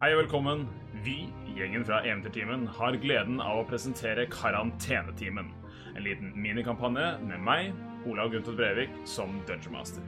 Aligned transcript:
Hei 0.00 0.14
og 0.14 0.22
velkommen. 0.22 0.62
Vi, 1.04 1.26
gjengen 1.52 1.82
fra 1.84 1.98
Eventyrtimen, 2.08 2.62
har 2.72 2.96
gleden 3.02 3.36
av 3.44 3.58
å 3.60 3.64
presentere 3.68 4.22
Karantenetimen. 4.32 5.50
En 5.92 6.00
liten 6.06 6.30
minikampanje 6.40 7.18
med 7.20 7.42
meg, 7.44 7.74
Olav 8.08 8.30
Gunther 8.32 8.56
Brevik, 8.56 8.94
som 9.04 9.34
Dungeon 9.44 9.76
Master. 9.76 10.06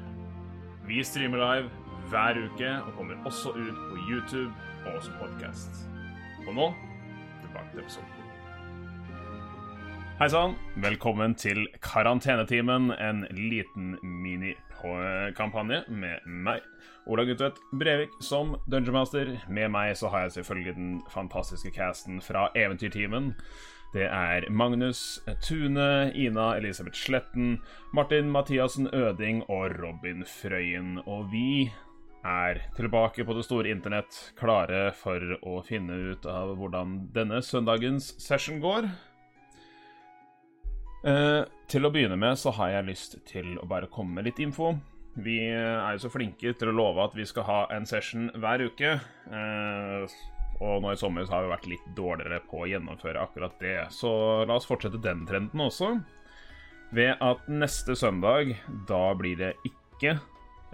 Vi 0.89 1.04
streamer 1.04 1.43
live 1.43 1.68
hver 2.08 2.40
uke 2.40 2.72
og 2.79 2.96
kommer 2.96 3.20
også 3.29 3.52
ut 3.52 3.84
på 3.90 4.00
YouTube 4.07 4.48
og 4.94 4.96
som 5.04 5.20
podkast. 5.20 5.84
Og 6.46 6.56
nå 6.56 6.70
tilbake 7.43 7.68
til 7.74 7.84
episoden. 7.84 8.18
Hei 10.22 10.32
sann. 10.32 10.56
Velkommen 10.88 11.36
til 11.36 11.67
Karantenetimen, 11.93 12.91
en 12.91 13.27
liten 13.31 13.99
minikampanje 14.03 15.82
med 15.93 16.25
meg, 16.25 16.63
Ola 17.05 17.27
Gutvedt 17.29 17.59
Brevik, 17.77 18.15
som 18.25 18.55
Dungeonmaster. 18.65 19.35
Med 19.53 19.68
meg 19.75 19.93
så 20.01 20.09
har 20.09 20.25
jeg 20.25 20.39
selvfølgelig 20.39 20.75
den 20.79 20.95
fantastiske 21.13 21.75
casten 21.77 22.23
fra 22.25 22.46
Eventyrtimen. 22.57 23.35
Det 23.93 24.09
er 24.09 24.49
Magnus 24.49 25.21
Tune, 25.45 26.09
Ina 26.17 26.55
Elisabeth 26.57 26.96
Sletten, 26.96 27.59
Martin 27.93 28.32
Mathiassen 28.32 28.89
Øding 28.89 29.45
og 29.51 29.77
Robin 29.82 30.25
Frøyen. 30.25 30.96
Og 31.04 31.29
vi 31.29 31.68
er 32.25 32.65
tilbake 32.77 33.25
på 33.29 33.37
det 33.37 33.45
store 33.45 33.69
internett, 33.69 34.33
klare 34.41 34.95
for 34.97 35.37
å 35.45 35.61
finne 35.67 36.15
ut 36.15 36.25
av 36.25 36.56
hvordan 36.56 37.03
denne 37.12 37.45
søndagens 37.45 38.15
session 38.23 38.65
går. 38.65 38.89
Eh, 41.02 41.42
til 41.66 41.83
å 41.83 41.91
begynne 41.91 42.16
med 42.20 42.38
så 42.38 42.52
har 42.55 42.77
jeg 42.77 42.86
lyst 42.86 43.16
til 43.27 43.56
å 43.58 43.67
bare 43.67 43.91
komme 43.91 44.20
med 44.20 44.28
litt 44.28 44.42
info. 44.42 44.70
Vi 45.12 45.41
er 45.50 45.97
jo 45.97 46.05
så 46.05 46.11
flinke 46.12 46.55
til 46.56 46.70
å 46.70 46.77
love 46.77 47.03
at 47.05 47.17
vi 47.19 47.27
skal 47.28 47.44
ha 47.48 47.59
en 47.75 47.89
session 47.89 48.31
hver 48.39 48.62
uke. 48.70 48.94
Eh, 49.03 50.14
og 50.62 50.78
nå 50.84 50.92
i 50.92 51.00
sommer 51.00 51.27
så 51.27 51.36
har 51.36 51.44
vi 51.44 51.53
vært 51.53 51.70
litt 51.72 51.86
dårligere 51.98 52.39
på 52.47 52.62
å 52.62 52.70
gjennomføre 52.70 53.20
akkurat 53.25 53.59
det. 53.61 53.77
Så 53.91 54.12
la 54.47 54.56
oss 54.56 54.69
fortsette 54.69 55.00
den 55.03 55.27
trenden 55.28 55.67
også. 55.67 55.97
Ved 56.94 57.16
at 57.25 57.47
neste 57.50 57.97
søndag, 57.98 58.55
da 58.89 59.05
blir 59.19 59.39
det 59.41 59.55
ikke 59.66 60.19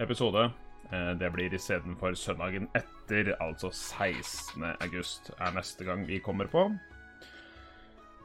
episode. 0.03 0.51
Eh, 0.93 1.13
det 1.17 1.33
blir 1.33 1.57
istedenfor 1.57 2.17
søndagen 2.19 2.69
etter, 2.77 3.33
altså 3.41 3.73
16. 3.73 4.75
august, 4.85 5.33
er 5.41 5.57
neste 5.57 5.89
gang 5.89 6.05
vi 6.09 6.21
kommer 6.21 6.51
på. 6.53 6.69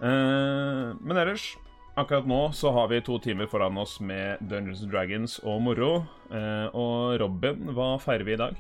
Eh, 0.04 0.90
men 1.00 1.22
ellers 1.22 1.54
Akkurat 1.96 2.26
nå 2.26 2.52
så 2.58 2.72
har 2.74 2.88
vi 2.90 3.02
to 3.06 3.20
timer 3.22 3.46
foran 3.46 3.78
oss 3.78 4.00
med 4.02 4.42
Dungeons 4.42 4.82
and 4.82 4.92
Dragons 4.92 5.36
og 5.46 5.60
moro. 5.62 5.92
Eh, 6.34 6.68
og 6.74 7.20
Robin, 7.22 7.68
hva 7.78 7.92
feirer 8.02 8.26
vi 8.26 8.34
i 8.34 8.40
dag? 8.42 8.58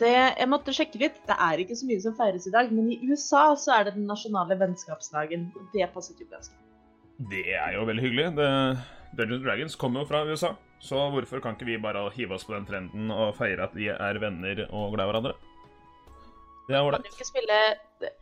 Det, 0.00 0.12
jeg 0.12 0.48
måtte 0.48 0.74
sjekke 0.76 1.00
litt. 1.00 1.16
Det 1.28 1.36
er 1.40 1.62
ikke 1.62 1.76
så 1.76 1.88
mye 1.88 2.04
som 2.04 2.16
feires 2.16 2.48
i 2.48 2.52
dag, 2.52 2.68
men 2.72 2.92
i 2.92 2.98
USA 3.08 3.50
så 3.56 3.78
er 3.78 3.88
det 3.88 3.96
den 3.96 4.08
nasjonale 4.08 4.56
vennskapsdagen. 4.60 5.48
og 5.56 5.72
Det 5.72 5.88
passet 5.94 6.20
jo 6.20 6.28
ganske. 6.28 6.56
Det 7.32 7.46
er 7.48 7.76
jo 7.78 7.88
veldig 7.88 8.04
hyggelig. 8.04 8.30
Det, 8.36 8.50
Dungeons 9.16 9.40
and 9.40 9.48
Dragons 9.48 9.80
kommer 9.80 10.04
jo 10.04 10.10
fra 10.12 10.24
USA, 10.28 10.52
så 10.84 11.08
hvorfor 11.12 11.40
kan 11.40 11.56
ikke 11.56 11.68
vi 11.68 11.80
bare 11.80 12.10
hive 12.12 12.36
oss 12.36 12.44
på 12.44 12.54
den 12.54 12.68
trenden 12.68 13.08
og 13.12 13.34
feire 13.40 13.64
at 13.64 13.76
vi 13.76 13.88
er 13.92 14.20
venner 14.20 14.66
og 14.68 14.94
glad 14.94 15.08
i 15.08 15.12
hverandre? 15.14 15.38
Det 16.70 16.76
er 16.78 16.84
Man 16.86 16.92
kan 16.92 17.00
ålreit. 17.00 17.10
jo 17.10 17.18
ikke 17.18 17.26
spille 17.26 17.58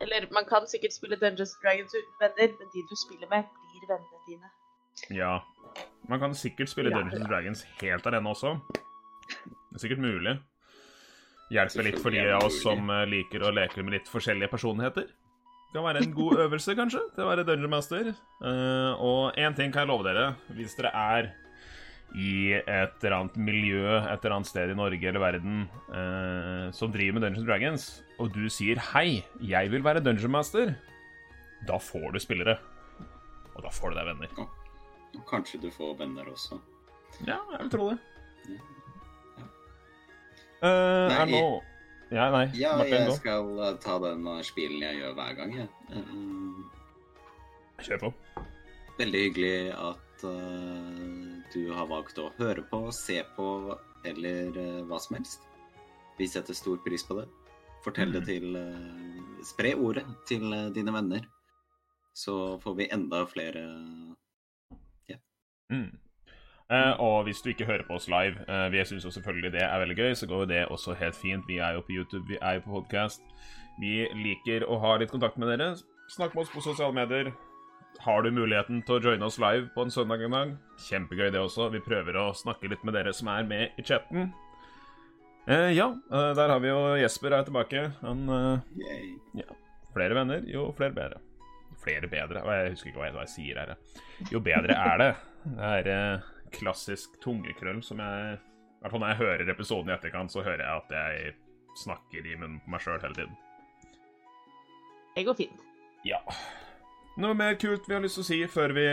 Eller 0.01 0.25
man 0.33 0.45
kan 0.49 0.65
sikkert 0.67 0.93
spille 0.95 1.15
Dungeons 1.21 1.53
and 1.55 1.61
Dragons 1.63 1.93
uten 1.93 2.15
venner, 2.23 2.55
men 2.59 2.71
de 2.73 2.81
du 2.89 2.95
spiller 2.97 3.29
med, 3.29 3.43
blir 3.69 3.89
vennene 3.91 4.21
dine. 4.27 4.49
Ja. 5.21 5.33
Man 6.09 6.19
kan 6.19 6.33
sikkert 6.35 6.69
spille 6.71 6.89
Ja, 6.89 6.97
Dungeons 6.97 7.19
and 7.21 7.27
ja. 7.29 7.33
Dragons 7.35 7.61
helt 7.81 8.07
alene 8.09 8.29
også. 8.33 8.55
Det 9.29 9.77
er 9.77 9.83
sikkert 9.85 10.01
mulig. 10.01 10.39
Hjelper 11.53 11.85
litt 11.87 12.01
for 12.01 12.13
de 12.13 12.25
av 12.29 12.43
oss 12.45 12.59
som 12.61 12.89
eh, 12.93 13.05
liker 13.09 13.41
å 13.45 13.53
leke 13.53 13.81
med 13.85 13.95
litt 13.99 14.09
forskjellige 14.09 14.51
personligheter. 14.51 15.05
Det 15.69 15.77
kan 15.77 15.85
være 15.85 16.01
en 16.03 16.13
god 16.17 16.39
øvelse, 16.45 16.75
kanskje, 16.77 17.01
til 17.15 17.25
å 17.25 17.29
være 17.29 17.45
Dungeon 17.45 17.69
Master. 17.73 18.11
Uh, 18.41 18.93
og 18.97 19.37
én 19.37 19.53
ting 19.57 19.73
kan 19.73 19.85
jeg 19.85 19.91
love 19.93 20.05
dere. 20.09 20.31
Hvis 20.57 20.73
dere 20.77 20.91
er 20.97 21.29
i 22.17 22.53
et 22.57 23.03
eller 23.03 23.15
annet 23.19 23.35
miljø 23.37 23.83
et 23.99 24.23
eller 24.25 24.35
annet 24.39 24.47
sted 24.49 24.71
i 24.71 24.77
Norge 24.77 25.07
eller 25.07 25.21
verden 25.21 25.59
eh, 25.93 26.71
som 26.73 26.91
driver 26.91 27.13
med 27.19 27.21
Dungeons 27.27 27.45
Dragons, 27.47 27.87
og 28.19 28.31
du 28.33 28.47
sier 28.49 28.79
'hei, 28.79 29.23
jeg 29.41 29.71
vil 29.71 29.83
være 29.83 30.01
Dungeon 30.03 30.31
Master', 30.31 30.73
da 31.67 31.77
får 31.77 32.13
du 32.13 32.19
spillere. 32.19 32.57
Og 33.55 33.63
da 33.63 33.69
får 33.69 33.89
du 33.91 33.95
deg 33.99 34.05
venner. 34.07 34.27
Og 35.15 35.25
kanskje 35.27 35.59
du 35.61 35.69
får 35.71 35.97
venner 35.99 36.23
også. 36.31 36.59
Ja, 37.27 37.37
jeg 37.51 37.59
vil 37.65 37.69
tro 37.73 37.89
det. 37.89 37.97
Ja. 38.47 38.55
Eh, 40.61 41.07
Nei, 41.09 41.19
er 41.21 41.25
nå 41.25 41.61
Ja, 42.11 42.29
nei. 42.33 42.45
Ja, 42.57 42.75
Martin, 42.77 42.93
jeg 42.93 43.07
gå. 43.07 43.15
skal 43.19 43.59
eh, 43.67 43.75
ta 43.83 43.99
den 43.99 44.25
spillen 44.43 44.81
jeg 44.81 44.97
gjør 45.01 45.13
hver 45.13 45.35
gang, 45.37 45.53
jeg. 45.55 45.67
Eh, 45.91 47.83
Kjør 47.85 47.99
på. 47.99 48.13
Veldig 48.99 49.21
hyggelig 49.27 49.73
at 49.77 50.23
eh, 50.27 51.38
du 51.53 51.71
har 51.73 51.87
valgt 51.89 52.19
å 52.21 52.29
høre 52.37 52.63
på, 52.69 52.85
se 52.95 53.21
på 53.35 53.47
eller 54.05 54.57
eh, 54.57 54.81
hva 54.87 54.99
som 55.01 55.17
helst. 55.17 55.45
Vi 56.19 56.27
setter 56.27 56.57
stor 56.57 56.79
pris 56.85 57.03
på 57.07 57.19
det. 57.19 57.27
Fortell 57.83 58.11
det 58.11 58.21
Mm. 58.21 58.25
til 58.25 58.55
eh, 58.55 59.43
Spre 59.43 59.75
ordet 59.75 60.05
til 60.27 60.53
eh, 60.53 60.69
dine 60.75 60.91
venner. 60.91 61.27
Så 62.13 62.59
får 62.59 62.75
vi 62.75 62.89
enda 62.91 63.25
flere 63.25 63.63
Mm. 65.69 65.99
Uh, 66.71 66.99
og 66.99 67.23
hvis 67.23 67.41
du 67.41 67.49
ikke 67.49 67.65
hører 67.65 67.83
på 67.87 67.93
oss 67.93 68.07
live, 68.07 68.37
uh, 68.49 68.71
vi 68.71 68.85
syns 68.85 69.05
jo 69.05 69.11
selvfølgelig 69.11 69.51
det 69.51 69.61
er 69.61 69.79
veldig 69.79 69.97
gøy, 69.97 70.13
så 70.13 70.27
går 70.27 70.39
jo 70.39 70.45
det 70.45 70.65
også 70.65 70.93
helt 70.93 71.15
fint. 71.15 71.43
Vi 71.47 71.57
er 71.57 71.73
jo 71.73 71.81
på 71.81 71.93
YouTube, 71.93 72.25
vi 72.29 72.37
er 72.41 72.53
jo 72.53 72.61
på 72.65 72.71
podcast. 72.79 73.21
Vi 73.79 74.07
liker 74.13 74.65
å 74.65 74.79
ha 74.79 74.97
litt 74.97 75.11
kontakt 75.11 75.37
med 75.37 75.49
dere. 75.49 75.75
Snakk 76.09 76.35
med 76.35 76.41
oss 76.41 76.53
på 76.53 76.61
sosiale 76.61 76.93
medier. 76.93 77.31
Har 77.99 78.23
du 78.23 78.29
muligheten 78.31 78.83
til 78.87 78.95
å 78.95 79.01
joine 79.03 79.27
oss 79.27 79.39
live 79.41 79.67
på 79.73 79.83
en 79.83 79.91
søndag 79.91 80.21
en 80.23 80.35
dag? 80.35 80.51
Kjempegøy, 80.85 81.31
det 81.33 81.41
også. 81.41 81.67
Vi 81.73 81.81
prøver 81.83 82.15
å 82.21 82.29
snakke 82.37 82.69
litt 82.71 82.85
med 82.87 82.95
dere 82.95 83.11
som 83.15 83.27
er 83.33 83.47
med 83.47 83.79
i 83.79 83.83
chatten. 83.83 84.29
Eh, 85.49 85.71
ja, 85.75 85.89
eh, 86.11 86.29
der 86.37 86.53
har 86.53 86.61
vi 86.63 86.69
jo 86.69 86.79
Jesper 87.01 87.35
er 87.35 87.47
tilbake. 87.47 87.81
Han 88.03 88.29
eh, 88.29 89.01
ja. 89.41 89.57
Flere 89.95 90.15
venner, 90.15 90.45
jo 90.47 90.69
flere 90.77 90.93
bedre. 90.93 91.19
Flere 91.79 92.09
bedre 92.11 92.43
Jeg 92.43 92.73
husker 92.75 92.91
ikke 92.91 92.99
hva 92.99 93.07
jeg, 93.07 93.15
hva 93.15 93.25
jeg 93.25 93.33
sier 93.33 93.59
her. 93.59 93.75
Jo 94.29 94.41
bedre 94.45 94.75
er 94.77 95.01
det. 95.01 95.09
Det 95.43 95.69
er 95.73 95.91
eh, 95.95 96.29
klassisk 96.55 97.19
tungekrøll 97.23 97.81
som 97.85 98.01
jeg 98.03 98.37
I 98.37 98.83
hvert 98.83 98.93
fall 98.93 99.03
når 99.03 99.13
jeg 99.13 99.21
hører 99.23 99.53
episoden 99.55 99.91
i 99.91 99.95
etterkant, 99.95 100.31
så 100.31 100.45
hører 100.45 100.63
jeg 100.63 100.83
at 100.83 100.95
jeg 100.99 101.35
snakker 101.83 102.25
i 102.25 102.37
munnen 102.37 102.59
på 102.63 102.73
meg 102.73 102.83
sjøl 102.83 103.01
hele 103.03 103.17
tiden. 103.17 103.35
Det 105.15 105.25
går 105.27 105.35
fint. 105.35 105.65
Ja. 106.07 106.21
Noe 107.19 107.35
mer 107.35 107.57
kult 107.59 107.83
vi 107.83 107.95
har 107.97 107.99
lyst 108.03 108.15
til 108.15 108.23
å 108.23 108.27
si 108.29 108.37
før 108.47 108.71
vi 108.77 108.85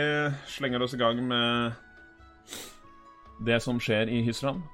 slenger 0.51 0.83
oss 0.83 0.95
i 0.97 0.99
gang 0.99 1.21
med 1.29 1.77
det 3.47 3.61
som 3.63 3.79
skjer 3.79 4.11
i 4.11 4.19
Hysland? 4.25 4.65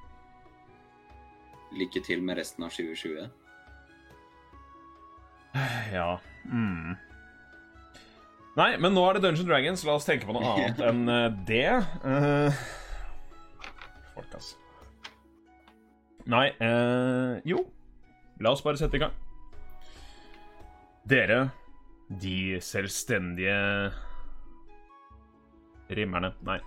Lykke 1.74 2.02
til 2.02 2.22
med 2.22 2.40
resten 2.40 2.66
av 2.66 2.74
2020. 2.74 3.30
Ja. 5.94 6.18
Mm. 6.50 6.96
Nei, 8.58 8.70
men 8.82 8.94
nå 8.94 9.04
er 9.06 9.16
det 9.16 9.22
Dungeon 9.22 9.46
Dragons. 9.46 9.84
La 9.86 9.94
oss 10.00 10.06
tenke 10.06 10.26
på 10.26 10.34
noe 10.34 10.50
annet 10.50 10.82
enn 10.88 11.06
eh, 11.10 11.30
det. 11.46 11.70
Uh, 12.02 12.50
folk, 14.16 14.34
altså. 14.34 14.58
Nei 16.24 16.46
uh, 16.58 17.38
Jo, 17.46 17.60
la 18.42 18.54
oss 18.54 18.64
bare 18.66 18.80
sette 18.80 18.98
i 18.98 19.02
gang. 19.04 19.14
Dere, 21.06 21.44
de 22.22 22.58
selvstendige 22.64 23.58
rimmerne 25.94 26.32
Nei, 26.46 26.58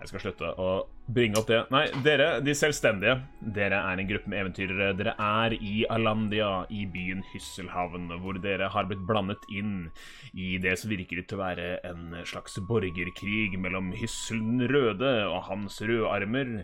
jeg 0.00 0.08
skal 0.08 0.22
slutte 0.22 0.50
å 0.56 0.68
bringe 1.10 1.40
opp 1.40 1.48
det. 1.50 1.58
Nei, 1.74 1.82
dere, 2.04 2.28
de 2.44 2.54
selvstendige. 2.56 3.16
Dere 3.56 3.82
er 3.90 4.00
en 4.00 4.08
gruppe 4.08 4.30
med 4.30 4.40
eventyrere. 4.44 4.94
Dere 4.96 5.12
er 5.20 5.56
i 5.58 5.82
Alandia, 5.92 6.64
i 6.72 6.86
byen 6.88 7.20
Hysselhavn, 7.32 8.08
hvor 8.22 8.38
dere 8.40 8.70
har 8.72 8.88
blitt 8.88 9.02
blandet 9.08 9.44
inn 9.52 9.90
i 10.32 10.54
det 10.62 10.78
som 10.80 10.92
virker 10.94 11.20
til 11.20 11.36
å 11.36 11.42
være 11.42 11.68
en 11.90 12.16
slags 12.24 12.56
borgerkrig 12.70 13.58
mellom 13.60 13.92
Hysselen 13.98 14.64
Røde 14.72 15.12
og 15.26 15.44
hans 15.50 15.82
rødarmer 15.84 16.62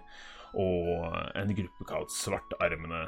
og 0.57 1.21
en 1.37 1.57
gruppe 1.59 1.91
kalt 1.91 2.15
Svartarmene. 2.15 3.05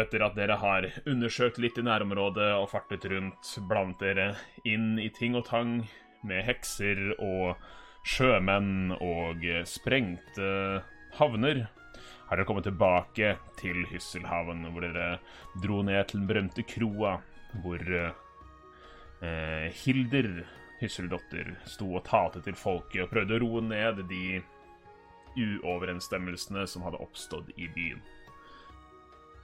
Etter 0.00 0.22
at 0.24 0.36
dere 0.38 0.56
har 0.60 0.86
undersøkt 1.08 1.58
litt 1.60 1.78
i 1.80 1.84
nærområdet 1.84 2.52
og 2.56 2.70
fartet 2.72 3.04
rundt, 3.10 3.50
blant 3.68 4.00
dere 4.00 4.32
inn 4.64 4.94
i 5.02 5.10
ting 5.12 5.36
og 5.36 5.44
tang 5.50 5.82
med 6.24 6.44
hekser 6.46 7.12
og 7.18 7.60
sjømenn 8.08 8.94
og 8.96 9.44
sprengte 9.68 10.48
havner, 11.18 11.66
har 12.30 12.38
dere 12.38 12.46
kommet 12.46 12.68
tilbake 12.68 13.34
til 13.58 13.82
Hysselhaven, 13.90 14.62
hvor 14.70 14.86
dere 14.86 15.18
dro 15.60 15.80
ned 15.82 16.04
til 16.08 16.20
den 16.20 16.28
berømte 16.30 16.62
kroa, 16.62 17.16
hvor 17.64 17.82
eh, 17.90 19.66
Hilder, 19.82 20.44
Hysseldotter, 20.80 21.56
sto 21.68 21.90
og 21.98 22.06
talte 22.06 22.40
til 22.46 22.56
folket 22.56 23.02
og 23.04 23.10
prøvde 23.10 23.36
å 23.36 23.42
roe 23.42 23.64
ned 23.66 24.04
de 24.08 24.38
uoverensstemmelsene 25.34 26.64
som 26.70 26.86
hadde 26.86 27.02
oppstått 27.02 27.50
i 27.58 27.68
byen. 27.74 28.00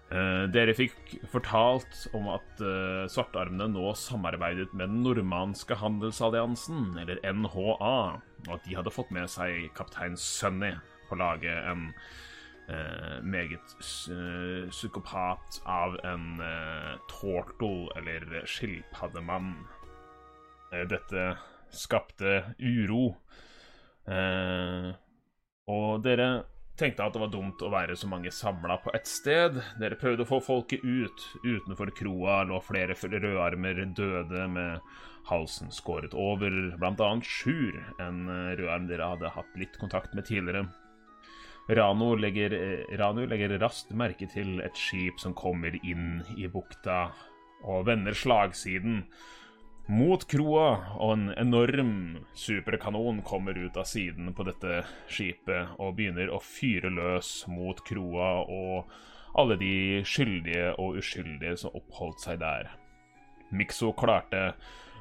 Eh, 0.07 0.45
dere 0.55 0.71
fikk 0.79 1.17
fortalt 1.33 2.05
om 2.15 2.29
at 2.31 2.61
uh, 2.63 3.09
svartarmene 3.11 3.67
nå 3.73 3.89
samarbeidet 3.99 4.71
med 4.71 4.93
den 4.93 5.01
normanske 5.03 5.75
handelsalliansen, 5.81 6.93
eller 7.03 7.19
NHA, 7.27 7.97
og 8.47 8.53
at 8.55 8.69
de 8.69 8.77
hadde 8.79 8.93
fått 8.95 9.11
med 9.11 9.27
seg 9.33 9.67
kaptein 9.75 10.15
Sunny 10.15 10.77
på 11.09 11.19
laget, 11.19 11.59
en 11.67 11.89
uh, 12.71 13.19
meget 13.27 13.75
psykopat 14.71 15.61
av 15.67 15.99
en 16.07 16.39
tortle, 17.11 17.91
eller 17.99 18.47
skilpaddemann. 18.47 19.57
dette 20.91 21.29
skapte 21.71 22.55
uro. 22.59 23.17
og 25.67 26.03
dere 26.03 26.29
tenkte 26.79 27.05
at 27.05 27.17
det 27.17 27.23
var 27.23 27.33
dumt 27.33 27.63
å 27.65 27.73
være 27.73 27.97
så 27.97 28.09
mange 28.11 28.33
samla 28.35 28.79
på 28.85 28.93
ett 28.97 29.09
sted. 29.09 29.59
Dere 29.81 29.99
prøvde 30.01 30.27
å 30.27 30.29
få 30.29 30.41
folket 30.45 30.85
ut. 30.85 31.27
Utenfor 31.45 31.93
kroa 31.97 32.43
lå 32.49 32.61
flere 32.65 32.97
rødarmer 32.97 33.85
døde 33.97 34.49
med 34.53 34.97
halsen 35.27 35.73
skåret 35.75 36.15
over, 36.15 36.53
annet 36.79 37.27
Sjur, 37.27 37.79
en 37.99 38.27
rødarm 38.29 38.87
dere 38.87 39.09
hadde 39.15 39.33
hatt 39.35 39.57
litt 39.59 39.79
kontakt 39.81 40.15
med 40.15 40.29
tidligere. 40.29 40.69
Rano 41.67 42.13
legger, 42.15 42.53
Ranu 42.95 43.25
legger 43.27 43.57
raskt 43.59 43.91
merke 43.91 44.29
til 44.31 44.61
et 44.63 44.79
skip 44.79 45.19
som 45.19 45.35
kommer 45.35 45.75
inn 45.83 46.21
i 46.39 46.47
bukta, 46.47 47.09
og 47.67 47.89
vender 47.89 48.15
slagsiden 48.15 49.03
mot 49.87 50.25
kroa, 50.27 50.71
og 50.99 51.13
en 51.15 51.27
enorm 51.39 51.93
superkanon 52.35 53.21
kommer 53.27 53.59
ut 53.59 53.77
av 53.79 53.87
siden 53.87 54.33
på 54.35 54.47
dette 54.49 54.81
skipet 55.13 55.77
og 55.79 55.95
begynner 55.99 56.33
å 56.35 56.41
fyre 56.43 56.91
løs 56.91 57.45
mot 57.51 57.79
kroa 57.87 58.31
og 58.43 58.91
alle 59.37 59.59
de 59.61 60.03
skyldige 60.09 60.73
og 60.81 60.99
uskyldige 61.01 61.57
som 61.61 61.77
oppholdt 61.77 62.25
seg 62.25 62.41
der. 62.43 62.73
Mikso 63.55 63.93
klarte 63.95 64.57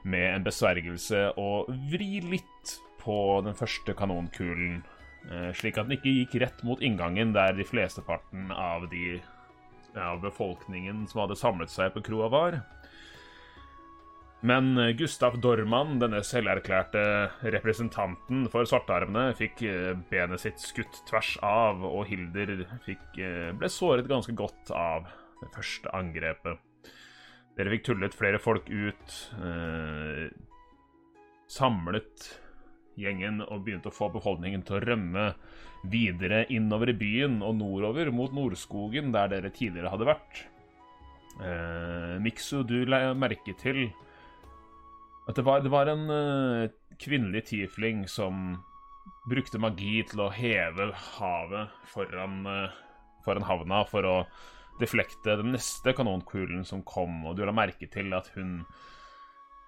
med 0.06 0.28
en 0.36 0.46
besvergelse 0.46 1.32
å 1.40 1.66
vri 1.90 2.20
litt 2.22 2.76
på 3.02 3.42
den 3.46 3.58
første 3.58 3.96
kanonkulen, 3.98 4.84
eh, 5.32 5.50
slik 5.54 5.80
at 5.80 5.90
den 5.90 5.98
ikke 5.98 6.14
gikk 6.14 6.42
rett 6.44 6.64
mot 6.64 6.82
inngangen 6.82 7.34
der 7.34 7.54
de 7.58 7.66
flesteparten 7.66 8.52
av 8.52 8.90
de 8.90 9.22
av 9.96 10.20
befolkningen 10.22 11.06
som 11.08 11.24
hadde 11.24 11.38
samlet 11.40 11.72
seg 11.72 11.94
på 11.96 12.04
kroa, 12.04 12.30
var. 12.30 12.60
Men 14.42 14.78
eh, 14.78 14.92
Gustav 14.98 15.40
Dorman, 15.42 16.00
denne 16.02 16.22
selverklærte 16.26 17.04
representanten 17.56 18.46
for 18.52 18.68
svartarmene, 18.68 19.34
fikk 19.38 19.64
eh, 19.66 19.94
benet 20.12 20.44
sitt 20.44 20.62
skutt 20.62 21.02
tvers 21.10 21.36
av, 21.46 21.86
og 21.88 22.06
Hilder 22.10 22.66
fikk, 22.86 23.06
eh, 23.18 23.52
ble 23.56 23.72
såret 23.72 24.10
ganske 24.12 24.36
godt 24.38 24.74
av 24.76 25.08
det 25.42 25.52
første 25.56 25.92
angrepet. 25.96 26.60
Dere 27.56 27.72
fikk 27.72 27.86
tullet 27.88 28.18
flere 28.18 28.42
folk 28.44 28.68
ut, 28.68 29.20
eh, 29.40 30.28
samlet 31.48 32.32
gjengen 33.00 33.42
og 33.44 33.64
begynte 33.64 33.92
å 33.92 33.96
få 33.96 34.10
befolkningen 34.14 34.64
til 34.66 34.78
å 34.78 34.84
rømme 34.84 35.30
videre 35.92 36.46
innover 36.54 36.92
i 36.92 36.98
byen 36.98 37.42
og 37.46 37.58
nordover 37.60 38.12
mot 38.12 38.34
Nordskogen, 38.34 39.12
der 39.14 39.32
dere 39.32 39.52
tidligere 39.54 39.92
hadde 39.94 40.10
vært. 40.10 40.42
Eh, 41.36 42.16
Mikso, 42.24 42.64
du 42.64 42.86
la 42.88 43.14
merke 43.14 43.56
til 43.60 43.90
at 45.26 45.36
det 45.36 45.42
var, 45.42 45.62
det 45.62 45.70
var 45.74 45.90
en 45.90 46.10
uh, 46.10 46.70
kvinnelig 47.02 47.46
tiefling 47.50 48.08
som 48.10 48.60
brukte 49.30 49.62
magi 49.62 50.04
til 50.06 50.22
å 50.22 50.32
heve 50.34 50.92
havet 51.18 51.74
foran, 51.90 52.44
uh, 52.46 52.76
foran 53.26 53.48
havna 53.48 53.82
for 53.90 54.06
å 54.06 54.16
deflekte 54.80 55.38
den 55.40 55.56
neste 55.56 55.96
kanonkulen 55.98 56.66
som 56.68 56.84
kom, 56.86 57.24
og 57.26 57.38
du 57.38 57.46
la 57.46 57.56
merke 57.56 57.88
til 57.90 58.14
at 58.14 58.30
hun 58.36 58.60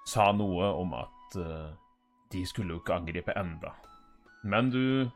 sa 0.08 0.30
noe 0.36 0.70
om 0.78 0.94
at 1.00 1.40
uh, 1.42 1.72
de 2.32 2.44
skulle 2.46 2.76
jo 2.76 2.84
ikke 2.84 3.00
angripe 3.00 3.34
enda. 3.40 3.74
Men 4.46 4.70
du 4.70 5.10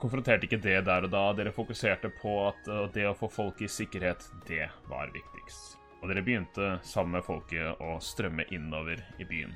konfronterte 0.00 0.48
ikke 0.48 0.62
det 0.62 0.80
der 0.86 1.04
og 1.06 1.12
da. 1.12 1.24
Dere 1.36 1.52
fokuserte 1.54 2.10
på 2.22 2.32
at 2.48 2.70
det 2.94 3.04
å 3.06 3.14
få 3.18 3.28
folk 3.30 3.60
i 3.62 3.70
sikkerhet, 3.70 4.24
det 4.48 4.64
var 4.90 5.12
viktigst. 5.14 5.76
Og 6.00 6.10
dere 6.10 6.24
begynte 6.26 6.78
sammen 6.86 7.18
med 7.18 7.26
folket 7.26 7.82
å 7.82 7.98
strømme 8.02 8.48
innover 8.54 9.02
i 9.22 9.26
byen. 9.28 9.54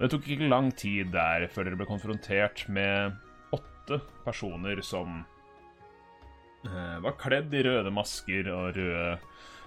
Det 0.00 0.08
tok 0.08 0.30
ikke 0.32 0.48
lang 0.48 0.70
tid 0.72 1.10
der 1.12 1.44
før 1.52 1.66
dere 1.68 1.76
ble 1.76 1.86
konfrontert 1.88 2.62
med 2.72 3.18
åtte 3.52 3.98
personer 4.24 4.80
som 4.80 5.18
eh, 6.64 6.96
var 7.04 7.18
kledd 7.20 7.52
i 7.52 7.60
røde 7.66 7.92
masker 7.92 8.48
og 8.48 8.78
røde 8.78 9.18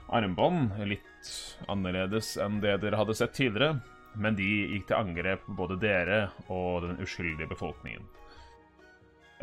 armbånd. 0.09 0.80
Litt 0.89 1.30
annerledes 1.69 2.33
enn 2.41 2.57
det 2.63 2.80
dere 2.81 2.97
hadde 2.97 3.18
sett 3.19 3.35
tidligere. 3.38 3.77
Men 4.18 4.33
de 4.38 4.47
gikk 4.74 4.89
til 4.89 4.97
angrep 4.97 5.45
på 5.45 5.56
både 5.57 5.77
dere 5.81 6.18
og 6.53 6.81
den 6.88 6.97
uskyldige 7.06 7.50
befolkningen. 7.53 8.09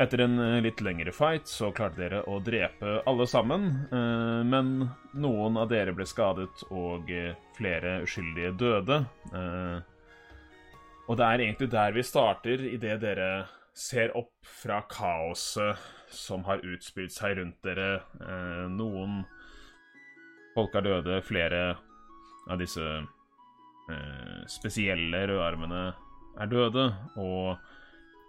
Etter 0.01 0.25
en 0.25 0.35
eh, 0.43 0.57
litt 0.65 0.83
lengre 0.83 1.15
fight 1.15 1.47
så 1.47 1.71
klarte 1.75 2.01
dere 2.03 2.21
å 2.27 2.41
drepe 2.43 2.97
alle 3.07 3.29
sammen, 3.31 3.69
eh, 3.95 4.43
men 4.43 4.73
noen 5.23 5.59
av 5.61 5.71
dere 5.71 5.95
ble 5.95 6.07
skadet, 6.09 6.65
og 6.67 7.07
flere 7.55 8.01
uskyldige 8.03 8.51
døde. 8.59 9.01
Og 11.11 11.17
det 11.19 11.25
er 11.27 11.41
egentlig 11.43 11.67
der 11.73 11.91
vi 11.91 12.03
starter, 12.07 12.61
idet 12.71 13.01
dere 13.03 13.31
ser 13.75 14.13
opp 14.15 14.47
fra 14.47 14.77
kaoset 14.87 15.79
som 16.07 16.45
har 16.47 16.63
utspilt 16.63 17.11
seg 17.11 17.35
rundt 17.35 17.57
dere. 17.67 17.89
Eh, 18.23 18.69
noen 18.71 19.25
folk 20.55 20.77
er 20.79 20.85
døde, 20.87 21.17
flere 21.27 21.59
av 22.47 22.63
disse 22.63 22.85
eh, 22.95 24.39
spesielle 24.55 25.25
rødarmene 25.33 25.83
er 26.39 26.51
døde, 26.51 26.87
og 27.19 27.59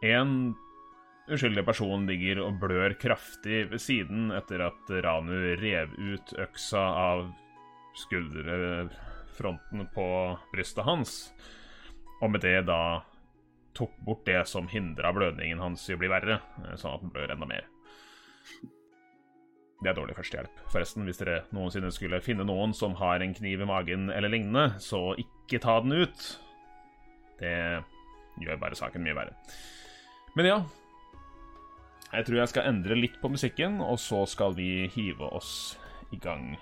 én 0.02 0.50
uskyldig 1.30 1.62
person 1.62 2.10
ligger 2.10 2.42
og 2.42 2.58
blør 2.66 2.98
kraftig 2.98 3.68
ved 3.70 3.78
siden 3.82 4.34
etter 4.34 4.66
at 4.66 4.90
Ranu 5.06 5.54
rev 5.62 5.94
ut 6.02 6.34
øksa 6.48 6.82
av 7.06 7.28
skulderfronten 8.02 9.86
på 9.94 10.12
brystet 10.50 10.88
hans 10.88 11.18
og 12.22 12.30
med 12.30 12.44
det 12.44 12.60
da 12.68 13.02
tok 13.76 13.94
bort 14.04 14.26
det 14.28 14.42
som 14.48 14.68
hindra 14.68 15.12
blødningen 15.16 15.60
hans 15.62 15.84
i 15.88 15.96
å 15.96 16.00
bli 16.00 16.10
verre, 16.12 16.40
eh, 16.62 16.76
sånn 16.78 16.96
at 16.96 17.04
den 17.04 17.12
blør 17.14 17.34
enda 17.34 17.48
mer. 17.48 17.68
Det 19.82 19.90
er 19.90 19.96
dårlig 19.98 20.14
førstehjelp. 20.14 20.60
Forresten, 20.70 21.06
hvis 21.08 21.18
dere 21.18 21.40
noensinne 21.50 21.90
skulle 21.90 22.22
finne 22.22 22.46
noen 22.46 22.74
som 22.76 22.94
har 23.00 23.22
en 23.22 23.34
kniv 23.34 23.64
i 23.64 23.66
magen 23.66 24.12
eller 24.14 24.30
lignende, 24.30 24.78
så 24.78 25.16
ikke 25.18 25.58
ta 25.64 25.80
den 25.82 26.04
ut. 26.04 26.26
Det 27.40 27.82
gjør 28.38 28.60
bare 28.62 28.78
saken 28.78 29.02
mye 29.02 29.16
verre. 29.18 29.34
Men 30.36 30.46
ja 30.48 30.60
Jeg 32.12 32.26
tror 32.26 32.38
jeg 32.38 32.52
skal 32.52 32.68
endre 32.68 32.96
litt 32.96 33.18
på 33.22 33.30
musikken, 33.32 33.80
og 33.80 33.98
så 33.98 34.22
skal 34.28 34.54
vi 34.54 34.86
hive 34.92 35.24
oss 35.32 35.78
i 36.12 36.18
gang. 36.20 36.58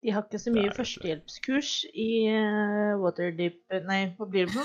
De 0.00 0.12
har 0.14 0.24
ikke 0.24 0.38
så 0.40 0.52
mye 0.54 0.70
førstehjelpskurs 0.72 1.70
i 1.92 2.10
uh, 2.32 2.94
Waterdeep 3.02 3.74
Nei, 3.84 3.98
hva 4.16 4.28
blir 4.32 4.46
det 4.48 4.54
for 4.54 4.64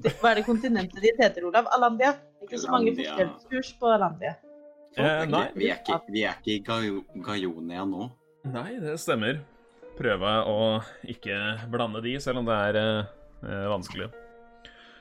det, 0.00 0.14
hva 0.22 0.30
er 0.30 0.40
det 0.40 0.44
kontinentet 0.46 1.02
ditt 1.04 1.20
heter, 1.20 1.44
Olav? 1.48 1.68
Alandia? 1.76 2.14
Ikke 2.40 2.60
så 2.62 2.72
mange 2.72 2.94
førstehjelpskurs 2.96 3.74
på 3.80 3.90
Alandia. 3.92 4.38
Eh, 4.96 5.26
nei. 5.30 5.44
Vi 5.54 5.68
er 5.70 5.82
ikke, 5.82 5.98
vi 6.10 6.24
er 6.26 6.40
ikke 6.40 6.56
i 6.56 7.20
Gajonia 7.22 7.84
nå. 7.86 8.08
Nei, 8.50 8.72
det 8.82 8.96
stemmer. 9.02 9.42
Prøve 9.98 10.32
å 10.48 10.56
ikke 11.12 11.36
blande 11.70 12.00
de, 12.06 12.16
selv 12.24 12.40
om 12.40 12.48
det 12.48 12.56
er 12.70 12.78
eh, 12.80 13.66
vanskelig. 13.70 14.08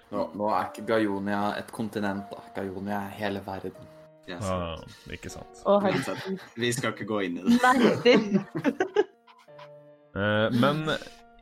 Nå, 0.09 0.25
nå, 0.35 0.49
er 0.51 0.67
ikke 0.67 0.83
Gajonia 0.89 1.53
et 1.61 1.71
kontinent, 1.73 2.27
da. 2.33 2.43
Gajonia 2.57 3.05
er 3.05 3.15
hele 3.21 3.45
verden. 3.47 3.87
Ah, 4.29 4.77
ikke 5.09 5.31
sant. 5.31 5.63
Å, 5.65 5.79
vi 6.59 6.69
skal 6.75 6.91
ikke 6.93 7.07
gå 7.09 7.23
inn 7.25 7.39
i 7.39 7.45
det. 7.47 7.55
Nei, 7.63 7.77
Eh, 8.11 9.05
men 10.13 10.89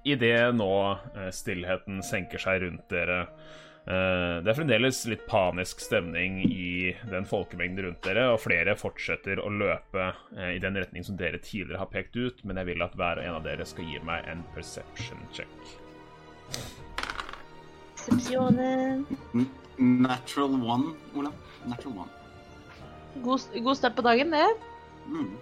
idet 0.07 0.55
nå 0.55 0.73
eh, 1.15 1.29
stillheten 1.31 2.03
senker 2.03 2.41
seg 2.41 2.61
rundt 2.63 2.85
dere 2.91 3.19
eh, 3.23 4.37
Det 4.43 4.51
er 4.51 4.57
fremdeles 4.57 5.01
litt 5.11 5.25
panisk 5.27 5.81
stemning 5.83 6.39
i 6.45 6.93
den 7.11 7.27
folkemengden 7.27 7.87
rundt 7.87 8.07
dere, 8.07 8.29
og 8.33 8.41
flere 8.43 8.77
fortsetter 8.79 9.41
å 9.43 9.51
løpe 9.51 10.11
i 10.53 10.59
den 10.63 10.79
retning 10.79 11.05
som 11.07 11.19
dere 11.19 11.41
tidligere 11.43 11.83
har 11.83 11.91
pekt 11.91 12.15
ut, 12.15 12.43
men 12.43 12.59
jeg 12.61 12.71
vil 12.71 12.85
at 12.87 12.95
hver 12.99 13.21
og 13.21 13.27
en 13.27 13.39
av 13.39 13.47
dere 13.47 13.67
skal 13.67 13.87
gi 13.87 13.99
meg 14.07 14.27
en 14.31 14.43
perception 14.55 15.19
check. 15.35 15.51
Natural 19.77 20.53
one, 20.63 20.95
Olav. 21.15 21.33
Natural 21.67 21.99
one. 22.05 22.09
God, 23.23 23.41
god 23.63 23.77
start 23.77 23.95
på 23.95 24.01
dagen, 24.05 24.31
det. 24.31 24.47
Mm. 25.07 25.35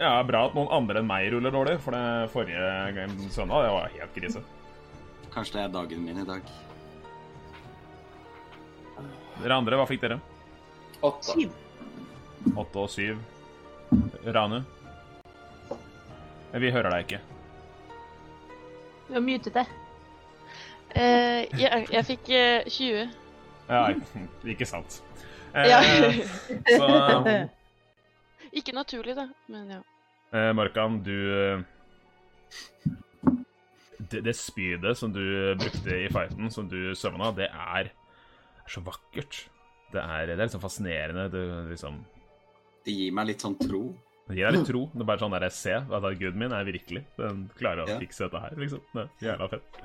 Ja, 0.00 0.14
Bra 0.24 0.46
at 0.48 0.54
noen 0.56 0.70
andre 0.72 1.02
enn 1.02 1.08
meg 1.08 1.26
ruller 1.34 1.52
dårlig, 1.52 1.76
for 1.84 1.92
det 1.92 2.30
forrige 2.32 3.06
søndag 3.34 3.66
det 3.66 3.72
var 3.74 3.90
helt 3.98 4.14
krise. 4.16 4.40
Kanskje 5.34 5.58
det 5.58 5.64
er 5.66 5.74
dagen 5.74 6.06
min 6.06 6.22
i 6.22 6.24
dag. 6.26 6.46
Dere 9.40 9.58
andre, 9.60 9.76
hva 9.76 9.84
fikk 9.88 10.00
dere? 10.06 10.16
Åtte. 11.04 11.34
Syv. 11.34 11.52
Åtte 12.56 12.80
og 12.80 12.88
syv. 12.92 13.20
Ranu? 14.24 14.62
Vi 16.56 16.72
hører 16.72 16.90
deg 16.96 17.04
ikke. 17.06 17.20
Vi 19.10 19.14
har 19.18 19.24
mutet 19.24 19.60
det. 19.60 19.66
Uh, 20.96 21.44
jeg, 21.60 21.86
jeg 21.92 22.06
fikk 22.08 22.32
uh, 22.34 22.72
20. 22.72 23.14
Ja, 23.70 23.84
ikke 24.56 24.66
sant. 24.66 25.02
Uh, 25.52 25.64
Ja. 25.68 25.80
så 26.72 27.48
Ikke 28.56 28.74
naturlig, 28.74 29.14
da, 29.18 29.28
men 29.52 29.68
ja. 29.76 29.80
Eh, 30.34 30.52
Markan, 30.54 31.00
du 31.06 31.14
eh, 31.34 31.62
det, 34.10 34.22
det 34.26 34.34
spydet 34.38 34.96
som 34.98 35.12
du 35.14 35.22
brukte 35.60 35.96
i 36.04 36.08
fighten, 36.10 36.50
som 36.50 36.68
du 36.70 36.92
søvna, 36.98 37.30
det 37.36 37.48
er, 37.50 37.90
er 37.92 38.70
så 38.70 38.82
vakkert. 38.86 39.44
Det 39.92 40.00
er, 40.02 40.26
det 40.30 40.36
er 40.38 40.44
liksom 40.46 40.62
fascinerende. 40.62 41.26
Det, 41.32 41.42
liksom, 41.72 42.00
Det 42.86 42.94
gir 42.94 43.12
meg 43.14 43.28
litt 43.32 43.42
sånn 43.44 43.56
tro. 43.60 43.82
det 44.30 44.38
gir 44.38 44.46
deg 44.48 44.58
litt 44.60 44.68
tro. 44.70 44.84
Det 44.94 45.02
er 45.04 45.08
bare 45.10 45.22
sånn 45.24 45.34
der 45.34 45.46
jeg 45.48 45.56
ser 45.58 45.94
at 45.98 46.08
guden 46.20 46.38
min 46.42 46.54
er 46.56 46.66
virkelig. 46.68 47.04
Den 47.18 47.44
klarer 47.58 47.84
å 47.84 47.88
Ja. 47.90 47.98
fikse 48.02 48.26
dette 48.26 48.42
her, 48.44 48.56
liksom. 48.58 48.82
Det 48.94 49.06
er 49.06 49.32
jævla 49.32 49.50
fett. 49.50 49.82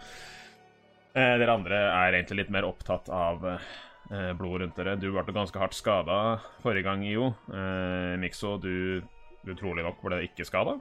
Eh, 1.16 1.36
dere 1.40 1.54
andre 1.58 1.78
er 1.90 2.18
egentlig 2.20 2.42
litt 2.44 2.54
mer 2.54 2.66
opptatt 2.68 3.10
av 3.10 3.46
eh, 3.48 3.68
blod 4.10 4.62
rundt 4.62 4.78
dere. 4.78 4.96
Du 5.02 5.08
ble 5.12 5.34
ganske 5.34 5.60
hardt 5.60 5.78
skada 5.78 6.40
forrige 6.64 6.86
gang, 6.86 7.04
IO. 7.08 7.32
Eh, 7.50 8.16
Mikso, 8.22 8.56
du, 8.62 9.02
utrolig 9.50 9.86
nok 9.86 10.02
ble 10.06 10.22
ikke 10.28 10.46
skada. 10.48 10.78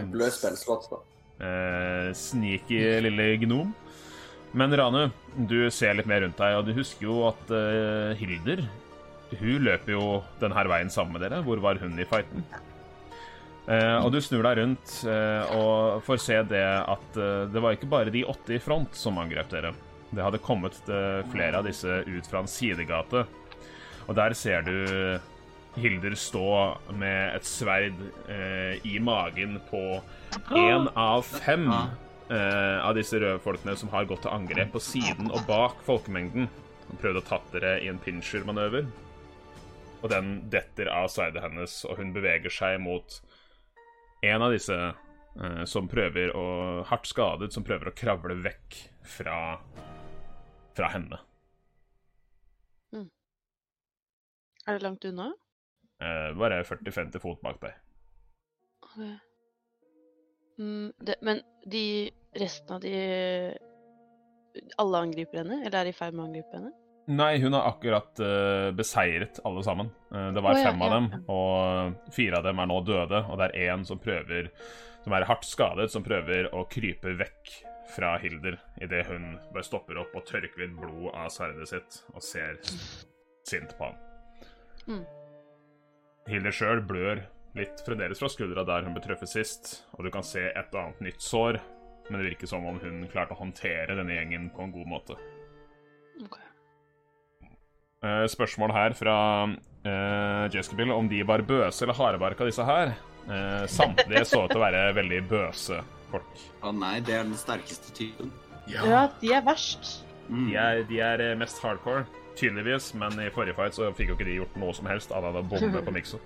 En 0.00 0.10
blød 0.10 0.32
spillslott, 0.34 0.88
da. 0.90 1.00
Eh, 1.44 2.10
sneaky 2.16 2.80
lille 3.04 3.28
gnom. 3.42 3.74
Men 4.54 4.74
Ranu, 4.78 5.08
du 5.50 5.58
ser 5.74 5.96
litt 5.98 6.06
mer 6.06 6.22
rundt 6.22 6.38
deg, 6.38 6.58
og 6.58 6.68
du 6.68 6.74
husker 6.76 7.08
jo 7.08 7.24
at 7.26 7.50
eh, 7.50 8.14
Hilder 8.20 8.62
Hun 9.34 9.64
løper 9.66 9.96
jo 9.96 10.04
denne 10.38 10.62
veien 10.70 10.92
sammen 10.94 11.16
med 11.16 11.24
dere. 11.26 11.42
Hvor 11.42 11.58
var 11.62 11.80
hun 11.82 11.98
i 11.98 12.06
fighten? 12.06 12.44
Eh, 13.64 13.96
og 14.04 14.12
du 14.12 14.20
snur 14.20 14.44
deg 14.44 14.58
rundt 14.60 14.98
eh, 15.08 15.54
og 15.56 16.04
får 16.04 16.20
se 16.20 16.36
det 16.50 16.62
at 16.62 17.16
eh, 17.16 17.46
det 17.48 17.62
var 17.64 17.74
ikke 17.74 17.88
bare 17.88 18.12
de 18.12 18.26
åtte 18.28 18.58
i 18.58 18.60
front 18.62 18.94
som 18.98 19.18
angrep 19.18 19.48
dere. 19.50 19.72
Det 20.14 20.24
hadde 20.24 20.42
kommet 20.42 20.76
eh, 20.88 21.20
flere 21.32 21.60
av 21.60 21.68
disse 21.68 22.02
ut 22.06 22.30
fra 22.30 22.44
en 22.44 22.50
sidegate. 22.50 23.24
Og 24.04 24.16
der 24.18 24.34
ser 24.36 24.66
du 24.66 24.74
Hilder 25.74 26.14
stå 26.14 26.48
med 26.94 27.34
et 27.34 27.46
sverd 27.48 27.98
eh, 28.30 28.78
i 28.86 28.98
magen 29.02 29.58
på 29.70 29.80
én 30.54 30.86
av 30.94 31.24
fem 31.26 31.66
eh, 31.72 32.78
av 32.78 32.94
disse 32.94 33.18
røde 33.18 33.42
folkene 33.42 33.74
som 33.78 33.90
har 33.90 34.06
gått 34.06 34.22
til 34.26 34.34
angrep 34.34 34.74
på 34.76 34.82
siden 34.82 35.32
og 35.32 35.42
bak 35.48 35.82
folkemengden. 35.86 36.46
Han 36.90 37.00
prøvd 37.00 37.20
å 37.22 37.26
tatt 37.26 37.50
dere 37.56 37.78
i 37.82 37.90
en 37.90 37.98
pinscher-manøver. 38.02 38.86
Og 40.04 40.10
den 40.12 40.36
detter 40.52 40.90
av 40.92 41.08
sverdet 41.10 41.42
hennes, 41.42 41.80
og 41.88 41.98
hun 41.98 42.12
beveger 42.14 42.52
seg 42.52 42.76
mot 42.84 43.18
en 44.24 44.44
av 44.44 44.54
disse 44.54 44.76
eh, 44.76 45.62
som 45.66 45.90
prøver 45.90 46.34
å 46.38 46.46
Hardt 46.86 47.10
skadet, 47.10 47.50
som 47.56 47.66
prøver 47.66 47.90
å 47.90 47.96
kravle 47.98 48.38
vekk 48.44 48.78
fra 49.16 49.38
fra 50.74 50.90
henne. 50.92 51.20
Er 54.64 54.78
det 54.78 54.84
langt 54.84 55.04
unna? 55.04 55.32
Eh, 56.00 56.30
bare 56.38 56.62
40-50 56.64 57.20
fot 57.20 57.40
bak 57.44 57.60
deg. 57.60 57.74
Okay. 58.84 59.10
Mm, 60.58 60.92
det, 61.04 61.18
men 61.26 61.42
de 61.68 61.84
resten 62.38 62.76
av 62.76 62.84
de 62.84 62.94
Alle 64.78 65.00
angriper 65.02 65.40
henne? 65.40 65.58
Eller 65.64 65.80
er 65.80 65.88
de 65.88 65.92
i 65.92 65.96
ferd 65.96 66.14
med 66.14 66.24
å 66.24 66.28
angripe 66.28 66.56
henne? 66.56 66.72
Nei, 67.10 67.34
hun 67.42 67.52
har 67.52 67.66
akkurat 67.68 68.20
uh, 68.22 68.70
beseiret 68.72 69.40
alle 69.44 69.64
sammen. 69.66 69.90
Uh, 70.14 70.30
det 70.32 70.40
var 70.40 70.54
Å, 70.54 70.60
ja, 70.62 70.70
fem 70.70 70.84
av 70.86 70.92
ja, 70.92 71.00
dem, 71.00 71.24
og 71.34 72.12
fire 72.16 72.38
av 72.38 72.46
dem 72.46 72.62
er 72.62 72.70
nå 72.70 72.78
døde. 72.86 73.20
Og 73.28 73.40
det 73.40 73.50
er 73.50 73.74
én 73.74 73.84
som 73.84 74.00
prøver 74.00 74.48
Som 75.04 75.12
er 75.12 75.26
hardt 75.28 75.44
skadet, 75.44 75.90
som 75.92 76.06
prøver 76.06 76.48
å 76.56 76.64
krype 76.70 77.12
vekk 77.18 77.58
fra 77.90 78.14
Hilder 78.22 78.58
idet 78.82 79.04
hun 79.08 79.36
bare 79.52 79.66
stopper 79.66 79.98
opp 80.00 80.14
og 80.16 80.26
tørker 80.28 80.64
litt 80.64 80.76
blod 80.78 81.10
av 81.12 81.30
sverdet 81.32 81.68
sitt 81.70 82.00
og 82.14 82.24
ser 82.24 82.58
sint 83.44 83.76
på 83.78 83.90
han. 83.90 84.00
Mm. 84.88 85.04
Hilder 86.30 86.56
sjøl 86.56 86.82
blør 86.88 87.22
litt 87.58 87.84
fremdeles 87.86 88.20
fra 88.20 88.30
skuldra 88.32 88.64
der 88.66 88.86
hun 88.86 88.96
ble 88.96 89.04
truffet 89.04 89.30
sist, 89.30 89.74
og 89.94 90.06
du 90.06 90.10
kan 90.14 90.26
se 90.26 90.48
et 90.50 90.74
annet 90.74 91.04
nytt 91.04 91.22
sår, 91.22 91.60
men 92.08 92.20
det 92.20 92.32
virker 92.32 92.50
som 92.50 92.64
om 92.68 92.80
hun 92.82 93.04
klarte 93.12 93.36
å 93.36 93.40
håndtere 93.40 93.96
denne 93.96 94.16
gjengen 94.16 94.50
på 94.54 94.64
en 94.64 94.74
god 94.74 94.90
måte. 94.90 95.18
Okay. 96.24 96.42
Uh, 98.04 98.24
spørsmål 98.28 98.74
her 98.74 98.96
fra 98.96 99.16
uh, 99.48 100.44
Jessicabill 100.52 100.92
om 100.92 101.08
de 101.08 101.22
var 101.26 101.44
bøse 101.46 101.84
eller 101.86 101.96
hardbarka, 101.96 102.48
disse 102.48 102.66
her. 102.66 102.96
Uh, 103.24 103.64
samtlige 103.70 104.26
så 104.28 104.42
ut 104.44 104.52
til 104.52 104.60
å 104.60 104.64
være 104.66 104.88
veldig 104.98 105.22
bøse 105.30 105.78
folk. 106.14 106.42
Å 106.64 106.72
nei, 106.74 106.96
det 107.04 107.14
er 107.18 107.26
den 107.28 107.36
sterkeste 107.38 107.92
typen. 107.96 108.32
Ja, 108.70 109.08
de 109.20 109.32
er 109.36 109.44
verst. 109.44 110.00
Mm. 110.28 110.46
De 110.48 110.54
er, 110.56 110.82
de 110.88 111.00
er 111.04 111.20
eh, 111.20 111.34
mest 111.36 111.60
hardcore, 111.60 112.06
tydeligvis, 112.38 112.92
men 112.98 113.12
i 113.20 113.28
forrige 113.34 113.54
fight 113.58 113.76
så 113.76 113.90
fikk 113.94 114.14
jo 114.14 114.16
ikke 114.18 114.28
de 114.30 114.38
gjort 114.40 114.56
noe 114.62 114.72
som 114.74 114.88
helst 114.88 115.12
annet 115.12 115.34
enn 115.34 115.42
å 115.42 115.48
bombe 115.50 115.82
på 115.84 115.92
Mikso. 115.94 116.20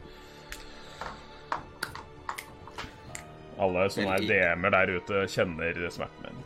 Alle 3.59 3.89
som 3.91 4.07
er. 4.07 4.23
DM-er 4.23 4.71
der 4.71 4.93
ute, 5.01 5.25
kjenner 5.35 5.81
smerten 5.91 6.29
min. 6.29 6.45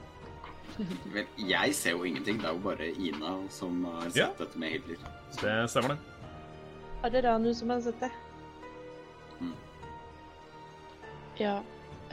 Vel, 1.12 1.26
jeg 1.36 1.74
ser 1.76 1.92
jo 1.98 2.06
ingenting. 2.08 2.38
Det 2.40 2.48
er 2.48 2.54
jo 2.56 2.62
bare 2.64 2.86
Ina 2.96 3.34
som 3.52 3.82
har 3.84 4.06
sett 4.08 4.16
Ja. 4.22 4.30
dette 4.38 4.58
med 4.58 4.72
Hitler. 4.72 4.96
Det 5.36 5.56
stemmer, 5.70 5.92
det. 5.92 5.98
Er 7.04 7.10
det 7.12 7.24
Ranu 7.26 7.52
som 7.54 7.68
har 7.70 7.80
sett 7.84 8.00
det? 8.00 8.10
Ja. 11.38 11.58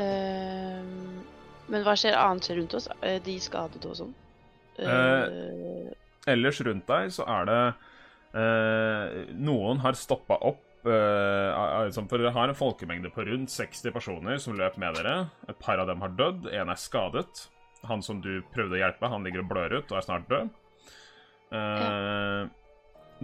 Ehm, 0.02 1.20
men 1.70 1.86
hva 1.86 1.94
skjer 2.00 2.18
annet 2.18 2.50
rundt 2.58 2.74
oss? 2.80 2.88
Er 3.06 3.20
de 3.24 3.36
skadet 3.44 3.86
og 3.86 3.98
sånn? 4.00 4.16
Eh, 4.80 5.92
Ellers 6.30 6.62
rundt 6.66 6.88
deg 6.88 7.12
så 7.12 7.26
er 7.28 7.48
det 7.50 7.60
eh, 8.40 9.34
Noen 9.36 9.82
har 9.84 9.98
stoppa 10.00 10.38
opp 10.50 10.88
eh, 10.88 11.86
liksom, 11.90 12.08
For 12.12 12.22
dere 12.22 12.34
har 12.36 12.52
en 12.52 12.58
folkemengde 12.58 13.12
på 13.14 13.26
rundt 13.28 13.52
60 13.54 13.94
personer 13.96 14.40
som 14.42 14.58
løp 14.58 14.80
med 14.82 14.98
dere. 15.00 15.18
Et 15.52 15.60
par 15.60 15.82
av 15.82 15.90
dem 15.90 16.02
har 16.06 16.16
dødd, 16.16 16.48
en 16.54 16.74
er 16.74 16.80
skadet. 16.80 17.48
Han 17.90 18.04
som 18.04 18.22
du 18.24 18.40
prøvde 18.54 18.78
å 18.78 18.82
hjelpe, 18.82 19.12
han 19.12 19.24
ligger 19.28 19.44
og 19.46 19.52
blør 19.52 19.78
ut 19.80 19.92
og 19.92 20.00
er 20.00 20.08
snart 20.08 20.32
død. 20.32 20.50
Eh, 21.60 22.42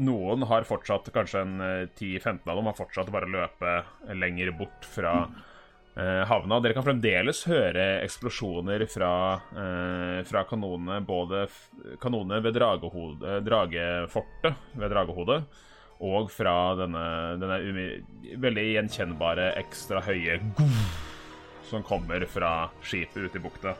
Noen 0.05 0.43
har 0.49 0.67
fortsatt, 0.67 1.07
kanskje 1.15 1.41
en 1.45 1.57
eh, 1.63 1.89
10-15 1.95 2.45
av 2.51 2.57
dem, 2.57 2.69
har 2.69 2.77
fortsatt 2.77 3.11
bare 3.15 3.31
løpe 3.31 3.75
lenger 4.15 4.51
bort 4.59 4.87
fra 4.91 5.17
havna. 5.95 6.57
Dere 6.59 6.75
kan 6.75 6.83
fremdeles 6.83 7.45
høre 7.47 7.85
eksplosjoner 8.03 8.83
fra, 8.91 9.11
eh, 9.55 10.19
fra 10.27 10.41
kanonene, 10.43 10.99
både 11.07 11.45
kanonene 12.03 12.43
ved 12.43 12.59
dragefortet 12.59 14.59
ved 14.75 14.91
Dragehodet, 14.91 15.39
og 16.03 16.27
fra 16.31 16.75
denne, 16.75 17.05
denne 17.39 17.59
veldig 18.43 18.65
gjenkjennbare 18.73 19.53
ekstra 19.61 20.01
høye 20.03 20.41
som 21.69 21.83
kommer 21.83 22.25
fra 22.29 22.69
skipet 22.83 23.29
ute 23.29 23.39
i 23.39 23.43
bukta. 23.43 23.75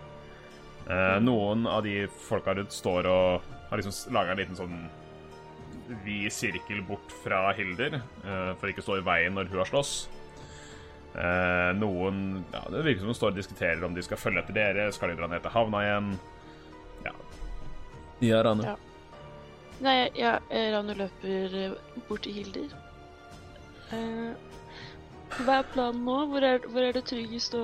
Eh, 0.85 1.17
noen 1.19 1.65
av 1.67 1.83
de 1.83 2.05
folka 2.27 2.55
rundt 2.55 2.73
står 2.73 3.09
og 3.09 3.49
har 3.69 3.81
liksom 3.81 4.13
laga 4.13 4.33
en 4.33 4.41
liten 4.41 4.57
sånn 4.57 4.77
vid 6.05 6.33
sirkel 6.33 6.81
bort 6.85 7.13
fra 7.23 7.51
Hilder, 7.57 7.99
eh, 7.99 8.51
for 8.57 8.69
ikke 8.69 8.81
å 8.81 8.87
stå 8.87 8.99
i 8.99 9.05
veien 9.05 9.35
når 9.37 9.51
hun 9.51 9.61
har 9.61 9.69
slåss. 9.69 9.93
Eh, 11.15 11.69
noen 11.79 12.17
ja, 12.51 12.61
Det 12.69 12.81
virker 12.83 13.05
som 13.05 13.11
de 13.13 13.15
står 13.15 13.31
og 13.31 13.37
diskuterer 13.39 13.83
om 13.87 13.93
de 13.95 14.03
skal 14.03 14.19
følge 14.19 14.43
etter 14.43 14.57
dere. 14.57 14.87
Skal 14.91 15.13
de 15.13 15.19
dra 15.19 15.29
ned 15.31 15.43
til 15.45 15.53
havna 15.53 15.83
igjen? 15.85 16.09
Ja. 17.05 17.13
Ja, 18.25 18.41
Rane. 18.43 18.65
Ja. 18.67 18.75
Nei, 19.85 19.95
ja, 20.15 20.37
Rane 20.75 20.95
løper 20.97 21.55
eh, 21.65 22.01
bort 22.09 22.25
til 22.27 22.35
Hilder. 22.39 22.73
Eh, 23.95 24.33
hva 25.43 25.59
er 25.61 25.69
planen 25.73 26.03
nå? 26.07 26.17
Hvor 26.31 26.47
er, 26.47 26.65
hvor 26.71 26.83
er 26.83 26.95
det 26.95 27.05
tryggest 27.09 27.55
å, 27.59 27.63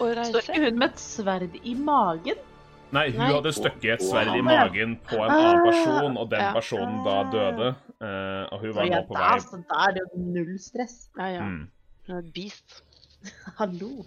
å 0.00 0.10
Står 0.28 0.44
ikke 0.44 0.62
hun 0.66 0.78
med 0.80 0.92
et 0.92 1.02
sverd 1.02 1.56
i 1.62 1.74
magen? 1.78 2.44
Nei, 2.94 3.08
hun 3.10 3.18
Nei. 3.18 3.32
hadde 3.34 3.50
støkket 3.54 3.96
et 3.96 4.04
sverd 4.06 4.36
i 4.38 4.42
magen 4.46 4.94
på 5.08 5.18
en 5.18 5.32
annen 5.34 5.64
person, 5.66 6.16
og 6.20 6.28
den 6.30 6.44
Ja. 6.44 6.52
personen 6.54 7.00
da 7.04 7.16
døde. 7.32 7.72
Eh, 7.96 8.44
og 8.52 8.60
hun 8.60 8.74
var 8.76 8.84
Ja, 8.86 9.00
nå 9.00 9.06
på 9.08 9.16
vei 9.16 9.64
da 9.68 9.88
er 9.88 9.92
det 9.96 10.02
jo 10.04 10.20
null 10.20 10.58
stress. 10.60 11.08
Ja, 11.18 11.26
ja. 11.32 11.42
mm. 11.42 11.64
Et 12.08 12.32
beast. 12.34 12.84
Hallo. 13.58 14.04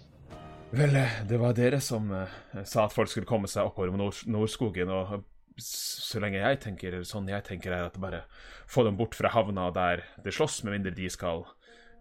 Vel, 0.70 0.94
eh, 0.96 1.18
det 1.28 1.36
var 1.40 1.52
dere 1.52 1.80
som 1.84 2.06
uh, 2.14 2.30
sa 2.64 2.86
at 2.86 2.94
folk 2.94 3.10
skulle 3.10 3.28
komme 3.28 3.50
seg 3.50 3.68
oppover 3.68 3.92
Nord 3.98 4.22
Nordskogen, 4.30 4.92
og 4.94 5.12
eh, 5.18 5.24
så 5.60 6.22
lenge 6.22 6.40
jeg 6.40 6.60
tenker 6.62 6.96
sånn 7.04 7.28
jeg 7.28 7.44
tenker, 7.44 7.74
er 7.74 7.90
at 7.90 7.98
bare 8.00 8.22
få 8.70 8.86
dem 8.86 8.96
bort 8.96 9.18
fra 9.18 9.32
havna 9.34 9.66
der 9.76 10.06
det 10.24 10.32
slåss, 10.32 10.62
med 10.64 10.78
mindre 10.78 10.94
de 10.96 11.10
skal 11.12 11.44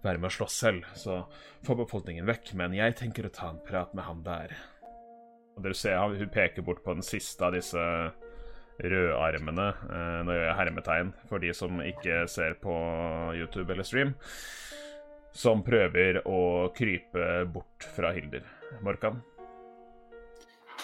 være 0.05 0.21
med 0.21 0.29
å 0.29 0.35
slåss 0.37 0.61
selv. 0.63 0.87
Så 0.95 1.17
få 1.67 1.75
befolkningen 1.81 2.29
vekk. 2.29 2.53
Men 2.55 2.77
jeg 2.77 2.95
tenker 3.01 3.27
å 3.27 3.33
ta 3.35 3.49
en 3.51 3.59
prat 3.65 3.91
med 3.97 4.07
han 4.07 4.23
der. 4.23 4.55
Og 5.57 5.65
dere 5.65 5.75
ser 5.75 5.99
hun 5.99 6.31
peker 6.31 6.63
bort 6.63 6.85
på 6.85 6.95
den 6.95 7.03
siste 7.03 7.43
av 7.49 7.57
disse 7.57 7.83
rødarmene 8.79 9.65
Uh, 9.89 10.21
Nå 10.23 10.31
gjør 10.31 10.45
jeg 10.45 10.55
hermetegn 10.55 11.09
for 11.27 11.43
de 11.43 11.49
som 11.51 11.81
ikke 11.83 12.21
ser 12.31 12.55
på 12.63 12.75
YouTube 13.35 13.73
eller 13.73 13.83
stream. 13.83 14.13
Som 15.35 15.61
prøver 15.63 16.21
å 16.27 16.69
krype 16.75 17.45
bort 17.53 17.85
fra 17.95 18.11
Hilder. 18.15 18.45
Morkan? 18.85 19.21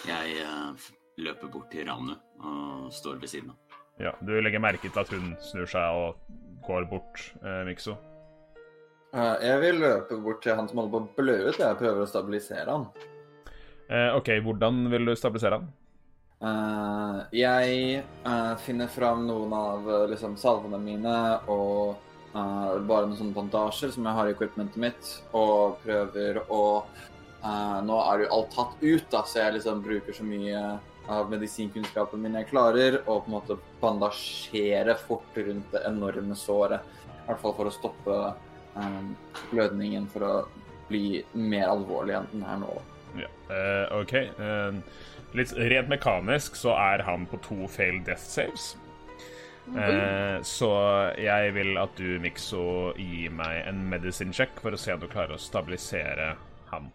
Jeg 0.06 0.42
uh, 0.46 0.90
løper 1.18 1.50
bort 1.52 1.72
til 1.74 1.88
Ranu 1.90 2.14
og 2.46 2.92
står 2.94 3.22
ved 3.22 3.32
siden 3.32 3.54
av. 3.54 3.80
Ja, 4.02 4.12
du 4.20 4.34
legger 4.44 4.60
merke 4.60 4.90
til 4.92 5.02
at 5.02 5.12
hun 5.14 5.34
snur 5.40 5.70
seg 5.72 5.96
og 5.96 6.18
går 6.66 6.88
bort, 6.90 7.22
eh, 7.46 7.62
Mikso. 7.68 7.96
Uh, 9.16 9.38
Jeg 9.40 9.62
vil 9.62 9.80
løpe 9.80 10.18
bort 10.20 10.42
til 10.44 10.58
han 10.58 10.68
som 10.68 10.82
holder 10.82 10.92
på 10.92 11.00
å 11.00 11.22
blø 11.22 11.38
ut. 11.48 11.60
Jeg 11.62 11.80
prøver 11.80 12.04
å 12.04 12.10
stabilisere 12.10 12.68
han. 12.68 12.90
Uh, 13.88 14.18
OK, 14.18 14.34
hvordan 14.44 14.84
vil 14.92 15.08
du 15.08 15.16
stabilisere 15.16 15.62
han? 15.62 15.72
Uh, 16.44 17.22
jeg 17.32 18.02
eh, 18.04 18.56
finner 18.66 18.90
fram 18.92 19.24
noen 19.26 19.54
av 19.56 19.88
liksom, 20.12 20.36
salvene 20.38 20.78
mine 20.84 21.14
og 21.48 21.96
eh, 22.36 22.74
bare 22.88 23.08
noen 23.08 23.20
sånne 23.20 23.38
bandasjer 23.38 23.94
som 23.96 24.08
jeg 24.08 24.20
har 24.20 24.30
i 24.30 24.36
equipmentet 24.36 24.82
mitt, 24.82 25.14
og 25.38 25.80
prøver 25.86 26.42
å 26.46 26.64
uh, 27.46 27.80
Nå 27.86 27.98
er 28.02 28.24
jo 28.24 28.34
alt 28.34 28.52
tatt 28.56 28.82
ut, 28.82 29.08
da, 29.12 29.22
så 29.22 29.44
jeg 29.44 29.58
liksom 29.60 29.84
bruker 29.86 30.16
så 30.18 30.26
mye 30.26 30.62
av 31.12 31.30
medisinkunnskapen 31.30 32.22
min 32.22 32.38
jeg 32.40 32.50
klarer, 32.50 33.00
og 33.06 33.26
på 33.26 33.30
en 33.30 33.36
måte 33.36 33.58
bandasjere 33.82 34.96
fort 34.98 35.38
rundt 35.38 35.74
det 35.74 35.84
enorme 35.86 36.38
såret. 36.40 36.82
I 37.12 37.28
hvert 37.28 37.42
fall 37.42 37.56
for 37.58 37.70
å 37.70 37.74
stoppe 37.74 38.16
eh, 38.32 39.04
blødningen, 39.52 40.08
for 40.14 40.26
å 40.26 40.34
bli 40.90 41.24
mer 41.34 41.72
alvorlig 41.74 42.18
enn 42.18 42.32
den 42.34 42.48
er 42.50 42.62
nå. 42.62 42.74
Ja, 43.16 43.30
uh, 43.50 44.02
OK. 44.02 44.16
Uh, 44.38 44.82
litt 45.38 45.54
rent 45.56 45.90
mekanisk 45.92 46.58
så 46.60 46.76
er 46.78 47.06
han 47.08 47.26
på 47.30 47.40
to 47.46 47.70
fail 47.72 48.02
death 48.06 48.26
saves. 48.26 48.74
Eh, 49.74 50.42
så 50.46 50.70
jeg 51.18 51.54
vil 51.56 51.78
at 51.82 51.96
du, 51.98 52.20
Mikso, 52.22 52.94
gir 53.02 53.32
meg 53.34 53.64
en 53.66 53.80
medicine 53.90 54.34
check 54.36 54.60
for 54.62 54.76
å 54.76 54.80
se 54.80 54.94
om 54.94 55.02
du 55.02 55.08
klarer 55.10 55.34
å 55.38 55.42
stabilisere 55.42 56.36
han. 56.70 56.92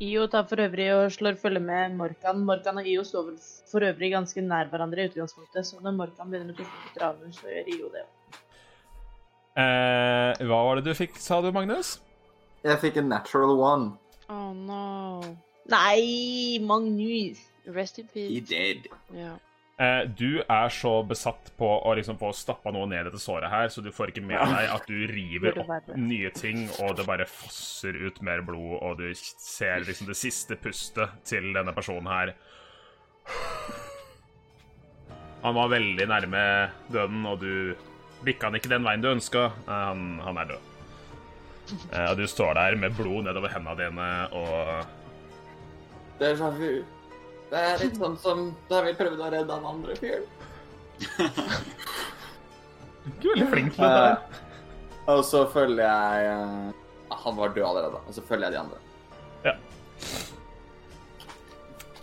Io 0.00 0.22
tar 0.32 0.46
for 0.48 0.62
øvrig 0.64 0.86
og 0.94 1.10
slår 1.12 1.36
følge 1.42 1.60
med 1.60 1.98
Morkan. 1.98 2.40
Morkan 2.48 2.80
og 2.80 2.86
Io 2.88 3.02
står 3.04 3.34
for 3.68 3.84
øvrig 3.84 4.14
ganske 4.14 4.40
nær 4.40 4.70
hverandre 4.72 5.04
i 5.04 5.10
utgangspunktet, 5.10 5.66
så 5.68 5.82
når 5.84 5.98
Morkan 5.98 6.30
begynner 6.32 6.54
å 6.54 6.56
tusle 6.62 6.86
mot 6.86 7.02
Ranu, 7.02 7.26
så 7.36 7.52
gjør 7.52 7.68
Io 7.74 7.90
det. 7.92 8.06
Eh, 9.60 10.40
hva 10.48 10.62
var 10.64 10.80
det 10.80 10.86
du 10.88 10.96
fikk, 10.96 11.20
sa 11.20 11.42
du, 11.44 11.50
Magnus? 11.52 11.98
Jeg 12.64 12.80
fikk 12.80 12.96
en 13.02 13.10
natural 13.12 13.52
one. 13.60 13.90
Oh 14.32 14.54
no. 14.56 15.20
Nei, 15.68 16.56
Magnus! 16.64 17.44
Rest 17.68 17.98
in 18.00 18.08
He 18.14 18.40
peace. 18.40 18.48
dead. 18.48 18.88
Ja. 19.12 19.34
Eh, 19.36 19.49
du 20.18 20.42
er 20.44 20.68
så 20.76 20.90
besatt 21.08 21.46
på 21.56 21.68
å 21.88 21.94
liksom 21.96 22.18
få 22.20 22.32
stappa 22.36 22.68
noe 22.74 22.84
ned 22.90 23.00
i 23.00 23.08
dette 23.08 23.20
såret 23.22 23.48
her, 23.48 23.68
så 23.72 23.80
du 23.80 23.88
får 23.96 24.12
ikke 24.12 24.24
med 24.28 24.36
deg 24.52 24.68
at 24.74 24.84
du 24.90 25.06
river 25.08 25.56
opp 25.62 25.88
nye 25.96 26.28
ting, 26.36 26.66
og 26.84 26.98
det 26.98 27.06
bare 27.08 27.24
fosser 27.24 27.96
ut 27.96 28.20
mer 28.26 28.42
blod, 28.44 28.74
og 28.84 28.98
du 29.00 29.06
ser 29.16 29.80
liksom 29.86 30.10
det 30.10 30.18
siste 30.20 30.58
pustet 30.60 31.14
til 31.24 31.48
denne 31.56 31.72
personen 31.72 32.10
her. 32.12 32.34
Han 35.42 35.56
var 35.56 35.72
veldig 35.72 36.06
nærme 36.10 36.44
døden, 36.92 37.24
og 37.30 37.40
du 37.40 37.72
bikka 38.26 38.50
han 38.50 38.58
ikke 38.60 38.68
den 38.74 38.84
veien 38.84 39.00
du 39.00 39.08
ønska. 39.14 39.46
Eh, 39.64 39.84
Han, 39.88 40.20
han 40.20 40.36
er 40.42 40.50
død. 40.52 40.66
Eh, 41.94 42.10
Og 42.10 42.16
du 42.20 42.26
står 42.28 42.54
der 42.58 42.76
med 42.76 42.96
blod 42.98 43.24
nedover 43.24 43.48
hendene 43.54 43.78
dine, 43.80 44.10
og 44.36 44.84
Det 46.20 46.34
er 46.34 46.50
vu. 46.58 46.84
Det 47.50 47.58
er 47.58 47.80
litt 47.82 47.96
sånn 47.98 48.16
som 48.22 48.44
da 48.70 48.82
vi 48.86 48.92
prøvde 48.98 49.24
å 49.26 49.30
redde 49.32 49.56
han 49.56 49.66
andre 49.66 49.96
fyren. 49.98 50.26
Ikke 53.10 53.32
veldig 53.32 53.48
flink 53.50 53.74
til 53.74 53.84
det 53.84 53.90
der. 53.96 54.18
Eh, 54.20 55.14
og 55.16 55.22
så 55.26 55.40
følger 55.50 55.82
jeg 55.82 56.28
eh, 56.30 57.14
Han 57.24 57.38
var 57.38 57.54
død 57.56 57.64
allerede. 57.66 58.02
Og 58.06 58.14
så 58.14 58.22
følger 58.28 58.46
jeg 58.46 58.54
de 58.54 58.60
andre. 58.62 58.78
Ja. 59.48 59.54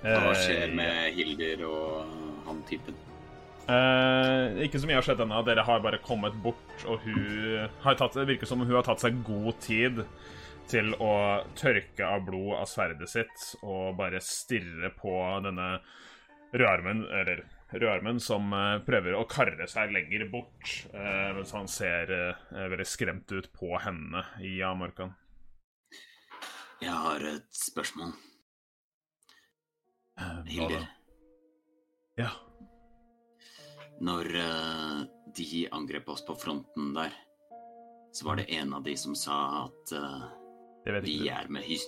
Hva 0.02 0.32
Eh, 0.32 0.34
skjer 0.38 0.74
med 0.78 1.14
Hilder 1.18 1.64
og 1.68 2.18
han 2.48 2.60
typen? 2.70 2.98
Eh, 3.68 4.62
ikke 4.68 4.80
så 4.80 4.88
mye 4.88 5.00
har 5.00 5.06
skjedd 5.08 5.24
ennå. 5.26 5.40
Dere 5.48 5.64
har 5.68 5.82
bare 5.84 6.00
kommet 6.04 6.36
bort, 6.44 6.76
og 6.88 7.02
hun 7.04 7.68
har 7.84 7.98
tatt, 8.00 8.16
det 8.16 8.28
virker 8.30 8.48
som 8.48 8.62
hun 8.64 8.76
har 8.78 8.86
tatt 8.88 9.04
seg 9.04 9.18
god 9.28 9.58
tid 9.64 10.04
til 10.68 10.94
å 11.00 11.14
tørke 11.58 12.06
av 12.06 12.26
blod 12.28 12.58
av 12.60 12.68
sverdet 12.70 13.08
sitt 13.10 13.46
og 13.64 13.96
bare 14.00 14.20
stirre 14.24 14.92
på 14.96 15.14
denne 15.46 15.78
rødarmen, 16.52 17.04
eller 17.08 17.44
rødarmen, 17.72 18.20
som 18.24 18.52
eh, 18.56 18.80
prøver 18.88 19.18
å 19.18 19.26
karre 19.30 19.68
seg 19.70 19.92
lenger 19.96 20.28
bort, 20.32 20.70
eh, 20.94 21.30
mens 21.36 21.54
han 21.56 21.68
ser 21.72 22.12
eh, 22.14 22.68
veldig 22.72 22.88
skremt 22.88 23.32
ut 23.32 23.50
på 23.56 23.74
hendene 23.84 24.24
i 24.44 24.58
Amorkan. 24.64 25.16
Jeg 26.82 26.94
har 26.94 27.24
et 27.26 27.48
spørsmål. 27.58 28.14
Hilder, 30.48 30.88
Ja. 32.18 32.32
når 34.02 34.30
de 35.38 35.68
angrep 35.72 36.10
oss 36.10 36.24
på 36.26 36.34
fronten 36.38 36.94
der, 36.96 37.14
så 38.14 38.26
var 38.26 38.40
det 38.40 38.50
en 38.58 38.74
av 38.74 38.84
de 38.86 38.96
som 38.98 39.14
sa 39.18 39.68
at 39.68 39.94
Det 40.88 40.94
vet 40.96 41.04
vi 41.04 41.18
ikke 41.20 41.40
er 41.42 41.50
med 41.52 41.66
hys... 41.68 41.84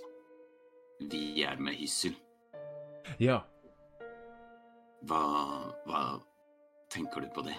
De 1.00 1.22
er 1.48 1.62
med 1.64 1.78
hyssel. 1.80 2.16
Ja. 3.24 3.38
Hva, 5.08 5.22
hva 5.88 6.02
tenker 6.92 7.24
du 7.24 7.30
på 7.32 7.46
det? 7.46 7.56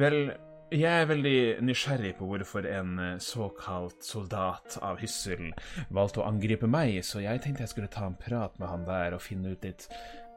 Vel, 0.00 0.32
jeg 0.72 1.02
er 1.02 1.10
veldig 1.10 1.40
nysgjerrig 1.68 2.14
på 2.16 2.26
hvorfor 2.30 2.64
en 2.66 2.94
eh, 2.98 3.18
såkalt 3.20 4.00
soldat 4.06 4.78
av 4.80 5.02
Hyssel 5.02 5.52
valgte 5.92 6.22
å 6.22 6.28
angripe 6.30 6.70
meg, 6.70 6.96
så 7.04 7.20
jeg 7.20 7.44
tenkte 7.44 7.66
jeg 7.66 7.74
skulle 7.74 7.92
ta 7.92 8.08
en 8.08 8.16
prat 8.16 8.56
med 8.58 8.72
han 8.72 8.88
der 8.88 9.18
og 9.18 9.22
finne 9.22 9.52
ut 9.52 9.68
litt 9.68 9.84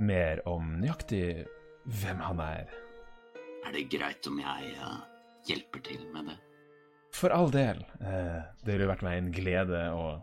mer 0.03 0.43
om 0.49 0.75
nøyaktig 0.81 1.47
hvem 2.01 2.19
han 2.27 2.43
er. 2.43 2.75
Er 3.63 3.73
det 3.73 3.87
greit 3.95 4.27
om 4.27 4.43
jeg 4.43 4.75
eh, 4.75 4.99
hjelper 5.47 5.87
til 5.87 6.03
med 6.11 6.33
det? 6.33 6.37
For 7.17 7.33
all 7.33 7.49
del. 7.49 7.81
Eh, 8.05 8.41
det 8.61 8.75
ville 8.75 8.89
vært 8.91 9.05
meg 9.05 9.17
en 9.17 9.31
glede 9.33 9.85
å 9.89 10.17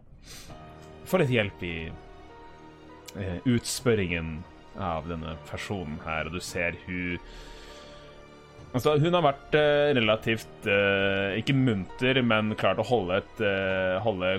få 1.09 1.19
litt 1.21 1.33
hjelp 1.35 1.65
i 1.67 1.77
eh, 1.91 3.41
utspørringen 3.51 4.37
av 4.79 5.09
denne 5.11 5.35
personen 5.49 5.99
her, 6.07 6.29
og 6.29 6.39
du 6.39 6.45
ser 6.45 6.79
hun 6.87 7.19
Altså, 8.75 8.97
hun 8.99 9.15
har 9.15 9.23
vært 9.23 9.53
eh, 9.55 9.93
relativt 9.95 10.67
ikke 11.39 11.55
munter, 11.55 12.19
men 12.27 12.57
klart 12.59 12.81
å 12.83 12.87
holde, 12.89 13.21
et, 13.21 13.43
holde 14.03 14.33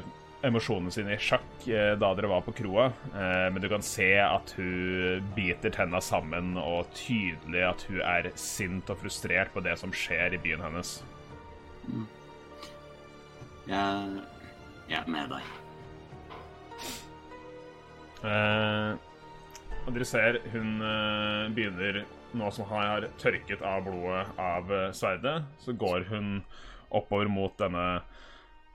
emosjonene 0.44 0.91
sine 0.91 1.13
i 1.15 1.22
sjakk 1.24 1.63
da 1.63 2.10
dere 2.18 2.28
var 2.28 2.44
på 2.44 2.52
kroa. 2.58 2.89
Men 3.15 3.62
du 3.63 3.70
kan 3.72 3.86
se 3.86 4.10
at 4.20 4.52
hun 4.58 5.24
biter 5.38 5.72
tenna 5.72 6.04
sammen, 6.04 6.58
og 6.60 6.91
tydelig 7.00 7.63
at 7.70 7.88
hun 7.88 8.04
er 8.04 8.28
sint 8.36 8.91
og 8.91 9.00
frustrert 9.06 9.56
på 9.56 9.63
det 9.63 9.78
som 9.80 9.96
skjer 9.96 10.36
i 10.36 10.41
byen 10.44 10.68
hennes. 10.68 10.98
Jeg, 13.65 14.21
jeg 14.89 14.99
er 14.99 15.10
med 15.10 15.32
deg. 15.34 15.54
Eh, 18.25 18.91
og 19.86 19.93
dere 19.93 20.08
ser 20.10 20.39
hun 20.54 20.78
eh, 20.82 21.49
begynner 21.54 22.06
Nå 22.36 22.49
som 22.51 22.67
han 22.67 22.88
har 22.89 23.06
tørket 23.21 23.62
av 23.63 23.86
blodet 23.86 24.25
av 24.41 24.71
eh, 24.73 24.89
sverdet, 24.97 25.38
så 25.63 25.75
går 25.78 26.10
hun 26.10 26.41
oppover 26.95 27.30
mot 27.32 27.54
denne 27.60 27.86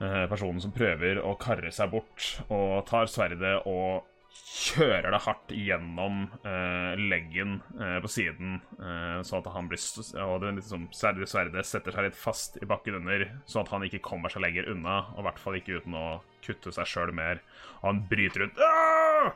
eh, 0.01 0.25
personen 0.31 0.61
som 0.63 0.73
prøver 0.73 1.19
å 1.21 1.35
karre 1.37 1.69
seg 1.75 1.91
bort, 1.93 2.29
og 2.49 2.81
tar 2.89 3.11
sverdet 3.11 3.59
og 3.69 4.07
kjører 4.31 5.11
det 5.13 5.21
hardt 5.25 5.51
gjennom 5.55 6.21
eh, 6.47 6.93
leggen 6.99 7.57
eh, 7.79 7.97
på 8.03 8.09
siden, 8.11 8.59
eh, 8.77 9.19
sånn 9.27 9.41
at 9.41 9.49
han 9.55 9.69
blir 9.71 9.81
Og 10.25 10.35
det 10.43 10.51
liksom, 10.59 10.87
sverdet, 10.95 11.29
setter 11.67 11.91
seg 11.95 12.07
litt 12.07 12.19
fast 12.19 12.59
i 12.61 12.69
bakken 12.69 12.99
under, 13.01 13.25
sånn 13.49 13.65
at 13.65 13.73
han 13.73 13.85
ikke 13.87 14.03
kommer 14.11 14.29
seg 14.33 14.43
lenger 14.45 14.69
unna, 14.71 14.97
og 15.15 15.23
i 15.23 15.27
hvert 15.29 15.41
fall 15.41 15.57
ikke 15.59 15.81
uten 15.81 15.97
å 15.97 16.05
kutte 16.45 16.73
seg 16.75 16.85
sjøl 16.89 17.11
mer. 17.15 17.41
Og 17.81 17.85
han 17.89 18.03
bryter 18.11 18.45
rundt. 18.45 18.57
uh, 18.61 19.27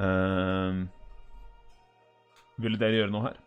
Ehm, 0.00 0.88
Ville 2.60 2.80
dere 2.80 3.00
gjøre 3.00 3.12
noe 3.12 3.28
her? 3.28 3.38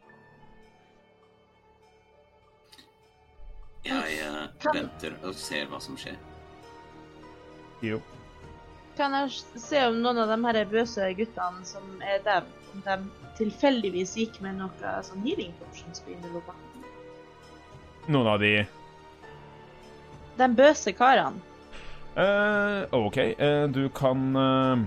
Jeg 3.83 4.19
eh, 4.23 4.47
Kan- 4.63 4.77
venter 4.77 5.15
og 5.23 5.33
ser 5.35 5.65
hva 5.71 5.79
som 5.83 5.97
skjer. 5.99 6.15
Jo. 7.83 7.99
Kan 8.97 9.11
jeg 9.17 9.31
se 9.59 9.81
om 9.89 9.97
noen 10.03 10.21
av 10.23 10.29
de 10.31 10.37
her 10.45 10.65
bøse 10.69 11.07
guttene 11.17 11.65
som 11.67 12.01
er 12.05 12.21
der, 12.23 12.45
om 12.73 12.83
de 12.85 12.97
tilfeldigvis 13.39 14.13
gikk 14.15 14.39
med 14.45 14.59
noe 14.61 14.93
sånn 15.03 15.23
healing 15.25 15.51
potions 15.59 15.99
på 16.05 16.13
innerlomma? 16.13 16.53
Noen 18.07 18.27
av 18.27 18.39
de 18.43 18.53
De 20.37 20.47
bøse 20.57 20.93
karene. 20.97 21.39
Eh, 22.15 22.85
OK, 22.93 23.17
eh, 23.17 23.67
du 23.73 23.87
kan 23.89 24.35
eh, 24.37 24.83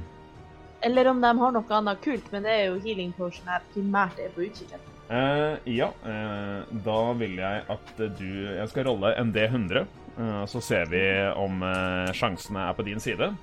Eller 0.87 1.09
om 1.11 1.20
de 1.20 1.30
har 1.38 1.52
noe 1.56 1.74
annet 1.74 2.00
kult, 2.04 2.30
men 2.32 2.44
det 2.46 2.52
er 2.54 2.64
jo 2.70 2.80
healing 2.85 3.12
potion 3.18 3.48
jeg 3.50 3.62
primært 3.74 4.20
er 4.22 4.30
på 4.37 4.46
utkikk 4.46 4.72
etter. 4.76 4.95
Eh, 5.11 5.59
Ja, 5.77 5.90
uh, 6.05 6.79
da 6.87 7.01
vil 7.19 7.37
jeg 7.38 7.64
at 7.73 8.03
du 8.19 8.31
Jeg 8.57 8.69
skal 8.73 8.88
rolle 8.90 9.14
en 9.21 9.33
D100, 9.35 9.87
uh, 10.19 10.45
så 10.51 10.62
ser 10.64 10.88
vi 10.90 11.03
om 11.37 11.62
eh, 11.62 12.12
sjansene 12.16 12.69
er 12.69 12.79
på 12.79 12.87
din 12.87 13.03
side. 13.03 13.35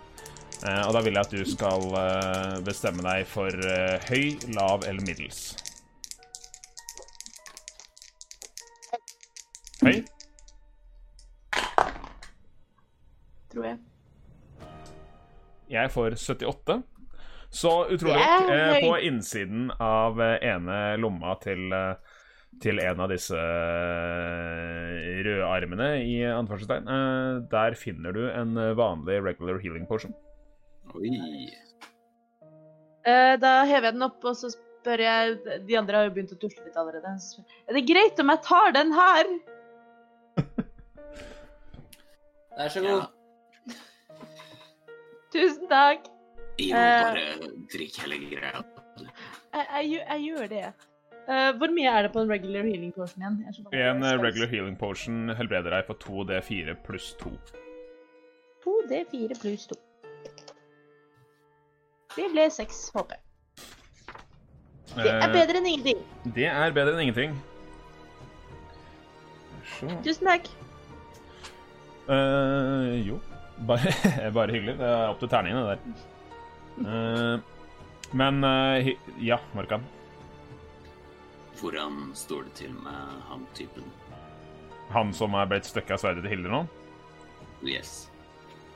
Eh, 0.63 0.83
og 0.87 0.93
da 0.95 1.01
vil 1.03 1.17
jeg 1.17 1.25
at 1.25 1.33
du 1.33 1.43
skal 1.43 1.81
eh, 1.99 2.53
bestemme 2.63 3.03
deg 3.03 3.25
for 3.27 3.51
eh, 3.51 3.99
høy, 4.07 4.53
lav 4.55 4.85
eller 4.87 5.03
middels. 5.03 5.41
Høy? 9.83 10.05
Tror 13.51 13.67
jeg. 13.67 13.81
Jeg 15.73 15.91
får 15.91 16.15
78. 16.15 16.79
Så 17.53 17.69
utrolig 17.93 18.17
nok, 18.17 18.49
eh, 18.49 18.79
på 18.81 18.95
innsiden 19.05 19.67
av 19.79 20.17
eh, 20.21 20.39
ene 20.49 20.97
lomma 20.97 21.35
til, 21.43 21.67
eh, 21.69 22.17
til 22.63 22.79
en 22.81 23.03
av 23.05 23.11
disse 23.13 23.37
eh, 23.37 25.21
røde 25.27 25.45
armene 25.45 25.89
i 26.01 26.15
anførselstegn, 26.33 26.89
eh, 26.89 27.43
der 27.51 27.77
finner 27.77 28.15
du 28.15 28.23
en 28.31 28.57
vanlig 28.79 29.19
regular 29.25 29.61
healing 29.61 29.85
potion. 29.89 30.15
Oi. 30.97 31.13
Eh, 33.05 33.35
da 33.37 33.53
hever 33.69 33.91
jeg 33.91 33.97
den 33.99 34.07
opp, 34.07 34.23
og 34.25 34.35
så 34.39 34.49
spør 34.53 34.99
jeg 35.03 35.37
De 35.67 35.77
andre 35.79 35.99
har 35.99 36.07
jo 36.09 36.13
begynt 36.15 36.33
å 36.33 36.39
tusle 36.41 36.65
litt 36.65 36.79
allerede. 36.79 37.13
Er 37.69 37.77
det 37.77 37.85
greit 37.87 38.19
om 38.23 38.33
jeg 38.33 38.43
tar 38.47 38.73
den 38.75 38.95
her? 38.97 39.29
Vær 42.57 42.69
så 42.73 42.81
Ja. 42.83 42.97
god. 42.97 43.77
Tusen 45.33 45.69
takk. 45.69 46.09
Jo, 46.59 46.75
Eh. 46.75 47.03
bare 47.03 47.49
drikk 47.73 47.95
hele 48.03 48.17
greia. 48.29 48.63
Jeg, 49.53 49.67
jeg, 49.73 50.01
jeg 50.09 50.19
gjør 50.27 50.47
det. 50.51 50.65
Uh, 51.23 51.51
hvor 51.57 51.71
mye 51.71 51.87
er 51.87 52.01
det 52.03 52.11
på 52.11 52.19
en 52.19 52.29
regular 52.29 52.65
healing 52.67 52.91
potion 52.93 53.21
igjen? 53.23 53.37
Jeg. 53.47 53.83
En 53.87 54.03
eh, 54.03 54.17
regular 54.19 54.49
healing 54.51 54.75
potion 54.77 55.29
helbreder 55.37 55.71
deg 55.71 55.85
på 55.87 55.95
2D4 56.03 56.75
pluss 56.83 57.13
2. 57.21 57.31
2D4 58.65 59.37
pluss 59.41 59.65
2. 59.71 59.77
Det 62.17 62.27
ble 62.35 62.49
6 62.51 62.81
HP. 62.93 63.15
Det 64.93 65.09
er 65.09 65.31
bedre 65.33 65.57
enn 65.57 65.65
ingenting. 65.71 66.01
det 66.35 66.45
er 66.51 66.75
bedre 66.75 66.93
enn 66.93 67.05
ingenting. 67.07 67.39
Så 69.79 69.89
Tusen 70.05 70.27
takk. 70.29 70.51
Uh, 72.05 72.99
jo. 73.07 73.17
Bare, 73.67 73.93
bare 74.37 74.51
hyggelig. 74.53 74.75
Det 74.77 74.91
er 74.91 75.07
opp 75.07 75.23
til 75.23 75.31
terningene 75.31 75.71
der. 75.71 76.03
Eh, 76.79 77.35
men 78.11 78.43
uh, 78.43 78.89
ja, 79.21 79.39
Markan? 79.57 79.85
Hvordan 81.59 82.11
står 82.17 82.47
det 82.49 82.55
til 82.63 82.73
med 82.83 83.21
han 83.29 83.45
typen? 83.57 83.85
Han 84.93 85.13
som 85.15 85.35
er 85.37 85.49
blitt 85.49 85.69
støkka 85.69 85.95
av 85.95 86.03
sverdet 86.03 86.25
til 86.25 86.35
Hilde 86.35 86.51
nå. 86.51 86.63
Yes. 87.65 87.93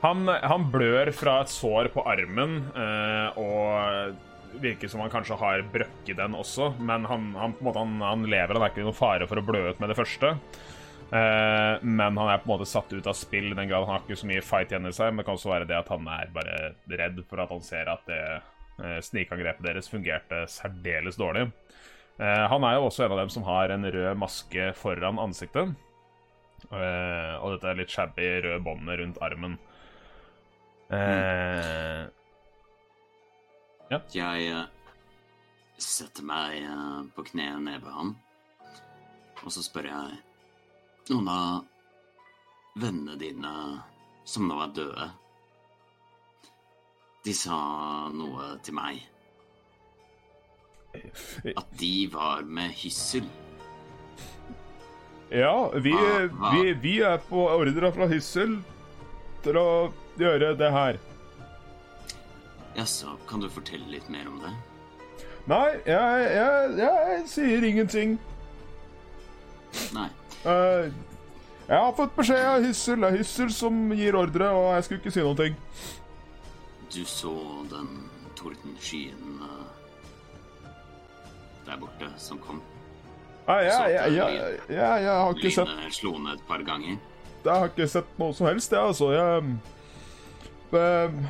Han, 0.02 0.26
han 0.26 0.70
blør 0.72 1.10
fra 1.14 1.40
et 1.42 1.52
sår 1.52 1.90
på 1.94 2.02
armen, 2.06 2.60
uh, 2.74 3.38
og 3.38 4.58
virker 4.62 4.90
som 4.90 5.02
han 5.04 5.12
kanskje 5.12 5.38
har 5.38 5.62
brøkket 5.72 6.18
den 6.18 6.34
også, 6.38 6.72
men 6.80 7.06
han, 7.06 7.30
han, 7.38 7.54
måte, 7.62 7.82
han, 7.82 7.98
han 8.02 8.26
lever. 8.30 8.56
Han 8.56 8.64
er 8.64 8.72
ikke 8.72 8.86
noen 8.86 8.96
fare 8.96 9.28
for 9.30 9.40
å 9.40 9.46
blø 9.46 9.68
ut 9.68 9.82
med 9.82 9.92
det 9.92 9.98
første. 9.98 10.34
Eh, 11.08 11.74
men 11.82 12.20
han 12.20 12.28
er 12.28 12.42
på 12.42 12.50
en 12.50 12.54
måte 12.54 12.68
satt 12.68 12.92
ut 12.92 13.08
av 13.08 13.16
spill 13.16 13.50
i 13.52 13.56
den 13.56 13.70
grad 13.70 13.86
han 13.86 13.94
har 13.94 14.04
ikke 14.04 14.20
så 14.20 14.28
mye 14.28 14.44
fight 14.44 14.72
igjen 14.74 14.90
i 14.90 14.94
seg. 14.94 15.10
Men 15.12 15.22
det 15.22 15.28
kan 15.28 15.38
også 15.40 15.54
være 15.54 15.68
det 15.70 15.78
at 15.78 15.90
han 15.94 16.08
er 16.14 16.32
bare 16.34 16.58
redd 17.00 17.24
for 17.30 17.44
at 17.44 17.52
han 17.54 17.64
ser 17.64 17.90
at 17.92 18.06
det 18.10 18.22
uh, 18.82 18.98
snikangrepet 19.04 19.64
deres 19.64 19.90
fungerte 19.90 20.44
særdeles 20.52 21.18
dårlig. 21.20 21.48
Uh, 22.18 22.46
han 22.50 22.64
er 22.66 22.78
jo 22.78 22.88
også 22.88 23.06
en 23.06 23.14
av 23.14 23.22
dem 23.22 23.32
som 23.32 23.46
har 23.46 23.74
en 23.74 23.88
rød 23.88 24.18
maske 24.20 24.72
foran 24.76 25.20
ansiktet. 25.22 25.76
Eh, 26.66 27.34
og 27.38 27.54
dette 27.54 27.70
er 27.70 27.78
litt 27.78 27.92
shabby 27.92 28.28
røde 28.42 28.62
båndet 28.64 28.98
rundt 29.00 29.20
armen. 29.22 29.58
Eh, 30.90 32.08
Jeg 34.12 34.48
eh, 34.50 34.64
setter 35.78 36.26
meg 36.26 36.58
eh, 36.64 37.02
på 37.14 37.24
kne 37.30 37.50
ned 37.62 37.84
ved 37.84 37.94
han, 37.94 38.16
og 39.44 39.54
så 39.54 39.62
spør 39.64 39.88
jeg 39.88 40.18
noen 41.10 41.28
av 41.32 41.64
vennene 42.78 43.16
dine 43.20 43.52
som 44.28 44.48
nå 44.48 44.58
er 44.64 44.74
døde. 44.76 45.08
De 47.24 47.34
sa 47.34 47.58
noe 48.14 48.54
til 48.64 48.76
meg. 48.78 49.02
At 51.56 51.68
de 51.80 51.92
var 52.12 52.46
med 52.46 52.72
hyssel. 52.80 53.26
ja, 55.30 55.70
vi, 55.74 55.94
vi, 56.54 56.72
vi 56.82 56.94
er 57.04 57.18
på 57.28 57.44
ordre 57.52 57.92
fra 57.92 58.08
Hyssel 58.08 58.56
til 59.44 59.58
å 59.60 59.68
gjøre 60.18 60.54
det 60.58 60.70
her. 60.72 60.98
Jaså, 62.78 63.16
kan 63.28 63.42
du 63.42 63.50
fortelle 63.52 63.88
litt 63.90 64.08
mer 64.08 64.30
om 64.30 64.40
det? 64.44 64.54
Nei, 65.48 65.68
jeg, 65.88 66.24
jeg, 66.38 66.72
jeg 66.78 67.20
sier 67.32 67.68
ingenting. 67.68 68.16
Nei. 69.96 70.08
Eh, 70.44 70.90
jeg 71.68 71.78
har 71.78 71.92
fått 71.96 72.14
beskjed 72.16 72.46
av 72.46 72.64
Hyssel. 72.64 73.00
Det 73.02 73.10
er 73.10 73.18
Hyssel 73.20 73.50
som 73.52 73.80
gir 73.96 74.16
ordre, 74.16 74.50
og 74.54 74.70
jeg 74.76 74.86
skulle 74.86 75.02
ikke 75.02 75.14
si 75.14 75.24
noen 75.24 75.40
ting. 75.42 75.58
Du 76.88 77.02
så 77.04 77.34
den 77.68 77.90
tordenskyen 78.38 79.42
eh, 79.44 80.72
der 81.66 81.80
borte 81.80 82.08
som 82.16 82.40
kom. 82.40 82.62
Nei, 83.48 83.62
jeg, 83.64 83.92
jeg, 83.92 84.14
jeg, 84.14 84.56
jeg, 84.68 85.04
jeg 85.04 85.12
har 85.16 85.36
ikke 85.36 85.52
sett 85.54 85.70
Lynet 85.72 85.94
slo 85.96 86.10
ned 86.20 86.34
et 86.36 86.48
par 86.48 86.64
ganger. 86.64 86.98
Jeg 87.44 87.52
har 87.52 87.70
ikke 87.70 87.86
sett 87.88 88.08
noe 88.20 88.34
som 88.36 88.48
helst, 88.48 88.72
jeg, 88.74 88.80
altså. 88.90 89.12
Jeg 89.14 89.44
ehm, 90.76 91.22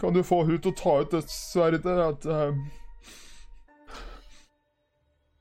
Kan 0.00 0.16
du 0.16 0.22
få 0.26 0.40
hun 0.48 0.58
til 0.58 0.72
å 0.72 0.78
ta 0.78 0.94
ut 1.04 1.14
det 1.14 1.20
sverdet? 1.30 1.86
At 1.86 2.26
ehm, 2.26 2.64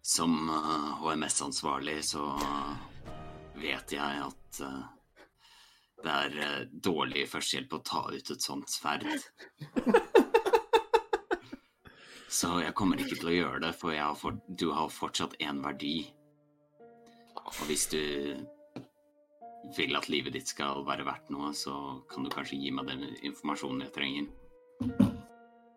Som 0.09 0.49
eh, 0.49 0.87
HMS-ansvarlig 1.03 1.99
så 2.07 2.23
vet 3.61 3.91
jeg 3.93 4.21
at 4.25 4.61
eh, 4.65 4.87
det 6.03 6.13
er 6.15 6.37
eh, 6.45 6.63
dårlig 6.87 7.27
førstehjelp 7.29 7.75
å 7.77 7.81
ta 7.85 8.01
ut 8.09 8.31
et 8.33 8.41
sånt 8.41 8.71
sverd. 8.73 9.05
Så 12.29 12.55
jeg 12.61 12.73
kommer 12.77 13.01
ikke 13.01 13.17
til 13.19 13.29
å 13.31 13.35
gjøre 13.35 13.61
det, 13.67 13.73
for 13.77 13.93
har 13.93 14.17
for, 14.17 14.37
du 14.47 14.69
har 14.73 14.89
fortsatt 14.93 15.37
én 15.45 15.61
verdi. 15.65 15.95
Og 17.41 17.61
hvis 17.69 17.87
du 17.93 18.01
vil 19.77 19.97
at 19.97 20.09
livet 20.09 20.33
ditt 20.37 20.49
skal 20.49 20.85
være 20.89 21.05
verdt 21.05 21.29
noe, 21.33 21.53
så 21.57 21.73
kan 22.09 22.25
du 22.25 22.33
kanskje 22.33 22.57
gi 22.61 22.73
meg 22.73 22.89
den 22.89 23.09
informasjonen 23.29 23.85
jeg 23.85 23.95
trenger. 23.97 24.29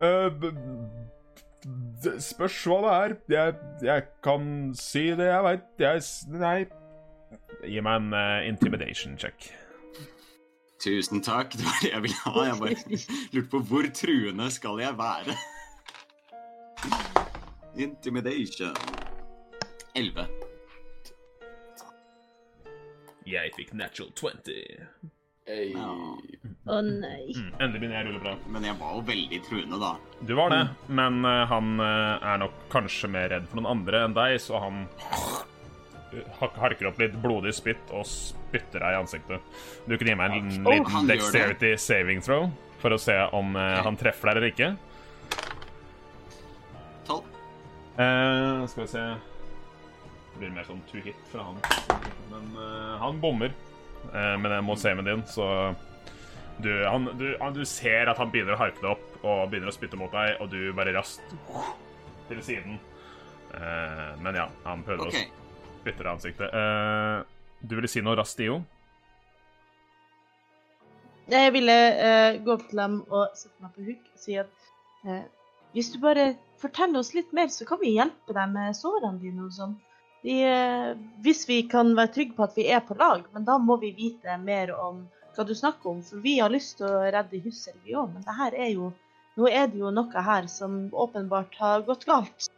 eh, 0.01 0.29
Det 0.41 0.53
spørs 2.23 2.59
hva 2.67 2.79
det 2.83 2.93
er. 2.93 3.17
Jeg, 3.35 3.55
jeg 3.87 4.07
kan 4.25 4.47
si 4.79 5.09
det 5.19 5.29
jeg 5.29 5.45
veit. 5.47 5.67
Jeg 5.83 6.07
Nei. 6.35 6.61
Gi 7.63 7.83
meg 7.85 8.01
en 8.01 8.15
uh, 8.17 8.41
intimidation 8.49 9.15
check. 9.19 9.53
Tusen 10.83 11.23
takk, 11.23 11.55
det 11.55 11.63
var 11.63 11.79
det 11.83 11.93
jeg 11.93 12.03
ville 12.03 12.23
ha. 12.25 12.45
Jeg 12.49 12.59
bare 12.59 12.99
lurte 13.37 13.51
på 13.53 13.61
hvor 13.71 13.87
truende 13.95 14.51
skal 14.51 14.83
jeg 14.83 14.99
være? 14.99 15.37
Intimidation. 17.79 18.75
11. 19.95 20.27
Jeg 23.27 23.53
fikk 23.57 23.75
natural 23.75 24.11
20. 24.43 25.22
Hey. 25.47 25.73
Ja. 25.75 25.89
Å 26.71 26.77
nei. 26.87 27.33
Mm, 27.35 27.49
endelig 27.59 27.81
begynner 27.83 27.97
jeg 27.99 28.05
å 28.07 28.11
rulle 28.13 28.21
bra. 28.23 28.33
Men 28.55 28.67
jeg 28.69 28.77
var 28.79 28.93
jo 28.95 29.01
veldig 29.09 29.39
truende, 29.49 29.79
da. 29.83 29.89
Du 30.29 30.35
var 30.39 30.53
det, 30.55 30.61
men 30.95 31.17
uh, 31.27 31.41
han 31.51 31.73
eh, 31.83 32.27
er 32.33 32.39
nok 32.45 32.61
kanskje 32.71 33.11
mer 33.11 33.27
redd 33.33 33.49
for 33.51 33.59
noen 33.59 33.71
andre 33.73 34.05
enn 34.07 34.15
deg, 34.15 34.37
så 34.45 34.61
han 34.63 34.85
hak- 36.39 36.61
harker 36.63 36.93
opp 36.93 37.01
litt 37.03 37.17
blodig 37.25 37.55
spytt 37.59 37.91
og 37.91 38.07
spytter 38.07 38.85
deg 38.85 38.95
i 38.95 39.01
ansiktet. 39.01 39.51
Du 39.91 39.97
kan 39.99 40.13
gi 40.13 40.17
meg 40.21 40.37
en 40.39 40.53
Oh, 40.63 40.71
liten 40.77 41.11
dexterity 41.11 41.73
saving 41.83 42.23
throw 42.23 42.47
for 42.83 42.95
å 42.95 43.01
se 43.03 43.19
om 43.35 43.57
uh, 43.59 43.81
han 43.83 43.99
treffer 43.99 44.31
deg 44.31 44.39
eller 44.39 44.53
ikke. 44.55 44.71
Tolv. 47.11 47.27
Uh, 47.99 48.63
skal 48.71 48.85
vi 48.85 48.89
se 48.95 49.03
Det 50.33 50.39
blir 50.41 50.55
mer 50.55 50.65
sånn 50.71 50.81
to 50.89 51.03
hit 51.05 51.19
fra 51.35 51.45
han. 51.51 51.59
Men 52.31 52.47
eh, 52.57 52.95
han 53.03 53.19
bommer 53.21 53.51
eh, 53.53 53.72
med 54.13 54.51
den 54.51 54.71
se 54.77 54.95
med 54.95 55.07
din, 55.09 55.23
så 55.27 55.47
du, 56.63 56.71
han, 56.85 57.09
du, 57.19 57.37
han, 57.41 57.55
du 57.55 57.65
ser 57.65 58.11
at 58.11 58.19
han 58.21 58.31
begynner 58.31 58.57
å 58.57 58.61
harke 58.61 58.83
det 58.83 58.91
opp 58.93 59.25
og 59.25 59.51
begynner 59.51 59.71
å 59.71 59.75
spytte 59.75 59.99
mot 59.99 60.13
deg, 60.13 60.37
og 60.43 60.51
du 60.53 60.73
bare 60.77 60.95
raskt 60.95 61.35
til 62.29 62.43
siden. 62.45 62.79
Eh, 63.55 64.11
men 64.23 64.39
ja, 64.39 64.49
han 64.67 64.85
prøvde 64.87 65.09
okay. 65.09 65.27
å 65.29 65.81
spytte 65.81 66.03
deg 66.03 66.09
i 66.09 66.13
ansiktet. 66.13 66.55
Eh, 66.61 67.51
du 67.63 67.77
ville 67.79 67.91
si 67.91 68.03
noe 68.05 68.19
raskt, 68.19 68.41
Dio? 68.43 68.61
Jeg 71.33 71.53
ville 71.55 71.77
eh, 72.03 72.41
gå 72.43 72.57
opp 72.57 72.67
til 72.69 72.83
dem 72.83 72.99
og 73.07 73.39
sette 73.39 73.63
meg 73.63 73.77
på 73.77 73.87
huk 73.87 74.09
og 74.11 74.21
si 74.25 74.35
at 74.41 74.67
eh, 75.07 75.23
hvis 75.73 75.93
du 75.95 76.01
bare 76.03 76.33
forteller 76.61 77.01
oss 77.01 77.15
litt 77.17 77.31
mer, 77.35 77.49
så 77.53 77.67
kan 77.69 77.81
vi 77.81 77.95
hjelpe 77.97 78.35
deg 78.37 78.51
med 78.53 78.77
sårene 78.77 79.23
dine 79.23 79.47
og 79.47 79.55
sånn. 79.55 79.79
Vi, 80.23 80.37
eh, 80.47 80.93
hvis 81.23 81.49
vi 81.49 81.63
kan 81.71 81.97
være 81.99 82.13
trygge 82.15 82.37
på 82.37 82.47
at 82.47 82.57
vi 82.57 82.69
er 82.71 82.83
på 82.87 82.95
lag, 82.99 83.25
men 83.35 83.47
da 83.47 83.59
må 83.59 83.77
vi 83.83 83.91
vite 83.97 84.37
mer 84.39 84.71
om 84.77 85.03
hva 85.35 85.47
du 85.49 85.55
snakker 85.57 85.91
om. 85.91 86.03
For 86.07 86.23
vi 86.23 86.37
har 86.39 86.53
lyst 86.53 86.79
til 86.79 86.87
å 86.87 87.03
redde 87.11 87.41
Hyssel, 87.43 87.79
vi 87.85 87.97
òg, 87.99 88.13
men 88.15 88.27
det 88.27 88.37
her 88.39 88.59
er 88.67 88.75
jo 88.77 88.93
Nå 89.33 89.47
er 89.49 89.71
det 89.73 89.79
jo 89.81 89.89
noe 89.89 90.23
her 90.27 90.45
som 90.53 90.91
åpenbart 90.93 91.55
har 91.57 91.87
gått 91.87 92.03
galt. 92.05 92.51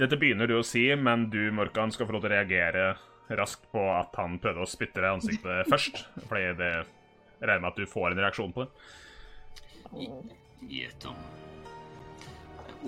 Dette 0.00 0.16
begynner 0.16 0.48
du 0.48 0.54
å 0.56 0.62
si, 0.64 0.86
men 0.96 1.26
du, 1.28 1.50
Morkan, 1.52 1.92
skal 1.92 2.08
få 2.08 2.14
lov 2.16 2.22
til 2.24 2.30
å 2.30 2.32
reagere 2.32 2.84
raskt 3.36 3.66
på 3.74 3.82
at 3.92 4.16
han 4.16 4.38
prøvde 4.40 4.64
å 4.64 4.70
spytte 4.72 5.02
deg 5.02 5.10
i 5.10 5.18
ansiktet 5.18 5.68
først. 5.74 6.00
Fordi 6.30 6.46
det 6.56 6.70
jeg 7.42 7.50
regner 7.50 7.66
med 7.66 7.72
at 7.74 7.82
du 7.82 7.92
får 7.92 8.14
en 8.14 8.22
reaksjon 8.24 8.52
på 8.56 8.64
det. 8.64 8.70
Gjett 10.72 11.04
om. 11.10 11.20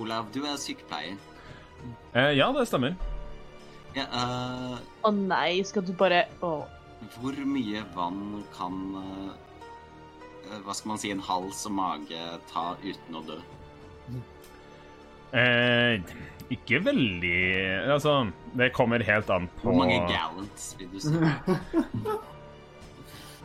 Olav, 0.00 0.32
du 0.32 0.40
er 0.46 0.56
sykepleier. 0.56 1.20
Eh, 2.14 2.32
ja, 2.38 2.48
det 2.56 2.64
stemmer. 2.70 2.96
Ja, 3.94 4.08
uh, 4.10 4.78
Å 5.06 5.10
nei, 5.14 5.62
skal 5.66 5.84
du 5.86 5.92
bare 5.94 6.24
Å. 6.42 6.54
hvor 7.20 7.36
mye 7.46 7.84
vann 7.94 8.42
kan 8.56 8.78
uh, 8.98 9.32
Hva 10.64 10.74
skal 10.74 10.94
man 10.94 11.00
si, 11.02 11.12
en 11.14 11.22
hals 11.22 11.64
og 11.68 11.76
mage 11.78 12.22
ta 12.50 12.72
uten 12.82 13.20
å 13.20 13.22
dø? 13.28 13.38
Eh, 15.34 15.98
ikke 16.54 16.78
veldig 16.84 17.38
Altså, 17.90 18.28
det 18.54 18.68
kommer 18.76 19.02
helt 19.02 19.30
an 19.34 19.48
på 19.56 19.66
Hvor 19.66 19.80
mange 19.80 19.96
gallons 20.06 20.68
vil 20.78 20.92
du 20.92 21.00
si? 21.02 21.16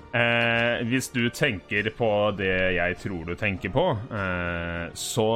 Eh, 0.09 0.79
hvis 0.89 1.11
du 1.13 1.27
tenker 1.29 1.85
på 1.93 2.07
det 2.33 2.73
jeg 2.73 2.95
tror 2.97 3.27
du 3.27 3.35
tenker 3.37 3.69
på, 3.69 3.83
eh, 4.09 4.87
så 4.97 5.27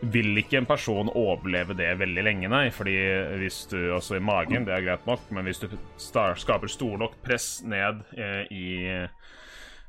vil 0.00 0.38
ikke 0.38 0.60
en 0.60 0.66
person 0.68 1.08
overleve 1.10 1.74
det 1.74 1.88
veldig 1.98 2.22
lenge, 2.22 2.48
nei. 2.52 2.68
Fordi 2.70 2.94
hvis 3.40 3.64
du 3.70 3.78
Altså 3.94 4.16
i 4.16 4.22
magen, 4.22 4.64
det 4.66 4.74
er 4.76 4.84
greit 4.86 5.06
nok, 5.06 5.30
men 5.34 5.44
hvis 5.48 5.58
du 5.64 5.68
skaper 5.98 6.70
stor 6.70 6.98
nok 6.98 7.16
press 7.24 7.62
ned 7.66 8.04
eh, 8.16 8.44
i 8.54 8.68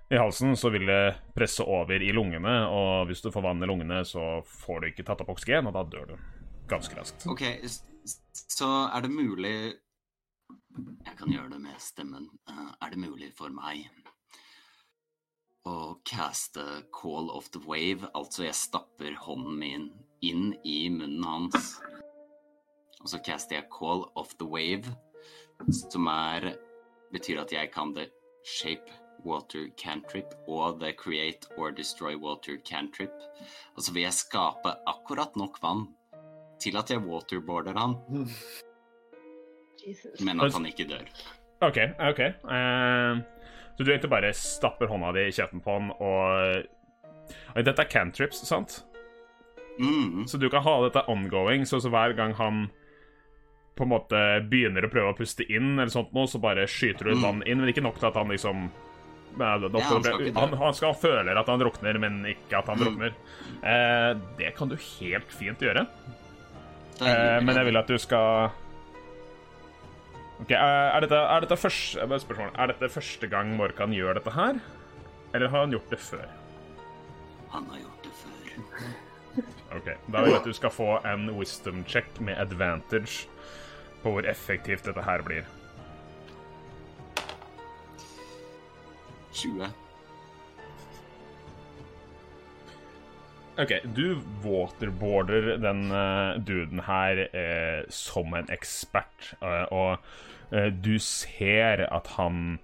i 0.09 0.17
halsen, 0.17 0.55
så 0.57 0.71
vil 0.73 0.87
det 0.89 1.19
presse 1.37 1.61
over 1.61 2.01
i 2.01 2.09
lungene, 2.09 2.53
og 2.73 3.05
hvis 3.05 3.21
du 3.21 3.27
får 3.29 3.43
vann 3.45 3.61
i 3.61 3.67
lungene, 3.69 3.99
så 4.09 4.39
får 4.41 4.79
du 4.81 4.87
ikke 4.87 5.03
tatt 5.05 5.21
opp 5.21 5.29
oksygen, 5.35 5.67
og 5.69 5.75
da 5.75 5.83
dør 5.85 6.07
du 6.09 6.15
ganske 6.71 6.97
raskt. 6.97 7.27
OK, 7.29 7.43
så 8.49 8.69
er 8.89 9.05
det 9.05 9.11
mulig 9.13 9.53
Jeg 11.05 11.13
kan 11.19 11.29
gjøre 11.29 11.51
det 11.53 11.59
med 11.61 11.77
stemmen. 11.77 12.25
Eh, 12.49 12.71
Er 12.81 12.89
det 12.89 12.97
mulig 13.03 13.29
for 13.37 13.53
meg 13.53 13.85
å 15.69 15.97
caste 16.07 16.63
Call 16.95 17.29
of 17.33 17.49
the 17.53 17.61
Wave? 17.65 18.09
Altså, 18.17 18.45
jeg 18.47 18.57
stapper 18.57 19.17
hånden 19.25 19.59
min 19.61 19.89
inn 20.25 20.53
i 20.67 20.89
munnen 20.91 21.23
hans, 21.23 21.75
og 22.99 23.11
så 23.13 23.21
caster 23.23 23.59
jeg 23.59 23.69
Call 23.73 24.07
of 24.19 24.33
the 24.41 24.47
Wave, 24.49 24.95
som 25.69 26.09
er 26.11 26.53
betyr 27.13 27.41
at 27.41 27.53
jeg 27.53 27.71
kan 27.73 27.93
det 27.95 28.09
shape 28.45 28.91
water 29.25 29.67
cantrip 29.77 30.33
og 30.47 30.79
the 30.79 30.93
create 30.95 31.47
or 31.57 31.71
destroy 31.71 32.15
water 32.15 32.57
cantrip. 32.65 33.11
Og 33.75 33.83
så 33.83 33.93
vil 33.93 34.07
jeg 34.07 34.15
skape 34.15 34.75
akkurat 34.87 35.35
nok 35.39 35.59
vann 35.63 35.87
til 36.59 36.77
at 36.79 36.91
jeg 36.91 37.03
waterboarder 37.05 37.77
han, 37.79 37.95
Jesus. 39.79 40.21
men 40.21 40.41
at 40.43 40.53
han 40.53 40.65
ikke 40.67 40.87
dør. 40.89 41.05
OK. 41.61 41.77
ok. 41.99 42.19
Eh, 42.19 43.21
så 43.79 43.85
du 43.87 43.93
egentlig 43.93 44.09
bare 44.11 44.33
stapper 44.35 44.89
hånda 44.91 45.13
di 45.15 45.21
i 45.29 45.31
kjeften 45.31 45.61
på 45.63 45.71
han, 45.77 45.91
og, 46.03 46.65
og 47.55 47.63
Dette 47.63 47.85
er 47.85 47.87
cantrips, 47.93 48.41
sant? 48.43 48.81
Mm. 49.79 50.25
Så 50.27 50.35
du 50.41 50.49
kan 50.51 50.65
ha 50.65 50.73
dette 50.83 51.05
ongoing, 51.07 51.63
så, 51.65 51.79
så 51.79 51.87
hver 51.93 52.11
gang 52.17 52.33
han 52.35 52.65
på 53.79 53.85
en 53.87 53.93
måte 53.93 54.19
begynner 54.51 54.83
å 54.83 54.91
prøve 54.91 55.13
å 55.13 55.15
puste 55.15 55.45
inn, 55.47 55.77
eller 55.79 55.87
sånt 55.93 56.11
noe, 56.11 56.27
så 56.27 56.41
bare 56.43 56.65
skyter 56.67 57.07
du 57.07 57.11
et 57.13 57.17
Mm. 57.21 57.23
vann 57.23 57.43
inn, 57.47 57.61
men 57.63 57.69
ikke 57.71 57.85
nok 57.85 57.95
til 58.01 58.09
at 58.11 58.17
han 58.19 58.27
liksom 58.27 58.65
han 59.39 60.33
han, 60.35 60.53
han 60.57 60.73
skal 60.73 60.95
føler 60.99 61.37
at 61.37 61.47
han 61.47 61.59
drukner, 61.61 61.99
men 62.01 62.25
ikke 62.25 62.57
at 62.59 62.67
han 62.67 62.75
Mm. 62.79 62.83
drukner. 62.83 63.13
Eh, 63.63 64.17
det 64.37 64.55
kan 64.57 64.67
du 64.67 64.75
helt 64.75 65.31
fint 65.31 65.59
gjøre, 65.63 65.85
eh, 66.99 67.39
men 67.39 67.55
jeg 67.55 67.65
vil 67.69 67.77
at 67.77 67.87
du 67.87 67.97
skal 67.97 68.51
Ok, 70.39 70.51
eh, 70.51 70.57
Er 70.59 71.03
dette, 71.03 71.15
er 71.15 71.43
dette 71.43 71.57
første 71.57 71.99
Er 71.99 72.71
dette 72.71 72.89
første 72.89 73.27
gang 73.27 73.55
Morkan 73.57 73.93
gjør 73.93 74.19
dette 74.19 74.31
her? 74.31 74.59
Eller 75.33 75.51
har 75.51 75.65
han 75.65 75.71
gjort 75.75 75.89
det 75.91 75.99
før? 75.99 76.25
Han 77.49 77.65
har 77.69 77.79
gjort 77.83 78.03
det 78.03 78.13
før. 78.17 78.29
Ok, 79.77 79.85
Da 79.85 80.21
vil 80.21 80.31
jeg 80.31 80.39
at 80.39 80.47
du 80.47 80.53
skal 80.53 80.73
få 80.73 80.89
en 81.05 81.29
wisdom 81.37 81.83
check 81.85 82.19
med 82.19 82.37
advantage 82.37 83.27
på 84.01 84.11
hvor 84.15 84.25
effektivt 84.25 84.87
dette 84.87 85.03
her 85.03 85.21
blir. 85.21 85.45
20. 89.33 89.69
Ok, 93.59 93.73
du 93.95 94.21
waterboarder 94.43 95.57
den 95.59 95.91
uh, 95.91 96.39
duden 96.47 96.79
her 96.87 97.25
uh, 97.33 97.83
som 97.91 98.33
en 98.33 98.47
ekspert, 98.55 99.33
uh, 99.43 99.65
og 99.67 99.97
du 100.49 100.95
ser 101.03 101.85
at 101.89 102.07
han 102.17 102.57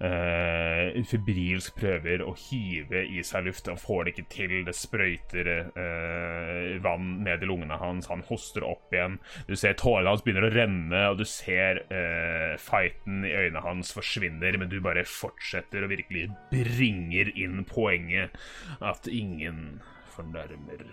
eh, 0.00 1.00
febrilsk 1.06 1.76
prøver 1.80 2.24
å 2.24 2.32
hive 2.38 3.02
i 3.08 3.22
seg 3.26 3.46
luft, 3.48 3.68
og 3.70 3.80
får 3.80 4.06
det 4.06 4.14
ikke 4.14 4.32
til. 4.32 4.54
Det 4.66 4.76
sprøyter 4.76 5.50
eh, 5.52 6.80
vann 6.84 7.12
ned 7.26 7.44
i 7.44 7.50
lungene 7.50 7.78
hans, 7.80 8.10
han 8.12 8.24
hoster 8.28 8.66
opp 8.66 8.94
igjen. 8.94 9.18
Du 9.48 9.54
ser 9.58 9.76
tårene 9.80 10.12
hans 10.12 10.24
begynner 10.26 10.48
å 10.48 10.52
renne, 10.54 11.04
og 11.12 11.20
du 11.20 11.26
ser 11.28 11.84
eh, 11.92 12.56
fighten 12.60 13.24
i 13.28 13.34
øynene 13.36 13.64
hans 13.64 13.94
forsvinner, 13.96 14.58
men 14.60 14.72
du 14.72 14.80
bare 14.84 15.06
fortsetter 15.08 15.86
og 15.86 15.94
virkelig 15.94 16.28
bringer 16.52 17.32
inn 17.36 17.64
poenget 17.68 18.36
at 18.80 19.08
ingen 19.10 19.80
fornærmer 20.14 20.84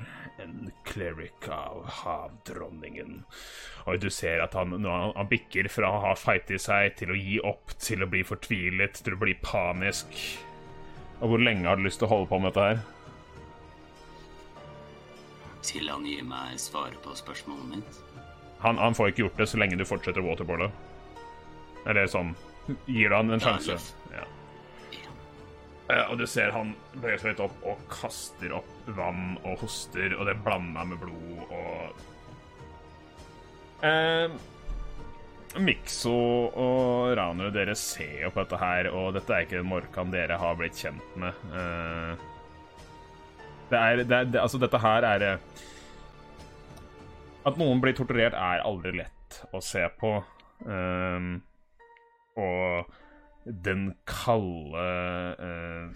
en 0.43 0.71
cleric 0.88 1.47
av 1.53 1.86
havdronningen. 2.01 3.23
Og 3.86 4.01
du 4.03 4.10
ser 4.13 4.43
at 4.43 4.58
han, 4.58 4.75
når 4.77 4.91
han, 4.93 5.13
han 5.17 5.32
bikker 5.32 5.69
fra 5.71 5.91
å 5.93 6.03
ha 6.08 6.13
fight 6.19 6.51
i 6.53 6.60
seg 6.62 6.97
til 6.99 7.13
å 7.13 7.19
gi 7.19 7.39
opp, 7.43 7.75
til 7.82 8.06
å 8.06 8.10
bli 8.12 8.23
fortvilet, 8.27 9.01
til 9.03 9.17
å 9.17 9.21
bli 9.21 9.38
panisk. 9.43 10.13
Og 11.21 11.34
hvor 11.34 11.41
lenge 11.41 11.67
har 11.67 11.80
du 11.80 11.88
lyst 11.88 12.01
til 12.01 12.10
å 12.10 12.13
holde 12.13 12.30
på 12.30 12.41
med 12.41 12.53
dette 12.53 12.67
her? 12.69 12.84
Til 15.67 15.89
han 15.91 16.06
gir 16.08 16.23
meg 16.23 16.60
svaret 16.62 16.99
på 17.03 17.15
spørsmålet 17.17 17.71
mitt. 17.75 18.03
Han, 18.63 18.80
han 18.82 18.95
får 18.97 19.12
ikke 19.12 19.25
gjort 19.25 19.41
det 19.41 19.49
så 19.51 19.60
lenge 19.62 19.77
du 19.77 19.86
fortsetter 19.86 20.23
å 20.23 20.30
waterboarde. 20.30 20.69
Eller 21.88 22.10
sånn 22.12 22.36
Gir 22.88 23.13
han 23.15 23.32
en 23.32 23.39
sjanse? 23.39 23.77
Ja. 24.12 24.25
Eh, 25.89 26.04
Og 26.12 26.17
du 26.19 26.26
ser 26.28 26.52
han 26.52 26.73
bøyer 27.00 27.17
seg 27.21 27.32
litt 27.34 27.43
opp 27.45 27.63
og 27.67 27.82
kaster 27.91 28.54
opp 28.58 28.91
vann 28.97 29.38
og 29.43 29.62
hoster, 29.63 30.15
og 30.17 30.28
det 30.28 30.36
er 30.36 30.43
blanda 30.43 30.84
med 30.88 31.00
blod 31.00 31.39
og 31.47 32.04
eh, 33.88 34.36
Mikso 35.63 36.13
og 36.60 37.13
Ranu, 37.17 37.47
dere 37.56 37.73
ser 37.80 38.26
jo 38.26 38.32
på 38.36 38.43
dette 38.43 38.60
her, 38.62 38.89
og 38.93 39.13
dette 39.15 39.34
er 39.34 39.45
ikke 39.47 39.62
den 39.62 39.69
Morkan 39.71 40.12
dere 40.13 40.38
har 40.38 40.58
blitt 40.60 40.78
kjent 40.78 41.15
med. 41.17 41.34
Eh, 41.56 42.26
det 43.71 43.80
er, 43.80 44.04
det 44.04 44.17
er 44.19 44.30
det, 44.32 44.39
Altså, 44.43 44.60
dette 44.62 44.80
her 44.80 45.04
er 45.08 45.23
eh, 45.28 45.63
At 47.47 47.58
noen 47.60 47.80
blir 47.84 47.95
torturert, 47.95 48.36
er 48.36 48.63
aldri 48.67 48.93
lett 49.00 49.41
å 49.56 49.60
se 49.63 49.84
på. 50.00 50.13
Eh, 50.67 51.28
og 52.38 52.95
den 53.47 53.95
kalde 54.05 55.36
eh, 55.39 55.95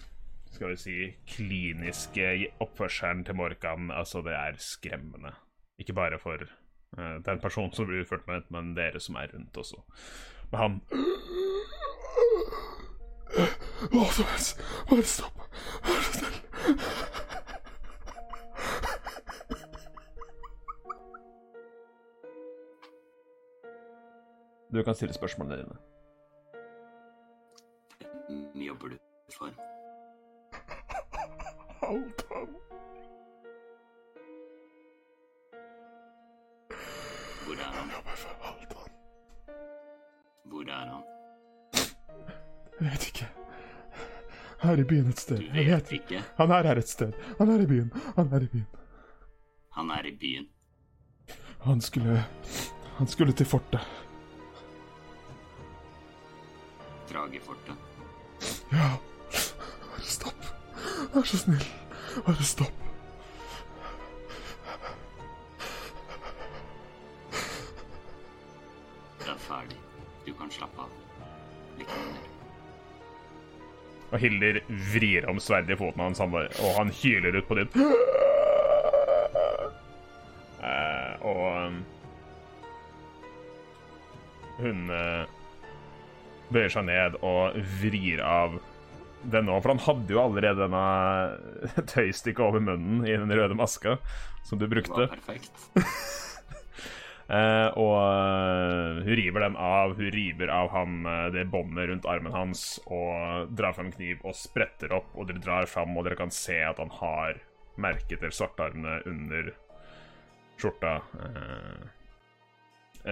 Skal 0.52 0.68
vi 0.68 0.76
si 0.76 0.96
kliniske 1.28 2.26
oppførselen 2.60 3.24
til 3.24 3.34
Morkan, 3.34 3.90
altså, 3.90 4.20
det 4.22 4.32
er 4.32 4.58
skremmende. 4.58 5.32
Ikke 5.78 5.92
bare 5.92 6.18
for 6.18 6.44
eh, 6.44 7.16
den 7.24 7.40
personen 7.40 7.72
som 7.72 7.86
blir 7.86 8.04
utført 8.04 8.26
med 8.26 8.34
det, 8.34 8.50
men 8.50 8.74
dere 8.76 9.00
som 9.00 9.16
er 9.16 9.32
rundt 9.34 9.56
også. 9.56 9.82
Men 10.50 10.60
han 10.60 10.80
Hva 13.92 14.04
som 14.12 14.28
helst, 14.28 14.60
bare 14.90 15.08
stopp. 15.08 15.40
Vær 15.86 16.04
så 16.04 16.12
snill. 16.18 16.36
Du 24.72 24.82
kan 24.82 24.94
stille 24.94 25.14
spørsmålene 25.16 25.62
dine. 25.62 25.91
Mye 28.28 28.66
jobber 28.66 28.88
du 28.88 28.98
for? 29.36 29.50
Halvdan. 31.80 32.48
Hvor 37.44 37.54
er 37.54 37.70
han? 37.76 37.90
jobber 37.96 38.16
for 38.22 38.34
Halvdan. 38.46 38.92
Hvor 40.44 40.62
er 40.68 40.86
han? 40.92 41.02
Jeg 42.80 42.90
vet 42.90 43.06
ikke. 43.06 43.28
Her 44.62 44.78
i 44.78 44.84
byen 44.84 45.08
et 45.10 45.18
sted. 45.20 45.38
Du 45.38 45.52
vet 45.56 45.66
vet 45.66 45.92
ikke. 45.98 46.22
Han 46.38 46.50
er 46.50 46.62
her 46.70 46.78
et 46.78 46.88
sted. 46.88 47.12
Han 47.38 47.50
er 47.50 47.62
i 47.62 47.66
byen. 47.66 47.92
Han 48.16 48.32
er 48.32 48.46
i 48.46 48.50
byen. 48.52 48.66
Han 49.72 49.90
er 49.90 50.06
i 50.06 50.16
byen. 50.20 50.48
Han 51.60 51.80
skulle 51.80 52.24
Han 52.98 53.06
skulle 53.06 53.32
til 53.32 53.46
fortet. 53.46 53.80
Dragefortet. 57.12 57.76
Ja. 58.72 58.90
Bare 59.90 60.06
stopp. 60.08 60.46
Vær 61.12 61.26
så 61.28 61.38
snill. 61.38 61.64
Bare 62.26 62.44
stopp. 62.44 62.78
Det 69.18 69.28
er 69.28 69.40
ferdig. 69.46 69.78
Du 70.26 70.32
kan 70.38 70.50
slappe 70.50 70.86
av. 70.86 70.92
Lykke 71.78 71.98
til. 71.98 72.20
Og 74.12 74.18
Hilder 74.20 74.60
vrir 74.92 75.28
om 75.28 75.40
sverdet 75.40 75.72
i 75.72 75.80
foten 75.80 76.02
hans, 76.04 76.20
og 76.20 76.72
han 76.76 76.92
hyler 76.92 77.38
ut 77.38 77.48
på 77.48 77.56
nytt. 77.56 77.76
Uh, 80.62 81.14
og 81.26 81.40
um, 81.66 81.78
hun 84.62 84.90
eh, 84.90 85.31
bøyer 86.54 86.72
seg 86.72 86.86
ned 86.88 87.18
og 87.24 87.58
vrir 87.80 88.22
av 88.24 88.58
den 89.22 89.46
nå, 89.46 89.58
for 89.62 89.74
han 89.74 89.82
hadde 89.84 90.14
jo 90.14 90.22
allerede 90.22 90.64
denne 90.64 91.84
tøystykket 91.92 92.42
over 92.42 92.64
munnen 92.64 93.06
i 93.06 93.14
den 93.14 93.30
røde 93.30 93.56
maska 93.58 93.98
som 94.46 94.58
du 94.58 94.66
brukte. 94.70 95.06
Det 95.06 95.08
var 95.08 95.16
perfekt. 95.20 95.64
Eh, 97.32 97.68
og 97.80 97.94
eh, 97.96 98.98
hun 99.06 99.14
river 99.16 99.44
den 99.46 99.54
av. 99.56 99.94
Hun 99.96 100.10
river 100.12 100.50
av 100.52 100.66
han 100.74 101.06
eh, 101.06 101.28
det 101.32 101.46
båndet 101.48 101.88
rundt 101.88 102.08
armen 102.10 102.34
hans 102.34 102.76
og 102.82 103.54
drar 103.56 103.72
fram 103.76 103.88
kniv 103.94 104.20
og 104.26 104.36
spretter 104.36 104.92
opp. 104.92 105.14
Og 105.14 105.30
dere 105.30 105.40
drar 105.40 105.70
fram, 105.70 105.94
og 105.96 106.04
dere 106.04 106.18
kan 106.18 106.34
se 106.34 106.58
at 106.66 106.82
han 106.82 106.92
har 106.98 107.40
merket 107.80 108.20
til 108.20 108.34
svartarmene 108.36 108.98
under 109.08 109.48
skjorta. 110.60 110.98
Eh, 111.22 111.80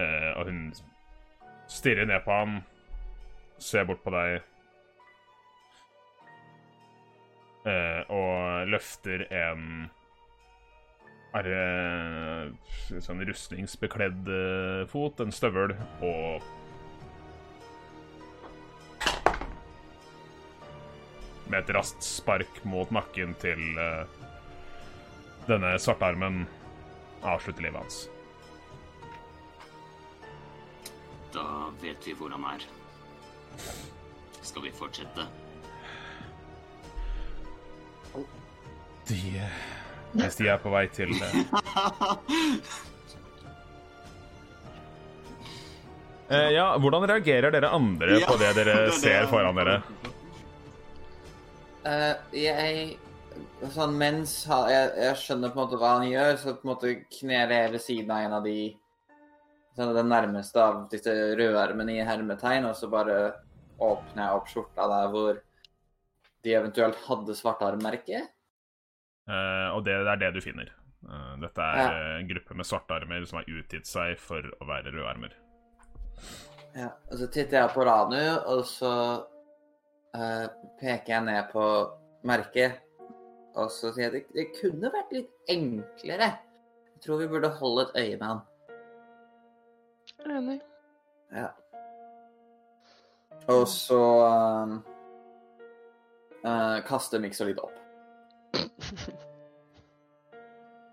eh, 0.03 0.29
og 0.35 0.51
hun 0.51 0.61
stirrer 1.71 2.05
ned 2.05 2.21
på 2.27 2.35
han, 2.35 2.61
ser 3.61 3.85
bort 3.87 4.01
på 4.03 4.13
deg 4.13 4.39
eh, 7.69 8.01
og 8.09 8.69
løfter 8.71 9.27
en 9.29 9.89
er 11.31 11.47
det 11.47 13.01
sånn 13.05 13.21
rustningsbekledd 13.23 14.27
eh, 14.27 14.81
fot, 14.91 15.21
en 15.23 15.31
støvel 15.35 15.77
og 16.03 16.49
Med 21.51 21.65
et 21.65 21.71
raskt 21.75 22.05
spark 22.05 22.61
mot 22.63 22.87
nakken 22.95 23.33
til 23.41 23.59
uh, 23.75 24.05
denne 25.49 25.73
svartarmen 25.83 26.45
avslutter 27.27 27.65
livet 27.65 27.81
hans. 27.81 27.97
Da 31.35 31.43
vet 31.83 32.07
vi 32.07 32.15
hvor 32.15 32.31
han 32.31 32.47
er. 32.53 32.63
Skal 34.41 34.65
vi 34.65 34.71
fortsette? 34.75 35.27
De 39.07 39.21
Mens 40.11 40.35
de 40.35 40.47
er 40.51 40.57
på 40.59 40.71
vei 40.73 40.85
til 40.91 41.11
eh, 41.15 41.35
eh, 46.35 46.49
Ja, 46.51 46.65
hvordan 46.75 47.07
reagerer 47.13 47.53
dere 47.53 47.69
andre 47.71 48.19
på 48.27 48.35
det 48.41 48.51
dere 48.57 48.65
det 48.73 48.73
er 48.73 48.89
det 48.89 48.97
ser 48.99 49.29
foran 49.31 49.55
dere? 49.61 49.77
Uh, 51.81 52.13
jeg 52.35 52.99
Sånn 53.71 53.93
mens 53.97 54.31
jeg, 54.49 54.87
jeg 54.97 55.17
skjønner 55.21 55.51
på 55.53 55.59
en 55.59 55.63
måte 55.63 55.77
hva 55.79 55.89
han 55.95 56.07
gjør, 56.09 56.35
så 56.41 56.53
på 56.57 56.65
en 56.65 56.71
måte 56.73 56.87
kneler 57.13 57.53
jeg 57.55 57.71
ved 57.75 57.83
siden 57.83 58.11
av 58.11 58.19
en 58.25 58.33
av 58.39 58.43
de 58.45 58.55
Den 59.77 60.09
nærmeste 60.11 60.59
av 60.59 60.81
disse 60.91 61.13
rødermene 61.39 61.95
i 61.95 62.03
hermetegn, 62.03 62.67
og 62.67 62.75
så 62.75 62.89
bare 62.91 63.15
åpner 63.81 64.25
jeg 64.25 64.37
opp 64.37 64.49
skjorta 64.51 64.87
der 64.91 65.07
hvor 65.13 65.39
de 66.43 66.53
eventuelt 66.57 66.99
hadde 67.07 67.35
svartarmmerket. 67.37 68.29
Uh, 69.29 69.71
og 69.77 69.85
det, 69.85 69.95
det 70.03 70.11
er 70.15 70.21
det 70.25 70.31
du 70.35 70.41
finner. 70.43 70.71
Uh, 71.05 71.37
dette 71.41 71.61
er 71.63 71.79
Ja. 71.79 71.87
eh, 71.93 72.19
en 72.19 72.27
gruppe 72.29 72.57
med 72.57 72.67
svartarmer 72.67 73.25
som 73.25 73.39
har 73.39 73.49
utgitt 73.49 73.87
seg 73.89 74.19
for 74.19 74.45
å 74.59 74.67
være 74.69 74.91
rødarmer. 74.93 75.33
Ja, 76.75 76.91
og 77.11 77.17
så 77.19 77.27
titter 77.31 77.61
jeg 77.61 77.73
på 77.73 77.85
Ranu, 77.85 78.21
og 78.53 78.63
så 78.67 78.93
uh, 80.15 80.45
peker 80.79 81.13
jeg 81.15 81.25
ned 81.27 81.49
på 81.53 81.65
merket. 82.27 82.81
Og 83.59 83.67
så 83.73 83.91
sier 83.91 84.07
jeg 84.07 84.13
det, 84.13 84.23
det 84.35 84.61
kunne 84.61 84.91
vært 84.93 85.11
litt 85.15 85.51
enklere. 85.51 86.29
Jeg 86.95 87.03
tror 87.03 87.19
vi 87.19 87.31
burde 87.31 87.49
holde 87.59 87.89
et 87.89 87.97
øye 87.99 88.17
med 88.17 88.27
han. 88.29 88.41
Enig. 90.29 90.59
Ja. 91.31 91.49
Og 93.49 93.65
så 93.69 93.97
um, 93.97 94.77
uh, 96.45 96.77
kaster 96.87 97.21
mikser 97.23 97.49
litt 97.49 97.61
opp. 97.63 97.77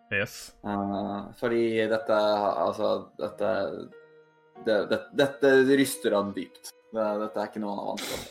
Yes. 0.08 0.54
Uh, 0.64 1.28
fordi 1.36 1.84
dette 1.84 2.16
Altså, 2.16 3.10
dette 3.18 3.50
det, 4.64 4.76
det, 4.88 4.98
Dette 5.12 5.50
ryster 5.76 6.16
han 6.16 6.32
dypt. 6.32 6.72
Det, 6.88 7.04
dette 7.22 7.42
er 7.42 7.50
ikke 7.50 7.60
noe 7.60 7.74
han 7.76 7.82
er 7.82 7.88
vant 7.90 8.04
til. 8.08 8.22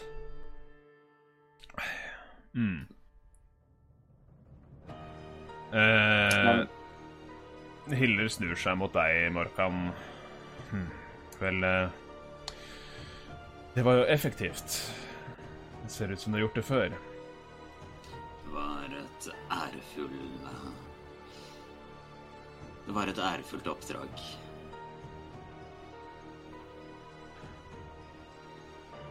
Mm. 2.57 2.81
Uh, 5.77 6.65
Hiller 7.93 8.29
snur 8.33 8.57
seg 8.57 8.79
mot 8.81 8.93
deg, 8.95 9.27
Morkan. 9.35 9.91
Hm. 10.71 10.87
Vel 11.39 11.63
eh, 11.63 11.89
Det 13.73 13.83
var 13.85 13.99
jo 13.99 14.05
effektivt. 14.05 14.79
Det 15.83 15.91
ser 15.91 16.11
ut 16.11 16.19
som 16.19 16.31
du 16.31 16.37
har 16.37 16.47
gjort 16.47 16.55
det 16.55 16.65
før. 16.67 16.89
Det 18.43 18.53
var 18.53 18.97
et 18.97 19.29
ærefull 19.51 20.19
Det 22.87 22.95
var 22.95 23.07
et 23.07 23.19
ærefullt 23.19 23.67
oppdrag. 23.67 24.21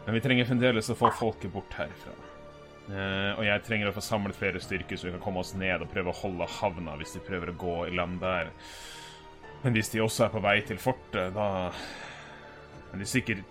Men 0.06 0.14
vi 0.14 0.20
trenger 0.22 0.46
fremdeles 0.46 0.90
å 0.90 0.94
få 0.94 1.10
folket 1.18 1.52
bort 1.52 1.72
herfra. 1.74 2.12
Eh, 2.86 3.32
og 3.34 3.42
jeg 3.42 3.62
trenger 3.66 3.90
å 3.90 3.94
få 3.96 4.02
samlet 4.04 4.36
flere 4.38 4.60
styrker, 4.62 4.96
så 4.96 5.08
vi 5.08 5.14
kan 5.16 5.22
komme 5.24 5.42
oss 5.42 5.56
ned 5.58 5.82
og 5.82 5.90
prøve 5.90 6.12
å 6.12 6.20
holde 6.20 6.46
havna 6.60 6.94
hvis 7.00 7.16
de 7.16 7.22
prøver 7.26 7.50
å 7.50 7.56
gå 7.58 7.74
i 7.88 7.96
land 7.98 8.20
der. 8.22 8.52
Men 9.62 9.74
hvis 9.74 9.90
de 9.90 10.02
også 10.04 10.26
er 10.26 10.32
på 10.34 10.42
vei 10.44 10.56
til 10.66 10.78
fortet, 10.78 11.34
da 11.34 11.48
er 12.92 13.00
de 13.00 13.08
sikkert 13.08 13.44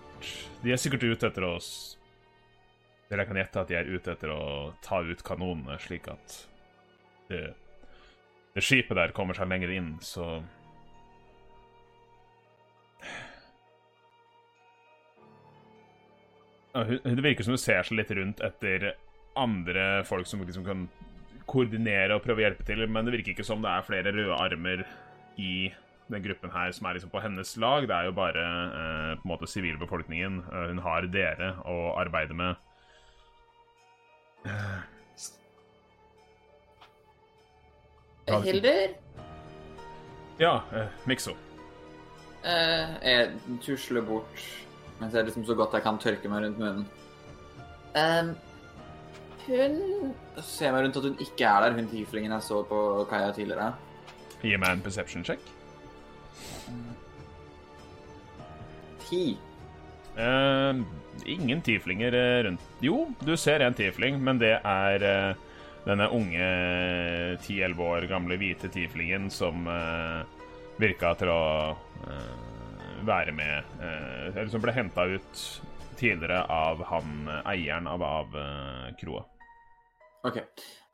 De 0.62 0.72
er 0.72 0.80
sikkert 0.80 1.04
ute 1.04 1.28
etter 1.28 1.44
Eller 1.46 3.22
jeg 3.22 3.28
kan 3.28 3.40
gjette 3.42 3.60
at 3.60 3.68
de 3.68 3.76
er 3.78 3.90
ute 3.90 4.12
etter 4.12 4.32
å 4.32 4.72
ta 4.82 5.02
ut 5.04 5.22
kanonene, 5.22 5.78
slik 5.78 6.08
at 6.08 6.36
det, 7.28 7.42
det 8.54 8.62
skipet 8.64 8.96
der 8.96 9.12
kommer 9.14 9.34
seg 9.34 9.50
lenger 9.50 9.70
inn, 9.74 9.96
så 10.00 10.40
Det 16.76 17.22
virker 17.24 17.44
som 17.44 17.54
hun 17.54 17.60
ser 17.60 17.86
seg 17.86 17.96
litt 17.96 18.10
rundt 18.12 18.42
etter 18.44 18.90
andre 19.36 20.04
folk 20.04 20.28
som 20.28 20.42
liksom 20.44 20.64
kan 20.66 20.88
koordinere 21.48 22.16
og 22.16 22.24
prøve 22.24 22.42
å 22.42 22.46
hjelpe 22.48 22.66
til, 22.68 22.82
men 22.90 23.06
det 23.06 23.14
virker 23.14 23.32
ikke 23.32 23.46
som 23.46 23.62
det 23.64 23.70
er 23.72 23.86
flere 23.86 24.12
røde 24.12 24.36
armer 24.36 24.82
i 25.40 25.70
den 26.12 26.22
gruppen 26.22 26.52
her 26.54 26.72
som 26.72 26.86
er 26.86 26.98
liksom 26.98 27.10
på 27.10 27.22
hennes 27.24 27.56
lag. 27.56 27.86
Det 27.88 27.94
er 27.96 28.08
jo 28.08 28.12
bare 28.16 28.44
eh, 28.66 29.14
på 29.18 29.26
en 29.26 29.32
måte 29.32 29.48
sivilbefolkningen. 29.50 30.38
Eh, 30.52 30.68
hun 30.70 30.82
har 30.84 31.08
dere 31.12 31.54
å 31.66 31.96
arbeide 31.98 32.36
med. 32.36 32.62
Ja, 38.26 38.38
Hilder? 38.42 38.94
Ja, 40.38 40.54
eh, 40.74 40.86
Mikso. 41.06 41.34
Eh, 42.46 42.94
jeg 43.02 43.58
tusler 43.64 44.04
bort 44.06 44.44
mens 45.00 45.12
jeg 45.12 45.26
liksom 45.28 45.44
så 45.44 45.54
godt 45.58 45.74
jeg 45.76 45.84
kan 45.84 45.98
tørke 46.00 46.28
meg 46.30 46.44
rundt 46.44 46.60
munnen. 46.60 46.86
Ehm, 47.96 48.30
hun 49.46 50.14
ser 50.40 50.72
meg 50.72 50.86
rundt 50.86 50.96
at 50.96 51.08
hun 51.08 51.18
ikke 51.20 51.44
er 51.44 51.66
der, 51.66 51.76
hun 51.76 51.90
tieflingen 51.90 52.32
jeg 52.32 52.46
så 52.46 52.62
på 52.68 52.78
kaia 53.10 53.28
tidligere. 53.36 53.74
Gi 54.42 54.56
meg 54.56 54.70
en 54.72 54.84
perception 54.84 55.24
check. 55.24 55.42
Ti. 59.06 59.36
Uh, 60.16 60.80
ingen 61.28 61.60
tieflinger 61.60 62.14
eh, 62.16 62.38
rundt 62.46 62.62
Jo, 62.80 63.02
du 63.20 63.34
ser 63.36 63.60
en 63.60 63.76
tiefling, 63.76 64.16
men 64.24 64.40
det 64.40 64.54
er 64.56 65.04
uh, 65.04 65.42
denne 65.84 66.08
unge 66.10 66.46
10-11 67.44 67.82
år 67.84 68.06
gamle 68.10 68.38
hvite 68.40 68.70
tieflingen 68.72 69.28
som 69.30 69.68
uh, 69.68 70.24
virka 70.80 71.12
til 71.18 71.30
å 71.32 71.42
eh, 72.06 72.36
være 73.06 73.32
med 73.36 73.80
eh, 73.80 74.28
Eller 74.32 74.50
som 74.52 74.62
ble 74.64 74.74
henta 74.76 75.06
ut 75.08 75.42
tidligere 75.96 76.42
av 76.52 76.82
han 76.90 77.28
eh, 77.28 77.50
eieren 77.54 77.88
av, 77.88 78.02
av 78.04 78.38
eh, 78.40 78.88
kroa. 79.00 79.24
OK. 80.28 80.40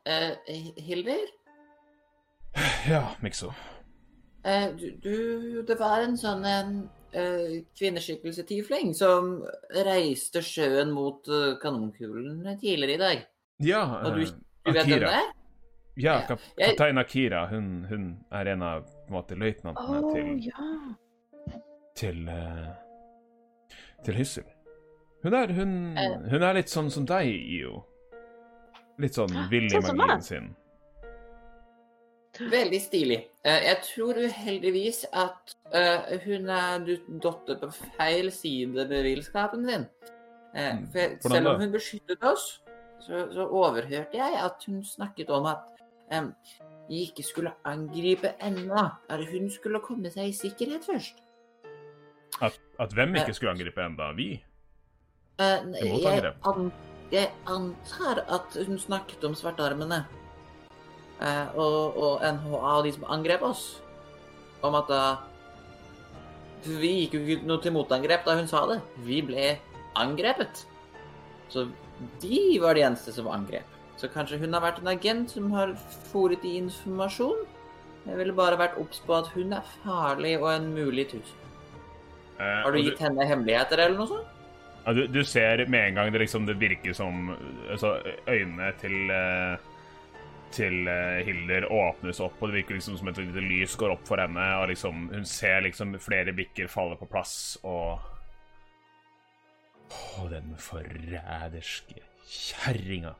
Eh, 0.06 0.58
Hilder? 0.76 1.30
Ja, 2.86 3.06
Mikso. 3.24 3.52
Eh, 4.44 4.68
du, 4.76 4.90
du, 5.02 5.16
det 5.66 5.78
var 5.80 6.04
en 6.04 6.18
sånn 6.18 6.44
en 6.46 6.74
eh, 6.82 7.01
kvinneskikkelse 7.78 8.44
tiefling 8.48 8.94
som 8.96 9.34
reiste 9.84 10.42
sjøen 10.44 10.92
mot 10.94 11.28
eh, 11.28 11.54
kanonkulene 11.62 12.56
tidligere 12.60 12.94
i 12.94 13.02
dag. 13.02 13.22
Ja, 13.62 13.84
Og 14.02 14.16
du, 14.16 14.22
eh, 14.22 14.34
du 14.66 14.72
vet 14.72 14.86
hvem 14.86 15.04
det 15.04 15.14
er? 15.20 15.30
Ja, 16.00 16.14
kap 16.26 16.40
kaptein 16.56 16.98
Akira. 16.98 17.46
Hun, 17.50 17.84
hun 17.90 18.06
er 18.32 18.54
en 18.54 18.62
av 18.64 18.86
på 18.86 19.10
en 19.10 19.16
måte, 19.18 19.36
løytnantene 19.36 20.00
oh, 20.00 20.14
til, 20.14 20.46
ja. 20.46 21.58
til, 22.00 22.22
uh, 22.32 22.72
til 24.06 24.16
Hyssel. 24.16 24.48
Hun 25.22 25.36
er, 25.36 25.52
hun, 25.52 25.74
Eh. 25.98 26.16
hun 26.32 26.42
er 26.42 26.56
litt 26.56 26.72
sånn 26.72 26.88
som 26.90 27.04
deg, 27.06 27.28
Io. 27.28 27.82
Litt 28.98 29.14
sånn 29.14 29.36
vill 29.50 29.68
i 29.68 29.76
Sånn 29.76 29.96
magien 30.00 30.24
sin. 30.24 30.48
Veldig 32.40 32.80
stilig. 32.80 33.18
Eh, 33.44 33.64
jeg 33.66 33.78
tror 33.84 34.16
uheldigvis 34.24 35.04
at 35.12 35.52
eh, 35.74 36.14
hun 36.24 36.48
er 36.48 36.86
dotter 37.20 37.58
på 37.60 37.68
feil 37.98 38.30
side 38.32 38.88
ved 38.88 39.02
villskapen 39.04 39.68
sin. 39.68 39.86
Eh, 40.54 40.72
Mm. 40.78 40.86
for 41.22 41.28
selv 41.28 41.48
om 41.48 41.60
hun 41.60 41.72
beskyttet 41.72 42.24
oss, 42.24 42.62
så, 43.00 43.26
så 43.32 43.46
overhørte 43.48 44.16
jeg 44.16 44.38
at 44.44 44.64
hun 44.66 44.84
snakket 44.84 45.30
om 45.30 45.46
at 45.46 45.68
de 46.88 47.00
ikke 47.02 47.22
skulle 47.22 47.52
angripe 47.64 48.34
ennå. 48.40 48.88
At 49.08 49.24
hun 49.32 49.50
skulle 49.50 49.80
komme 49.80 50.10
seg 50.10 50.28
i 50.28 50.32
sikkerhet 50.32 50.84
først. 50.84 51.22
At, 52.42 52.60
at 52.80 52.92
hvem 52.92 53.14
ikke 53.14 53.34
skulle 53.34 53.50
angripe 53.50 53.80
enda? 53.80 54.12
Vi? 54.16 54.44
Uh, 55.40 55.72
jeg, 56.02 56.34
an, 56.44 56.72
jeg 57.12 57.30
antar 57.46 58.24
at 58.28 58.66
hun 58.66 58.78
snakket 58.78 59.24
om 59.24 59.34
svartarmene. 59.34 60.04
Eh, 61.22 61.52
og, 61.54 61.98
og 62.02 62.24
NHA 62.26 62.72
og 62.78 62.86
de 62.86 62.94
som 62.96 63.06
angrep 63.14 63.44
oss. 63.46 63.66
Om 64.62 64.78
at 64.78 64.90
da 64.90 65.02
vi 66.62 66.92
gikk 67.02 67.16
jo 67.16 67.22
ikke 67.26 67.48
noe 67.50 67.62
til 67.62 67.74
motangrep 67.74 68.26
da 68.26 68.36
hun 68.38 68.50
sa 68.50 68.64
det. 68.70 68.80
Vi 69.06 69.20
ble 69.26 69.56
angrepet. 69.98 70.64
Så 71.52 71.66
de 72.22 72.42
var 72.62 72.78
de 72.78 72.84
eneste 72.86 73.14
som 73.14 73.30
angrep. 73.30 73.66
Så 73.98 74.10
kanskje 74.10 74.38
hun 74.42 74.54
har 74.56 74.64
vært 74.64 74.80
en 74.82 74.90
agent 74.90 75.30
som 75.34 75.50
har 75.54 75.74
fòret 76.10 76.44
i 76.48 76.56
informasjon? 76.62 77.44
Jeg 78.06 78.18
ville 78.18 78.34
bare 78.34 78.58
vært 78.58 78.78
obs 78.82 78.98
på 79.06 79.14
at 79.14 79.28
hun 79.36 79.54
er 79.54 79.66
farlig 79.82 80.34
og 80.40 80.48
en 80.50 80.70
mulig 80.74 81.06
trussel. 81.12 81.38
Eh, 82.40 82.62
Har 82.64 82.72
du 82.72 82.80
gitt 82.80 82.94
gitt 82.96 83.04
henne 83.04 83.26
hemmeligheter 83.28 83.78
eller 83.84 84.00
noe 84.00 84.10
sånt? 84.10 84.38
Ja, 84.82 84.94
du, 84.96 85.04
du 85.06 85.20
ser 85.22 85.62
med 85.70 85.92
en 85.92 86.00
gang 86.00 86.08
det 86.10 86.24
liksom 86.24 86.48
det 86.48 86.56
virker 86.58 86.96
som 86.98 87.28
altså, 87.70 88.00
Øynene 88.26 88.72
til 88.80 89.12
eh, 89.14 89.68
til 90.54 90.88
eh, 90.90 91.22
Hilder 91.26 91.66
åpnes 91.72 92.20
opp, 92.24 92.38
og 92.40 92.50
det 92.50 92.60
virker 92.60 92.78
liksom 92.78 92.98
som 93.00 93.10
et 93.10 93.20
lite 93.20 93.44
lys 93.44 93.76
går 93.80 93.94
opp 93.96 94.06
for 94.08 94.22
henne. 94.22 94.46
og 94.60 94.68
liksom 94.70 95.08
Hun 95.12 95.26
ser 95.28 95.64
liksom 95.66 95.96
flere 96.02 96.34
bikker 96.36 96.70
falle 96.72 96.96
på 97.00 97.10
plass, 97.10 97.58
og 97.62 98.08
Å, 99.92 100.24
den 100.30 100.54
forræderske 100.56 102.00
kjerringa. 102.24 103.12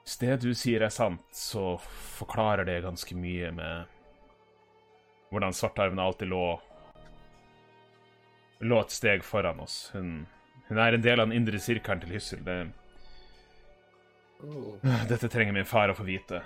Hvis 0.00 0.16
det 0.22 0.38
du 0.40 0.54
sier 0.56 0.80
er 0.86 0.92
sant, 0.94 1.26
så 1.36 1.74
forklarer 2.16 2.64
det 2.64 2.80
ganske 2.86 3.16
mye 3.20 3.50
med 3.52 3.84
hvordan 5.28 5.52
svartarven 5.52 6.00
alltid 6.00 6.32
lå 6.32 6.46
lå 8.60 8.80
et 8.80 8.90
steg 8.90 9.24
foran 9.24 9.60
oss. 9.60 9.90
Hun, 9.92 10.26
hun 10.68 10.80
er 10.80 10.96
en 10.96 11.04
del 11.04 11.20
av 11.20 11.28
den 11.28 11.36
indre 11.36 11.60
sirkelen 11.62 12.00
til 12.02 12.16
Hyssel. 12.16 12.40
Det, 12.46 12.56
dette 15.10 15.28
trenger 15.28 15.52
min 15.52 15.66
far 15.66 15.90
å 15.90 15.96
få 15.98 16.06
vite. 16.06 16.42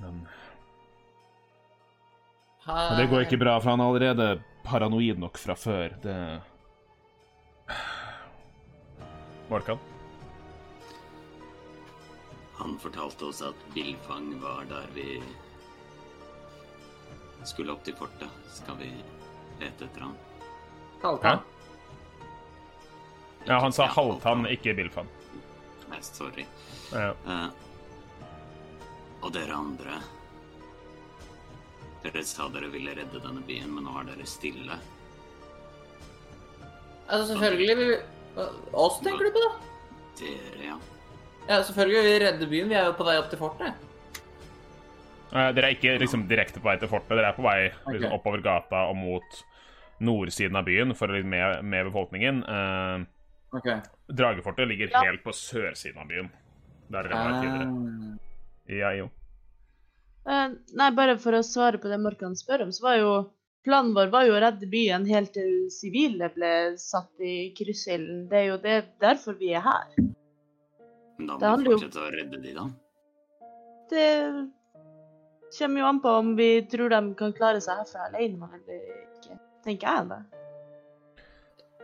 Men 0.00 0.24
og 2.64 2.96
det 2.96 3.10
går 3.10 3.26
ikke 3.26 3.36
bra, 3.42 3.58
for 3.60 3.74
han 3.74 3.80
er 3.82 3.90
allerede 3.90 4.26
paranoid 4.64 5.18
nok 5.20 5.36
fra 5.38 5.56
før. 5.58 5.92
Det 6.00 6.16
Morkan? 9.50 9.78
Han 12.56 12.78
fortalte 12.80 13.28
oss 13.28 13.42
at 13.44 13.66
Villfang 13.74 14.30
var 14.40 14.64
der 14.70 14.86
vi 14.96 15.18
skulle 17.44 17.74
opp 17.74 17.84
til 17.84 17.96
fortet. 17.98 18.30
Skal 18.48 18.78
vi 18.80 18.88
lete 19.60 19.84
etter 19.84 20.06
han? 20.06 20.16
Halvtann. 21.02 21.44
Ja, 23.44 23.58
han 23.60 23.76
sa 23.76 23.90
halvtann, 23.92 24.46
ikke 24.48 24.72
Bilfan. 24.78 25.10
Nei, 25.94 26.02
sorry. 26.02 26.46
Ja. 26.90 27.12
Uh, 27.26 27.50
og 29.24 29.32
dere 29.32 29.54
andre 29.56 30.00
Dere 32.04 32.20
sa 32.28 32.50
dere 32.52 32.68
ville 32.68 32.92
redde 32.98 33.20
denne 33.22 33.40
byen, 33.46 33.70
men 33.72 33.86
nå 33.86 33.94
er 34.00 34.10
dere 34.10 34.26
stille. 34.28 34.76
Altså, 37.06 37.30
selvfølgelig 37.30 37.76
vil 37.78 37.92
vi 37.94 37.96
Oss, 38.74 38.98
tenker 39.00 39.24
du 39.24 39.30
på, 39.32 39.40
da? 39.40 39.52
Dere, 40.18 40.66
ja. 40.66 40.76
Ja, 41.46 41.62
selvfølgelig 41.62 42.02
vil 42.02 42.10
vi 42.10 42.20
redde 42.24 42.48
byen. 42.50 42.68
Vi 42.72 42.76
er 42.76 42.88
jo 42.90 42.96
på 42.98 43.06
vei 43.06 43.14
opp 43.20 43.30
til 43.30 43.40
fortet. 43.40 43.80
Eh, 45.30 45.48
Dere 45.54 45.70
er 45.70 45.76
ikke 45.78 45.96
liksom 46.02 46.26
direkte 46.28 46.60
på 46.60 46.68
vei 46.68 46.76
til 46.82 46.90
fortet, 46.90 47.14
dere 47.14 47.30
er 47.30 47.38
på 47.38 47.46
vei 47.46 47.58
liksom, 47.70 48.10
oppover 48.16 48.42
gata 48.44 48.84
og 48.90 48.98
mot 48.98 49.40
nordsiden 50.04 50.58
av 50.58 50.66
byen 50.66 50.92
for 50.98 51.08
å 51.08 51.22
med, 51.22 51.62
med 51.64 51.88
befolkningen. 51.88 52.42
Eh, 52.42 53.06
Ok. 53.54 53.68
Dragefortet 54.08 54.68
ligger 54.68 54.90
Ja. 54.92 55.02
helt 55.04 55.22
på 55.24 55.32
sørsiden 55.32 56.00
av 56.02 56.08
byen. 56.08 56.30
Der 56.90 57.02
dere 57.02 57.14
var 57.14 57.40
tidligere. 57.42 57.68
Ah. 57.70 58.18
Ja, 58.66 58.90
jo. 58.98 59.10
Eh, 60.26 60.48
nei, 60.74 60.90
bare 60.96 61.18
for 61.20 61.32
å 61.36 61.42
svare 61.44 61.78
på 61.78 61.88
det 61.88 61.98
Morkan 62.00 62.34
spør 62.36 62.62
om, 62.62 62.72
så 62.72 62.82
var 62.82 62.96
jo 62.98 63.30
planen 63.64 63.94
vår 63.94 64.10
var 64.12 64.24
jo 64.26 64.32
å 64.36 64.40
redde 64.40 64.68
byen 64.70 65.06
helt 65.08 65.32
til 65.36 65.68
sivile 65.70 66.30
ble 66.34 66.76
satt 66.80 67.12
i 67.20 67.52
kryssilden. 67.56 68.28
Det 68.28 68.38
er 68.42 68.46
jo 68.50 68.56
det, 68.58 68.84
derfor 69.00 69.38
vi 69.38 69.52
er 69.54 69.60
her. 69.60 69.86
Men 71.18 71.38
da 71.38 71.56
må 71.56 71.62
vi 71.62 71.70
jo- 71.70 71.78
fortsette 71.78 72.00
å 72.08 72.12
redde 72.12 72.42
de, 72.42 72.54
da. 72.54 72.66
Det 73.90 74.50
kommer 75.58 75.80
jo 75.80 75.86
an 75.86 76.00
på 76.00 76.08
om 76.18 76.34
vi 76.36 76.62
tror 76.62 76.88
de 76.90 77.14
kan 77.14 77.32
klare 77.32 77.60
seg 77.60 77.76
herfra 77.78 78.08
alene 78.08 78.48
eller 78.54 78.80
ikke. 79.14 79.38
Tenker 79.64 79.86
jeg 79.88 80.08
det. 80.08 80.22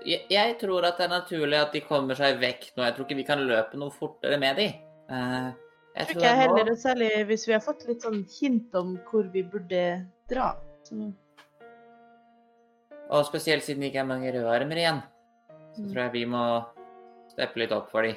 Jeg, 0.06 0.22
jeg 0.32 0.54
tror 0.60 0.86
at 0.88 0.96
det 1.00 1.04
er 1.06 1.12
naturlig 1.12 1.58
at 1.60 1.74
de 1.76 1.80
kommer 1.84 2.16
seg 2.16 2.38
vekk 2.40 2.70
nå. 2.76 2.84
Jeg 2.86 2.94
tror 2.96 3.06
ikke 3.06 3.18
vi 3.18 3.26
kan 3.28 3.42
løpe 3.44 3.76
noe 3.80 3.92
fortere 3.92 4.38
med 4.40 4.56
de. 4.56 4.68
Uh, 5.10 5.50
jeg 5.96 6.06
Tror 6.06 6.16
ikke 6.22 6.28
jeg 6.30 6.38
heller, 6.40 6.70
særlig 6.78 7.10
hvis 7.28 7.44
vi 7.48 7.52
har 7.56 7.64
fått 7.64 7.84
litt 7.88 8.04
sånn 8.06 8.20
hint 8.38 8.76
om 8.78 8.94
hvor 9.10 9.26
vi 9.34 9.42
burde 9.42 9.82
dra. 10.30 10.52
Så, 10.86 11.10
Og 13.10 13.24
spesielt 13.26 13.66
siden 13.66 13.82
det 13.82 13.90
ikke 13.90 14.04
er 14.04 14.08
mange 14.12 14.32
rødarmer 14.32 14.78
igjen, 14.78 15.00
så 15.74 15.82
Mm. 15.82 15.88
tror 15.92 16.02
jeg 16.02 16.12
vi 16.12 16.24
må 16.26 16.42
steppe 17.30 17.58
litt 17.58 17.72
opp 17.72 17.90
for 17.90 18.02
de. 18.06 18.14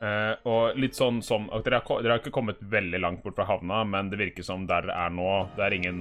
Uh, 0.00 0.32
og 0.48 0.78
litt 0.80 0.94
sånn 0.96 1.18
som 1.22 1.50
at 1.52 1.66
dere 1.66 1.82
har, 1.84 2.00
dere 2.02 2.14
har 2.14 2.22
ikke 2.22 2.32
kommet 2.32 2.56
veldig 2.72 3.00
langt 3.02 3.22
bort 3.22 3.36
fra 3.36 3.44
havna, 3.44 3.82
men 3.84 4.08
det 4.08 4.16
virker 4.18 4.42
som 4.46 4.62
der 4.66 4.86
dere 4.88 4.96
er 4.96 5.10
nå, 5.12 5.26
det 5.58 5.64
er 5.66 5.76
ingen 5.76 5.98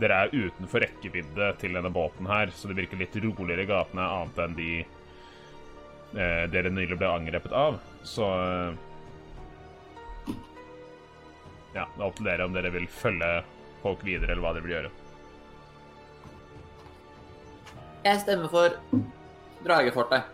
Dere 0.00 0.24
er 0.24 0.32
utenfor 0.34 0.82
rekkevidde 0.82 1.52
til 1.60 1.76
denne 1.76 1.90
båten 1.94 2.26
her, 2.26 2.50
så 2.50 2.66
det 2.70 2.78
virker 2.80 2.98
litt 2.98 3.14
roligere 3.22 3.62
i 3.62 3.68
gatene, 3.68 4.06
annet 4.16 4.40
enn 4.42 4.56
de 4.58 4.70
eh, 4.82 6.44
dere 6.50 6.72
nylig 6.74 6.98
ble 6.98 7.12
angrepet 7.12 7.54
av. 7.54 7.78
Så 8.02 8.26
eh, 8.26 8.74
Ja, 11.74 11.86
det 11.86 12.00
er 12.00 12.06
opp 12.06 12.18
til 12.18 12.26
dere 12.26 12.46
om 12.46 12.54
dere 12.54 12.70
vil 12.74 12.86
følge 12.90 13.30
folk 13.82 14.02
videre, 14.06 14.32
eller 14.32 14.42
hva 14.42 14.54
dere 14.54 14.66
vil 14.66 14.76
gjøre. 14.76 14.92
Jeg 18.04 18.20
stemmer 18.20 18.50
for 18.52 18.74
Dragefortet. 19.64 20.26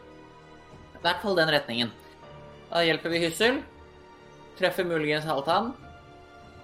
I 0.97 1.03
hvert 1.05 1.21
fall 1.23 1.37
den 1.39 1.53
retningen. 1.55 1.93
Da 2.71 2.83
hjelper 2.85 3.13
vi 3.13 3.21
Hyssel, 3.23 3.61
treffer 4.59 4.89
muligens 4.89 5.27
Halvtann, 5.29 5.71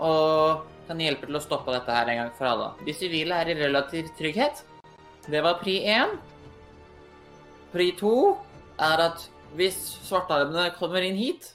og 0.03 0.66
kan 0.89 1.01
hjelpe 1.03 1.28
til 1.28 1.39
å 1.39 1.43
stoppe 1.43 1.74
dette 1.74 1.93
her 1.93 2.09
en 2.12 2.20
gang 2.22 2.32
for 2.39 2.49
alle. 2.49 2.70
De 2.87 2.95
sivile 2.97 3.37
er 3.43 3.53
i 3.53 3.59
relativ 3.59 4.09
trygghet. 4.18 4.62
Det 5.26 5.43
var 5.43 5.59
pri 5.61 5.80
én. 5.91 6.16
Pri 7.72 7.91
to 7.99 8.37
er 8.82 9.03
at 9.09 9.26
hvis 9.57 9.78
svartarmene 10.07 10.70
kommer 10.78 11.05
inn 11.05 11.18
hit, 11.18 11.53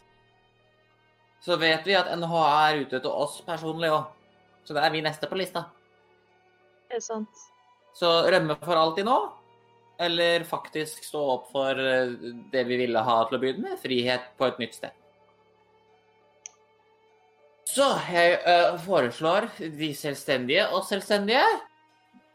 så 1.41 1.57
vet 1.57 1.85
vi 1.87 1.97
at 1.97 2.11
NHA 2.19 2.47
er 2.69 2.81
ute 2.83 2.99
etter 2.99 3.09
oss 3.11 3.39
personlig 3.45 3.89
òg. 3.93 4.09
Så 4.67 4.77
da 4.77 4.85
er 4.85 4.93
vi 4.93 5.01
neste 5.01 5.29
på 5.29 5.39
lista. 5.39 5.65
det 6.89 6.99
er 6.99 7.05
sant. 7.05 7.47
Så 7.97 8.09
rømme 8.29 8.55
for 8.61 8.77
alltid 8.77 9.07
nå? 9.07 9.17
Eller 10.01 10.45
faktisk 10.47 11.03
stå 11.05 11.21
opp 11.35 11.51
for 11.53 11.77
eh, 11.77 12.13
det 12.51 12.63
vi 12.69 12.77
ville 12.79 13.03
ha 13.05 13.17
til 13.27 13.37
å 13.37 13.41
begynne 13.41 13.69
med? 13.69 13.79
Frihet 13.81 14.31
på 14.37 14.47
et 14.47 14.61
nytt 14.61 14.77
sted. 14.77 15.00
Så 17.71 17.87
jeg 18.11 18.39
uh, 18.43 18.75
foreslår 18.83 19.47
de 19.79 19.91
selvstendige 19.95 20.65
og 20.75 20.83
selvstendige 20.89 21.43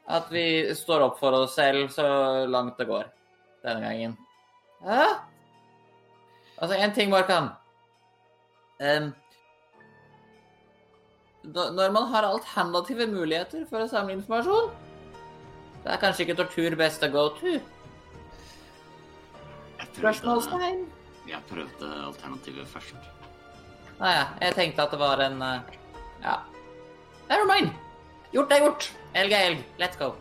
at 0.09 0.31
vi 0.33 0.47
står 0.79 1.05
opp 1.09 1.19
for 1.21 1.35
oss 1.35 1.57
selv 1.59 1.91
så 1.93 2.07
langt 2.49 2.79
det 2.79 2.87
går 2.89 3.05
denne 3.67 3.83
gangen. 3.83 4.17
Ja? 4.87 5.07
Altså, 6.57 6.77
en 6.79 6.95
ting, 6.95 7.11
Markan. 7.11 7.51
Um, 8.81 9.13
når 11.45 11.93
man 11.93 12.09
har 12.13 12.29
alternative 12.29 13.07
muligheter 13.11 13.67
for 13.71 13.83
å 13.83 13.91
samle 13.91 14.17
informasjon, 14.17 14.71
det 15.85 15.93
er 15.93 16.01
kanskje 16.03 16.27
ikke 16.27 16.39
tortur 16.41 16.77
best 16.79 17.05
å 17.05 17.11
go 17.13 17.29
to? 17.41 17.59
Spørsmålstegn? 19.97 20.87
jeg 21.27 21.43
prøvde 21.51 21.89
alternativet 22.07 22.69
først. 22.69 22.95
Nei, 23.97 24.13
jeg 24.43 24.55
tenkte 24.57 24.85
at 24.85 24.93
det 24.93 25.01
var 25.01 25.23
en 25.25 25.43
eh, 25.43 25.75
Ja. 26.23 26.37
Never 27.31 27.49
mind. 27.49 27.71
Gjort 28.33 28.53
er 28.53 28.63
gjort. 28.65 28.91
Elg 29.17 29.33
er 29.33 29.51
elg. 29.51 29.63
Let's 29.81 29.99
go. 29.99 30.13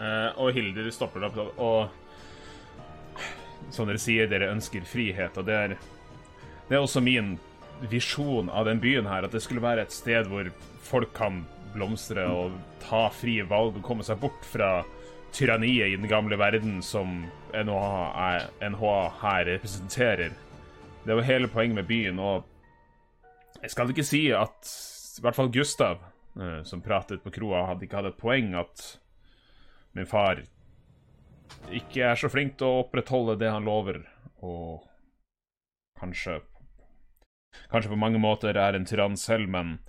Uh, 0.00 0.32
og 0.40 0.52
Hilder 0.56 0.88
stopper 0.92 1.26
opp 1.28 1.36
og 1.60 1.90
Som 3.70 3.88
dere 3.88 4.00
sier, 4.00 4.28
dere 4.30 4.48
ønsker 4.54 4.86
frihet, 4.88 5.36
og 5.36 5.44
det 5.46 5.56
er 5.56 5.74
Det 6.68 6.76
er 6.76 6.80
også 6.80 7.02
min 7.04 7.38
visjon 7.90 8.50
av 8.50 8.66
den 8.68 8.80
byen 8.80 9.06
her, 9.08 9.24
at 9.24 9.32
det 9.32 9.42
skulle 9.42 9.62
være 9.64 9.86
et 9.86 9.92
sted 9.92 10.28
hvor 10.28 10.50
folk 10.84 11.12
kan 11.16 11.44
blomstre 11.74 12.26
og 12.28 12.56
ta 12.82 13.06
frie 13.14 13.44
valg 13.48 13.78
og 13.78 13.86
komme 13.86 14.04
seg 14.04 14.20
bort 14.20 14.44
fra 14.44 14.82
tyranniet 15.32 15.88
i 15.88 15.96
den 15.96 16.10
gamle 16.10 16.36
verden 16.38 16.80
som 16.84 17.24
er, 17.54 17.64
NHA 17.64 18.96
her 19.22 19.44
representerer. 19.48 20.34
Det 21.06 21.16
var 21.16 21.26
hele 21.26 21.48
poenget 21.48 21.80
med 21.80 21.88
byen, 21.88 22.18
og 22.18 22.44
jeg 23.62 23.72
skal 23.74 23.92
ikke 23.92 24.06
si 24.06 24.22
at 24.34 24.70
i 25.18 25.24
hvert 25.24 25.36
fall 25.36 25.52
Gustav, 25.52 26.00
uh, 26.38 26.60
som 26.66 26.82
pratet 26.84 27.22
på 27.24 27.32
kroa, 27.34 27.66
hadde 27.68 27.86
ikke 27.86 28.00
hatt 28.00 28.12
et 28.12 28.20
poeng 28.20 28.54
at 28.58 28.86
min 29.96 30.08
far 30.08 30.42
ikke 31.74 32.04
er 32.12 32.18
så 32.18 32.30
flink 32.30 32.56
til 32.58 32.68
å 32.68 32.82
opprettholde 32.84 33.36
det 33.40 33.50
han 33.50 33.66
lover, 33.66 34.04
og 34.42 34.86
kanskje 36.00 36.40
Kanskje 37.70 37.90
på 37.90 37.96
mange 37.98 38.18
måter 38.22 38.54
er 38.54 38.76
en 38.78 38.84
tyrann 38.86 39.16
selv, 39.18 39.48
men 39.50 39.80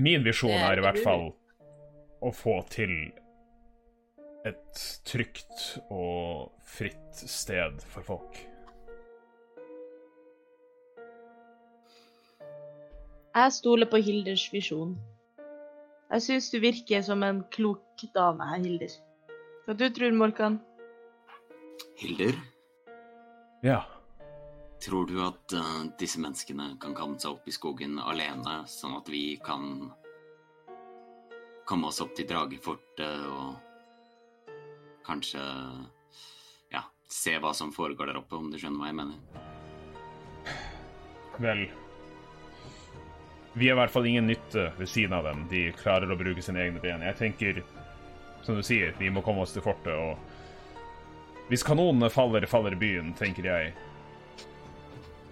Min 0.00 0.24
visjon 0.26 0.56
er 0.64 0.80
i 0.80 0.82
hvert 0.82 0.98
fall 1.04 1.28
å 2.24 2.30
få 2.34 2.56
til 2.72 2.94
et 4.48 4.84
trygt 5.04 5.66
og 5.92 6.56
fritt 6.64 7.20
sted 7.28 7.84
for 7.92 8.06
folk. 8.06 8.40
Jeg 13.30 13.52
stoler 13.54 13.86
på 13.86 14.00
Hilders 14.02 14.48
visjon. 14.50 14.96
Jeg 16.10 16.22
syns 16.24 16.48
du 16.50 16.56
virker 16.58 17.02
som 17.06 17.22
en 17.22 17.44
klok 17.54 18.02
dame, 18.14 18.46
Hilder. 18.58 18.90
Hva 19.66 19.76
du 19.78 19.86
tror 19.94 20.16
Morkan? 20.18 20.58
Hilder, 22.00 22.34
Ja. 23.62 23.84
tror 24.80 25.06
du 25.06 25.20
at 25.22 25.52
uh, 25.52 25.84
disse 26.00 26.18
menneskene 26.18 26.78
kan 26.80 26.94
komme 26.96 27.20
seg 27.20 27.36
opp 27.36 27.46
i 27.46 27.52
skogen 27.52 27.98
alene, 28.00 28.64
sånn 28.66 28.96
at 28.96 29.08
vi 29.12 29.36
kan 29.44 29.92
komme 31.68 31.86
oss 31.86 32.00
opp 32.00 32.16
til 32.16 32.26
Dragefortet 32.26 33.26
og 33.28 33.54
kanskje 35.06 35.44
ja, 36.72 36.82
se 37.06 37.36
hva 37.38 37.52
som 37.54 37.70
foregår 37.76 38.06
der 38.10 38.18
oppe, 38.24 38.40
om 38.40 38.50
du 38.50 38.58
skjønner 38.58 38.80
hva 38.80 38.90
jeg 38.90 38.98
mener? 39.04 39.20
Vel 41.38 41.68
Vi 43.52 43.66
har 43.68 43.74
i 43.74 43.80
hvert 43.80 43.90
fall 43.90 44.06
ingen 44.06 44.26
nytte 44.30 44.68
ved 44.78 44.88
siden 44.88 45.12
av 45.16 45.24
dem. 45.26 45.44
De 45.50 45.64
klarer 45.74 46.10
å 46.12 46.16
bruke 46.18 46.42
sine 46.42 46.62
egne 46.62 46.80
ben. 46.82 47.02
Jeg 47.02 47.16
tenker, 47.18 47.62
som 48.46 48.56
du 48.58 48.62
sier, 48.62 48.92
vi 48.98 49.10
må 49.10 49.22
komme 49.26 49.42
oss 49.42 49.54
til 49.56 49.64
fortet, 49.64 49.94
og 49.94 50.18
Hvis 51.50 51.64
kanonene 51.66 52.06
faller, 52.14 52.44
faller 52.46 52.76
byen, 52.78 53.08
tenker 53.18 53.42
jeg. 53.48 53.72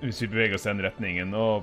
Hvis 0.00 0.18
vi 0.22 0.26
beveger 0.32 0.56
oss 0.56 0.66
i 0.66 0.72
den 0.72 0.82
retningen. 0.82 1.30
Og 1.38 1.62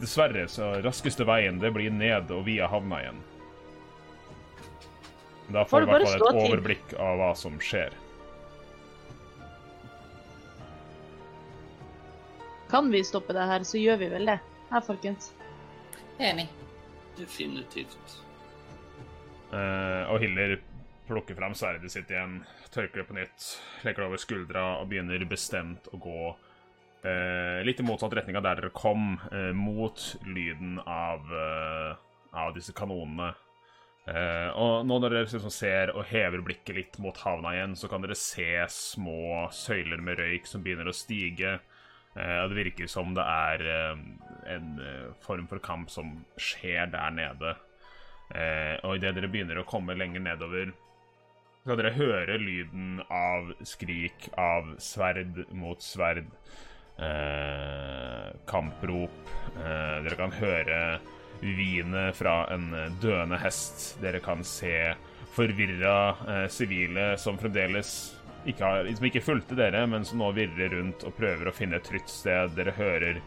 dessverre, 0.00 0.48
så 0.50 0.72
raskeste 0.82 1.22
veien, 1.28 1.60
det 1.62 1.70
blir 1.76 1.94
ned 1.94 2.32
og 2.34 2.42
via 2.48 2.66
havna 2.66 2.98
igjen. 3.04 3.20
Da 5.54 5.62
Får 5.68 5.84
vi 5.84 5.86
i 5.86 5.92
hvert 5.92 6.08
fall 6.08 6.16
et 6.16 6.26
til. 6.26 6.40
overblikk 6.48 6.96
av 6.98 7.20
hva 7.20 7.30
som 7.38 7.60
skjer. 7.62 7.94
Kan 12.70 12.90
vi 12.90 13.04
stoppe 13.06 13.32
det 13.36 13.46
her, 13.46 13.62
så 13.62 13.78
gjør 13.78 14.00
vi 14.02 14.10
vel 14.16 14.26
det. 14.32 14.40
Her, 14.72 14.82
folkens. 14.82 15.30
Enig. 16.18 16.48
Definitivt. 17.18 18.20
Uh, 19.52 20.10
og 20.10 20.18
Hiller 20.22 20.56
plukker 21.06 21.36
fram 21.38 21.54
sverdet 21.54 21.92
sitt 21.92 22.10
igjen, 22.10 22.40
tørker 22.74 23.02
det 23.02 23.06
på 23.08 23.16
nytt, 23.18 23.48
legger 23.84 24.02
det 24.02 24.08
over 24.08 24.22
skuldra 24.22 24.64
og 24.80 24.88
begynner 24.90 25.22
bestemt 25.28 25.86
å 25.92 26.00
gå 26.00 26.20
uh, 26.32 27.60
litt 27.66 27.82
i 27.82 27.86
motsatt 27.86 28.16
retning 28.16 28.40
av 28.40 28.46
der 28.46 28.62
dere 28.62 28.74
kom, 28.74 29.18
uh, 29.30 29.52
mot 29.54 30.08
lyden 30.26 30.80
av, 30.82 31.28
av 32.34 32.54
disse 32.56 32.74
kanonene. 32.74 33.34
Eh, 34.04 34.50
og 34.60 34.84
nå 34.84 34.98
når 35.00 35.14
dere 35.14 35.24
liksom 35.24 35.52
ser 35.52 35.94
og 35.94 36.04
hever 36.10 36.42
blikket 36.44 36.76
litt 36.76 36.96
mot 37.00 37.16
havna 37.24 37.54
igjen, 37.56 37.76
så 37.78 37.88
kan 37.88 38.04
dere 38.04 38.16
se 38.18 38.50
små 38.70 39.46
søyler 39.54 40.02
med 40.04 40.20
røyk 40.20 40.48
som 40.48 40.64
begynner 40.64 40.90
å 40.90 40.96
stige. 40.96 41.56
Eh, 42.16 42.48
det 42.48 42.54
virker 42.54 42.86
som 42.90 43.14
det 43.14 43.24
er 43.26 43.64
eh, 43.66 44.02
en 44.54 44.78
eh, 44.78 45.10
form 45.24 45.48
for 45.50 45.62
kamp 45.62 45.90
som 45.90 46.12
skjer 46.38 46.90
der 46.92 47.14
nede. 47.14 47.54
Og 48.34 48.96
idet 48.96 49.12
dere 49.14 49.28
begynner 49.30 49.58
å 49.60 49.66
komme 49.68 49.94
lenger 49.94 50.22
nedover, 50.24 50.70
skal 51.60 51.76
dere 51.78 51.90
høre 51.94 52.38
lyden 52.40 53.02
av 53.12 53.50
skrik 53.68 54.30
av 54.40 54.72
sverd 54.82 55.42
mot 55.54 55.78
sverd. 55.84 56.32
Kamprop. 58.48 59.30
Dere 59.54 60.18
kan 60.18 60.34
høre 60.40 60.80
vinet 61.44 62.16
fra 62.16 62.48
en 62.56 62.72
døende 63.04 63.38
hest. 63.44 64.00
Dere 64.02 64.24
kan 64.24 64.42
se 64.48 64.72
forvirra 65.36 66.48
sivile 66.50 67.12
som 67.20 67.38
fremdeles 67.38 67.92
ikke 68.44 68.64
har, 68.64 68.90
som 68.96 69.08
ikke 69.08 69.24
fulgte 69.24 69.56
dere, 69.58 69.84
men 69.90 70.04
som 70.06 70.20
nå 70.20 70.30
virrer 70.36 70.74
rundt 70.76 71.04
og 71.06 71.16
prøver 71.16 71.48
å 71.48 71.54
finne 71.54 71.80
et 71.80 71.86
trygt 71.88 72.12
sted. 72.12 72.52
Dere 72.56 72.76
hører 72.76 73.20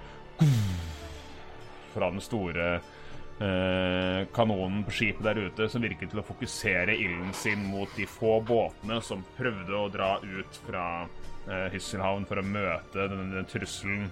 fra 1.93 2.11
den 2.11 2.21
store 2.21 2.67
eh, 2.77 4.21
kanonen 4.35 4.83
på 4.85 4.95
skipet 4.99 5.25
der 5.25 5.41
ute, 5.47 5.69
som 5.71 5.83
virker 5.83 6.09
til 6.09 6.21
å 6.21 6.25
fokusere 6.27 6.95
ilden 6.95 7.33
sin 7.37 7.65
mot 7.71 7.91
de 7.97 8.07
få 8.09 8.37
båtene 8.45 8.99
som 9.05 9.25
prøvde 9.37 9.77
å 9.77 9.89
dra 9.93 10.15
ut 10.21 10.61
fra 10.67 10.87
eh, 11.03 11.67
Hysselhavn 11.73 12.27
for 12.29 12.41
å 12.41 12.45
møte 12.45 13.09
den, 13.11 13.31
den 13.35 13.49
trusselen. 13.49 14.09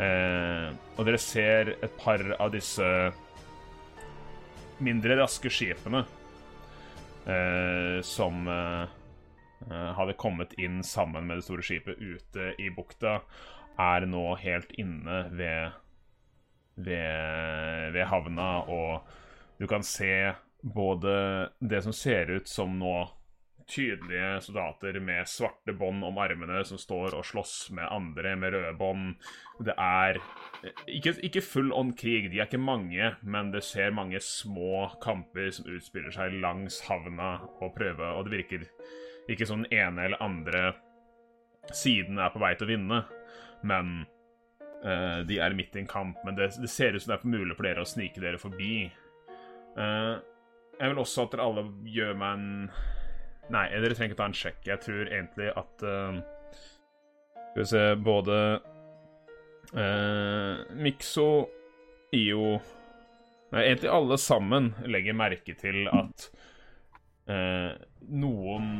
Eh, 0.00 0.70
og 0.96 1.04
dere 1.06 1.20
ser 1.20 1.74
et 1.78 1.98
par 2.00 2.22
av 2.38 2.54
disse 2.54 2.86
mindre 4.80 5.18
raske 5.18 5.50
skipene 5.52 6.06
eh, 7.28 7.98
som 8.06 8.46
eh, 8.48 8.99
hadde 9.68 10.16
kommet 10.18 10.54
inn 10.58 10.80
sammen 10.86 11.26
med 11.28 11.40
det 11.40 11.44
store 11.44 11.64
skipet 11.66 12.00
ute 12.00 12.54
i 12.58 12.70
bukta, 12.72 13.20
er 13.80 14.06
nå 14.08 14.24
helt 14.40 14.72
inne 14.80 15.26
ved 15.36 15.76
ved, 16.80 17.92
ved 17.92 18.04
havna, 18.08 18.50
og 18.64 19.60
du 19.60 19.66
kan 19.68 19.84
se 19.84 20.32
både 20.62 21.14
det 21.60 21.82
som 21.84 21.92
ser 21.96 22.30
ut 22.36 22.48
som 22.48 22.78
nå 22.80 22.94
tydelige 23.70 24.40
soldater 24.42 24.96
med 25.04 25.28
svarte 25.30 25.72
bånd 25.78 26.02
om 26.02 26.16
armene 26.18 26.64
som 26.66 26.78
står 26.80 27.14
og 27.14 27.26
slåss 27.28 27.70
med 27.76 27.86
andre 27.86 28.32
med 28.40 28.56
røde 28.56 28.72
bånd. 28.80 29.12
Det 29.62 29.76
er 29.78 30.18
ikke, 30.90 31.14
ikke 31.28 31.44
full 31.44 31.70
on 31.76 31.92
krig, 31.94 32.32
de 32.32 32.40
er 32.40 32.48
ikke 32.48 32.58
mange, 32.58 33.12
men 33.22 33.52
det 33.54 33.62
skjer 33.68 33.94
mange 33.94 34.18
små 34.24 34.88
kamper 35.04 35.52
som 35.54 35.70
utspiller 35.70 36.10
seg 36.16 36.40
langs 36.42 36.80
havna 36.88 37.36
og 37.60 37.70
prøve, 37.76 38.10
og 38.16 38.26
det 38.26 38.40
virker 38.40 38.66
ikke 39.30 39.46
som 39.48 39.64
den 39.64 39.72
ene 39.78 40.06
eller 40.06 40.22
andre 40.22 40.62
siden 41.72 42.18
er 42.18 42.32
på 42.32 42.40
vei 42.42 42.54
til 42.58 42.66
å 42.66 42.70
vinne, 42.70 43.02
men 43.66 43.92
uh, 44.84 45.20
de 45.26 45.38
er 45.42 45.56
midt 45.56 45.76
i 45.76 45.82
en 45.84 45.90
kamp, 45.90 46.20
men 46.26 46.38
det, 46.38 46.52
det 46.60 46.70
ser 46.72 46.96
ut 46.96 47.04
som 47.04 47.14
det 47.14 47.20
er 47.20 47.34
mulig 47.36 47.56
for 47.56 47.68
dere 47.68 47.84
å 47.84 47.88
snike 47.88 48.22
dere 48.22 48.40
forbi. 48.40 48.88
Uh, 49.76 50.18
jeg 50.80 50.92
vil 50.92 51.02
også 51.02 51.26
at 51.26 51.34
dere 51.34 51.46
alle 51.50 51.68
gjør 51.88 52.16
meg 52.18 52.40
en 52.40 52.48
Nei, 53.50 53.64
dere 53.82 53.96
trenger 53.98 54.12
ikke 54.12 54.18
ta 54.20 54.26
en 54.30 54.36
sjekk. 54.38 54.58
Jeg 54.62 54.78
tror 54.84 55.08
egentlig 55.10 55.48
at 55.58 55.82
uh, 55.82 56.20
Skal 57.34 57.56
vi 57.56 57.64
se 57.66 57.80
Både 57.98 58.36
Mikso, 60.78 61.26
IO 62.14 62.52
Nei, 63.50 63.64
egentlig 63.64 63.90
alle 63.90 64.18
sammen 64.22 64.70
legger 64.86 65.18
merke 65.18 65.54
til 65.58 65.90
at 65.90 66.28
noen 68.10 68.70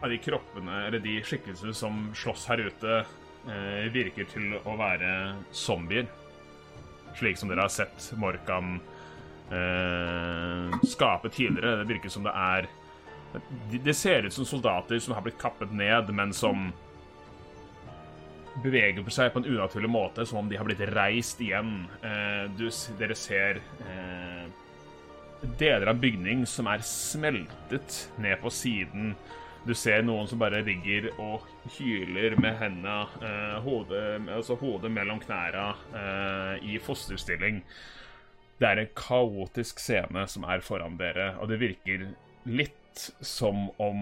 av 0.00 0.10
de 0.10 0.18
kroppene, 0.18 0.86
eller 0.86 1.02
de 1.02 1.18
skikkelsene 1.24 1.74
som 1.76 2.08
slåss 2.16 2.46
her 2.50 2.64
ute, 2.70 2.98
eh, 3.48 3.86
virker 3.92 4.28
til 4.32 4.56
å 4.64 4.76
være 4.80 5.12
zombier. 5.52 6.08
Slik 7.18 7.38
som 7.38 7.50
dere 7.50 7.66
har 7.66 7.72
sett 7.72 8.12
Morkan 8.16 8.78
eh, 9.50 10.78
skape 10.86 11.28
tidligere. 11.28 11.80
Det 11.82 11.90
virker 11.94 12.12
som 12.12 12.24
det 12.24 12.34
er 12.34 12.68
de, 13.70 13.78
Det 13.78 13.94
ser 13.94 14.26
ut 14.26 14.34
som 14.34 14.46
soldater 14.46 14.98
som 14.98 15.14
har 15.14 15.22
blitt 15.22 15.38
kappet 15.38 15.72
ned, 15.72 16.10
men 16.14 16.32
som 16.32 16.72
beveger 18.62 19.04
på 19.06 19.12
seg 19.14 19.30
på 19.32 19.40
en 19.40 19.48
unaturlig 19.48 19.90
måte, 19.90 20.26
som 20.26 20.40
om 20.40 20.48
de 20.50 20.58
har 20.58 20.66
blitt 20.66 20.82
reist 20.94 21.40
igjen. 21.42 21.84
Eh, 22.02 22.46
du, 22.58 22.68
dere 22.98 23.16
ser 23.18 23.60
eh, 23.86 24.48
deler 25.58 25.92
av 25.92 26.00
bygning 26.00 26.44
som 26.48 26.68
er 26.70 26.84
smeltet 26.86 28.02
ned 28.20 28.40
på 28.42 28.52
siden. 28.52 29.14
Du 29.60 29.74
ser 29.76 30.00
noen 30.06 30.28
som 30.28 30.40
bare 30.40 30.62
ligger 30.64 31.10
og 31.20 31.44
hyler 31.76 32.32
med 32.40 32.56
hendene, 32.62 33.04
eh, 33.20 33.56
hodet, 33.60 34.04
altså 34.32 34.56
hodet 34.56 34.88
mellom 34.92 35.20
knærne, 35.20 35.66
eh, 35.92 36.54
i 36.64 36.78
fosterstilling. 36.80 37.60
Det 38.60 38.68
er 38.68 38.80
en 38.80 38.94
kaotisk 38.96 39.80
scene 39.80 40.26
som 40.28 40.44
er 40.44 40.64
foran 40.64 40.96
dere, 40.96 41.34
og 41.40 41.48
det 41.48 41.60
virker 41.60 42.06
litt 42.48 43.10
som 43.20 43.68
om 43.80 44.00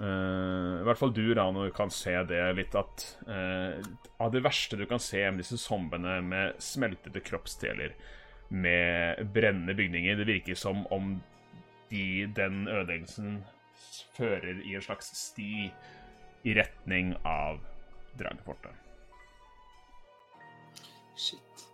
eh, 0.00 0.80
I 0.80 0.84
hvert 0.88 0.98
fall 0.98 1.12
du, 1.12 1.22
Rano, 1.36 1.68
kan 1.76 1.92
se 1.92 2.16
det 2.28 2.40
litt 2.56 2.74
at 2.74 3.04
eh, 3.28 3.78
Av 4.20 4.32
det 4.32 4.42
verste 4.44 4.76
du 4.76 4.86
kan 4.88 5.00
se 5.00 5.22
med 5.28 5.40
disse 5.40 5.60
zombiene 5.60 6.18
med 6.24 6.58
smeltede 6.60 7.20
kroppsdeler, 7.24 7.94
med 8.48 9.22
brennende 9.32 9.76
bygninger 9.78 10.18
Det 10.18 10.26
virker 10.26 10.58
som 10.58 10.82
om 10.90 11.14
de, 11.92 12.26
den 12.34 12.66
ødeleggelsen 12.68 13.40
fører 14.16 14.62
i 14.64 14.74
en 14.76 14.84
slags 14.84 15.10
sti 15.16 15.70
i 16.44 16.54
retning 16.56 17.14
av 17.26 17.60
Dragefortet. 18.18 18.72
Shit. 21.20 21.66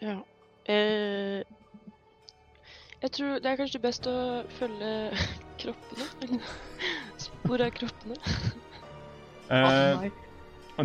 Ja. 0.00 0.16
Eh, 0.68 1.42
jeg 3.02 3.12
tror 3.14 3.38
det 3.42 3.50
er 3.50 3.60
kanskje 3.60 3.82
best 3.82 4.06
å 4.10 4.16
følge 4.58 4.92
kroppene. 5.60 6.40
Spor 7.18 7.62
av 7.66 7.70
kroppene. 7.76 8.18
Eh, 9.48 10.08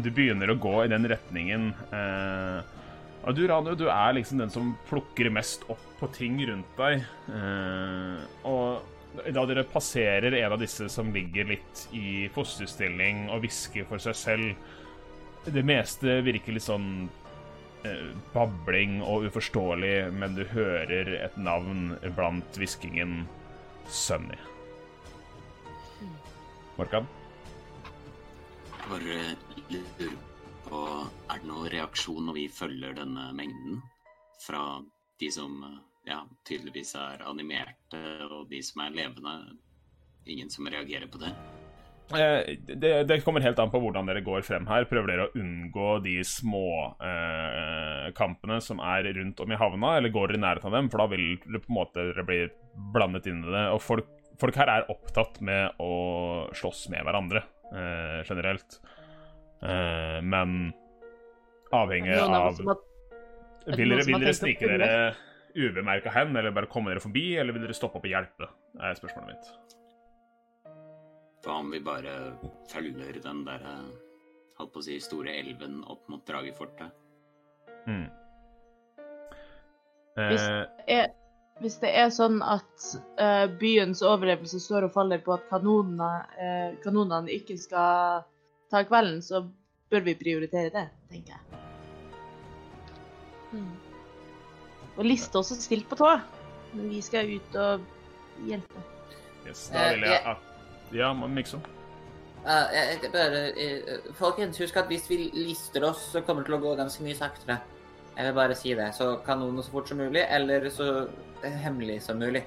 du 0.02 0.10
begynner 0.10 0.52
å 0.54 0.60
gå 0.60 0.76
i 0.84 0.92
den 0.92 1.08
retningen. 1.10 1.72
Eh, 1.94 2.83
og 3.24 3.36
du, 3.38 3.46
Ranu, 3.48 3.72
du 3.80 3.86
er 3.88 4.16
liksom 4.18 4.42
den 4.42 4.52
som 4.52 4.74
plukker 4.90 5.30
mest 5.32 5.64
opp 5.72 5.84
på 6.00 6.10
ting 6.16 6.42
rundt 6.50 6.78
deg. 6.80 7.06
Eh, 7.32 8.24
og 8.50 9.24
da 9.34 9.46
dere 9.48 9.64
passerer 9.70 10.34
en 10.34 10.56
av 10.56 10.60
disse 10.60 10.90
som 10.92 11.12
ligger 11.14 11.48
litt 11.54 11.84
i 11.96 12.28
fosterstilling 12.34 13.28
og 13.30 13.44
hvisker 13.44 13.86
for 13.86 14.02
seg 14.02 14.16
selv 14.18 15.52
Det 15.54 15.62
meste 15.62 16.16
virker 16.26 16.56
litt 16.56 16.66
sånn 16.66 16.88
eh, 17.84 18.10
babling 18.34 19.02
og 19.04 19.28
uforståelig, 19.28 20.10
men 20.16 20.38
du 20.38 20.44
hører 20.54 21.14
et 21.20 21.36
navn 21.38 21.94
blant 22.16 22.60
hviskingen 22.60 23.26
Sunny. 23.92 24.40
Morkan? 26.80 27.08
Jeg 28.74 28.88
bare 28.88 29.18
lurer 29.70 30.33
på 30.68 30.84
Er 31.32 31.42
det 31.42 31.50
noen 31.50 31.72
reaksjon 31.74 32.28
når 32.28 32.38
vi 32.38 32.48
følger 32.52 32.96
denne 32.98 33.30
mengden? 33.36 33.82
Fra 34.44 34.82
de 35.20 35.30
som 35.32 35.60
ja, 36.08 36.22
tydeligvis 36.48 36.96
er 37.00 37.24
animerte, 37.28 38.02
og 38.28 38.50
de 38.52 38.64
som 38.66 38.84
er 38.86 38.96
levende? 38.96 39.38
Ingen 40.28 40.50
som 40.52 40.68
reagerer 40.72 41.10
på 41.12 41.20
det? 41.22 41.34
Eh, 42.12 42.58
det, 42.76 43.04
det 43.04 43.22
kommer 43.24 43.42
helt 43.42 43.60
an 43.60 43.72
på 43.72 43.80
hvordan 43.82 44.08
dere 44.10 44.24
går 44.26 44.44
frem 44.46 44.68
her. 44.70 44.86
Prøver 44.90 45.10
dere 45.10 45.28
å 45.28 45.40
unngå 45.40 45.90
de 46.04 46.18
små 46.28 46.68
eh, 47.00 48.60
som 48.64 48.82
er 48.84 49.08
rundt 49.18 49.40
om 49.40 49.52
i 49.52 49.60
havna, 49.60 49.96
eller 49.98 50.14
går 50.14 50.34
dere 50.34 50.42
i 50.42 50.44
nærheten 50.44 50.70
av 50.70 50.78
dem? 50.78 50.90
For 50.92 51.04
da 51.04 51.08
vil 51.14 51.26
dere 51.46 51.64
på 51.64 51.72
en 51.72 51.80
måte 51.80 52.08
dere 52.12 52.28
bli 52.28 52.42
blandet 52.96 53.30
inn 53.32 53.44
i 53.46 53.54
det. 53.56 53.66
Og 53.76 53.82
folk, 53.84 54.12
folk 54.42 54.60
her 54.60 54.72
er 54.72 54.92
opptatt 54.92 55.40
med 55.42 55.80
å 55.82 55.94
slåss 56.56 56.88
med 56.94 57.08
hverandre, 57.08 57.46
eh, 57.72 58.20
generelt. 58.28 58.80
Eh, 59.64 60.20
men 60.22 60.74
avhengig 61.72 62.18
av 62.20 62.58
Vil 62.60 63.90
dere, 63.90 64.04
vil 64.04 64.20
dere 64.20 64.34
snike 64.36 64.68
dere 64.68 64.90
ubemerka 65.56 66.12
hen, 66.12 66.36
eller 66.36 66.52
bare 66.52 66.68
komme 66.68 66.92
dere 66.92 67.04
forbi, 67.04 67.38
eller 67.40 67.56
vil 67.56 67.64
dere 67.68 67.78
stoppe 67.78 68.00
opp 68.02 68.08
og 68.08 68.12
hjelpe? 68.12 68.50
er 68.82 68.98
spørsmålet 68.98 69.36
mitt. 69.36 69.46
Hva 71.44 71.60
om 71.60 71.72
vi 71.72 71.80
bare 71.84 72.14
følger 72.72 73.20
den 73.24 73.44
derre 73.46 73.78
holdt 74.58 74.74
på 74.74 74.82
å 74.82 74.86
si 74.86 75.00
store 75.04 75.34
elven 75.40 75.82
opp 75.92 76.08
mot 76.12 76.24
Dragefortet? 76.28 76.92
Mm. 77.88 78.08
Hvis- 80.16 80.50
Eh, 80.50 80.66
er, 80.88 81.08
hvis 81.62 81.80
det 81.82 81.90
er 81.96 82.10
sånn 82.14 82.42
at 82.42 82.86
uh, 83.20 83.48
byens 83.60 84.02
overlevelse 84.02 84.60
står 84.62 84.84
og 84.88 84.94
faller 84.94 85.20
på 85.26 85.34
at 85.34 85.48
kanonene, 85.50 86.12
uh, 86.38 86.76
kanonene 86.84 87.30
ikke 87.34 87.58
skal 87.58 88.24
ta 88.74 88.84
kvelden, 88.90 89.22
så 89.22 89.44
bør 89.94 90.06
vi 90.08 90.16
prioritere 90.18 90.72
det, 90.74 90.88
tenker 91.12 91.38
jeg. 91.38 91.60
Mm. 93.54 93.74
Og 94.98 95.06
liste 95.06 95.38
også 95.38 95.58
stilt 95.62 95.86
på 95.90 95.98
tå. 96.00 96.10
Men 96.74 96.90
vi 96.90 97.02
skal 97.06 97.30
ut 97.30 97.56
og 97.62 97.84
hjelpe. 98.48 98.82
yes, 99.46 99.68
da 99.74 99.92
vil 99.94 100.08
jeg 100.08 100.22
Eh, 100.24 100.32
at 100.32 100.38
Ja, 100.94 101.14
Mikso. 101.14 101.58
liksom. 101.58 101.62
jeg, 102.46 103.12
bare, 103.12 103.52
eh, 103.58 104.00
folkens, 104.14 104.58
husk 104.58 104.76
at 104.78 104.86
hvis 104.88 105.10
vi 105.10 105.32
lister 105.34 105.84
oss, 105.84 106.12
så 106.12 106.22
kommer 106.22 106.42
det 106.44 106.50
til 106.52 106.56
å 106.56 106.62
gå 106.62 106.76
ganske 106.76 107.04
mye 107.04 107.16
saktere. 107.16 107.60
Jeg 108.18 108.26
vil 108.26 108.34
bare 108.34 108.56
si 108.56 108.74
det. 108.74 108.94
Så 108.96 109.18
kanonen 109.26 109.64
så 109.64 109.72
fort 109.72 109.88
som 109.88 109.98
mulig, 109.98 110.26
eller 110.30 110.70
så 110.70 111.08
hemmelig 111.44 112.02
som 112.02 112.18
mulig. 112.18 112.44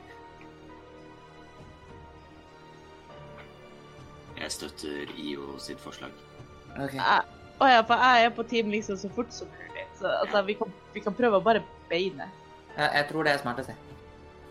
Jeg 4.47 4.55
støtter 4.55 5.11
IO 5.19 5.57
sitt 5.59 5.81
forslag. 5.83 6.13
Okay. 6.77 7.01
Jeg, 7.01 7.47
å 7.59 7.67
ja, 7.67 7.81
for 7.89 7.99
jeg 7.99 8.27
er 8.29 8.35
på 8.37 8.45
team 8.47 8.69
liksom 8.71 8.99
så 9.01 9.11
fort 9.11 9.33
som 9.35 9.51
mulig. 9.51 9.87
Så 9.99 10.07
altså, 10.07 10.43
vi 10.47 10.55
kan, 10.55 10.75
vi 10.95 11.03
kan 11.03 11.17
prøve 11.19 11.41
å 11.41 11.43
bare 11.43 11.65
beine. 11.91 12.29
Jeg, 12.77 12.87
jeg 12.87 13.09
tror 13.09 13.27
det 13.27 13.33
er 13.33 13.41
smartest, 13.43 13.73
jeg. 13.73 13.97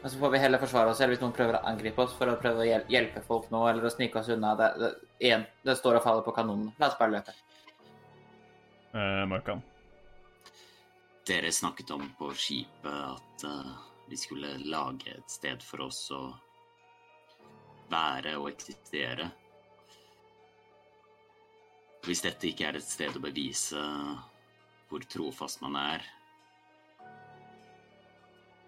Og 0.01 0.11
så 0.11 0.19
får 0.19 0.33
vi 0.35 0.41
heller 0.43 0.61
forsvare 0.61 0.91
oss 0.91 0.99
selv 0.99 1.15
hvis 1.15 1.21
noen 1.23 1.33
prøver 1.33 1.57
å 1.57 1.63
angripe 1.69 2.03
oss 2.03 2.11
for 2.17 2.29
å 2.29 2.35
prøve 2.41 2.61
å 2.61 2.67
hjel- 2.67 2.89
hjelpe 2.91 3.23
folk 3.25 3.47
nå, 3.53 3.61
eller 3.69 3.87
å 3.87 3.93
snike 3.93 4.19
oss 4.19 4.27
unna. 4.35 4.51
Det, 4.59 4.67
det, 4.81 4.89
igjen, 5.29 5.47
det 5.65 5.77
står 5.79 6.01
og 6.01 6.03
faller 6.03 6.27
på 6.27 6.35
kanonen. 6.35 6.73
La 6.81 6.91
oss 6.91 6.99
bare 6.99 7.15
løpe. 7.15 7.37
Eh, 8.91 9.23
Markan. 9.31 9.63
Dere 11.25 11.55
snakket 11.55 11.95
om 11.95 12.03
på 12.19 12.33
skipet 12.37 12.99
at 13.15 13.47
uh, 13.47 13.71
vi 14.11 14.19
skulle 14.19 14.57
lage 14.67 15.15
et 15.15 15.31
sted 15.31 15.63
for 15.65 15.87
oss 15.87 16.03
å 16.13 16.21
være 17.89 18.35
og 18.37 18.51
eksistere. 18.51 19.31
Hvis 22.05 22.21
dette 22.21 22.47
ikke 22.51 22.67
er 22.69 22.77
et 22.77 22.85
sted 22.85 23.15
å 23.17 23.21
bevise 23.23 23.81
hvor 24.89 25.05
trofast 25.09 25.61
man 25.63 25.75
er, 25.79 26.03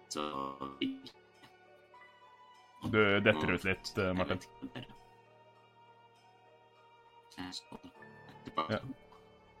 så 0.08 0.24
Du 2.88 2.98
detter 3.20 3.52
ut 3.52 3.64
litt, 3.66 3.90
eh, 3.98 4.12
Martin. 4.16 4.38
Ja. 8.68 8.78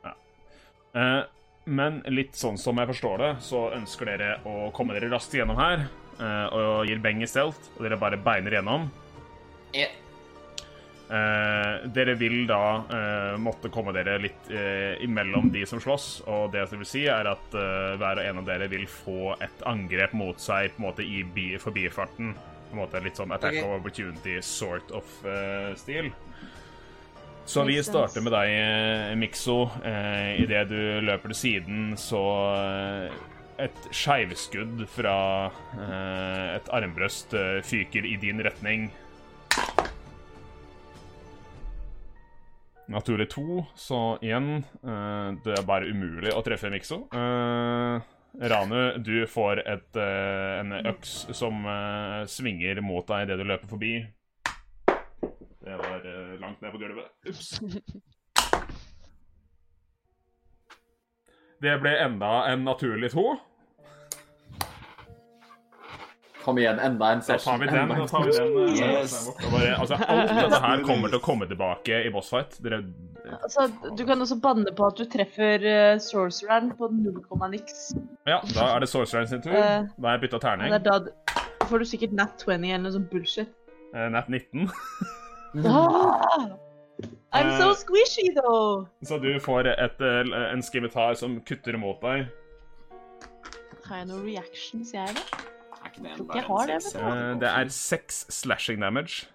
Ja. 0.04 0.12
Eh, 0.94 1.24
men 1.68 2.00
litt 2.08 2.34
sånn 2.38 2.58
som 2.58 2.78
jeg 2.80 2.88
forstår 2.90 3.18
det, 3.22 3.30
så 3.44 3.68
ønsker 3.76 4.08
dere 4.08 4.30
å 4.48 4.70
komme 4.74 4.96
dere 4.96 5.10
raskt 5.12 5.34
igjennom 5.36 5.58
her. 5.60 5.88
eh, 6.18 6.46
og 6.50 6.88
gir 6.88 6.98
beng 6.98 7.20
i 7.22 7.28
stelt, 7.30 7.68
og 7.76 7.84
dere 7.84 7.96
bare 8.00 8.16
beiner 8.18 8.56
gjennom. 8.56 8.88
Ja. 9.76 9.86
Eh, 11.08 11.88
dere 11.88 12.14
vil 12.20 12.42
da 12.48 12.62
eh, 12.92 13.36
måtte 13.40 13.70
komme 13.72 13.94
dere 13.96 14.18
litt 14.20 14.50
eh, 14.52 15.00
imellom 15.06 15.48
de 15.54 15.64
som 15.66 15.80
slåss, 15.80 16.08
og 16.28 16.52
det 16.52 16.66
som 16.68 16.82
vil 16.82 16.90
si, 16.90 17.06
er 17.08 17.30
at 17.30 17.54
hver 17.54 18.20
og 18.20 18.24
en 18.26 18.42
av 18.42 18.48
dere 18.48 18.68
vil 18.68 18.84
få 18.90 19.32
et 19.40 19.64
angrep 19.68 20.12
mot 20.18 20.40
seg 20.40 20.74
på 20.74 20.82
en 20.82 20.88
måte 20.90 21.06
i 21.06 21.22
bi 21.24 21.50
forbifarten. 21.60 22.34
På 22.68 22.76
en 22.76 22.82
måte 22.82 23.00
Litt 23.00 23.16
sånn 23.16 23.32
attack 23.32 23.56
okay. 23.56 23.64
of 23.64 23.78
opportunity 23.78 24.36
sort 24.44 24.92
of 24.92 25.08
stil. 25.80 26.10
Så 27.48 27.62
vi 27.64 27.78
starter 27.80 28.20
med 28.20 28.34
deg, 28.34 29.16
Mikso. 29.16 29.70
Eh, 29.80 30.42
Idet 30.42 30.66
du 30.68 31.00
løper 31.00 31.32
til 31.32 31.38
siden, 31.38 31.94
så 31.96 32.20
Et 33.58 33.86
skeivskudd 33.90 34.84
fra 34.92 35.16
eh, 35.74 36.44
et 36.54 36.68
armbrøst 36.70 37.32
fyker 37.66 38.06
i 38.06 38.14
din 38.20 38.38
retning. 38.44 38.84
Naturlig 42.88 43.28
to, 43.30 43.64
så 43.76 44.16
igjen 44.24 44.62
uh, 44.80 45.34
Det 45.44 45.58
er 45.58 45.66
bare 45.68 45.90
umulig 45.92 46.32
å 46.32 46.40
treffe 46.44 46.70
Mikso. 46.72 47.02
Uh, 47.12 48.00
Ranu, 48.40 48.98
du 49.04 49.26
får 49.28 49.60
et, 49.68 49.96
uh, 49.96 50.60
en 50.60 50.72
øks 50.86 51.26
som 51.34 51.64
eh, 51.66 52.22
svinger 52.30 52.80
mot 52.84 53.06
deg 53.08 53.24
idet 53.26 53.38
du 53.40 53.44
løper 53.48 53.70
forbi. 53.72 53.92
Det 55.64 55.76
var 55.76 56.06
eh, 56.06 56.40
langt 56.40 56.60
ned 56.62 56.70
på 56.72 56.78
gulvet. 56.78 57.10
Ups. 57.26 57.60
Det 61.58 61.72
ble 61.82 61.90
enda 61.98 62.46
en 62.52 62.62
naturlig 62.62 63.10
to. 63.10 63.32
Kom 66.48 66.56
igjen, 66.62 66.78
enda 66.80 67.10
en 67.12 67.18
Da 67.20 67.26
session. 67.26 67.52
tar 67.52 67.58
vi 67.60 67.66
den. 67.68 67.76
enda 67.82 67.96
Da 68.00 68.06
tar 68.08 68.24
vi 68.24 68.32
den. 68.32 68.56
eh, 68.56 68.80
Yes. 68.80 69.16
bare, 69.52 69.74
altså, 69.76 69.94
alt 70.00 70.30
dette 70.32 70.60
her 70.64 70.82
kommer 70.86 71.08
til 71.12 71.18
å 71.18 71.22
komme 71.26 71.48
tilbake 71.50 71.98
i 72.06 72.10
bossfight. 72.14 72.56
Dere 72.64 72.82
Altså, 73.28 73.66
du 73.98 74.06
kan 74.08 74.18
også 74.24 74.38
banne 74.40 74.72
på 74.72 74.86
at 74.88 74.96
du 74.96 75.04
treffer 75.04 75.60
uh, 75.68 75.98
sorcereren 76.00 76.70
på 76.78 76.88
0, 76.88 77.18
niks. 77.52 77.90
Ja, 78.26 78.38
da 78.54 78.70
er 78.76 78.80
det 78.80 78.88
Sorcereren 78.88 79.28
sin 79.28 79.42
tur. 79.44 79.52
Eh, 79.52 79.84
Da 80.00 80.08
har 80.08 80.16
jeg 80.16 80.22
bytta 80.30 80.36
er 80.40 80.44
terning. 80.46 80.70
da 80.72 80.78
da 80.78 81.66
får 81.68 81.78
du 81.78 81.84
sikkert 81.84 82.12
nat 82.16 82.38
20 82.46 82.64
eller 82.72 82.78
noe 82.86 82.92
sånt 82.96 83.10
bullshit. 83.10 83.48
Uh, 83.92 84.08
Nat 84.08 84.30
19. 84.32 84.70
Ah! 85.66 86.56
I'm 87.32 87.50
so 87.60 87.70
Eh, 87.70 87.74
squishy, 87.76 88.32
though! 88.34 88.86
Så 89.04 89.18
du 89.20 89.38
får 89.40 89.66
et, 89.76 90.00
eh, 90.00 90.52
en 90.52 90.62
skimitar 90.62 91.14
som 91.16 91.40
kutter 91.42 91.76
mot 91.78 92.00
deg. 92.00 92.26
Har 93.88 93.96
jeg 93.98 94.06
noen 94.08 94.24
reactions, 94.24 94.92
jeg, 94.92 95.14
da? 95.14 95.22
Er 95.88 95.94
ikke 95.94 96.04
det 96.04 96.12
en 96.12 96.26
bare 96.28 96.44
har 96.44 96.62
en 96.62 96.68
det, 96.68 96.82
seks? 96.84 96.94
vet 96.94 96.94
Eh, 96.94 97.00
eller 97.00 97.24
noe? 97.32 97.40
Det 97.40 97.48
er 97.48 97.72
seks 97.74 98.20
slashing 98.28 98.80
damage. 98.84 99.26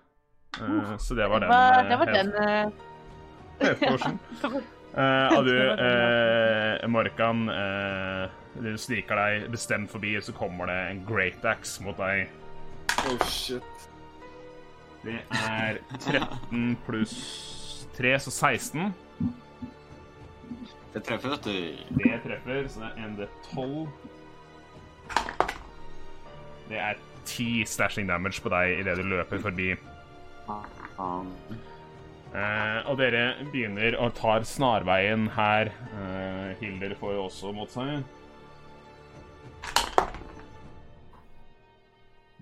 Uh, 0.59 0.97
Så 1.01 1.15
det 1.17 1.25
var 1.29 1.41
den. 1.41 1.49
Eh, 1.49 1.89
Det 1.89 1.99
var 1.99 2.05
den 2.05 2.33
eh, 2.43 2.71
det 3.63 4.63
Eh, 4.93 5.31
og 5.33 5.45
du, 5.47 5.55
Det 5.57 5.85
eh, 6.83 6.87
Morkan, 6.87 7.47
uh, 7.49 8.29
du 8.61 8.75
sniker 8.77 9.17
deg 9.17 9.47
bestemt 9.49 9.89
forbi, 9.89 10.11
så 10.21 10.35
kommer 10.37 10.69
det 10.69 10.75
en 10.91 10.99
great 11.07 11.45
axe 11.49 11.81
mot 11.81 11.97
deg. 11.97 12.29
Oh, 13.09 13.17
shit. 13.25 13.87
Det 15.01 15.17
er 15.33 15.81
13 16.05 16.77
pluss 16.85 17.87
3, 17.97 18.13
så 18.21 18.31
16. 18.31 18.93
Det 20.93 21.01
treffer, 21.03 21.33
vet 21.33 21.43
du. 21.49 21.97
Det 21.97 22.21
treffer, 22.27 22.67
så 22.69 22.85
det 22.85 22.91
er 22.93 23.07
en 23.07 23.17
D12. 23.17 23.87
Det 26.69 26.79
er 26.79 26.99
10 27.25 27.65
slashing 27.69 28.09
damage 28.09 28.41
på 28.43 28.51
deg 28.53 28.79
idet 28.81 28.97
du 28.99 29.03
løper 29.07 29.41
forbi. 29.43 29.71
Eh, 32.33 32.79
og 32.89 32.97
dere 32.97 33.23
begynner 33.53 33.95
å 34.01 34.09
ta 34.17 34.39
snarveien 34.47 35.27
her. 35.35 35.69
Eh, 35.93 36.53
Hilder 36.61 36.95
får 36.99 37.13
jo 37.17 37.25
også 37.27 37.53
mot 37.53 37.69
seg. 37.71 38.01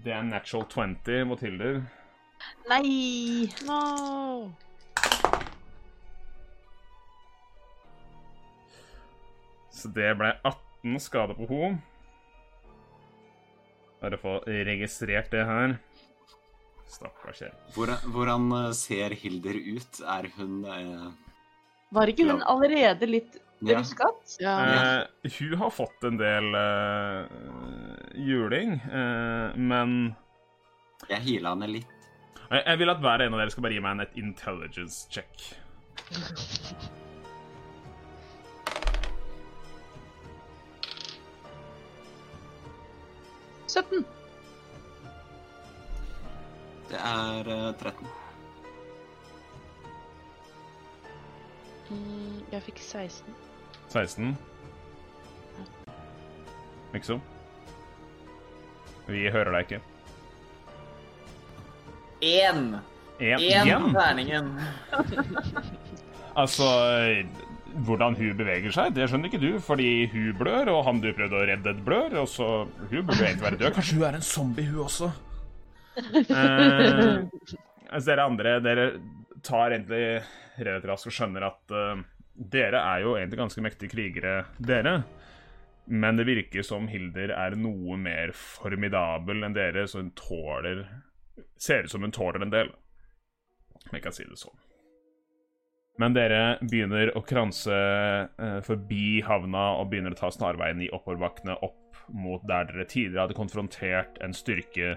Det 0.01 0.13
er 0.15 0.23
natural 0.25 0.65
20 0.71 1.25
mot 1.29 1.43
Hilder. 1.43 1.81
Nei! 2.71 3.51
No! 3.67 4.49
Så 9.69 9.91
det 9.93 10.13
ble 10.17 10.33
18 10.45 10.99
skade 11.01 11.35
på 11.37 11.45
henne. 11.51 11.90
Bare 14.01 14.17
få 14.17 14.39
registrert 14.45 15.29
det 15.33 15.43
her. 15.45 15.75
Stakkars 16.91 17.41
jeg. 17.45 17.53
Hvordan, 17.75 18.01
hvordan 18.11 18.47
eh, 18.57 18.71
ser 18.75 19.13
Hilder 19.15 19.55
ut? 19.77 20.01
Er 20.03 20.27
hun 20.35 20.57
eh, 20.67 21.05
Var 21.95 22.11
ikke 22.11 22.25
hun 22.31 22.41
allerede 22.43 23.07
litt 23.07 23.37
Ja. 23.61 23.77
ruskete? 23.77 24.39
Ja. 24.41 24.55
Eh, 24.65 25.31
hun 25.37 25.53
har 25.61 25.69
fått 25.69 26.03
en 26.09 26.17
del 26.17 26.47
eh, 26.57 27.27
juling, 28.17 28.73
eh, 28.89 29.55
men 29.55 30.15
Jeg 31.09 31.21
heala 31.27 31.53
henne 31.53 31.69
litt. 31.77 31.93
jeg, 32.49 32.63
jeg 32.65 32.79
vil 32.81 32.89
at 32.95 32.99
hver 33.05 33.21
en 33.27 33.33
av 33.37 33.39
dere 33.43 33.53
skal 33.53 33.63
bare 33.67 33.77
gi 33.77 33.83
meg 33.85 33.91
en 33.99 34.05
et 34.07 34.17
intelligence 34.17 35.05
check.– 35.13 35.45
17. 43.71 44.05
Det 46.91 46.99
er 46.99 47.51
eh, 47.55 47.67
13. 47.79 48.07
Mm, 51.91 52.39
jeg 52.51 52.63
fikk 52.67 52.81
16. 52.83 53.35
16. 53.91 54.37
Liksom. 56.93 57.21
Vi 59.07 59.29
hører 59.31 59.55
deg 59.55 59.67
ikke. 59.67 59.81
Én! 62.21 62.75
Én 63.21 63.39
igjen? 63.39 63.87
på 63.87 63.93
terningen. 63.95 64.51
Altså 66.35 66.67
Hvordan 67.71 68.15
hun 68.19 68.37
beveger 68.37 68.73
seg, 68.75 68.93
det 68.95 69.07
skjønner 69.09 69.31
ikke 69.31 69.41
du, 69.41 69.51
fordi 69.63 69.89
hun 70.11 70.31
blør, 70.39 70.71
og 70.73 70.85
han 70.87 71.01
du 71.03 71.09
prøvde 71.15 71.37
å 71.39 71.45
redde, 71.47 71.73
blør, 71.85 72.17
og 72.23 72.29
så 72.29 72.47
Hun 72.91 73.05
burde 73.07 73.23
egentlig 73.23 73.45
være 73.45 73.59
død. 73.61 73.73
Kanskje 73.77 73.97
hun 73.97 74.07
er 74.07 74.17
en 74.19 74.25
zombie, 74.25 74.67
hun 74.69 74.85
også? 74.85 75.11
Eh, 75.91 77.25
altså 77.91 78.05
dere 78.07 78.27
andre, 78.27 78.55
dere 78.63 78.85
tar 79.43 79.73
egentlig 79.73 80.21
relativt 80.57 80.89
raskt 80.91 81.09
og 81.09 81.15
skjønner 81.15 81.47
at 81.47 81.73
uh, 81.75 82.03
dere 82.35 82.79
er 82.79 83.03
jo 83.03 83.15
egentlig 83.17 83.41
ganske 83.41 83.63
mektige 83.65 83.91
krigere, 83.91 84.35
dere. 84.59 85.01
Men 85.91 86.19
det 86.19 86.27
virker 86.29 86.63
som 86.63 86.87
Hilder 86.87 87.33
er 87.35 87.57
noe 87.59 87.97
mer 87.99 88.31
formidabel 88.37 89.43
enn 89.47 89.55
dere, 89.57 89.87
så 89.89 90.03
hun 90.03 90.13
tåler 90.17 90.85
Ser 91.61 91.85
ut 91.85 91.91
som 91.91 92.01
hun 92.01 92.13
tåler 92.13 92.41
en 92.41 92.53
del. 92.53 92.71
Om 93.85 93.93
jeg 93.93 94.01
kan 94.01 94.13
si 94.15 94.23
det 94.25 94.37
sånn. 94.39 94.55
Men 95.99 96.15
dere 96.15 96.57
begynner 96.63 97.11
å 97.17 97.23
kranse 97.27 97.75
eh, 97.75 98.59
forbi 98.65 99.21
havna 99.27 99.73
og 99.81 99.89
begynner 99.91 100.15
å 100.15 100.19
ta 100.21 100.31
snarveien 100.31 100.81
i 100.81 100.89
oppoverbakkene 100.93 101.57
opp 101.59 101.77
mot 102.11 102.43
der 102.47 102.65
dere 102.67 102.85
tidligere 102.89 103.25
hadde 103.25 103.37
konfrontert 103.37 104.17
en 104.23 104.33
styrke 104.35 104.95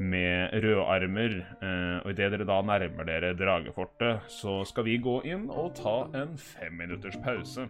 med 0.00 0.54
rødarmer. 0.64 1.38
Eh, 1.60 1.96
og 2.02 2.12
idet 2.14 2.30
dere 2.34 2.48
da 2.48 2.60
nærmer 2.64 3.08
dere 3.08 3.34
Dragefortet, 3.38 4.30
så 4.32 4.60
skal 4.68 4.86
vi 4.88 5.00
gå 5.02 5.18
inn 5.28 5.48
og 5.50 5.74
ta 5.80 5.98
en 6.16 6.36
femminutters 6.40 7.18
pause. 7.24 7.68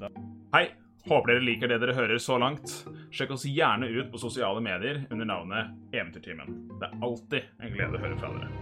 Da. 0.00 0.12
Hei! 0.54 0.68
Håper 1.08 1.30
dere 1.32 1.40
liker 1.40 1.70
det 1.70 1.78
dere 1.80 1.94
hører 1.96 2.20
så 2.20 2.36
langt. 2.36 2.74
Sjekk 3.08 3.32
oss 3.32 3.46
gjerne 3.48 3.88
ut 3.88 4.10
på 4.12 4.20
sosiale 4.20 4.60
medier 4.60 5.06
under 5.08 5.30
navnet 5.32 5.96
Eventyrtimen. 5.96 6.66
Det 6.76 6.90
er 6.90 7.04
alltid 7.08 7.48
en 7.56 7.76
glede 7.76 7.96
å 7.96 8.04
høre 8.04 8.20
fra 8.20 8.34
dere. 8.36 8.52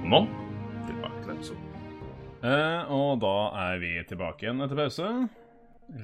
Og 0.00 0.12
nå 0.14 0.26
tilbake 0.86 1.26
til 1.26 1.34
episoden. 1.36 1.75
Eh, 2.46 2.90
og 2.94 3.18
da 3.24 3.36
er 3.70 3.80
vi 3.82 3.96
tilbake 4.06 4.46
igjen 4.46 4.62
etter 4.62 4.78
pause. 4.78 5.10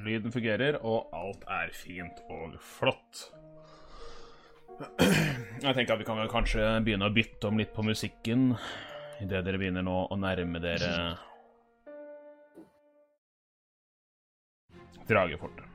Lyden 0.03 0.33
fungerer, 0.35 0.79
og 0.83 1.13
alt 1.15 1.45
er 1.51 1.71
fint 1.77 2.23
og 2.33 2.57
flott. 2.63 3.29
Jeg 5.63 5.75
tenker 5.77 5.95
at 5.95 6.01
vi 6.01 6.07
kan 6.07 6.19
vel 6.19 6.31
kanskje 6.33 6.65
begynne 6.83 7.07
å 7.07 7.15
bytte 7.15 7.51
om 7.51 7.61
litt 7.61 7.71
på 7.75 7.85
musikken 7.87 8.57
idet 9.23 9.45
dere 9.47 9.61
begynner 9.61 9.85
nå 9.87 9.99
å 10.11 10.17
nærme 10.19 10.59
dere 10.63 10.95
Dragefortet. 15.07 15.67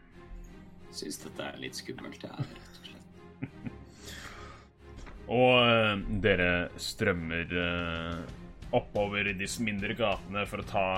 Syns 0.95 1.19
dette 1.21 1.45
er 1.45 1.59
litt 1.61 1.77
skummelt, 1.77 2.23
jeg, 2.23 2.47
rett 2.47 2.79
og 2.79 2.89
slett. 2.89 3.07
Og 5.37 5.55
eh, 5.61 6.03
dere 6.23 6.51
strømmer 6.81 7.55
eh, 7.63 8.36
oppover 8.75 9.29
i 9.29 9.37
disse 9.37 9.63
mindre 9.63 9.95
gatene 9.97 10.45
for 10.49 10.63
å 10.63 10.67
ta 10.67 10.89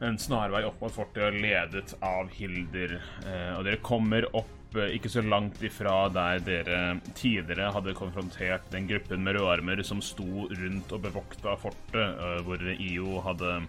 en 0.00 0.16
snarvei 0.18 0.62
opp 0.64 0.80
mot 0.80 0.94
fortet, 0.94 1.36
ledet 1.42 1.94
av 2.04 2.30
Hilder. 2.32 2.96
Eh, 3.26 3.52
og 3.58 3.66
dere 3.66 3.82
kommer 3.84 4.24
opp 4.36 4.78
eh, 4.78 4.94
ikke 4.96 5.12
så 5.12 5.24
langt 5.26 5.60
ifra 5.66 6.06
der 6.12 6.40
dere 6.44 6.78
tidligere 7.12 7.72
hadde 7.74 7.96
konfrontert 7.98 8.70
den 8.72 8.88
gruppen 8.88 9.24
med 9.26 9.36
rødarmer 9.36 9.82
som 9.84 10.00
sto 10.04 10.48
rundt 10.48 10.94
og 10.96 11.04
bevokta 11.04 11.56
fortet, 11.60 12.00
eh, 12.00 12.40
hvor 12.46 12.64
IO 12.72 13.20
hadde 13.26 13.60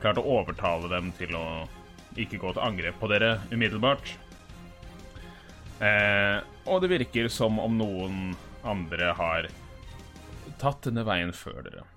klart 0.00 0.20
å 0.20 0.26
overtale 0.38 0.88
dem 0.92 1.12
til 1.18 1.36
å 1.36 1.46
ikke 2.18 2.40
gå 2.40 2.54
til 2.54 2.64
angrep 2.64 2.96
på 3.00 3.10
dere 3.12 3.36
umiddelbart. 3.52 4.16
Eh, 5.80 6.38
og 6.68 6.82
det 6.82 6.90
virker 6.92 7.28
som 7.32 7.60
om 7.60 7.78
noen 7.78 8.34
andre 8.68 9.14
har 9.16 9.48
tatt 10.60 10.84
denne 10.88 11.06
veien 11.08 11.32
før 11.32 11.62
dere. 11.64 11.89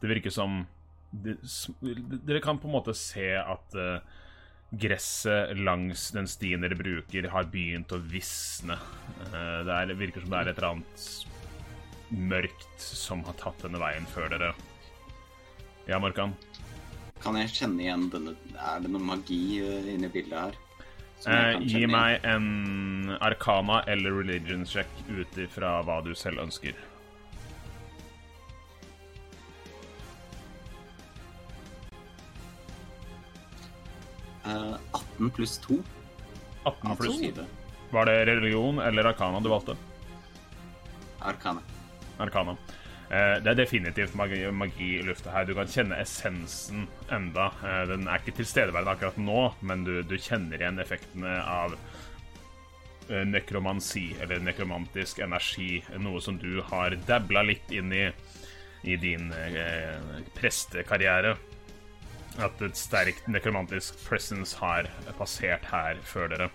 Det 0.00 0.08
virker 0.08 0.32
som 0.32 0.64
det, 1.10 1.36
Dere 1.80 2.40
kan 2.42 2.60
på 2.60 2.68
en 2.68 2.76
måte 2.76 2.94
se 2.96 3.32
at 3.36 3.74
eh, 3.74 4.02
gresset 4.70 5.58
langs 5.58 6.10
den 6.14 6.28
stien 6.30 6.62
dere 6.62 6.78
bruker, 6.78 7.28
har 7.32 7.50
begynt 7.50 7.92
å 7.92 7.98
visne. 7.98 8.78
Eh, 9.30 9.58
det 9.66 9.76
er, 9.76 9.94
virker 9.98 10.22
som 10.22 10.30
det 10.30 10.40
er 10.40 10.52
et 10.52 10.60
eller 10.60 10.76
annet 10.76 11.08
mørkt 12.30 12.82
som 12.82 13.24
har 13.26 13.36
tatt 13.38 13.66
denne 13.66 13.82
veien 13.82 14.06
før 14.10 14.30
dere. 14.32 14.54
Ja, 15.90 15.98
Morkan? 15.98 16.36
Kan 17.20 17.36
jeg 17.36 17.50
kjenne 17.52 17.82
igjen 17.82 18.06
denne 18.12 18.32
Er 18.56 18.80
det 18.80 18.90
noe 18.92 19.02
magi 19.04 19.60
eh, 19.60 19.90
inni 19.94 20.10
bildet 20.12 20.38
her? 20.38 20.58
Eh, 21.28 21.58
gi 21.68 21.84
meg 21.90 22.24
en 22.24 23.10
arkana 23.20 23.82
eller 23.90 24.14
religion 24.22 24.64
check 24.64 24.88
ut 25.10 25.36
ifra 25.42 25.80
hva 25.84 25.98
du 26.04 26.14
selv 26.16 26.40
ønsker. 26.46 26.78
18 34.92 35.30
pluss 35.36 35.58
2. 35.66 35.78
18 36.64 36.90
Altså 36.90 37.02
pluss 37.02 37.20
2. 37.38 37.46
Var 37.90 38.06
det 38.06 38.18
religion 38.28 38.78
eller 38.78 39.08
arkana 39.10 39.40
du 39.42 39.48
valgte? 39.50 39.74
Arkana. 41.20 41.62
Arkana. 42.18 42.56
Eh, 43.10 43.36
Det 43.42 43.50
er 43.50 43.54
definitivt 43.58 44.14
magi, 44.14 44.44
magi 44.54 44.90
i 44.98 45.02
lufta 45.02 45.32
her. 45.34 45.44
Du 45.44 45.54
kan 45.54 45.66
kjenne 45.66 45.98
essensen 46.00 46.86
enda. 47.10 47.50
Eh, 47.64 47.86
Den 47.90 48.06
er 48.08 48.20
ikke 48.22 48.36
tilstedeværende 48.38 48.94
akkurat 48.94 49.18
nå, 49.18 49.54
men 49.62 49.84
du, 49.84 50.02
du 50.02 50.14
kjenner 50.18 50.60
igjen 50.60 50.78
effektene 50.78 51.40
av 51.42 51.74
eh, 53.10 53.24
nekromansi, 53.26 54.14
eller 54.22 54.38
nekromantisk 54.46 55.18
energi. 55.26 55.82
Noe 55.98 56.20
som 56.22 56.38
du 56.38 56.60
har 56.70 56.94
dabla 57.08 57.42
litt 57.42 57.70
inn 57.74 57.92
i 57.92 58.06
i 58.82 58.94
din 58.96 59.26
eh, 59.36 59.98
prestekarriere. 60.38 61.34
At 62.38 62.62
et 62.62 62.78
sterkt 62.78 63.26
nekromantisk 63.28 63.98
presence 64.06 64.54
har 64.60 64.86
passert 65.18 65.66
her 65.72 65.98
før 66.06 66.30
dere. 66.30 66.50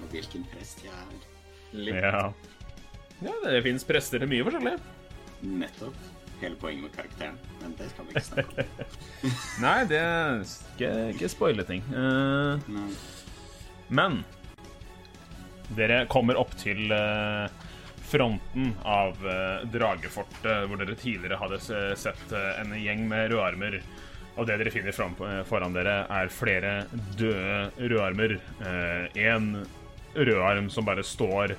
Og 0.00 0.08
hvilken 0.14 0.46
prest 0.52 0.80
jeg 0.86 0.94
er. 0.96 1.28
Litt. 1.72 2.00
Ja, 2.00 2.24
ja 3.24 3.36
det 3.44 3.62
fins 3.66 3.84
prester 3.88 4.22
til 4.22 4.30
mye 4.32 4.46
forskjellig. 4.48 4.74
Nettopp. 5.42 5.96
Hele 6.42 6.56
poenget 6.58 6.82
med 6.82 6.94
karakteren. 6.96 7.38
Men 7.60 7.74
det 7.78 7.88
skal 7.92 8.06
vi 8.06 8.14
ikke 8.16 8.24
snakke 8.26 8.64
om. 8.64 8.94
Nei, 9.64 9.76
det 9.90 9.98
er 10.02 10.46
ikke, 11.14 11.28
spoile 11.30 11.66
ting. 11.68 11.84
Uh, 11.94 12.58
men 13.94 14.22
dere 15.78 16.02
kommer 16.10 16.40
opp 16.40 16.56
til 16.58 16.90
uh, 16.90 17.46
fronten 18.10 18.72
av 18.82 19.14
uh, 19.22 19.62
Dragefortet, 19.70 20.66
hvor 20.66 20.82
dere 20.82 20.98
tidligere 20.98 21.38
hadde 21.38 21.62
sett 22.00 22.34
en 22.34 22.74
gjeng 22.74 23.06
med 23.10 23.30
rødarmer. 23.30 23.78
Og 24.36 24.48
det 24.48 24.56
dere 24.60 24.72
finner 24.72 24.96
fram, 24.96 25.14
eh, 25.26 25.42
foran 25.48 25.76
dere, 25.76 26.02
er 26.08 26.32
flere 26.32 26.74
døde 27.18 27.70
rødarmer. 27.78 28.38
En 29.16 29.66
rødarm 30.16 30.70
som 30.70 30.84
bare 30.84 31.04
står 31.04 31.56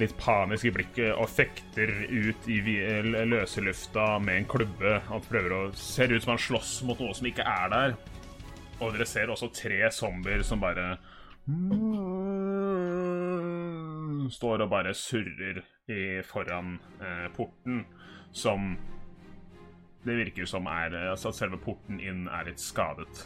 litt 0.00 0.14
panisk 0.18 0.66
i 0.68 0.72
blikket 0.74 1.12
og 1.14 1.30
fekter 1.30 1.90
ut 2.10 2.48
i 2.50 2.58
løse 3.28 3.62
lufta 3.62 4.18
med 4.22 4.40
en 4.40 4.48
klubbe. 4.50 4.98
Han 5.08 5.22
prøver 5.28 5.54
å 5.54 5.62
Ser 5.78 6.12
ut 6.12 6.22
som 6.22 6.34
han 6.34 6.42
slåss 6.42 6.82
mot 6.88 6.98
noe 7.00 7.14
som 7.14 7.28
ikke 7.28 7.46
er 7.46 7.70
der. 7.70 7.96
Og 8.80 8.94
dere 8.94 9.06
ser 9.06 9.30
også 9.30 9.52
tre 9.54 9.90
zombier 9.94 10.42
som 10.42 10.62
bare 10.62 10.96
Står 14.34 14.64
og 14.64 14.70
bare 14.72 14.94
surrer 14.96 15.60
i, 15.92 16.22
foran 16.24 16.78
eh, 17.04 17.26
porten, 17.36 17.82
som 18.32 18.72
Det 20.04 20.16
virker 20.18 20.48
som 20.48 20.66
er 20.68 20.92
eh, 20.94 21.10
altså 21.12 21.30
at 21.32 21.38
selve 21.38 21.58
porten 21.62 22.00
inn 22.02 22.26
er 22.28 22.50
litt 22.50 22.60
skadet. 22.60 23.24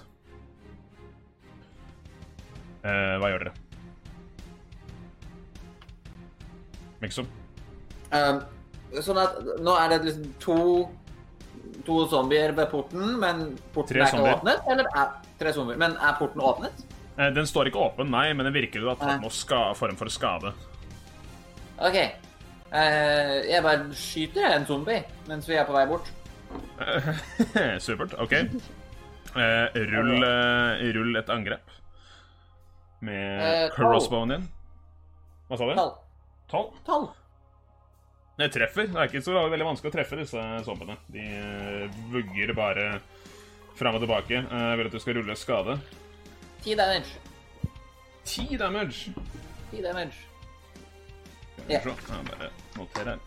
Eh, 2.87 3.16
hva 3.18 3.33
gjør 3.33 3.49
dere? 3.49 3.55
Miksom? 7.03 7.26
Um, 8.11 8.41
sånn 9.05 9.18
at 9.20 9.37
nå 9.62 9.74
er 9.79 9.93
det 9.93 9.99
liksom 10.09 10.31
to 10.43 10.61
To 11.89 12.03
zombier 12.09 12.53
ved 12.57 12.66
porten, 12.68 13.14
men 13.20 13.43
porten 13.72 13.95
Tre 13.95 14.01
er 14.03 14.09
ikke 14.09 14.16
zombier. 14.18 14.35
åpnet? 14.37 14.66
Eller 14.72 14.89
er, 14.99 15.12
tre 15.41 15.53
zombier, 15.57 15.79
men 15.81 15.95
er 15.97 16.16
porten 16.18 16.43
åpnet? 16.45 16.83
Eh, 17.16 17.31
den 17.33 17.47
står 17.49 17.70
ikke 17.70 17.81
åpen, 17.81 18.11
nei, 18.12 18.26
men 18.37 18.49
det 18.49 18.53
virker 18.57 18.83
jo 18.85 18.91
at 18.93 19.01
den 19.01 19.22
må 19.22 19.31
ska 19.33 19.72
form 19.79 19.97
for 19.97 20.11
skade. 20.12 20.53
OK. 21.79 21.97
Eh, 21.99 23.35
jeg 23.49 23.64
bare 23.64 23.87
skyter 23.97 24.51
en 24.53 24.66
zombie 24.68 25.01
mens 25.31 25.49
vi 25.49 25.57
er 25.57 25.64
på 25.68 25.76
vei 25.76 25.87
bort. 25.89 26.11
Supert. 27.85 28.14
OK. 28.22 28.33
Eh, 28.33 29.79
rull, 29.93 30.22
eh, 30.24 30.85
rull 30.97 31.16
et 31.20 31.29
angrep 31.31 31.74
med 33.05 33.43
Eh, 33.45 33.70
crossbowen 33.76 34.33
din. 34.33 34.47
Hva 35.49 35.59
sa 35.61 35.68
du? 35.68 35.74
Tall. 36.49 36.70
Tolv? 36.87 37.09
Det 38.39 38.49
treffer. 38.55 38.87
Det 38.89 38.97
er 38.97 39.09
ikke 39.11 39.22
så 39.26 39.35
veldig 39.51 39.66
vanskelig 39.66 39.91
å 39.91 39.95
treffe 39.97 40.16
disse 40.20 40.43
zombiene. 40.64 40.97
De 41.11 41.24
vugger 42.12 42.53
bare 42.57 43.01
fram 43.79 43.99
og 43.99 44.03
tilbake. 44.05 44.41
Jeg 44.47 44.79
vil 44.79 44.87
at 44.91 44.95
du 44.95 45.01
skal 45.03 45.18
rulle 45.18 45.37
skade. 45.39 45.79
Ti 46.62 46.74
damage. 46.79 47.18
Ti 48.29 48.47
damage. 48.61 49.12
Ti 49.70 49.83
damage. 49.83 50.24
Skal 51.59 51.66
vi 51.66 51.74
Ja. 51.74 51.81
se. 51.83 51.89
Jeg 51.91 52.26
bare 52.31 52.51
noterer 52.76 53.11
her. 53.12 53.18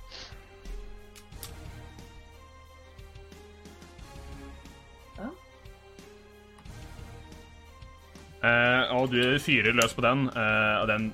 Eh, 8.42 8.94
og 8.98 9.12
du 9.14 9.22
fyrer 9.40 9.76
løs 9.78 9.94
på 9.94 10.04
den, 10.06 10.26
eh, 10.30 10.78
og 10.82 10.88
den 10.90 11.12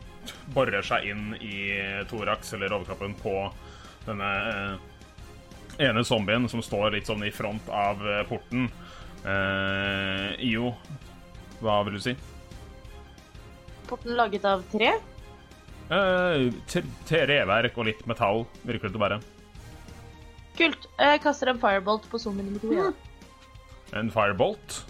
borer 0.56 0.86
seg 0.86 1.10
inn 1.12 1.34
i 1.44 1.76
thorax, 2.08 2.54
eller 2.56 2.76
overkroppen, 2.78 3.16
på 3.20 3.34
denne 4.08 4.30
eh, 4.52 5.90
ene 5.90 6.04
zombien 6.08 6.48
som 6.50 6.64
står 6.64 6.96
litt 6.96 7.10
sånn 7.10 7.26
i 7.28 7.34
front 7.36 7.68
av 7.70 8.00
porten. 8.30 8.70
Eh, 9.28 10.32
Io, 10.48 10.72
hva 11.60 11.82
vil 11.88 12.00
du 12.00 12.04
si? 12.08 12.16
Porten 13.88 14.16
laget 14.20 14.46
av 14.48 14.64
tre. 14.72 14.96
Eh, 15.88 16.48
Treverk 17.08 17.78
og 17.80 17.88
litt 17.88 18.04
metall, 18.10 18.46
virker 18.68 18.88
det 18.88 18.96
til 18.96 19.02
å 19.02 19.06
være. 19.06 19.20
Kult. 20.58 20.88
Jeg 20.98 21.22
kaster 21.22 21.52
en 21.52 21.60
firebolt 21.62 22.08
på 22.10 22.20
zombie 22.20 22.44
nummer 22.48 22.64
to. 22.64 22.72
Ja. 22.74 22.92
En 24.00 24.10
firebolt. 24.12 24.82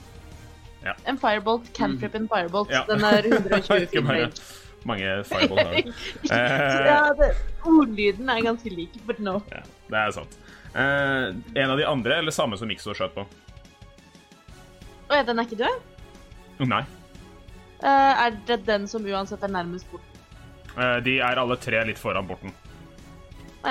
En 1.06 1.18
firebolt, 1.22 1.68
cantrip 1.78 2.16
en 2.16 2.28
firebolt. 2.32 2.70
Ja. 2.72 2.84
Den 2.88 3.04
er 3.04 3.26
120 3.28 3.82
Ikke 3.88 4.02
mange, 4.06 4.28
feet. 4.30 4.42
mange 4.86 5.16
fireball 5.28 5.60
har 5.66 5.74
Eh, 6.38 6.86
Ja, 6.88 7.32
ordlyden 7.68 8.30
er 8.30 8.42
ganske 8.46 8.70
lik, 8.74 8.96
but 9.08 9.20
no. 9.20 9.40
Ja, 9.52 9.64
det 9.90 9.98
er 10.06 10.12
sant. 10.20 10.38
Eh, 10.76 11.28
en 11.64 11.72
av 11.74 11.78
de 11.80 11.86
andre, 11.88 12.18
eller 12.22 12.32
samme 12.36 12.58
som 12.60 12.68
Mikso 12.70 12.94
skjøt 12.94 13.16
på? 13.18 13.26
Å 15.08 15.16
ja, 15.22 15.24
den 15.24 15.40
er 15.40 15.48
ikke 15.48 15.60
død? 15.64 15.82
Nei. 16.68 16.84
Eh, 17.84 18.26
er 18.28 18.38
det 18.48 18.62
den 18.68 18.88
som 18.90 19.06
uansett 19.06 19.44
er 19.46 19.52
nærmest 19.54 19.90
bort? 19.92 20.04
Eh, 20.78 20.98
de 21.06 21.20
er 21.24 21.40
alle 21.42 21.56
tre 21.62 21.84
litt 21.88 22.00
foran 22.02 22.28
borten. 22.30 22.52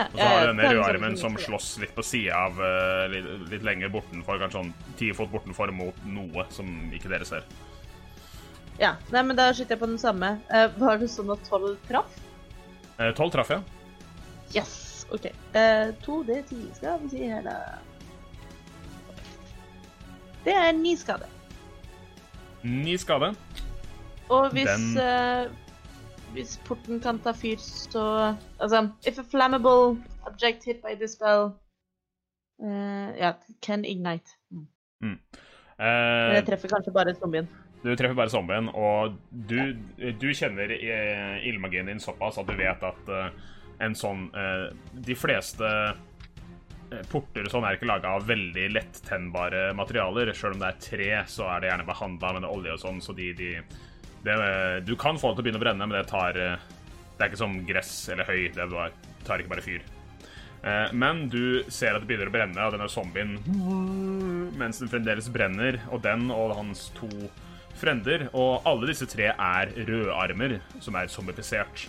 Og 0.05 0.19
så 0.19 0.27
har 0.29 0.41
du 0.41 0.47
denne 0.53 0.63
den 0.69 0.77
rødarmen 0.77 1.17
som- 1.19 1.37
som 1.39 1.45
slåss 1.45 1.79
litt 1.81 1.95
på 1.97 2.05
sida 2.05 2.35
av 2.47 2.61
eh, 2.61 3.09
litt, 3.09 3.29
litt 3.51 3.63
lenger 3.63 3.89
bortenfor, 3.89 4.39
kanskje 4.43 4.59
sånn 4.61 4.73
ti 4.99 5.13
fot 5.13 5.31
bortenfor 5.33 5.73
mot 5.73 5.95
noe 6.05 6.45
som 6.51 6.67
ikke 6.93 7.09
dere 7.09 7.25
ser. 7.25 7.45
Ja, 8.79 8.95
nei, 9.11 9.23
men 9.23 9.37
da 9.37 9.51
skyter 9.53 9.71
jeg 9.77 9.81
på 9.81 9.87
den 9.89 9.99
samme. 9.99 10.35
Eh, 10.53 10.69
var 10.77 10.99
det 10.99 11.09
sånn 11.09 11.33
at 11.33 11.43
12 11.49 11.77
traff? 11.89 12.19
Eh, 12.99 13.13
Tolv 13.13 13.33
traff, 13.33 13.49
ja. 13.51 13.63
Yes, 14.55 15.07
OK. 15.11 15.27
Uh, 15.55 15.93
2D10 16.05 16.75
skal 16.77 16.99
vi 17.01 17.09
si 17.09 17.29
her, 17.29 17.43
da. 17.43 17.57
Det 20.45 20.55
er 20.55 20.73
ni 20.73 20.95
skade. 20.97 21.27
Ni 22.63 22.97
skade. 22.99 23.33
Og 24.31 24.51
hvis, 24.53 24.67
Den- 24.67 24.99
eh, 24.99 25.49
hvis 26.37 26.57
porten 26.69 27.01
kan 27.03 27.19
ta 27.25 27.33
fyr, 27.37 27.59
så 27.59 28.37
Altså, 28.61 28.91
if 29.07 29.19
a 29.19 29.25
flammable 29.25 29.97
object 30.29 30.65
hit 30.65 30.83
by 30.85 30.95
this 30.95 31.17
spell 31.17 31.57
uh, 32.63 33.11
yeah, 33.17 33.35
can 33.63 33.85
ignite. 33.85 34.37
Mm. 34.53 34.67
Men 35.03 35.19
Eh, 35.77 36.35
jeg 36.39 36.47
treffer 36.47 36.73
kanskje 36.73 36.93
bare 36.95 37.15
zombien. 37.19 37.49
Du 37.83 37.91
treffer 37.93 38.17
bare 38.17 38.33
zombien, 38.33 38.71
og 38.73 39.19
du, 39.31 39.77
du 39.97 40.29
kjenner 40.35 40.73
eh, 40.73 41.45
ildmagien 41.47 41.91
din 41.91 42.01
såpass 42.03 42.41
at 42.41 42.49
du 42.49 42.57
vet 42.57 42.85
at 42.89 43.11
uh, 43.13 43.29
en 43.85 43.95
sånn 43.95 44.25
eh, 44.33 44.71
De 45.05 45.17
fleste 45.19 45.69
eh, 45.69 47.03
porter 47.11 47.45
og 47.45 47.53
sånn 47.53 47.67
er 47.69 47.77
ikke 47.77 47.91
laga 47.91 48.15
av 48.17 48.25
veldig 48.27 48.71
lettennbare 48.73 49.69
materialer. 49.77 50.33
Selv 50.33 50.57
om 50.57 50.65
det 50.65 50.71
er 50.73 50.81
tre, 50.89 51.11
så 51.29 51.51
er 51.53 51.61
det 51.63 51.71
gjerne 51.71 51.89
behandla 51.93 52.33
med 52.39 52.49
olje 52.49 52.79
og 52.79 52.83
sånn, 52.87 53.03
så 53.05 53.15
de, 53.17 53.31
de 53.37 53.53
det, 54.27 54.87
Du 54.87 54.97
kan 54.99 55.19
få 55.19 55.31
det 55.31 55.39
til 55.39 55.45
å 55.45 55.47
begynne 55.47 55.61
å 55.61 55.65
brenne, 55.65 55.87
men 55.87 55.99
det 55.99 56.09
tar 56.11 56.39
eh, 56.41 56.65
Det 57.17 57.25
er 57.25 57.31
ikke 57.31 57.41
som 57.41 57.61
gress 57.69 57.93
eller 58.13 58.29
høy. 58.29 58.49
Det 58.53 58.67
tar 59.27 59.43
ikke 59.43 59.55
bare 59.55 59.65
fyr. 59.65 59.85
Eh, 60.63 60.93
Men 60.93 61.27
du 61.33 61.65
ser 61.73 61.95
at 61.97 62.03
det 62.05 62.11
begynner 62.11 62.31
å 62.31 62.35
brenne, 62.35 62.67
og 62.67 62.75
denne 62.77 62.91
zombien 62.93 63.37
mens 64.57 64.81
den 64.81 64.91
fremdeles 64.93 65.29
brenner, 65.33 65.81
og 65.93 66.03
den 66.05 66.31
og 66.33 66.55
hans 66.57 66.89
to 66.97 67.11
frender, 67.77 68.29
og 68.33 68.65
alle 68.69 68.89
disse 68.89 69.09
tre 69.11 69.31
er 69.33 69.73
rødarmer, 69.89 70.59
som 70.81 70.97
er 70.97 71.11
zombifisert, 71.13 71.87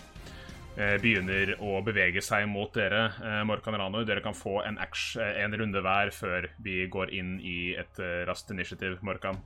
eh, 0.76 0.96
begynner 1.00 1.54
å 1.64 1.78
bevege 1.84 2.22
seg 2.24 2.48
mot 2.48 2.72
dere, 2.76 3.08
Morkan 3.48 3.76
Rano. 3.80 4.04
Dere 4.04 4.24
kan 4.24 4.36
få 4.36 4.60
en, 4.66 4.78
action, 4.78 5.22
en 5.24 5.56
runde 5.60 5.84
hver 5.84 6.12
før 6.12 6.50
vi 6.60 6.82
går 6.88 7.12
inn 7.16 7.38
i 7.40 7.74
et 7.80 8.04
raskt 8.28 8.52
initiativ, 8.54 9.00
Morkan. 9.02 9.40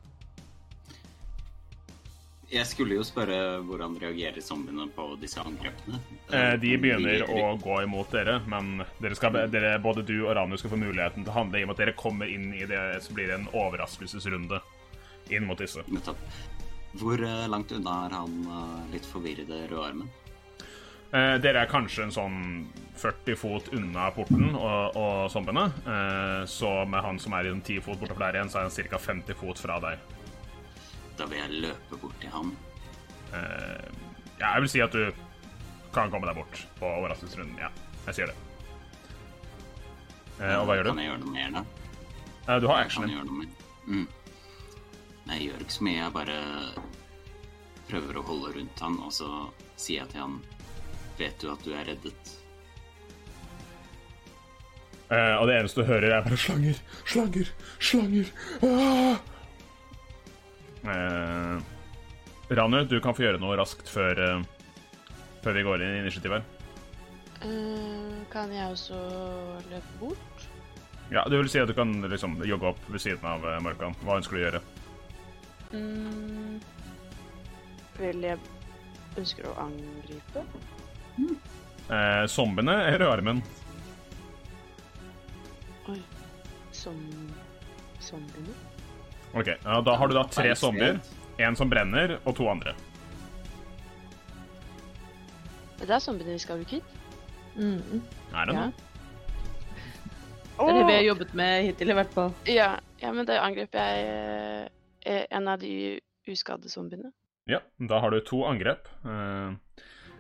Jeg 2.52 2.66
skulle 2.68 2.98
jo 2.98 3.04
spørre 3.06 3.36
hvordan 3.64 3.94
reagerer 4.02 4.42
zombiene 4.44 4.84
på 4.92 5.06
disse 5.20 5.40
angrepene. 5.40 6.00
Eh, 6.28 6.56
De 6.60 6.74
begynner 6.76 7.22
De- 7.24 7.32
å 7.32 7.54
gå 7.62 7.78
imot 7.82 8.10
dere, 8.12 8.40
men 8.46 8.82
dere 9.00 9.16
skal, 9.16 9.32
dere, 9.48 9.78
både 9.80 10.04
du 10.04 10.26
og 10.26 10.36
Ranu 10.36 10.58
skal 10.60 10.70
få 10.74 10.76
muligheten 10.82 11.24
til 11.24 11.32
å 11.32 11.38
handle 11.38 11.58
i 11.58 11.64
og 11.64 11.70
med 11.70 11.78
at 11.78 11.86
dere 11.86 11.96
kommer 11.96 12.28
inn 12.28 12.52
i 12.52 12.66
det, 12.68 12.82
så 13.02 13.14
blir 13.16 13.26
det 13.32 13.38
en 13.40 13.48
overraskelsesrunde 13.56 14.60
inn 15.32 15.46
mot 15.48 15.56
disse. 15.58 15.80
Hvor 17.00 17.24
eh, 17.24 17.46
langt 17.48 17.72
unna 17.72 18.02
er 18.06 18.18
han 18.18 18.34
eh, 18.44 18.92
litt 18.92 19.06
forvirrede 19.08 19.62
rødarmen? 19.70 20.10
Eh, 21.12 21.38
dere 21.44 21.62
er 21.64 21.68
kanskje 21.72 22.04
en 22.04 22.12
sånn 22.12 22.38
40 23.00 23.36
fot 23.36 23.68
unna 23.72 24.10
porten 24.12 24.50
og, 24.54 24.96
og 24.96 25.30
zombiene. 25.32 25.70
Eh, 25.88 26.44
så 26.48 26.84
med 26.88 27.00
han 27.04 27.18
som 27.18 27.32
er 27.32 27.48
i 27.48 27.52
den 27.54 27.64
10 27.64 27.80
fot 27.88 27.96
borte 28.00 28.12
for 28.12 28.26
der 28.26 28.36
igjen, 28.42 28.52
så 28.52 28.60
er 28.60 28.68
han 28.68 28.90
ca. 28.92 28.98
50 29.08 29.40
fot 29.40 29.58
fra 29.64 29.80
deg. 29.80 29.98
Da 31.18 31.26
vil 31.28 31.38
jeg 31.38 31.60
løpe 31.66 31.98
bort 32.00 32.16
til 32.22 32.32
han. 32.32 32.54
Uh, 33.32 33.90
ja, 34.38 34.54
jeg 34.54 34.64
vil 34.64 34.72
si 34.72 34.82
at 34.84 34.94
du 34.96 35.04
kan 35.92 36.10
komme 36.12 36.28
deg 36.28 36.38
bort 36.38 36.64
på 36.78 36.88
overraskelsesrunden. 36.88 37.58
Ja, 37.60 37.70
jeg 38.08 38.18
sier 38.18 38.32
det. 38.32 38.38
Uh, 40.40 40.56
og 40.60 40.66
hva 40.68 40.78
gjør 40.78 40.88
du? 40.88 40.92
Kan 40.94 41.02
jeg 41.02 41.10
gjøre 41.10 41.22
noe 41.22 41.36
mer, 41.36 41.54
da? 41.58 41.64
Uh, 42.48 42.56
du 42.58 42.68
har 42.70 42.82
Jeg 42.82 42.90
action 42.90 43.06
kan 43.06 43.14
gjøre 43.16 43.28
noe. 43.28 43.48
Mm. 43.86 44.06
Jeg 45.32 45.46
gjør 45.46 45.64
ikke 45.64 45.76
så 45.76 45.86
mye. 45.86 45.98
Jeg 46.00 46.14
bare 46.16 46.38
prøver 47.90 48.18
å 48.18 48.26
holde 48.26 48.54
rundt 48.56 48.84
han, 48.86 49.00
og 49.04 49.12
så 49.14 49.28
sier 49.76 50.02
jeg 50.02 50.14
til 50.14 50.24
han 50.24 50.40
Vet 51.18 51.42
du 51.42 51.50
at 51.52 51.60
du 51.62 51.74
er 51.76 51.84
reddet? 51.86 52.30
Uh, 55.12 55.36
og 55.36 55.44
det 55.50 55.58
eneste 55.58 55.82
du 55.82 55.90
hører, 55.90 56.08
er 56.08 56.24
bare 56.24 56.38
slanger, 56.40 56.78
slanger, 57.04 57.50
slanger. 57.84 58.30
Ah! 58.64 59.20
Eh, 60.84 61.62
Ranu, 62.52 62.84
du 62.84 62.98
kan 63.00 63.14
få 63.14 63.24
gjøre 63.26 63.40
noe 63.40 63.56
raskt 63.60 63.88
før, 63.88 64.18
eh, 64.18 64.42
før 65.44 65.56
vi 65.58 65.62
går 65.66 65.82
inn 65.84 65.96
i 65.96 66.02
initiativ 66.02 66.36
her. 66.36 66.44
Eh, 67.42 68.18
kan 68.30 68.52
jeg 68.54 68.70
også 68.70 68.98
løpe 69.70 69.98
bort? 70.00 70.48
Ja, 71.12 71.24
det 71.28 71.38
vil 71.38 71.50
si 71.52 71.60
at 71.60 71.68
du 71.68 71.74
kan 71.76 71.92
liksom 72.08 72.38
jogge 72.46 72.70
opp 72.72 72.82
ved 72.88 73.02
siden 73.02 73.24
av 73.28 73.44
eh, 73.44 73.60
Markan. 73.60 73.96
Hva 74.02 74.18
ønsker 74.20 74.36
du 74.36 74.40
å 74.40 74.44
gjøre? 74.46 74.62
Mm, 75.72 76.60
vel, 77.98 78.26
jeg 78.26 78.38
ønsker 79.20 79.48
å 79.50 79.56
angripe. 79.66 80.44
Eh, 81.92 82.24
zombiene 82.30 82.76
eller 82.88 83.06
armen? 83.10 83.42
Oi. 85.92 85.98
Som 86.72 86.98
zombiene? 88.00 88.71
Ok, 89.34 89.46
ja, 89.64 89.80
Da 89.80 89.94
har 89.96 90.08
du 90.08 90.14
da 90.14 90.24
tre 90.28 90.54
zombier. 90.56 90.98
En 91.38 91.56
som 91.56 91.70
brenner, 91.70 92.18
og 92.26 92.36
to 92.36 92.48
andre. 92.50 92.74
Det 95.82 95.90
er 95.90 95.98
zombiene 96.02 96.36
vi 96.36 96.42
skal 96.42 96.60
bli 96.60 96.68
kvitt? 96.76 96.90
Mm. 97.56 98.02
Er 98.34 98.46
det 98.46 98.54
Ja. 98.54 98.60
noe? 98.60 98.72
Det 100.62 100.68
er 100.68 100.78
det 100.78 100.86
vi 100.86 100.92
har 100.92 101.02
jobbet 101.02 101.34
med 101.34 101.64
hittil, 101.64 101.90
i 101.90 101.94
hvert 101.94 102.12
fall. 102.14 102.32
Ja, 102.46 102.76
ja, 103.00 103.10
men 103.12 103.26
da 103.26 103.40
angriper 103.42 103.78
jeg 103.78 104.68
eh, 105.06 105.26
en 105.30 105.48
av 105.48 105.58
de 105.58 106.00
uskadde 106.28 106.68
zombiene. 106.70 107.10
Ja, 107.48 107.58
da 107.80 107.98
har 108.00 108.10
du 108.10 108.20
to 108.20 108.44
angrep. 108.44 108.86
Eh, 109.04 109.54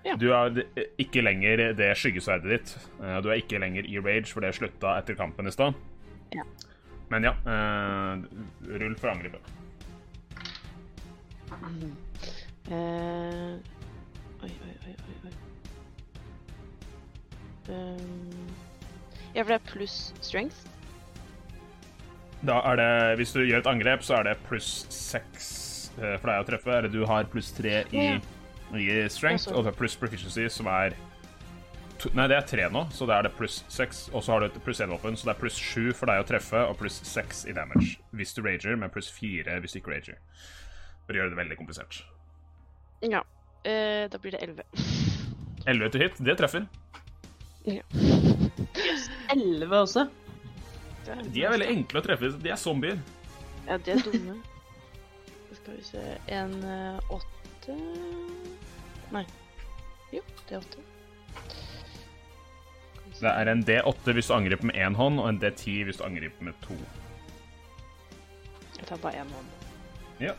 Ja. 0.04 0.16
Du 0.16 0.32
er 0.32 0.64
ikke 0.98 1.22
lenger 1.22 1.72
det 1.78 1.92
skyggesverdet 1.96 2.48
ditt. 2.50 2.76
Eh, 3.00 3.20
Du 3.20 3.28
er 3.30 3.36
ikke 3.38 3.60
lenger 3.60 3.84
i 3.86 3.98
rage, 4.02 4.26
for 4.32 4.40
det 4.40 4.52
slutta 4.56 4.98
etter 4.98 5.14
kampen 5.14 5.46
i 5.46 5.50
stad. 5.52 5.74
Ja. 6.34 6.42
Men 7.12 7.24
ja, 7.24 7.34
eh, 7.46 8.18
rull 8.80 8.94
for 8.96 9.12
angrepet. 9.12 9.40
Mm. 11.52 11.96
Uh, 12.72 13.58
oi, 14.42 14.48
oi, 14.48 14.76
oi, 14.86 14.94
oi. 15.26 15.32
Um, 17.68 18.48
ja, 19.34 19.42
for 19.42 19.52
det 19.52 19.58
er 19.58 19.66
pluss 19.68 19.98
strength. 20.24 20.64
Da 22.46 22.62
er 22.72 22.80
det, 22.80 23.16
Hvis 23.20 23.32
du 23.36 23.42
gjør 23.44 23.60
et 23.60 23.68
angrep, 23.70 24.02
så 24.02 24.22
er 24.22 24.30
det 24.30 24.38
pluss 24.48 24.86
seks 24.90 25.50
eh, 26.00 26.16
for 26.16 26.32
deg 26.32 26.40
å 26.40 26.48
treffe. 26.48 26.72
Eller 26.78 26.90
du 26.90 27.04
har 27.06 27.28
pluss 27.30 27.52
tre 27.54 27.82
i, 27.92 28.08
i 28.72 28.88
strength, 29.12 29.52
og 29.52 29.68
så 29.68 29.76
pluss 29.76 30.00
proficiency, 30.00 30.48
som 30.48 30.66
er 30.72 30.96
to, 32.02 32.10
Nei, 32.18 32.26
det 32.30 32.36
er 32.38 32.46
tre 32.48 32.66
nå, 32.72 32.84
så 32.94 33.06
da 33.08 33.18
er 33.18 33.28
det 33.28 33.34
pluss 33.38 33.60
seks. 33.72 34.04
Og 34.12 34.24
så 34.24 34.34
har 34.34 34.42
du 34.42 34.48
et 34.48 34.58
pluss 34.64 34.82
én-våpen, 34.84 35.16
så 35.18 35.28
det 35.28 35.34
er 35.36 35.40
pluss 35.42 35.58
sju 35.60 35.92
for 35.96 36.10
deg 36.10 36.22
å 36.22 36.26
treffe, 36.28 36.64
og 36.68 36.78
pluss 36.80 36.98
seks 37.06 37.44
i 37.50 37.54
damage 37.56 37.96
hvis 38.16 38.34
du 38.36 38.42
rager, 38.44 38.76
men 38.78 38.92
pluss 38.92 39.10
fire 39.12 39.58
hvis 39.62 39.76
du 39.76 39.80
ikke 39.80 39.94
rager. 39.94 40.18
For 41.06 41.14
å 41.14 41.22
gjøre 41.22 41.34
det 41.34 41.40
veldig 41.42 41.58
komplisert. 41.60 42.02
Ja. 43.02 43.22
Eh, 43.62 44.08
da 44.10 44.18
blir 44.22 44.34
det 44.34 44.42
11. 44.42 44.62
11 45.66 45.90
til 45.94 46.04
hit, 46.06 46.22
det 46.26 46.38
treffer. 46.40 46.66
Elleve 49.30 49.82
også. 49.84 50.08
De 51.06 51.42
er 51.42 51.50
veldig 51.54 51.68
enkle 51.70 52.02
å 52.02 52.04
treffe. 52.06 52.30
De 52.42 52.50
er 52.50 52.58
zombier. 52.58 52.98
Ja, 53.66 53.78
de 53.78 53.94
er 53.94 54.02
dumme. 54.02 54.38
Så 55.48 55.58
skal 55.60 55.76
vi 55.76 55.84
se 55.86 56.02
En 56.32 56.54
eh, 56.64 57.12
åtte 57.14 57.76
Nei. 59.12 59.22
Jo, 60.12 60.22
det 60.48 60.56
er 60.56 60.62
åtte. 60.62 60.82
Det 63.20 63.30
er 63.30 63.50
en 63.52 63.62
D8 63.64 64.12
hvis 64.16 64.26
du 64.30 64.34
angriper 64.34 64.66
med 64.70 64.78
én 64.80 64.96
hånd, 64.98 65.20
og 65.20 65.28
en 65.28 65.40
D10 65.42 65.84
hvis 65.86 66.00
du 66.00 66.04
angriper 66.04 66.48
med 66.48 66.58
to. 66.64 66.76
Jeg 68.78 68.86
tar 68.88 69.02
bare 69.02 69.22
én 69.22 69.32
hånd. 69.32 69.46
Ja. 70.20 70.34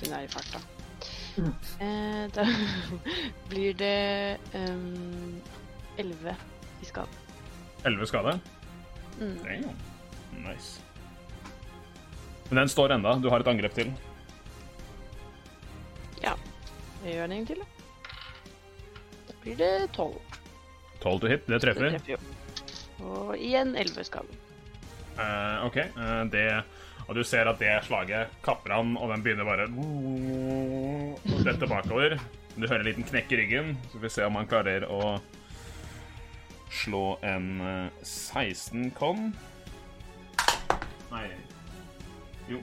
Den 0.00 0.12
er 0.12 0.26
i 0.26 0.30
farta. 0.30 0.60
Eh, 1.36 2.24
da 2.32 2.44
blir 3.50 3.74
det 3.76 4.38
um, 4.54 5.40
11 5.98 6.36
i 6.82 6.88
skade. 6.88 7.08
11 7.84 8.06
skade. 8.06 8.40
Mm. 9.20 9.38
Damn. 9.44 9.76
Nice. 10.46 10.80
Men 12.48 12.62
den 12.62 12.68
står 12.68 12.94
enda. 12.94 13.16
Du 13.18 13.28
har 13.30 13.40
et 13.40 13.50
angrep 13.50 13.74
til. 13.74 13.92
Ja. 16.22 16.36
Jeg 17.04 17.14
gjør 17.14 17.24
en 17.24 17.36
gang 17.36 17.46
til, 17.46 17.62
da. 17.62 17.66
Da 19.28 19.38
blir 19.42 19.58
det 19.60 19.72
12. 19.96 20.14
12 21.00 21.20
to 21.20 21.30
hit, 21.30 21.46
det 21.46 21.54
Det 21.54 21.62
treffer. 21.64 21.90
treffer 21.90 22.16
jo. 22.16 22.18
Og 23.06 23.36
igjen 23.36 23.74
11 23.76 24.04
skade. 24.08 24.38
Uh, 25.16 25.66
OK. 25.66 25.76
Uh, 25.96 26.24
det 26.32 26.46
Og 27.08 27.14
du 27.14 27.22
ser 27.24 27.46
at 27.46 27.58
det 27.62 27.84
slaget 27.86 28.32
kapper 28.42 28.72
han, 28.74 28.96
og 28.98 29.12
den 29.12 29.22
begynner 29.22 29.46
bare 29.46 29.68
å 29.70 31.42
dette 31.46 31.68
bakover. 31.70 32.16
Du 32.56 32.64
hører 32.66 32.80
en 32.82 32.88
liten 32.88 33.06
knekk 33.06 33.30
i 33.32 33.36
ryggen, 33.36 33.76
så 33.92 34.00
vi 34.02 34.10
ser 34.10 34.26
om 34.26 34.34
han 34.40 34.48
klarer 34.50 34.88
å 34.90 35.20
slå 36.72 37.18
en 37.22 37.60
eh, 37.62 38.02
16 38.02 38.90
con. 38.96 39.28
Nei 41.12 41.28
Jo. 42.50 42.58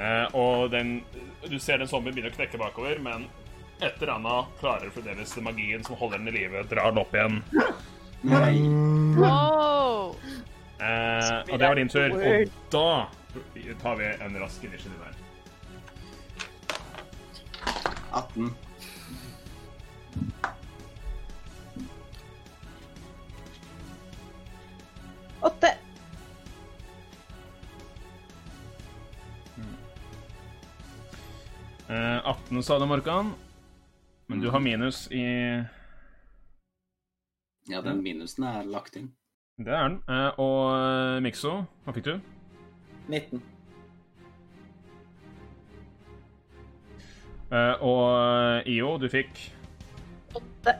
Eh, 0.00 0.26
og 0.32 0.70
den 0.72 1.02
Du 1.44 1.58
ser 1.60 1.76
den 1.82 1.90
zombien 1.90 2.14
begynner 2.14 2.32
å 2.32 2.38
knekke 2.38 2.56
bakover, 2.60 2.96
men 3.04 3.26
et 3.82 4.02
Anna 4.08 4.44
klarer 4.60 4.90
fremdeles 4.94 5.36
magien 5.42 5.84
som 5.84 5.96
holder 5.98 6.18
den 6.18 6.28
i 6.28 6.36
live, 6.36 6.62
drar 6.70 6.92
den 6.92 7.02
opp 7.02 7.14
igjen. 7.14 7.42
Nei. 8.22 8.54
Wow! 9.18 10.14
Eh, 10.78 11.38
og 11.50 11.58
det 11.58 11.66
var 11.66 11.74
din 11.74 11.90
tur. 11.90 12.14
Og 12.14 12.48
da 12.70 13.74
tar 13.82 13.96
vi 13.98 14.10
en 14.22 14.38
rask 14.42 14.64
initiativ 14.64 15.02
her. 15.02 15.14
18. 18.12 18.54
Åtte. 25.40 25.76
Eh, 31.88 32.18
18 32.24 32.62
sa 32.62 32.78
du, 32.78 32.86
Morkan. 32.86 33.34
Du 34.42 34.50
har 34.50 34.60
minus 34.60 35.12
i 35.12 35.22
Ja, 37.70 37.78
den 37.82 38.00
minusen 38.02 38.42
er 38.42 38.64
lagt 38.66 38.96
inn. 38.98 39.12
Det 39.54 39.70
er 39.70 39.84
den. 39.84 40.00
Eh, 40.10 40.40
og 40.42 40.62
eh, 40.74 41.18
Mikso, 41.22 41.52
hva 41.84 41.94
fikk 41.94 42.08
du? 42.08 42.16
19. 43.06 43.38
Eh, 47.54 47.84
og 47.86 48.66
IO, 48.66 48.90
du 48.98 49.06
fikk 49.14 49.44
8. 50.34 50.74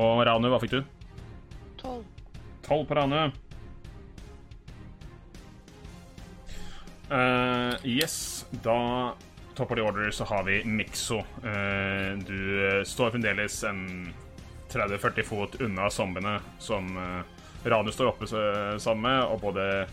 Og 0.00 0.24
Ranu, 0.30 0.48
hva 0.48 0.64
fikk 0.64 0.78
du? 0.78 0.80
12. 1.84 2.00
12 2.70 2.88
på 2.88 3.00
Ranu. 3.02 3.20
Uh, 7.12 7.76
yes, 7.84 8.46
da 8.64 8.80
Top 9.56 9.70
of 9.70 9.76
the 9.76 9.82
order 9.82 10.10
så 10.10 10.24
har 10.24 10.42
vi 10.42 10.64
Mikso. 10.64 11.18
Eh, 11.18 12.18
du 12.18 12.68
eh, 12.68 12.84
står 12.84 13.10
fremdeles 13.10 13.64
en 13.64 14.12
30-40 14.72 15.22
fot 15.22 15.54
unna 15.60 15.90
zombiene 15.90 16.40
som 16.58 16.90
eh, 16.96 17.68
Ranu 17.70 17.92
står 17.92 18.10
oppe 18.10 18.28
sammen 18.28 19.02
med, 19.02 19.22
og 19.24 19.40
både 19.40 19.86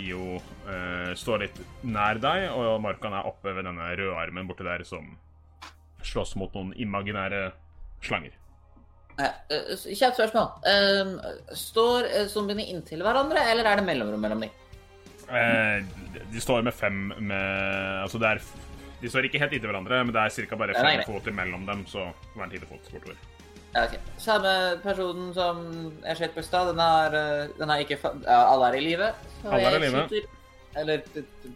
IO 0.00 0.38
står 1.18 1.42
litt 1.42 1.58
nær 1.84 2.16
deg, 2.22 2.46
og 2.56 2.78
Markan 2.80 3.12
er 3.18 3.26
oppe 3.28 3.52
ved 3.52 3.66
denne 3.66 3.88
rødarmen 3.98 4.46
borte 4.48 4.64
der 4.64 4.84
som 4.88 5.10
slåss 6.06 6.36
mot 6.40 6.54
noen 6.56 6.70
imaginære 6.80 7.42
slanger. 8.06 8.38
Kjapt 9.18 10.20
spørsmål. 10.20 11.18
Står 11.52 12.08
zombiene 12.32 12.70
inntil 12.70 13.04
hverandre, 13.04 13.42
eller 13.50 13.68
er 13.68 13.82
det 13.82 13.88
mellomrom 13.90 14.24
mellom 14.24 14.46
dem? 14.46 14.59
Eh, 15.30 15.84
de 16.32 16.40
står 16.42 16.64
med 16.66 16.74
fem 16.74 17.12
med 17.18 18.02
Altså, 18.02 18.18
det 18.18 18.26
er 18.26 18.40
De 19.00 19.08
står 19.08 19.28
ikke 19.28 19.38
helt 19.40 19.52
inntil 19.54 19.70
hverandre, 19.70 20.02
men 20.04 20.14
det 20.14 20.22
er 20.22 20.48
ca. 20.50 20.56
bare 20.60 20.74
fem 20.76 21.04
fot 21.06 21.28
imellom 21.30 21.62
dem, 21.66 21.86
så 21.88 22.10
hver 22.34 22.50
tide 22.52 22.66
fot 22.68 22.90
bortover. 22.92 23.16
Ja, 23.74 23.84
ok. 23.86 23.94
Samme 24.18 24.52
personen 24.82 25.30
som 25.34 25.62
jeg 26.02 26.18
skjøt 26.18 26.34
på 26.34 26.42
i 26.42 26.46
stad, 26.46 26.72
den 26.72 26.82
er, 26.84 27.16
eh, 27.16 27.52
den 27.58 27.70
er 27.70 27.84
ikke 27.84 27.98
ja, 28.02 28.40
Alle 28.50 28.68
er 28.68 28.76
i 28.76 28.84
live. 28.84 29.10
så 29.40 29.54
Alle 29.54 29.70
er 29.70 29.78
i 29.78 29.88
live. 29.88 30.22
Eller 30.76 31.02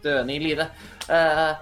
døende 0.03 0.35
i 0.35 0.39
live. 0.39 0.65
Uh, 1.07 1.53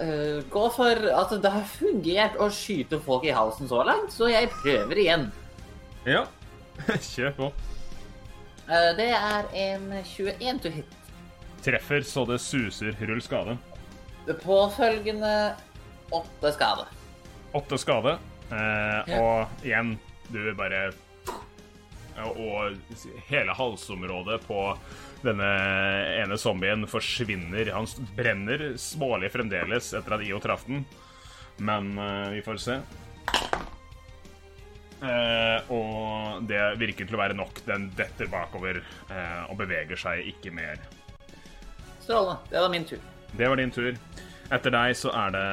uh, 0.00 0.38
gå 0.50 0.64
for 0.76 1.08
at 1.20 1.34
det 1.42 1.52
har 1.52 1.66
fungert 1.68 2.38
å 2.40 2.48
skyte 2.52 3.00
folk 3.04 3.26
i 3.28 3.34
halsen 3.34 3.68
så 3.68 3.82
langt, 3.84 4.12
så 4.12 4.30
jeg 4.32 4.48
prøver 4.62 5.02
igjen. 5.02 5.26
Ja. 6.06 6.24
Kjør 7.12 7.34
på. 7.36 7.50
Uh, 8.70 8.92
det 8.96 9.10
er 9.10 9.50
en 9.66 9.90
21 10.04 10.62
to 10.64 10.72
hit. 10.72 10.97
Treffer 11.68 12.00
så 12.08 12.24
det 12.24 12.38
suser. 12.40 12.96
Rull 13.00 13.20
skade. 13.20 13.58
Det 14.24 14.38
påfølgende 14.40 15.54
åtte 16.10 16.52
skade. 16.52 16.86
Åtte 17.52 17.78
skade. 17.78 18.14
Eh, 18.48 19.18
og 19.18 19.66
igjen, 19.66 19.98
du 20.32 20.40
bare 20.56 20.86
Og 22.32 22.78
hele 23.28 23.52
halsområdet 23.52 24.40
på 24.48 24.62
denne 25.20 25.50
ene 26.22 26.38
zombien 26.40 26.86
forsvinner. 26.88 27.68
Han 27.76 27.86
brenner 28.16 28.70
smålig 28.80 29.28
fremdeles 29.36 29.92
etter 29.92 30.16
at 30.16 30.24
IO 30.24 30.40
traff 30.40 30.64
den, 30.66 30.86
men 31.60 31.92
eh, 31.98 32.30
vi 32.38 32.44
får 32.48 32.62
se. 32.64 32.78
Eh, 34.98 35.70
og 35.70 36.46
det 36.48 36.62
virker 36.80 37.06
til 37.06 37.18
å 37.18 37.22
være 37.22 37.36
nok. 37.38 37.60
Den 37.68 37.90
detter 37.98 38.32
bakover 38.32 38.80
eh, 38.80 39.42
og 39.46 39.60
beveger 39.60 40.00
seg 40.00 40.32
ikke 40.32 40.54
mer. 40.56 40.80
Strålende. 42.08 42.36
Det 42.50 42.60
var 42.60 42.68
min 42.68 42.84
tur. 42.84 42.98
Det 43.32 43.48
var 43.48 43.56
din 43.56 43.70
tur. 43.70 43.96
Etter 44.48 44.72
deg 44.72 44.94
så 44.96 45.10
er 45.12 45.34
det 45.34 45.48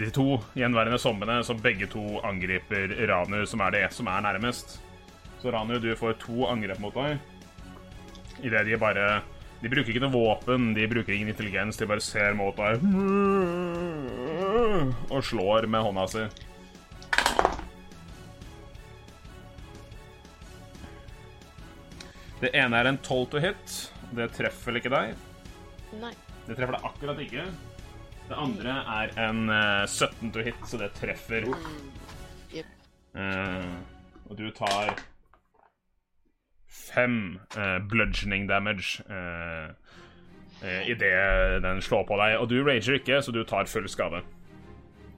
de 0.00 0.06
to 0.16 0.38
gjenværende 0.56 0.96
sommene 0.96 1.34
som 1.44 1.60
begge 1.60 1.84
to 1.92 2.22
angriper 2.24 2.88
Ranu, 3.10 3.42
som 3.44 3.60
er 3.66 3.74
det 3.74 3.82
som 3.92 4.08
er 4.08 4.24
nærmest. 4.24 4.78
Så 5.42 5.52
Ranu, 5.52 5.76
du 5.76 5.90
får 5.92 6.16
to 6.24 6.48
angrep 6.48 6.80
mot 6.80 6.96
deg. 6.96 7.20
Idet 8.48 8.64
de 8.64 8.80
bare 8.80 9.20
De 9.60 9.68
bruker 9.68 9.92
ikke 9.92 10.06
noe 10.06 10.16
våpen, 10.16 10.72
de 10.72 10.88
bruker 10.88 11.12
ingen 11.12 11.28
intelligens, 11.34 11.76
de 11.76 11.86
bare 11.88 12.00
ser 12.00 12.32
mot 12.36 12.56
deg 12.56 12.80
og 15.12 15.20
slår 15.24 15.68
med 15.68 15.84
hånda 15.84 16.08
si. 16.08 16.24
Det 22.40 22.56
ene 22.56 22.80
er 22.80 22.88
en 22.88 23.04
12 23.04 23.26
to 23.36 23.44
hit. 23.44 23.82
Det 24.14 24.28
treffer 24.36 24.70
vel 24.72 24.80
ikke 24.80 24.92
deg? 24.94 25.14
Nei. 26.00 26.12
Det 26.44 26.56
treffer 26.58 26.76
deg 26.76 26.84
akkurat 26.90 27.22
ikke. 27.24 27.46
Det 28.28 28.36
andre 28.40 28.74
er 28.98 29.14
en 29.20 29.40
eh, 29.52 29.84
17 29.90 30.30
to 30.32 30.44
hit, 30.46 30.60
så 30.68 30.78
det 30.80 30.90
treffer. 30.96 31.48
Jepp. 32.54 32.70
Eh, 33.14 33.74
og 34.28 34.36
du 34.38 34.46
tar 34.56 34.94
fem 36.74 37.38
uh, 37.56 37.78
bludgeoning 37.90 38.46
damage 38.48 39.02
uh, 39.08 39.70
uh, 40.62 40.82
idet 40.90 41.62
den 41.64 41.82
slår 41.82 42.04
på 42.08 42.16
deg. 42.20 42.36
Og 42.40 42.48
du 42.50 42.56
rager 42.66 42.98
ikke, 42.98 43.20
så 43.22 43.34
du 43.34 43.42
tar 43.46 43.68
full 43.70 43.86
skade. 43.90 44.22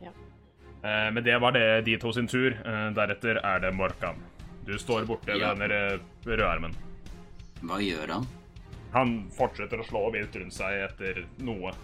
Ja. 0.03 0.13
Eh, 0.83 1.09
men 1.15 1.23
det 1.27 1.37
var 1.43 1.55
det 1.57 1.85
de 1.87 1.97
to 2.03 2.13
sin 2.17 2.29
tur. 2.31 2.53
Eh, 2.55 2.89
deretter 2.97 3.41
er 3.43 3.63
det 3.65 3.73
Morkan. 3.75 4.19
Du 4.67 4.75
står 4.79 5.07
borte 5.09 5.33
ved 5.33 5.41
Ja. 5.43 5.55
denne 5.55 6.01
røde 6.27 6.47
armen. 6.47 6.75
Hva 7.63 7.79
gjør 7.81 8.13
han? 8.19 8.27
Han 8.97 9.27
fortsetter 9.37 9.81
å 9.81 9.85
slå 9.85 10.07
vilt 10.15 10.37
rundt 10.41 10.57
seg 10.57 10.81
etter 10.87 11.27
noe. 11.45 11.75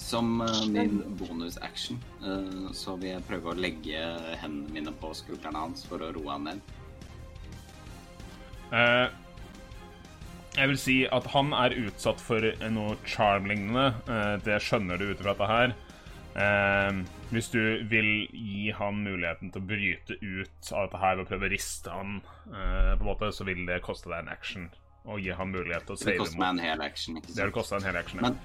Som 0.00 0.40
uh, 0.40 0.62
min 0.72 1.02
bonusaction 1.20 1.98
uh, 2.24 2.70
så 2.72 2.94
vil 2.96 3.10
jeg 3.10 3.26
prøve 3.28 3.52
å 3.52 3.58
legge 3.58 4.00
hendene 4.40 4.72
mine 4.72 4.94
på 4.96 5.12
skuldrene 5.18 5.60
hans 5.66 5.84
for 5.84 6.00
å 6.00 6.08
roe 6.16 6.32
han 6.32 6.48
ned. 6.48 6.62
Uh, 8.72 9.12
jeg 10.56 10.72
vil 10.72 10.80
si 10.80 10.96
at 11.12 11.28
han 11.34 11.52
er 11.52 11.76
utsatt 11.76 12.22
for 12.24 12.48
noe 12.72 12.96
charm-lignende. 13.06 14.40
Det 14.42 14.56
skjønner 14.64 14.98
du 14.98 15.04
ut 15.12 15.20
ifra 15.20 15.36
dette 15.36 15.50
her. 15.52 15.74
Eh, 16.38 16.98
hvis 17.32 17.48
du 17.50 17.60
vil 17.90 18.28
gi 18.30 18.70
han 18.78 19.00
muligheten 19.02 19.50
til 19.50 19.62
å 19.62 19.66
bryte 19.66 20.14
ut 20.22 20.68
av 20.72 20.84
dette 20.86 21.00
her 21.02 21.16
ved 21.18 21.24
å 21.24 21.30
prøve 21.32 21.48
å 21.48 21.50
riste 21.50 21.90
han, 21.90 22.20
uh, 22.52 22.92
på 22.94 23.02
en 23.02 23.08
måte, 23.08 23.32
så 23.34 23.44
vil 23.48 23.64
det 23.66 23.80
koste 23.82 24.08
deg 24.12 24.20
en 24.22 24.30
action. 24.32 24.68
Og 25.08 25.18
gi 25.24 25.32
han 25.34 25.50
mulighet 25.50 25.86
til 25.88 25.96
å 25.96 25.98
Det 25.98 26.04
save 26.04 26.18
koster 26.20 26.38
meg 26.38 26.46
mot. 26.46 26.60
en 26.60 26.64
hel 26.68 26.84
action, 26.84 27.16
ikke 27.18 27.34
Det 27.34 27.42
vil 27.48 27.52
koste 27.56 27.76
en 27.80 27.82
hel 27.88 27.96
action. 27.96 28.20
Men, 28.22 28.38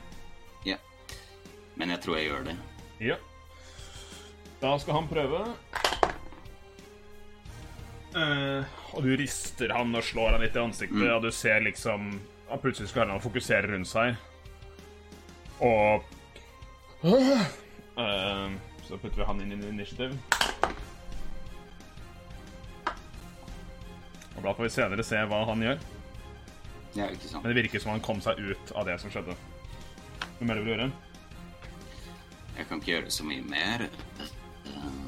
ja. 0.65 0.77
Men 1.75 1.89
jeg 1.93 2.01
tror 2.01 2.17
jeg 2.17 2.29
gjør 2.31 2.43
det. 2.49 2.57
Ja. 3.03 3.15
Da 4.61 4.77
skal 4.79 4.93
han 4.97 5.07
prøve. 5.11 5.43
Uh, 8.13 8.63
og 8.93 9.03
du 9.03 9.15
rister 9.17 9.71
han 9.73 9.93
og 9.97 10.03
slår 10.05 10.35
han 10.35 10.41
litt 10.45 10.55
i 10.55 10.61
ansiktet, 10.61 10.97
Mm. 11.01 11.15
og 11.15 11.21
du 11.23 11.31
ser 11.31 11.61
liksom 11.65 12.19
at 12.51 12.61
plutselig 12.61 12.89
skal 12.89 13.09
han 13.09 13.19
fokusere 13.21 13.69
rundt 13.71 13.87
seg. 13.89 14.15
Og 15.61 16.03
Eh, 17.97 18.51
Så 18.87 18.97
putter 18.97 19.17
vi 19.17 19.23
han 19.23 19.41
inn 19.41 19.51
i 19.63 19.67
initiativ. 19.69 20.17
Og 24.35 24.43
Da 24.43 24.53
får 24.53 24.63
vi 24.65 24.69
senere 24.73 25.03
se 25.05 25.15
hva 25.29 25.43
han 25.47 25.61
gjør. 25.63 25.79
Ja, 26.97 27.07
ikke 27.09 27.29
sant? 27.29 27.43
Men 27.43 27.53
det 27.55 27.63
virker 27.63 27.79
som 27.81 27.91
han 27.93 28.01
kom 28.05 28.19
seg 28.21 28.37
ut 28.43 28.71
av 28.75 28.85
det 28.85 28.99
som 29.01 29.09
skjedde. 29.13 29.35
Hva 30.39 30.45
mer 30.49 30.59
du 30.59 30.65
vil 30.65 30.73
gjøre? 30.75 30.91
Jeg 32.57 32.67
kan 32.69 32.81
ikke 32.81 32.91
gjøre 32.91 33.11
så 33.13 33.23
mye 33.29 33.45
mer. 33.49 33.87
Eh, 34.65 34.99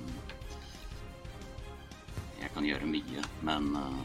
Jeg 2.42 2.54
kan 2.54 2.64
gjøre 2.66 2.86
mye, 2.88 3.22
men 3.44 3.76
eh, 3.76 4.02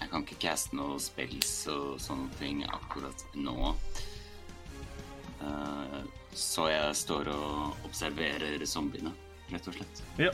jeg 0.00 0.10
kan 0.10 0.22
ikke 0.24 0.38
caste 0.40 0.74
noe 0.76 0.96
spells 1.00 1.66
og 1.70 2.00
sånne 2.02 2.30
ting 2.40 2.64
akkurat 2.66 3.22
nå. 3.36 3.74
Så 6.36 6.68
jeg 6.68 6.92
står 6.98 7.30
og 7.32 7.86
observerer 7.88 8.60
zombiene, 8.68 9.14
rett 9.48 9.68
og 9.70 9.78
slett. 9.78 10.02
Ja. 10.20 10.32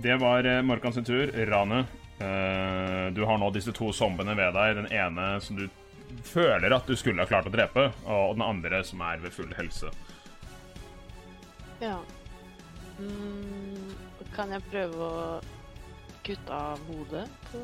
Det 0.00 0.16
var 0.18 0.46
eh, 0.48 0.62
Morkan 0.66 0.94
sin 0.96 1.06
tur. 1.06 1.30
Rane, 1.46 1.84
eh, 2.18 3.06
du 3.14 3.22
har 3.28 3.38
nå 3.38 3.50
disse 3.54 3.74
to 3.76 3.92
zombiene 3.94 4.34
ved 4.34 4.56
deg. 4.56 4.80
Den 4.80 4.90
ene 4.90 5.28
som 5.44 5.60
du 5.60 5.68
føler 6.26 6.74
at 6.74 6.90
du 6.90 6.96
skulle 6.98 7.22
ha 7.22 7.30
klart 7.30 7.46
å 7.46 7.54
drepe, 7.54 7.90
og 8.02 8.34
den 8.34 8.42
andre 8.42 8.82
som 8.86 9.02
er 9.06 9.22
ved 9.22 9.34
full 9.36 9.52
helse. 9.54 9.92
Ja. 11.80 12.00
Mm, 12.98 13.94
kan 14.34 14.50
jeg 14.52 14.66
prøve 14.72 15.06
å 15.06 15.22
kutte 16.26 16.52
av 16.52 16.82
hodet 16.90 17.24
på 17.52 17.62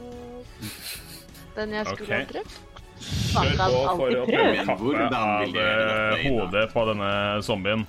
den 1.58 1.74
jeg 1.74 1.90
skulle 1.90 2.06
okay. 2.06 2.22
ha 2.22 2.32
drept? 2.36 2.75
Kjør 3.00 3.56
på 3.58 3.80
for 3.98 4.16
å 4.16 4.24
prøve 4.26 4.62
å 4.62 4.66
kappe 4.70 5.18
av 5.18 5.58
eh, 5.62 6.26
hodet 6.26 6.64
på 6.72 6.84
denne 6.90 7.10
zombien. 7.44 7.84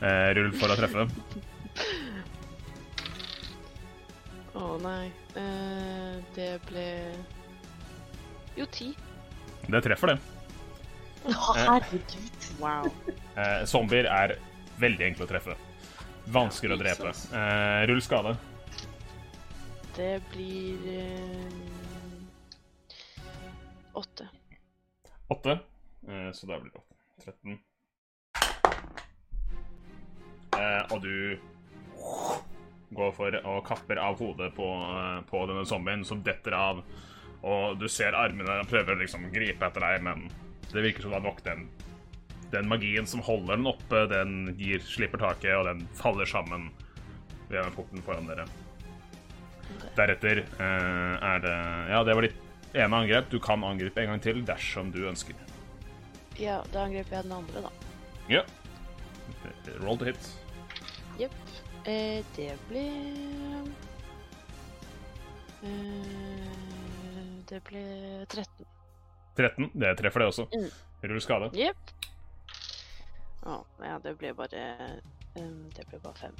Eh, 0.00 0.28
rull 0.36 0.52
for 0.56 0.72
å 0.72 0.76
treffe. 0.78 1.06
Å 4.60 4.74
nei. 4.82 5.08
Uh, 5.30 6.18
det 6.34 6.56
ble 6.66 6.86
Jo, 8.58 8.66
ti. 8.74 8.90
Det 9.70 9.80
treffer, 9.84 10.14
det. 10.14 10.18
Å, 11.30 11.52
herregud. 11.54 12.46
Wow. 12.58 12.88
Eh, 13.36 13.60
zombier 13.68 14.08
er 14.10 14.34
veldig 14.80 15.10
enkle 15.10 15.28
å 15.28 15.30
treffe. 15.30 15.56
Vanskelig 16.32 16.76
å 16.76 16.80
drepe. 16.80 17.12
Eh, 17.12 17.82
rull 17.90 18.02
skade. 18.04 18.34
Det 19.96 20.16
blir 20.32 20.90
åtte. 24.00 24.28
Åtte. 25.30 25.58
Eh, 26.08 26.32
så 26.32 26.46
da 26.46 26.60
blir 26.60 26.72
det 26.72 26.78
åtte. 26.78 26.94
13. 27.24 27.58
Eh, 30.58 30.82
og 30.90 31.02
du 31.02 31.38
går 32.90 33.12
for 33.14 33.36
og 33.46 33.60
kapper 33.68 34.00
av 34.02 34.18
hodet 34.18 34.50
på, 34.56 34.66
eh, 34.66 35.20
på 35.30 35.44
denne 35.46 35.62
zombien, 35.66 36.02
som 36.04 36.24
detter 36.26 36.56
av. 36.58 36.82
Og 37.42 37.78
du 37.78 37.86
ser 37.88 38.18
armene 38.18 38.58
og 38.60 38.68
prøver 38.68 38.96
å 38.96 39.00
liksom 39.04 39.30
gripe 39.32 39.66
etter 39.66 39.86
deg, 39.86 40.02
men 40.02 40.26
det 40.72 40.82
virker 40.82 41.06
som 41.06 41.14
det 41.14 41.22
er 41.22 41.28
nok 41.28 41.44
den 41.46 41.70
Den 42.50 42.66
magien 42.66 43.06
som 43.06 43.20
holder 43.22 43.56
den 43.56 43.66
oppe, 43.70 44.08
den 44.10 44.56
gir, 44.58 44.80
slipper 44.82 45.18
taket, 45.22 45.54
og 45.54 45.68
den 45.68 45.84
faller 45.94 46.26
sammen 46.26 46.72
ved 47.48 47.62
porten 47.76 48.02
foran 48.02 48.26
dere. 48.26 48.48
Deretter 49.94 50.40
eh, 50.42 51.14
er 51.30 51.38
det 51.44 51.58
Ja, 51.92 52.02
det 52.02 52.16
var 52.18 52.26
ditt 52.26 52.49
ene 52.74 52.96
angrep. 52.96 53.30
Du 53.30 53.38
kan 53.42 53.64
angripe 53.64 54.02
en 54.02 54.12
gang 54.14 54.22
til 54.22 54.42
dersom 54.46 54.92
du 54.94 55.02
ønsker. 55.08 55.38
Ja, 56.40 56.60
da 56.72 56.86
angriper 56.86 57.18
jeg 57.18 57.26
den 57.26 57.32
andre, 57.36 57.64
da. 57.66 57.70
Ja. 58.30 58.44
Roll 59.82 59.98
to 59.98 60.08
hit. 60.08 60.30
Jepp. 61.20 61.34
Eh, 61.84 62.24
det 62.36 62.52
blir 62.68 63.68
eh, 65.62 66.50
Det 67.48 67.60
blir 67.64 68.24
13. 68.26 68.66
13. 69.36 69.70
Det 69.74 69.96
treffer 69.98 70.20
det 70.20 70.26
også. 70.26 70.46
Mm. 70.52 70.70
Rull 71.02 71.20
skade. 71.24 71.50
Jepp. 71.56 71.94
Å, 73.48 73.62
ja, 73.80 73.96
det 74.04 74.14
blir 74.20 74.34
bare 74.36 74.64
um, 75.40 75.64
Det 75.72 75.86
blir 75.88 76.00
bare 76.04 76.14
fem. 76.26 76.36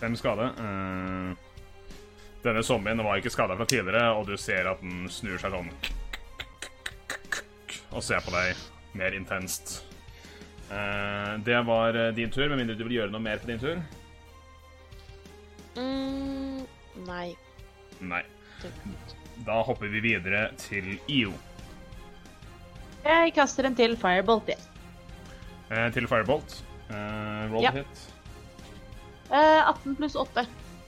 Fem 0.00 0.16
skade. 0.16 0.48
Eh, 0.60 1.55
denne 2.46 2.62
zombien 2.66 3.02
var 3.04 3.18
ikke 3.20 3.32
skada 3.34 3.56
fra 3.58 3.66
tidligere, 3.68 4.06
og 4.16 4.26
du 4.30 4.36
ser 4.40 4.68
at 4.70 4.80
den 4.84 5.06
snur 5.12 5.38
seg 5.42 5.52
sånn 5.54 5.70
og 7.96 8.02
ser 8.04 8.20
på 8.26 8.32
deg 8.34 8.58
mer 8.98 9.14
intenst. 9.16 9.78
Eh, 10.68 11.32
det 11.46 11.60
var 11.64 11.96
eh, 11.96 12.10
din 12.16 12.30
tur, 12.34 12.48
med 12.50 12.58
mindre 12.60 12.74
du 12.76 12.82
vil 12.84 12.98
gjøre 12.98 13.12
noe 13.14 13.22
mer 13.24 13.38
på 13.40 13.48
din 13.48 13.60
tur. 13.62 13.78
Mm, 15.76 16.66
nei. 17.06 17.28
Nei. 18.00 18.22
Da 19.46 19.60
hopper 19.64 19.88
vi 19.92 20.00
videre 20.04 20.48
til 20.60 20.96
IO. 21.12 21.32
Jeg 23.06 23.32
kaster 23.36 23.68
en 23.68 23.76
til 23.78 23.94
firebolt, 24.00 24.48
jeg. 24.50 24.60
Eh, 25.70 25.88
til 25.94 26.06
Firebolt. 26.10 26.60
Eh, 26.90 27.46
roll 27.52 27.62
Ja. 27.64 27.72
hit. 27.74 28.04
Eh, 29.30 29.62
18 29.68 29.96
pluss 29.98 30.14
8. 30.16 30.44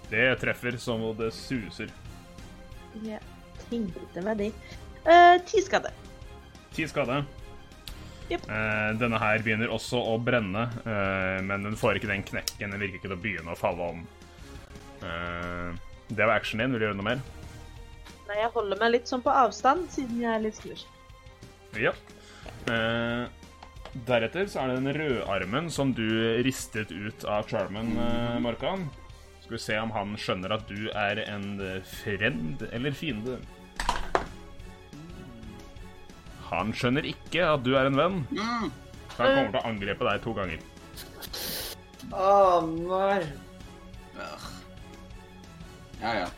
Det 0.08 0.28
treffer 0.40 0.78
som 0.80 1.02
det 1.18 1.32
suser. 1.36 1.90
Jeg 3.04 3.20
tenkte 3.68 4.22
meg 4.24 4.38
det. 4.40 4.52
Eh, 5.04 5.36
10 5.44 5.66
skade. 5.66 5.92
Ti 6.76 6.86
skade. 6.88 7.22
Yep. 8.28 8.44
Uh, 8.44 8.92
denne 9.00 9.16
her 9.20 9.40
begynner 9.40 9.70
også 9.72 10.02
å 10.04 10.18
brenne, 10.20 10.66
uh, 10.84 11.38
men 11.40 11.62
den 11.64 11.78
får 11.80 11.96
ikke 11.96 12.10
den 12.10 12.24
knekken. 12.28 12.74
Den 12.74 12.80
virker 12.80 12.98
ikke 12.98 13.08
til 13.08 13.16
å 13.16 13.22
begynne 13.22 13.54
å 13.54 13.56
falle 13.56 13.86
om. 13.94 14.02
Eh, 15.02 15.74
det 16.08 16.26
var 16.26 16.34
actionen 16.34 16.64
din. 16.64 16.72
Vil 16.72 16.80
du 16.80 16.86
gjøre 16.88 16.98
noe 16.98 17.08
mer? 17.08 17.24
Nei, 18.28 18.38
jeg 18.42 18.52
holder 18.54 18.80
meg 18.80 18.94
litt 18.94 19.10
sånn 19.10 19.24
på 19.24 19.32
avstand, 19.32 19.88
siden 19.92 20.22
jeg 20.22 20.30
er 20.34 20.44
litt 20.44 20.58
skurs. 20.58 20.84
Ja. 21.78 21.94
Eh, 22.68 23.24
deretter 24.08 24.48
så 24.50 24.62
er 24.62 24.72
det 24.72 24.80
den 24.82 24.96
rødarmen 24.98 25.70
som 25.72 25.94
du 25.96 26.08
ristet 26.44 26.92
ut 26.92 27.24
av 27.28 27.48
Charmen, 27.48 27.94
eh, 27.96 28.38
Markan. 28.44 28.88
Skal 29.48 29.56
vi 29.56 29.62
se 29.64 29.76
om 29.80 29.92
han 29.96 30.10
skjønner 30.20 30.52
at 30.58 30.66
du 30.68 30.90
er 30.92 31.22
en 31.24 31.44
eh, 31.64 31.78
frend 31.88 32.60
eller 32.68 32.92
fiende. 32.92 33.38
Han 36.50 36.72
skjønner 36.76 37.06
ikke 37.08 37.46
at 37.54 37.62
du 37.64 37.70
er 37.80 37.88
en 37.88 37.96
venn, 37.96 38.18
Mm. 38.28 38.66
så 39.14 39.22
han 39.22 39.32
kommer 39.38 39.54
til 39.54 39.60
å 39.62 39.70
angripe 39.70 40.04
deg 40.10 40.20
to 40.26 40.34
ganger. 40.36 40.60
Å 42.12 42.60
nei. 42.66 43.24
Ja, 46.02 46.12
ja. 46.20 46.28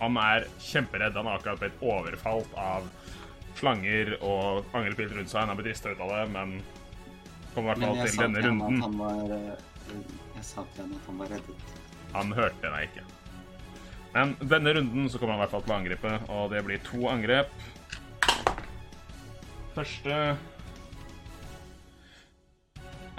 Han 0.00 0.16
er 0.16 0.48
kjemperedd. 0.64 1.12
Han 1.20 1.28
har 1.28 1.38
akkurat 1.42 1.60
blitt 1.60 1.84
overfalt 1.92 2.56
av 2.56 2.88
slanger 3.60 4.16
og 4.24 4.64
angrepil 4.72 5.12
rundt 5.12 5.28
seg. 5.28 5.40
Han 5.44 5.52
har 5.52 5.60
blitt 5.60 5.74
rista 5.74 5.92
ut 5.92 6.00
av 6.00 6.08
det, 6.16 6.24
men 6.32 6.56
kommer 7.52 7.76
i 7.76 7.84
hvert 7.84 7.84
fall 7.84 8.02
til 8.08 8.24
denne 8.24 8.48
runden. 8.48 8.98
var 8.98 9.36
eh, 9.36 9.54
Jeg 10.40 10.44
sa 10.54 10.64
til 10.72 10.86
han 10.86 10.96
at 10.96 11.06
han 11.12 11.18
var 11.20 11.36
reddet. 11.36 11.81
Han 12.12 12.32
hørte 12.36 12.68
deg 12.68 12.90
ikke. 12.90 13.04
Men 14.12 14.34
denne 14.44 14.74
runden 14.76 15.08
så 15.08 15.18
kommer 15.18 15.34
han 15.36 15.40
i 15.40 15.44
hvert 15.46 15.54
fall 15.54 15.64
til 15.64 15.72
å 15.72 15.78
angripe, 15.78 16.16
og 16.32 16.50
det 16.52 16.64
blir 16.66 16.82
to 16.84 17.06
angrep. 17.08 17.52
Første 19.72 20.18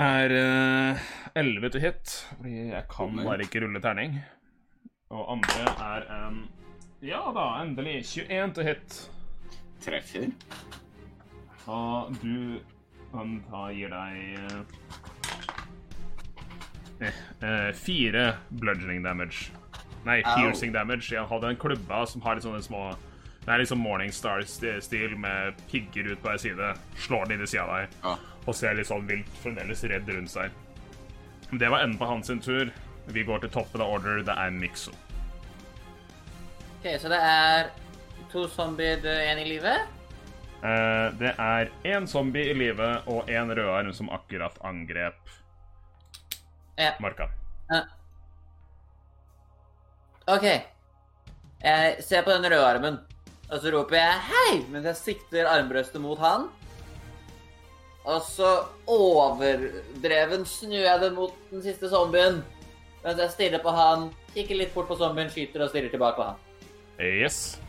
er 0.03 0.35
eh, 0.37 1.07
11 1.33 1.73
til 1.73 1.81
hit, 1.81 2.13
fordi 2.37 2.53
jeg 2.75 2.85
kan 2.91 3.17
bare 3.23 3.47
ikke 3.47 3.63
rulle 3.63 3.81
terning. 3.81 4.19
Og 5.13 5.31
andre 5.37 5.73
er 5.73 6.05
en 6.19 6.43
Ja 7.03 7.23
da, 7.35 7.47
endelig. 7.63 8.03
21 8.13 8.53
til 8.55 8.69
hit. 8.69 8.99
Treffer. 9.83 10.29
Og 11.67 12.13
du 12.21 12.59
Han 13.13 13.35
gir 13.75 13.91
deg 13.93 14.21
eh, 14.39 14.61
fire 17.73 18.37
bludgeoning 18.49 19.03
damage. 19.03 19.51
Nei, 20.05 20.21
piercing 20.35 20.73
damage. 20.73 21.11
Jeg 21.15 21.25
hadde 21.29 21.49
en 21.53 21.55
klubba 21.59 22.05
som 22.07 22.21
har 22.21 22.35
litt 22.35 22.43
sånne 22.45 22.61
små 22.63 22.93
Det 23.43 23.51
er 23.51 23.59
liksom 23.59 23.79
Morningstar-stil 23.83 25.17
med 25.19 25.57
pigger 25.71 26.13
ut 26.13 26.21
på 26.23 26.29
hver 26.29 26.37
side. 26.39 26.69
Slår 27.03 27.25
den 27.27 27.37
inn 27.39 27.43
i 27.43 27.47
sida 27.51 27.63
av 27.65 27.73
deg 27.81 27.89
Ja. 28.03 28.13
og 28.47 28.55
ser 28.55 28.73
litt 28.77 28.87
sånn 28.87 29.07
vilt 29.07 29.27
fremdeles 29.43 29.83
redd 29.83 30.07
rundt 30.07 30.31
seg. 30.31 30.51
Det 31.51 31.69
var 31.69 31.83
enden 31.83 31.97
på 31.99 32.07
hans 32.07 32.27
sin 32.27 32.39
tur. 32.39 32.71
Vi 33.07 33.23
går 33.27 33.39
til 33.43 33.49
toppen 33.49 33.81
av 33.81 33.91
order. 33.97 34.23
Det 34.23 34.31
er 34.37 34.49
Mixo. 34.51 34.91
Ok, 36.79 36.87
Så 36.99 37.09
det 37.11 37.19
er 37.19 37.69
to 38.31 38.47
zombier, 38.47 39.03
én 39.03 39.39
i 39.43 39.43
live? 39.49 39.75
Eh, 40.63 41.11
det 41.19 41.35
er 41.37 41.69
én 41.83 42.07
zombie 42.07 42.49
i 42.49 42.53
live 42.53 43.01
og 43.07 43.27
én 43.27 43.51
rødarm 43.51 43.93
som 43.93 44.07
akkurat 44.09 44.55
angrep 44.63 45.15
Ja. 46.77 46.93
Marka. 47.03 47.29
OK. 50.27 50.45
Jeg 51.63 52.03
ser 52.03 52.23
på 52.23 52.31
den 52.31 52.45
røde 52.47 52.65
armen, 52.65 52.97
og 53.49 53.59
så 53.61 53.71
roper 53.71 53.95
jeg 53.99 54.19
'hei' 54.27 54.69
mens 54.71 54.85
jeg 54.85 54.95
sikter 54.95 55.47
armbrøstet 55.47 56.01
mot 56.01 56.19
han. 56.19 56.49
Og 58.05 58.21
så 58.21 58.65
overdreven 58.87 60.45
snur 60.45 60.83
jeg 60.83 60.99
den 61.01 61.13
mot 61.15 61.33
den 61.51 61.61
siste 61.63 61.89
zombien. 61.89 62.41
Mens 63.03 63.19
jeg 63.19 63.31
stirrer 63.31 63.61
på 63.63 63.71
han, 63.71 64.09
kikker 64.33 64.55
litt 64.59 64.73
fort 64.73 64.87
på 64.87 64.97
zombien, 64.99 65.29
skyter 65.29 65.63
og 65.63 65.69
stirrer 65.71 65.89
tilbake 65.91 66.15
på 66.15 66.23
han. 66.23 66.35
Yes. 66.99 67.59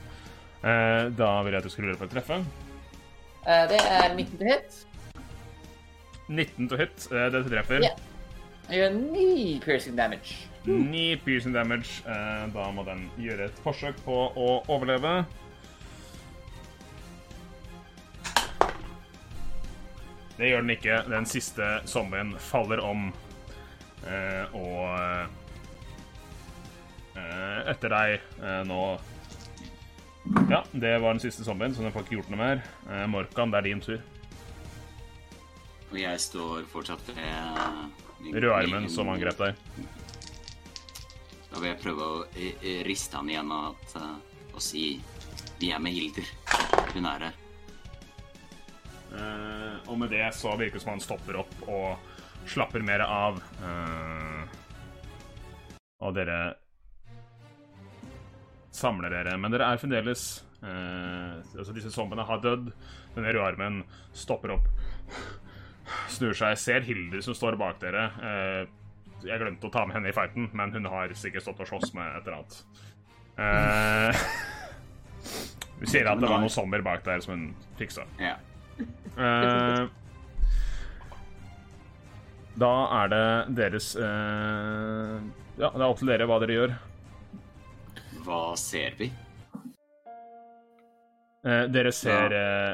Eh, 0.65 1.11
da 1.11 1.43
vil 1.43 1.53
jeg 1.53 1.59
at 1.59 1.65
du 1.65 1.71
skal 1.71 1.85
rulle 1.85 1.99
for 1.99 2.07
å 2.07 2.15
treffe. 2.15 2.41
Eh, 3.47 3.67
Det 3.69 3.81
er 3.81 4.15
19 4.15 4.39
til 4.39 4.47
hit. 4.49 4.87
19 6.29 6.69
til 6.69 6.79
hit. 6.79 7.09
Eh, 7.13 7.31
det 7.31 7.45
treffer. 7.51 7.83
Ja. 7.83 7.95
Jeg 8.69 8.81
gjør 8.81 8.95
ni 8.97 9.61
piercing 9.65 9.97
damage. 9.99 10.37
Ni 10.65 11.17
piercing 11.25 11.55
damage. 11.55 12.01
Eh, 12.09 12.45
da 12.55 12.71
må 12.73 12.85
den 12.87 13.11
gjøre 13.21 13.51
et 13.51 13.59
forsøk 13.65 13.99
på 14.07 14.15
å 14.33 14.47
overleve. 14.73 15.25
Det 20.39 20.49
gjør 20.49 20.65
den 20.65 20.75
ikke. 20.75 21.03
Den 21.13 21.29
siste 21.29 21.69
zombien 21.87 22.33
faller 22.41 22.81
om. 22.83 23.11
Eh, 24.09 24.57
og 24.57 24.89
eh, 27.17 27.61
etter 27.73 27.93
deg 27.95 28.17
eh, 28.43 28.63
nå 28.69 28.81
Ja, 30.51 30.59
det 30.73 30.97
var 31.01 31.15
den 31.15 31.21
siste 31.23 31.45
zombien, 31.45 31.73
så 31.77 31.85
den 31.85 31.93
får 31.93 32.05
ikke 32.07 32.19
gjort 32.19 32.33
noe 32.33 32.41
mer. 32.41 32.65
Eh, 32.89 33.05
Morkan, 33.13 33.53
det 33.53 33.61
er 33.61 33.69
din 33.69 33.85
tur. 33.85 34.01
Og 35.93 36.01
jeg 36.01 36.21
står 36.21 36.65
fortsatt 36.73 37.13
ved 37.13 38.04
Rødarmen 38.33 38.89
som 38.93 39.11
angrep 39.13 39.39
deg. 39.41 39.59
Da 41.51 41.61
vil 41.61 41.71
jeg 41.71 41.81
prøve 41.85 42.07
å 42.07 42.21
eh, 42.35 42.55
eh, 42.59 42.83
riste 42.87 43.21
han 43.21 43.31
igjen 43.31 43.53
at, 43.55 43.97
eh, 44.01 44.15
og 44.55 44.63
si 44.63 44.87
Vi 45.61 45.71
er 45.71 45.79
med 45.83 45.95
Hilder. 45.95 46.27
Hun 46.95 47.07
er 47.07 47.29
her. 47.29 47.41
Uh, 49.15 49.79
og 49.87 49.99
med 50.01 50.11
det 50.11 50.25
så 50.35 50.57
virker 50.59 50.81
det 50.81 50.83
som 50.83 50.97
han 50.97 51.03
stopper 51.03 51.37
opp 51.39 51.53
og 51.69 52.51
slapper 52.51 52.83
mer 52.83 53.05
av. 53.07 53.39
Uh, 53.63 54.43
og 56.03 56.17
dere 56.17 56.39
samler 58.75 59.15
dere, 59.15 59.37
men 59.39 59.55
dere 59.55 59.71
er 59.71 59.79
fremdeles 59.79 60.25
uh, 60.65 61.39
Altså, 61.55 61.71
disse 61.77 61.95
zombiene 61.95 62.27
har 62.27 62.43
dødd. 62.43 62.73
Denne 63.15 63.31
rødarmen 63.37 63.85
stopper 64.17 64.57
opp, 64.57 64.67
snur 66.13 66.35
seg, 66.37 66.57
ser 66.61 66.87
Hilder 66.87 67.23
som 67.25 67.37
står 67.37 67.59
bak 67.61 67.81
dere. 67.83 68.09
Eh, 68.23 68.63
jeg 69.25 69.41
glemte 69.41 69.69
å 69.69 69.73
ta 69.73 69.87
med 69.89 69.97
henne 69.97 70.11
i 70.11 70.17
fighten, 70.17 70.51
men 70.53 70.73
hun 70.75 70.91
har 70.93 71.13
sikkert 71.17 71.47
stått 71.47 71.63
og 71.65 71.71
slåss 71.71 71.95
med 71.97 72.11
et 72.19 72.27
eller 72.27 72.41
annet. 72.41 72.59
Hun 73.35 74.55
vi 75.81 75.91
sier 75.91 76.09
at 76.09 76.21
det 76.21 76.31
var 76.31 76.43
noen 76.43 76.53
sommer 76.53 76.83
bak 76.85 77.05
der 77.07 77.23
som 77.25 77.35
hun 77.35 77.49
fiksa. 77.79 78.07
Ja. 78.23 78.37
Eh, 79.15 79.85
da 82.59 82.73
er 83.03 83.11
det 83.13 83.27
deres 83.59 83.93
eh, 83.99 85.15
Ja, 85.59 85.69
det 85.71 85.83
er 85.83 85.87
opp 85.87 86.01
til 86.01 86.11
dere 86.11 86.27
hva 86.31 86.39
dere 86.43 86.57
gjør. 86.57 86.75
Hva 88.25 88.41
ser 88.59 88.97
vi? 88.99 89.11
Eh, 91.45 91.65
dere 91.69 91.93
ser 91.93 92.35
eh, 92.39 92.73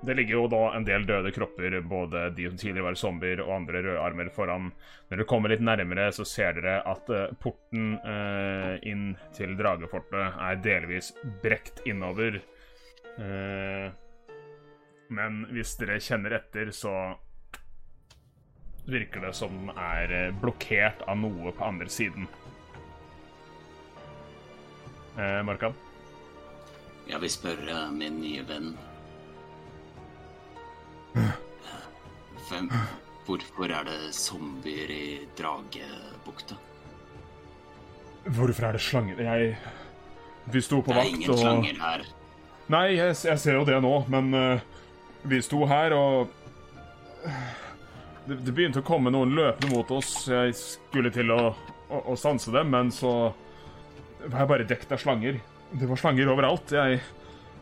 Det 0.00 0.14
ligger 0.14 0.34
jo 0.34 0.46
da 0.50 0.60
en 0.76 0.84
del 0.86 1.06
døde 1.06 1.32
kropper, 1.34 1.80
både 1.80 2.28
de 2.30 2.46
som 2.48 2.58
tidligere 2.58 2.86
var 2.86 2.98
zombier 2.98 3.40
og 3.42 3.54
andre 3.56 3.82
rødarmer 3.82 4.30
foran. 4.30 4.70
Når 5.08 5.16
dere 5.16 5.26
kommer 5.26 5.50
litt 5.50 5.64
nærmere, 5.64 6.12
så 6.14 6.26
ser 6.28 6.54
dere 6.60 6.76
at 6.86 7.10
eh, 7.10 7.32
porten 7.42 7.96
eh, 7.98 8.74
inn 8.86 9.08
til 9.34 9.56
dragefortet 9.58 10.38
er 10.38 10.60
delvis 10.62 11.10
brekt 11.42 11.82
innover. 11.90 12.38
Eh, 13.18 13.88
men 15.18 15.40
hvis 15.50 15.74
dere 15.80 15.98
kjenner 16.04 16.36
etter, 16.38 16.70
så 16.70 16.94
virker 18.88 19.26
det 19.26 19.34
som 19.34 19.50
den 19.50 19.74
er 19.74 20.14
eh, 20.14 20.34
blokkert 20.40 21.02
av 21.10 21.18
noe 21.18 21.52
på 21.52 21.64
andre 21.64 21.90
siden. 21.90 22.30
Eh, 25.18 25.40
Markan? 25.42 25.74
Jeg 27.08 27.18
vil 27.24 27.32
spørre 27.32 27.88
min 27.90 28.20
nye 28.22 28.46
venn 28.46 28.76
Hvem 32.48 32.70
Hvorfor 33.28 33.68
er 33.68 33.84
det 33.84 34.14
zombier 34.16 34.88
i 34.88 35.18
Dragebukta? 35.36 36.56
Hvorfor 38.24 38.68
er 38.68 38.78
det 38.78 38.80
slanger 38.80 39.20
Jeg 39.20 39.50
Vi 40.48 40.62
sto 40.64 40.80
på 40.80 40.94
vakt 40.96 41.04
og 41.04 41.04
Det 41.04 41.12
er 41.12 41.18
ingen 41.18 41.34
og 41.34 41.42
slanger 41.42 41.82
her. 41.82 42.06
Nei, 42.72 42.86
jeg, 42.96 43.16
jeg 43.24 43.40
ser 43.40 43.58
jo 43.58 43.66
det 43.68 43.76
nå, 43.84 43.92
men 44.12 44.32
uh, 44.32 44.64
vi 45.28 45.40
sto 45.44 45.62
her 45.68 45.92
og 45.96 46.32
det, 48.28 48.36
det 48.44 48.52
begynte 48.52 48.82
å 48.82 48.86
komme 48.86 49.12
noen 49.12 49.32
løpende 49.36 49.72
mot 49.72 49.92
oss. 49.96 50.12
Jeg 50.28 50.52
skulle 50.56 51.12
til 51.12 51.32
å, 51.32 51.52
å, 51.88 52.00
å 52.12 52.16
stanse 52.20 52.52
dem, 52.52 52.68
men 52.72 52.92
så 52.92 53.12
var 54.26 54.42
jeg 54.42 54.50
bare 54.52 54.68
dekt 54.68 54.92
av 54.92 55.00
slanger. 55.00 55.40
Det 55.72 55.88
var 55.88 56.00
slanger 56.00 56.32
overalt. 56.32 56.72
Jeg, 56.76 57.00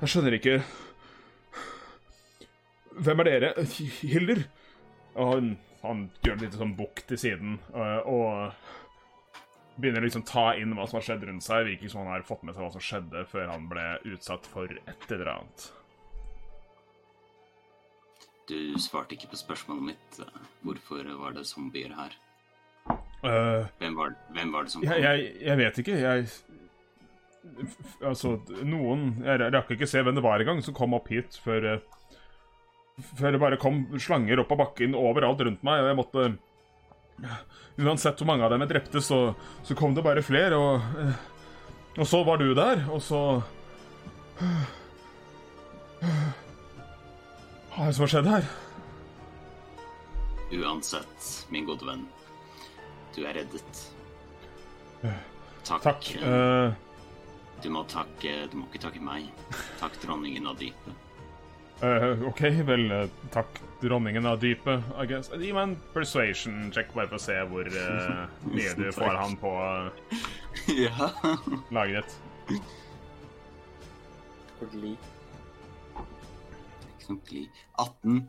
jeg 0.01 0.11
skjønner 0.11 0.39
ikke 0.39 0.59
Hvem 2.97 3.23
er 3.23 3.29
dere? 3.29 3.53
Hilder? 4.01 4.43
Og 5.17 5.31
han, 5.33 5.53
han 5.83 6.03
gjør 6.25 6.37
litt 6.37 6.49
lite 6.49 6.61
sånn 6.61 6.77
bukk 6.79 7.05
til 7.09 7.21
siden 7.21 7.57
øh, 7.75 8.09
og 8.09 9.81
begynner 9.81 10.05
liksom 10.05 10.25
ta 10.29 10.51
inn 10.57 10.73
hva 10.77 10.87
som 10.89 10.99
har 11.01 11.07
skjedd 11.09 11.27
rundt 11.29 11.45
seg. 11.45 11.67
Virker 11.69 11.93
som 11.93 12.05
han 12.05 12.15
har 12.15 12.27
fått 12.29 12.45
med 12.47 12.57
seg 12.57 12.65
hva 12.65 12.73
som 12.75 12.85
skjedde 12.85 13.25
før 13.31 13.51
han 13.53 13.67
ble 13.71 13.87
utsatt 14.13 14.49
for 14.49 14.73
et 14.73 15.11
eller 15.13 15.33
annet. 15.37 15.67
Du 18.47 18.59
svarte 18.79 19.17
ikke 19.17 19.33
på 19.33 19.41
spørsmålet 19.41 19.89
mitt. 19.93 20.21
Hvorfor 20.65 21.09
var 21.19 21.35
det 21.37 21.47
zombier 21.49 21.93
her? 21.99 22.15
Uh, 23.25 23.67
Hvem 23.81 23.97
var, 23.99 24.13
hvem 24.37 24.53
var 24.55 24.67
det 24.67 24.73
som 24.73 24.85
kom? 24.85 24.93
jeg, 24.93 25.03
jeg, 25.03 25.33
jeg 25.49 25.59
vet 25.59 25.81
ikke. 25.83 25.97
Jeg 26.05 26.29
Altså, 28.03 28.33
noen 28.67 29.21
Jeg 29.23 29.51
rakk 29.55 29.69
ikke 29.77 29.87
se 29.87 30.01
hvem 30.03 30.17
det 30.19 30.23
var 30.25 30.43
engang 30.43 30.59
som 30.67 30.75
kom 30.75 30.97
opp 30.99 31.07
hit 31.13 31.37
før 31.45 31.67
eh, 31.71 31.85
Før 32.97 33.35
det 33.35 33.41
bare 33.43 33.59
kom 33.61 33.83
slanger 34.01 34.41
opp 34.41 34.53
av 34.55 34.61
bakken 34.63 34.95
overalt 34.97 35.43
rundt 35.45 35.65
meg, 35.67 35.83
og 35.83 35.91
jeg 35.91 35.99
måtte 35.99 36.27
Uansett 37.77 38.21
hvor 38.21 38.29
mange 38.29 38.45
av 38.47 38.53
dem 38.55 38.63
jeg 38.65 38.71
drepte, 38.71 39.01
så, 39.05 39.19
så 39.65 39.77
kom 39.77 39.93
det 39.97 40.05
bare 40.05 40.23
flere, 40.25 40.57
og 40.57 40.81
Og 42.01 42.07
så 42.09 42.23
var 42.25 42.41
du 42.41 42.51
der, 42.57 42.83
og 42.93 43.01
så 43.05 43.21
Hva 46.01 47.85
er 47.85 47.91
det 47.91 47.95
som 47.99 48.05
har 48.07 48.13
skjedd 48.15 48.31
her? 48.33 48.49
Uansett, 50.57 51.29
min 51.53 51.67
gode 51.69 51.85
venn. 51.89 52.05
Du 53.17 53.23
er 53.27 53.35
reddet. 53.37 53.81
Takk. 55.67 55.83
Takk. 55.85 56.11
eh, 56.23 56.73
Du 57.65 57.69
må 57.73 57.83
takke 57.91 58.47
Du 58.53 58.57
må 58.61 58.69
ikke 58.71 58.85
takke 58.87 59.03
meg. 59.03 59.29
Takk 59.81 59.97
dronningen 60.05 60.47
av 60.49 60.57
dypet. 60.61 61.06
Eh, 61.85 62.23
OK, 62.25 62.41
vel, 62.65 62.87
eh, 62.91 63.09
takk, 63.35 63.59
dronningen 63.83 64.27
av 64.27 64.41
dypet, 64.41 64.85
I 64.97 65.05
guess. 65.11 65.29
Gi 65.37 65.51
meg 65.53 65.63
en 65.63 65.75
persuasion 65.93 66.71
check, 66.73 66.89
bare 66.97 67.11
for 67.11 67.19
å 67.19 67.25
se 67.27 67.37
hvor 67.51 67.69
uh, 67.69 68.23
mye 68.49 68.73
du 68.79 68.87
får 68.97 69.19
han 69.21 69.35
på 69.41 69.51
uh, 69.53 70.23
ja. 70.87 71.11
laget 71.77 72.17
ditt. 72.49 72.71
På 74.57 74.71
gli. 74.73 74.95
Knoppli. 77.05 77.45
18. 77.85 78.23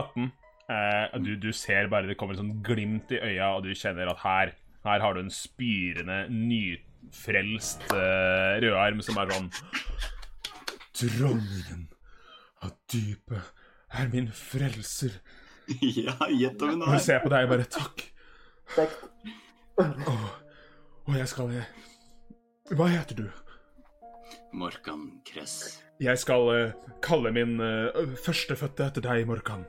18. 0.00 0.30
Uh, 0.66 1.18
du, 1.20 1.34
du 1.36 1.50
ser 1.52 1.90
bare 1.92 2.08
det 2.08 2.16
kommer 2.16 2.32
et 2.32 2.40
sånn 2.40 2.62
glimt 2.64 3.12
i 3.12 3.20
øya, 3.20 3.50
og 3.58 3.68
du 3.68 3.76
kjenner 3.76 4.08
at 4.08 4.22
her, 4.24 4.54
her 4.88 5.04
har 5.04 5.12
du 5.12 5.20
en 5.20 5.34
spyrende, 5.34 6.22
nyfrelst 6.32 7.84
uh, 7.92 8.56
rødarm 8.64 9.04
som 9.04 9.20
er 9.20 9.36
sånn 9.36 9.52
Dronningen 10.96 11.84
av 12.64 12.74
dypet 12.92 13.52
er 13.96 14.10
min 14.12 14.28
frelser. 14.32 15.18
ja, 15.80 16.16
gjett 16.30 16.62
om 16.62 16.76
hun 16.76 16.84
har. 16.86 16.96
hun 16.96 17.02
ser 17.02 17.24
på 17.24 17.32
deg 17.32 17.48
og 17.48 17.54
bare 17.54 17.66
takk. 17.70 18.04
Takk. 18.74 18.94
og 21.06 21.12
jeg 21.14 21.28
skal 21.30 21.52
eh, 21.54 21.68
Hva 22.74 22.88
heter 22.90 23.20
du? 23.20 23.26
Morkan 24.56 25.20
Kress. 25.26 25.82
Jeg 26.02 26.18
skal 26.20 26.48
uh, 26.50 26.88
kalle 27.04 27.30
min 27.32 27.60
uh, 27.60 28.16
førstefødte 28.24 28.88
etter 28.88 29.04
deg, 29.04 29.26
Morkan. 29.28 29.64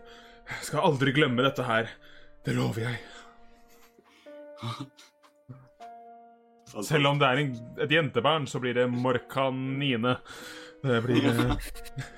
Jeg 0.47 0.69
skal 0.69 0.85
aldri 0.87 1.13
glemme 1.15 1.43
dette 1.45 1.65
her. 1.67 1.91
Det 2.45 2.55
lover 2.55 2.87
jeg. 2.87 2.97
Selv 6.83 7.11
om 7.11 7.19
det 7.19 7.27
er 7.27 7.41
en, 7.41 7.53
et 7.83 7.91
jentebarn, 7.91 8.47
så 8.47 8.61
blir 8.63 8.75
det 8.77 8.87
Morkanine. 8.91 10.17
Det 10.83 11.01
blir 11.05 11.29
Åh, 11.31 11.57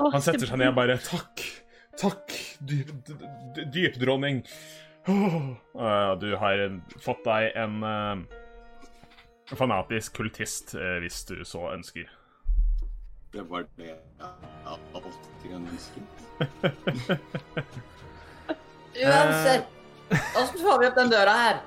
Han 0.00 0.22
setter 0.24 0.46
seg 0.48 0.60
ned 0.60 0.72
og 0.72 0.78
bare 0.78 0.96
Takk, 1.04 1.42
takk, 2.00 2.36
dypdronning. 2.60 4.44
Åh. 5.08 5.36
Eh, 5.74 6.12
du 6.20 6.36
har 6.36 6.80
fått 7.00 7.24
deg 7.26 7.56
en 7.58 7.82
eh, 7.84 8.16
fanatisk 9.56 10.16
kultist, 10.20 10.74
eh, 10.74 10.98
hvis 11.04 11.24
du 11.28 11.44
så 11.44 11.70
ønsker. 11.74 12.08
Det 13.30 13.44
var 13.46 13.66
det 13.78 13.92
jeg 13.92 13.98
alltid 14.66 15.50
ønsket. 15.54 16.06
Uansett, 19.00 19.66
åssen 20.10 20.58
får 20.58 20.80
vi 20.80 20.88
opp 20.88 20.96
den 20.98 21.12
døra 21.12 21.34
her? 21.38 21.60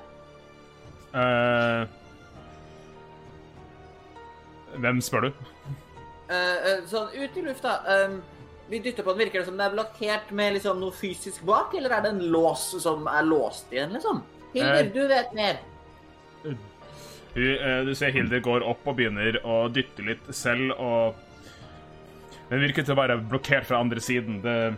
Uh, 1.13 1.85
hvem 4.81 5.01
spør 5.05 5.29
du? 5.29 5.31
Eh, 6.33 6.67
eh, 6.69 6.85
sånn 6.89 7.11
ut 7.13 7.37
i 7.37 7.43
lufta. 7.45 7.79
Um, 7.87 8.21
vi 8.71 8.79
dytter 8.79 9.05
på 9.05 9.13
den. 9.13 9.25
Virker 9.25 9.41
det 9.41 9.49
som 9.49 9.57
den 9.57 9.67
er 9.67 9.75
blokkert 9.75 10.31
med 10.33 10.55
liksom 10.57 10.79
noe 10.81 10.95
fysisk 10.95 11.43
bak, 11.45 11.75
eller 11.77 11.93
er 11.93 12.05
det 12.05 12.13
en 12.15 12.23
lås 12.33 12.69
som 12.81 13.05
er 13.11 13.27
låst 13.27 13.73
igjen, 13.73 13.93
liksom? 13.93 14.23
Hilder, 14.53 14.85
Eh. 14.85 14.93
du 14.93 15.07
vet 15.07 15.33
mer. 15.33 15.59
Du, 17.33 17.57
eh, 17.57 17.83
du 17.85 17.95
ser 17.95 18.11
Hilder 18.13 18.39
går 18.39 18.63
opp 18.63 18.87
og 18.87 18.95
begynner 18.95 19.39
å 19.43 19.67
dytte 19.73 20.05
litt 20.05 20.33
selv, 20.33 20.71
og 20.79 21.15
Den 22.49 22.59
virker 22.59 22.83
til 22.83 22.93
å 22.93 22.99
være 22.99 23.15
blokkert 23.17 23.65
fra 23.65 23.79
andre 23.79 24.01
siden. 24.03 24.41
Det, 24.43 24.75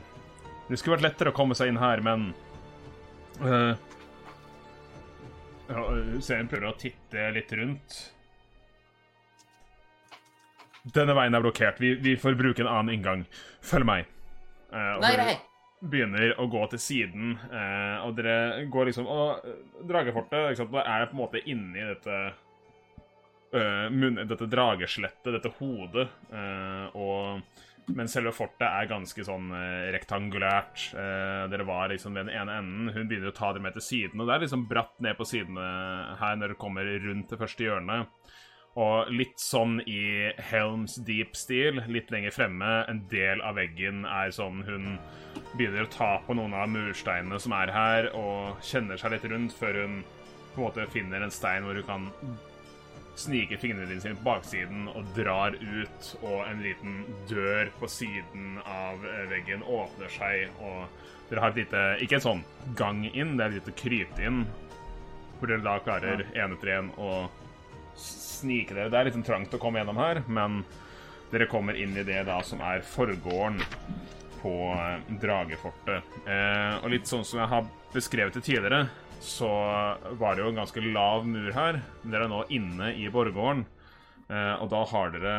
det 0.70 0.78
skulle 0.80 0.96
vært 0.96 1.10
lettere 1.10 1.32
å 1.34 1.36
komme 1.36 1.56
seg 1.58 1.68
inn 1.68 1.80
her, 1.82 2.00
men 2.00 2.30
uh, 3.42 3.74
ja, 5.68 5.82
hun 5.82 6.48
prøver 6.48 6.70
å 6.70 6.78
titte 6.80 7.26
litt 7.36 7.52
rundt. 7.58 7.98
Denne 10.94 11.16
veien 11.18 11.34
er 11.34 11.42
blokkert. 11.42 11.80
Vi, 11.82 11.96
vi 11.98 12.14
får 12.20 12.38
bruke 12.38 12.62
en 12.62 12.70
annen 12.70 12.94
inngang. 12.94 13.26
Følg 13.66 13.88
meg. 13.90 14.10
Eh, 14.70 14.92
og 14.98 15.02
Nei, 15.06 15.14
nei. 15.18 15.36
begynner 15.82 16.36
å 16.42 16.48
gå 16.52 16.62
til 16.74 16.82
siden, 16.82 17.36
eh, 17.50 18.06
og 18.06 18.16
dere 18.18 18.66
går 18.72 18.90
liksom 18.90 19.10
Og 19.10 19.46
eh, 19.46 19.60
Dragefortet 19.88 20.50
liksom, 20.52 20.74
er 20.82 21.06
på 21.10 21.16
en 21.18 21.22
måte 21.22 21.42
inni 21.46 21.84
dette 21.86 22.16
uh, 23.56 23.86
munn, 23.94 24.22
Dette 24.28 24.50
drageskjelettet, 24.52 25.32
dette 25.38 25.54
hodet, 25.60 26.10
eh, 26.34 26.98
og 26.98 27.64
men 27.94 28.10
selve 28.10 28.32
fortet 28.34 28.66
er 28.66 28.88
ganske 28.90 29.22
sånn 29.28 29.52
rektangulært. 29.94 30.88
Eh, 30.98 31.44
dere 31.52 31.68
var 31.68 31.92
liksom 31.92 32.16
ved 32.18 32.26
den 32.26 32.34
ene 32.34 32.56
enden. 32.58 32.88
Hun 32.96 33.06
begynner 33.06 33.30
å 33.30 33.36
ta 33.38 33.52
dere 33.54 33.62
med 33.62 33.76
til 33.78 33.86
siden, 33.86 34.24
og 34.24 34.26
det 34.26 34.34
er 34.34 34.42
liksom 34.42 34.64
bratt 34.66 34.96
ned 35.06 35.14
på 35.20 35.28
sidene 35.30 35.66
her 36.18 36.40
når 36.40 36.56
dere 36.56 36.58
kommer 36.64 36.90
rundt 37.04 37.30
det 37.30 37.38
første 37.38 37.68
hjørnet. 37.68 38.10
Og 38.76 39.12
litt 39.14 39.40
sånn 39.40 39.78
i 39.88 40.32
Helms 40.50 40.98
Deep-stil, 41.08 41.80
litt 41.88 42.10
lenger 42.12 42.34
fremme, 42.36 42.72
en 42.92 43.06
del 43.12 43.40
av 43.46 43.56
veggen 43.56 44.04
er 44.04 44.34
sånn 44.36 44.66
hun 44.68 44.98
begynner 45.56 45.86
å 45.86 45.92
ta 45.94 46.10
på 46.26 46.36
noen 46.36 46.56
av 46.58 46.68
mursteinene 46.74 47.40
som 47.40 47.56
er 47.56 47.72
her, 47.72 48.10
og 48.20 48.60
kjenner 48.66 49.00
seg 49.00 49.16
litt 49.16 49.30
rundt 49.32 49.56
før 49.56 49.80
hun 49.80 50.02
på 50.56 50.60
en 50.60 50.68
måte 50.68 50.88
finner 50.92 51.24
en 51.24 51.34
stein 51.34 51.64
hvor 51.68 51.80
hun 51.80 51.88
kan 51.88 52.10
snike 53.20 53.58
fingrene 53.62 53.96
sine 54.00 54.18
på 54.20 54.28
baksiden 54.28 54.90
og 54.92 55.08
drar 55.16 55.56
ut, 55.56 56.12
og 56.22 56.44
en 56.44 56.64
liten 56.64 56.98
dør 57.30 57.72
på 57.80 57.88
siden 57.92 58.60
av 58.60 59.04
eh, 59.08 59.24
veggen 59.32 59.64
åpner 59.64 60.12
seg, 60.12 60.52
og 60.60 61.30
dere 61.30 61.44
har 61.46 61.56
et 61.56 61.64
lite 61.64 61.84
Ikke 62.04 62.20
en 62.20 62.26
sånn 62.28 62.44
gang 62.78 63.06
inn, 63.08 63.38
det 63.38 63.46
er 63.46 63.56
et 63.56 63.60
lite 63.62 63.78
kryp 63.80 64.20
inn, 64.20 64.44
hvor 65.40 65.52
dere 65.52 65.64
da 65.64 65.80
klarer 65.84 66.28
én 66.36 66.56
etter 66.56 66.76
én 66.76 66.92
å 67.00 67.26
snike 68.00 68.76
dere. 68.76 68.92
Det 68.92 69.00
er 69.00 69.10
litt 69.10 69.22
trangt 69.28 69.56
å 69.56 69.62
komme 69.62 69.82
gjennom 69.82 70.02
her, 70.02 70.22
men 70.28 70.64
dere 71.32 71.50
kommer 71.52 71.78
inn 71.80 71.96
i 71.98 72.06
det 72.08 72.22
da 72.28 72.42
som 72.46 72.62
er 72.64 72.86
forgården 72.86 73.62
på 74.42 74.54
eh, 74.76 75.16
Dragefortet. 75.22 76.14
Eh, 76.28 76.76
og 76.84 76.92
litt 76.94 77.10
sånn 77.10 77.26
som 77.26 77.42
jeg 77.42 77.52
har 77.52 77.68
beskrevet 77.96 78.38
det 78.38 78.46
tidligere, 78.46 78.86
så 79.26 79.50
var 80.20 80.36
det 80.36 80.44
jo 80.44 80.52
en 80.52 80.62
ganske 80.62 80.84
lav 80.86 81.26
mur 81.28 81.50
her. 81.56 81.82
Dere 82.04 82.28
er 82.28 82.32
nå 82.32 82.44
inne 82.54 82.92
i 83.00 83.08
borggården, 83.12 83.66
eh, 84.30 84.56
og 84.60 84.70
da 84.74 84.86
har 84.92 85.16
dere 85.16 85.38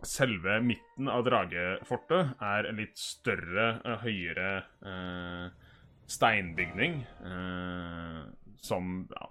Selve 0.00 0.54
midten 0.64 1.10
av 1.12 1.26
Dragefortet 1.26 2.38
er 2.40 2.68
en 2.70 2.78
litt 2.80 2.96
større, 2.96 3.66
eh, 3.84 3.98
høyere 4.00 4.52
eh, 4.88 5.74
steinbygning 6.08 7.02
eh, 7.04 8.22
som 8.64 8.94
ja, 9.12 9.26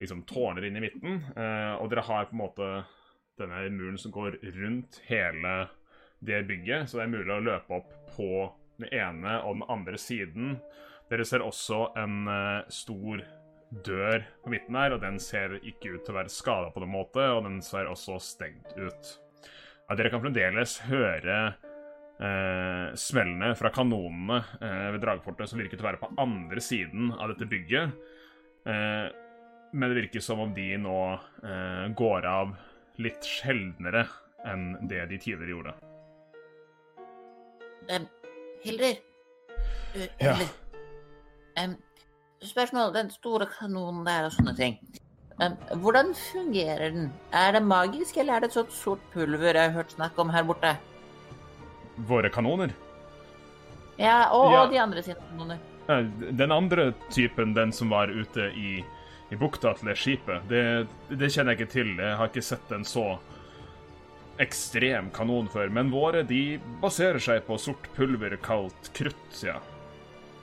liksom 0.00 0.22
tårner 0.28 0.66
inn 0.66 0.76
i 0.76 0.84
midten. 0.84 1.20
Eh, 1.36 1.74
og 1.80 1.90
dere 1.92 2.06
har 2.06 2.28
på 2.28 2.36
en 2.36 2.42
måte 2.42 2.70
denne 3.40 3.66
muren 3.72 3.98
som 4.00 4.14
går 4.14 4.38
rundt 4.56 5.00
hele 5.08 5.56
det 6.24 6.42
bygget, 6.48 6.88
så 6.88 6.98
det 6.98 7.06
er 7.06 7.12
mulig 7.12 7.34
å 7.34 7.42
løpe 7.44 7.80
opp 7.80 7.90
på 8.16 8.30
den 8.80 8.88
ene 8.92 9.40
og 9.44 9.58
den 9.58 9.66
andre 9.72 10.00
siden. 10.00 10.56
Dere 11.10 11.26
ser 11.28 11.44
også 11.44 11.90
en 12.00 12.24
eh, 12.32 12.62
stor 12.72 13.22
dør 13.84 14.24
på 14.44 14.52
midten 14.52 14.78
her, 14.78 14.94
og 14.94 15.02
den 15.02 15.20
ser 15.22 15.58
ikke 15.58 15.96
ut 15.96 16.06
til 16.06 16.14
å 16.14 16.18
være 16.20 16.32
skada 16.32 16.72
på 16.72 16.82
noen 16.82 16.94
måte, 16.96 17.22
og 17.34 17.44
den 17.46 17.60
ser 17.64 17.90
også 17.90 18.18
stengt 18.22 18.74
ut. 18.78 19.12
Ja, 19.86 19.94
dere 19.98 20.10
kan 20.10 20.22
fremdeles 20.22 20.78
høre 20.88 21.38
eh, 21.46 22.94
smellene 22.98 23.52
fra 23.58 23.70
kanonene 23.74 24.40
eh, 24.60 24.88
ved 24.96 25.02
dragfortet, 25.04 25.50
som 25.50 25.60
virker 25.60 25.78
til 25.78 25.86
å 25.86 25.90
være 25.90 26.02
på 26.02 26.12
andre 26.22 26.62
siden 26.64 27.12
av 27.14 27.32
dette 27.32 27.48
bygget. 27.50 27.94
Eh, 28.66 29.06
men 29.72 29.88
det 29.90 29.96
virker 30.02 30.20
som 30.24 30.40
om 30.40 30.54
de 30.54 30.76
nå 30.78 30.98
eh, 31.44 31.86
går 31.98 32.26
av 32.26 32.54
litt 33.02 33.24
sjeldnere 33.26 34.06
enn 34.46 34.76
det 34.88 35.02
de 35.10 35.18
tidligere 35.18 35.50
gjorde. 35.56 35.74
Um, 37.90 38.06
Hilder? 38.64 38.96
Uh, 39.96 40.06
Ja. 40.20 40.34
Hilder. 40.34 40.54
Um, 41.56 41.76
spørsmål, 42.44 42.92
den 42.94 43.10
store 43.10 43.46
kanonen 43.48 44.04
der 44.06 44.26
og 44.28 44.34
sånne 44.36 44.56
ting. 44.58 44.78
Um, 45.40 45.54
hvordan 45.82 46.14
fungerer 46.16 46.90
den? 46.94 47.10
Er 47.32 47.52
det 47.56 47.62
magisk, 47.64 48.16
eller 48.16 48.36
er 48.36 48.44
det 48.44 48.50
et 48.50 48.58
sånt 48.58 48.72
sort 48.72 49.02
pulver 49.12 49.52
jeg 49.54 49.70
har 49.70 49.74
hørt 49.76 49.92
snakk 49.96 50.18
om 50.18 50.32
her 50.32 50.44
borte? 50.48 50.74
Våre 52.08 52.28
kanoner 52.28 52.74
Ja, 53.98 54.28
og, 54.32 54.50
Ja. 54.52 54.62
og 54.62 54.72
de 54.72 54.78
andre 54.80 55.02
sine 55.02 55.16
kanoner. 55.30 55.58
Eh, 55.88 56.04
Den 56.36 56.52
andre 56.52 56.92
typen, 57.10 57.54
den 57.54 57.72
som 57.72 57.88
var 57.88 58.08
ute 58.08 58.50
i, 58.52 58.84
i 59.30 59.36
bukta 59.36 59.72
til 59.74 59.90
det 59.90 59.96
skipet, 59.98 60.44
det, 60.50 60.62
det 61.10 61.30
kjenner 61.34 61.54
jeg 61.54 61.60
ikke 61.60 61.72
til. 61.72 61.94
Jeg 61.98 62.18
har 62.20 62.30
ikke 62.30 62.44
sett 62.46 62.74
en 62.76 62.86
så 62.86 63.06
ekstrem 64.42 65.10
kanon 65.14 65.48
før. 65.50 65.72
Men 65.72 65.90
våre 65.90 66.22
de 66.26 66.58
baserer 66.82 67.22
seg 67.22 67.42
på 67.46 67.58
sort 67.60 67.88
pulver 67.96 68.36
kalt 68.44 68.90
krutt, 68.96 69.40
ja. 69.42 69.56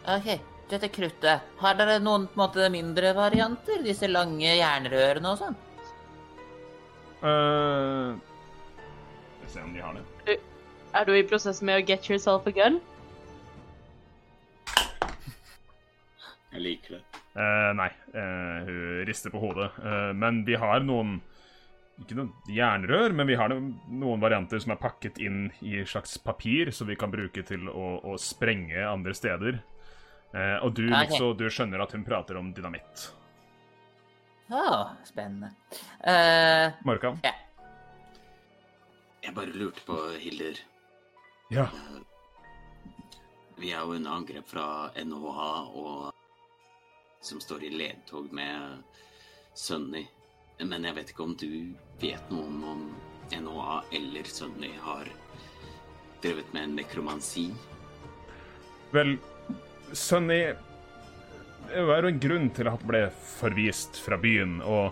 Ok, 0.10 0.34
dette 0.72 0.90
kruttet. 0.92 1.46
Har 1.62 1.78
dere 1.80 2.00
noen 2.04 2.28
på 2.28 2.36
en 2.36 2.44
måte 2.44 2.70
mindre 2.74 3.14
varianter? 3.16 3.84
Disse 3.86 4.10
lange 4.12 4.58
jernrørene 4.58 5.32
og 5.32 5.40
sånn? 5.40 5.60
Uh, 7.24 8.20
Skal 9.38 9.46
vi 9.46 9.54
se 9.54 9.64
om 9.64 9.76
de 9.78 9.86
har 9.86 9.96
det. 9.96 10.40
Er 10.94 11.08
du 11.08 11.16
i 11.16 11.24
prosess 11.26 11.64
med 11.66 11.80
å 11.80 11.86
get 11.88 12.10
yourself 12.10 12.46
a 12.50 12.54
gun? 12.54 12.82
Jeg 16.54 16.62
liker 16.62 17.00
det. 17.00 17.23
Eh, 17.34 17.70
nei, 17.74 17.90
eh, 18.14 18.66
hun 18.68 19.06
rister 19.08 19.34
på 19.34 19.42
hodet. 19.42 19.72
Eh, 19.84 20.12
men 20.14 20.44
vi 20.46 20.56
har 20.56 20.84
noen 20.86 21.22
Ikke 22.02 22.16
noen 22.18 22.32
jernrør, 22.50 23.14
men 23.14 23.28
vi 23.30 23.36
har 23.38 23.52
noen, 23.54 24.22
varianter 24.22 24.58
som 24.60 24.72
er 24.74 24.80
pakket 24.82 25.20
inn 25.22 25.52
i 25.62 25.76
et 25.78 25.90
slags 25.92 26.16
papir, 26.18 26.72
som 26.74 26.88
vi 26.90 26.96
kan 26.98 27.12
bruke 27.14 27.44
til 27.46 27.68
å, 27.70 28.00
å 28.02 28.16
sprenge 28.18 28.82
andre 28.82 29.14
steder. 29.14 29.60
Eh, 30.34 30.56
og 30.66 30.74
du, 30.74 30.88
okay. 30.88 31.12
Mikso, 31.12 31.36
du 31.38 31.46
skjønner 31.54 31.84
at 31.86 31.94
hun 31.94 32.02
prater 32.08 32.40
om 32.40 32.50
dynamitt. 32.58 33.06
Å, 34.50 34.64
spennende. 35.06 35.54
Eh, 36.02 36.74
Morkan? 36.90 37.22
Jeg 39.24 39.36
bare 39.38 39.54
lurte 39.54 39.86
på, 39.86 40.00
Hilder 40.20 40.58
Ja. 41.54 41.70
Vi 43.62 43.70
er 43.70 43.86
jo 43.86 43.94
under 43.94 44.18
angrep 44.18 44.50
fra 44.50 44.66
NHH, 44.98 45.46
og 45.78 46.13
som 47.24 47.40
står 47.40 47.64
i 47.64 47.70
ledtog 47.70 48.34
med 48.34 48.84
Sunny. 49.54 50.06
Men 50.60 50.84
jeg 50.84 50.96
vet 50.96 51.12
ikke 51.14 51.24
om 51.24 51.36
du 51.40 51.74
vet 52.02 52.32
noe 52.32 52.48
om 52.74 52.84
NHA 53.32 53.78
eller 54.00 54.28
Sunny 54.28 54.72
har 54.84 55.08
drevet 56.22 56.54
med 56.54 56.76
nekromansi? 56.78 57.50
Vel, 58.92 59.18
Sunny 59.92 60.54
Det 61.74 61.84
var 61.88 62.04
jo 62.04 62.12
en 62.12 62.20
grunn 62.20 62.50
til 62.54 62.68
at 62.68 62.76
han 62.76 62.90
ble 62.90 63.06
forvist 63.38 63.98
fra 64.04 64.18
byen, 64.20 64.58
og 64.62 64.92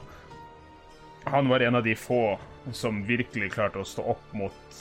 han 1.27 1.49
var 1.51 1.61
en 1.61 1.75
av 1.77 1.83
de 1.83 1.93
få 1.99 2.39
som 2.73 3.03
virkelig 3.05 3.51
klarte 3.53 3.81
å 3.81 3.85
stå 3.85 4.05
opp 4.15 4.31
mot 4.33 4.79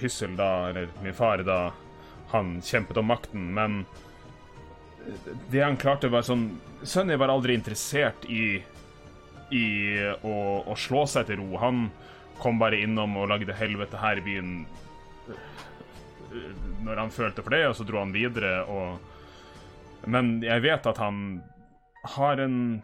Hyssel 0.00 0.32
da, 0.38 0.70
eller 0.70 0.88
min 1.04 1.14
far, 1.14 1.44
da 1.46 1.74
han 2.32 2.56
kjempet 2.64 2.96
om 2.96 3.12
makten, 3.12 3.52
men 3.54 3.84
det 5.50 5.62
han 5.62 5.78
klarte, 5.80 6.10
var 6.10 6.24
sånn 6.26 6.48
Sonny 6.86 7.16
var 7.18 7.30
aldri 7.32 7.54
interessert 7.56 8.26
i 8.30 8.62
i 9.54 9.66
å, 10.26 10.36
å 10.66 10.74
slå 10.74 11.04
seg 11.06 11.28
til 11.28 11.38
ro. 11.38 11.52
Han 11.62 11.86
kom 12.40 12.58
bare 12.58 12.80
innom 12.82 13.14
og 13.20 13.28
lagde 13.30 13.54
helvete 13.56 14.00
her 14.00 14.18
i 14.20 14.24
byen 14.24 14.56
når 16.84 17.00
han 17.00 17.12
følte 17.14 17.44
for 17.44 17.54
det, 17.54 17.62
og 17.68 17.76
så 17.78 17.86
dro 17.86 18.02
han 18.02 18.14
videre, 18.14 18.58
og 18.66 19.12
Men 20.06 20.42
jeg 20.44 20.62
vet 20.62 20.86
at 20.86 20.98
han 21.02 21.40
har 22.14 22.38
en 22.38 22.82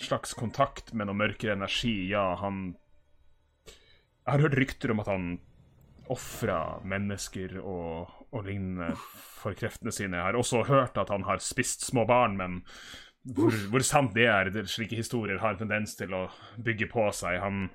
slags 0.00 0.32
kontakt 0.32 0.94
med 0.94 1.06
noe 1.06 1.18
mørkere 1.18 1.52
energi. 1.52 2.08
Ja, 2.08 2.36
han 2.40 2.76
Jeg 3.66 4.30
har 4.30 4.44
hørt 4.46 4.56
rykter 4.56 4.90
om 4.94 5.02
at 5.02 5.10
han 5.10 5.26
ofra 6.08 6.80
mennesker 6.84 7.58
og, 7.60 8.08
og 8.34 8.48
lignende 8.48 8.90
for 9.38 9.56
kreftene 9.56 9.92
sine. 9.94 10.18
Jeg 10.18 10.28
har 10.28 10.38
også 10.38 10.64
hørt 10.68 10.98
at 11.00 11.12
han 11.12 11.26
har 11.28 11.42
spist 11.44 11.86
små 11.86 12.06
barn, 12.08 12.36
men 12.40 12.60
hvor, 13.24 13.54
hvor 13.70 13.84
sant 13.86 14.12
det 14.16 14.26
er, 14.28 14.50
det, 14.52 14.66
slike 14.68 14.98
historier 14.98 15.40
har 15.40 15.54
en 15.54 15.62
tendens 15.62 15.94
til 15.96 16.12
å 16.12 16.26
bygge 16.60 16.90
på 16.92 17.06
seg. 17.16 17.40
Han 17.40 17.68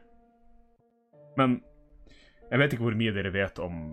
Men 1.40 1.62
jeg 2.50 2.60
vet 2.60 2.74
ikke 2.74 2.86
hvor 2.90 2.98
mye 2.98 3.14
dere 3.16 3.34
vet 3.34 3.62
om 3.64 3.90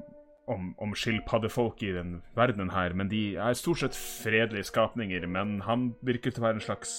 om, 0.46 0.70
om 0.78 0.94
skilpaddefolk 0.94 1.82
i 1.82 1.92
den 1.96 2.20
verdenen 2.38 2.70
her, 2.70 2.94
men 2.94 3.10
de 3.10 3.36
er 3.40 3.58
stort 3.58 3.82
sett 3.82 3.98
fredelige 3.98 4.68
skapninger. 4.70 5.26
Men 5.30 5.60
han 5.66 5.88
virker 6.06 6.32
til 6.32 6.42
å 6.42 6.46
være 6.46 6.60
en 6.60 6.66
slags 6.68 6.92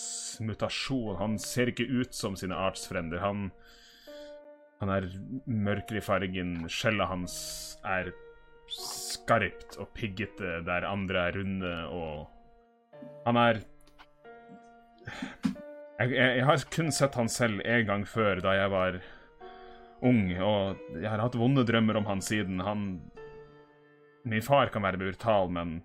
mutasjon. 0.43 1.17
Han 1.21 1.37
ser 1.41 1.71
ikke 1.71 1.87
ut 1.87 2.15
som 2.15 2.35
sine 2.39 2.57
artsfrender. 2.67 3.21
Han, 3.23 3.49
han 4.81 4.93
er 4.93 5.09
mørkere 5.47 6.01
i 6.01 6.05
fargen. 6.05 6.55
Skjellet 6.71 7.11
hans 7.11 7.37
er 7.87 8.11
skarpt 8.71 9.77
og 9.81 9.89
piggete, 9.95 10.61
der 10.65 10.87
andre 10.87 11.27
er 11.27 11.39
runde, 11.39 11.73
og 11.87 12.27
Han 13.27 13.37
er 13.37 13.59
jeg, 15.99 16.11
jeg, 16.11 16.37
jeg 16.37 16.45
har 16.45 16.63
kun 16.71 16.91
sett 16.91 17.15
han 17.15 17.29
selv 17.31 17.61
en 17.65 17.85
gang 17.87 18.03
før, 18.07 18.41
da 18.43 18.53
jeg 18.57 18.71
var 18.71 18.99
ung, 20.05 20.33
og 20.43 20.81
jeg 20.93 21.09
har 21.09 21.23
hatt 21.23 21.37
vonde 21.39 21.63
drømmer 21.65 21.97
om 21.97 22.05
han 22.09 22.21
siden. 22.21 22.59
Han 22.61 23.01
Min 24.27 24.43
far 24.43 24.67
kan 24.67 24.83
være 24.83 24.99
brutal, 24.99 25.49
men 25.49 25.81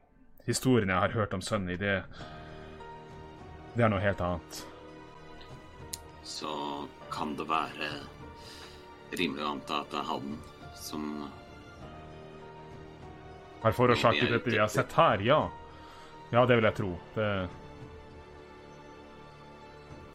historien 0.47 0.91
jeg 0.91 0.99
har 0.99 1.15
hørt 1.15 1.35
om 1.35 1.41
sønnen 1.41 1.71
i 1.71 1.79
det 1.79 2.03
Det 3.77 3.85
er 3.85 3.89
noe 3.89 4.03
helt 4.03 4.21
annet. 4.21 4.65
Så 6.23 6.51
kan 7.13 7.37
det 7.39 7.47
være 7.49 7.89
rimelig 9.17 9.45
å 9.45 9.55
anta 9.55 9.81
at 9.81 9.93
det 9.93 10.01
er 10.01 10.11
han 10.11 10.37
som 10.77 11.07
Har 13.63 13.75
forårsaket 13.77 14.31
dette 14.31 14.51
vi 14.51 14.59
har 14.59 14.71
sett 14.73 14.93
her, 14.99 15.23
ja. 15.27 15.41
Ja, 16.33 16.47
det 16.47 16.57
vil 16.59 16.67
jeg 16.71 16.79
tro. 16.79 16.93
Det 17.15 17.29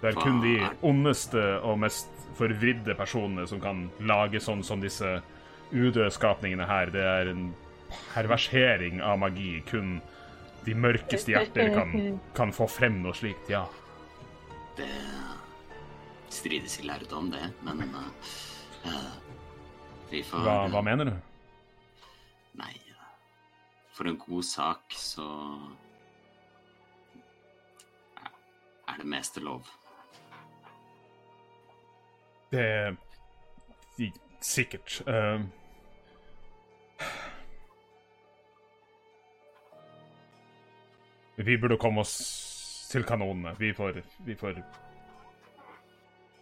Det 0.01 0.11
er 0.11 0.19
kun 0.21 0.41
de 0.43 0.57
ondeste 0.85 1.41
og 1.65 1.79
mest 1.81 2.11
forvridde 2.37 2.93
personene 2.93 3.47
som 3.49 3.61
kan 3.61 3.87
lage 3.99 4.39
sånn 4.43 4.61
som 4.63 4.81
disse 4.81 5.17
udøde 5.71 6.11
skapningene 6.13 6.67
her. 6.69 6.91
Det 6.93 7.01
er 7.01 7.31
en 7.31 7.49
perversering 8.13 9.01
av 9.01 9.17
magi. 9.23 9.63
Kun 9.65 9.97
de 10.67 10.75
mørkeste 10.75 11.33
hjerter 11.33 11.73
kan, 11.73 11.95
kan 12.37 12.53
få 12.53 12.67
frem 12.69 13.01
noe 13.03 13.15
slikt, 13.17 13.49
ja. 13.49 13.65
Det 14.77 14.89
strides 16.29 16.79
i 16.81 16.85
lærdom, 16.85 17.31
det, 17.33 17.41
men 17.65 17.87
uh, 18.85 19.15
vi 20.11 20.21
får 20.27 20.43
Hva, 20.45 20.57
hva 20.73 20.83
mener 20.85 21.09
du? 21.09 21.15
Nei, 22.59 22.73
for 23.97 24.07
en 24.07 24.17
god 24.21 24.45
sak 24.45 24.93
så 24.93 25.25
er 28.87 28.99
det 29.01 29.09
meste 29.09 29.41
lov. 29.41 29.65
Det 32.51 32.61
er 32.61 32.95
sikkert. 34.41 35.01
eh, 35.07 35.41
vi 41.35 41.57
burde 41.57 41.77
komme 41.81 42.01
oss 42.05 42.13
til 42.91 43.03
kanonene. 43.03 43.55
Vi 43.59 43.73
får, 43.73 44.01
vi 44.25 44.35
får 44.35 44.61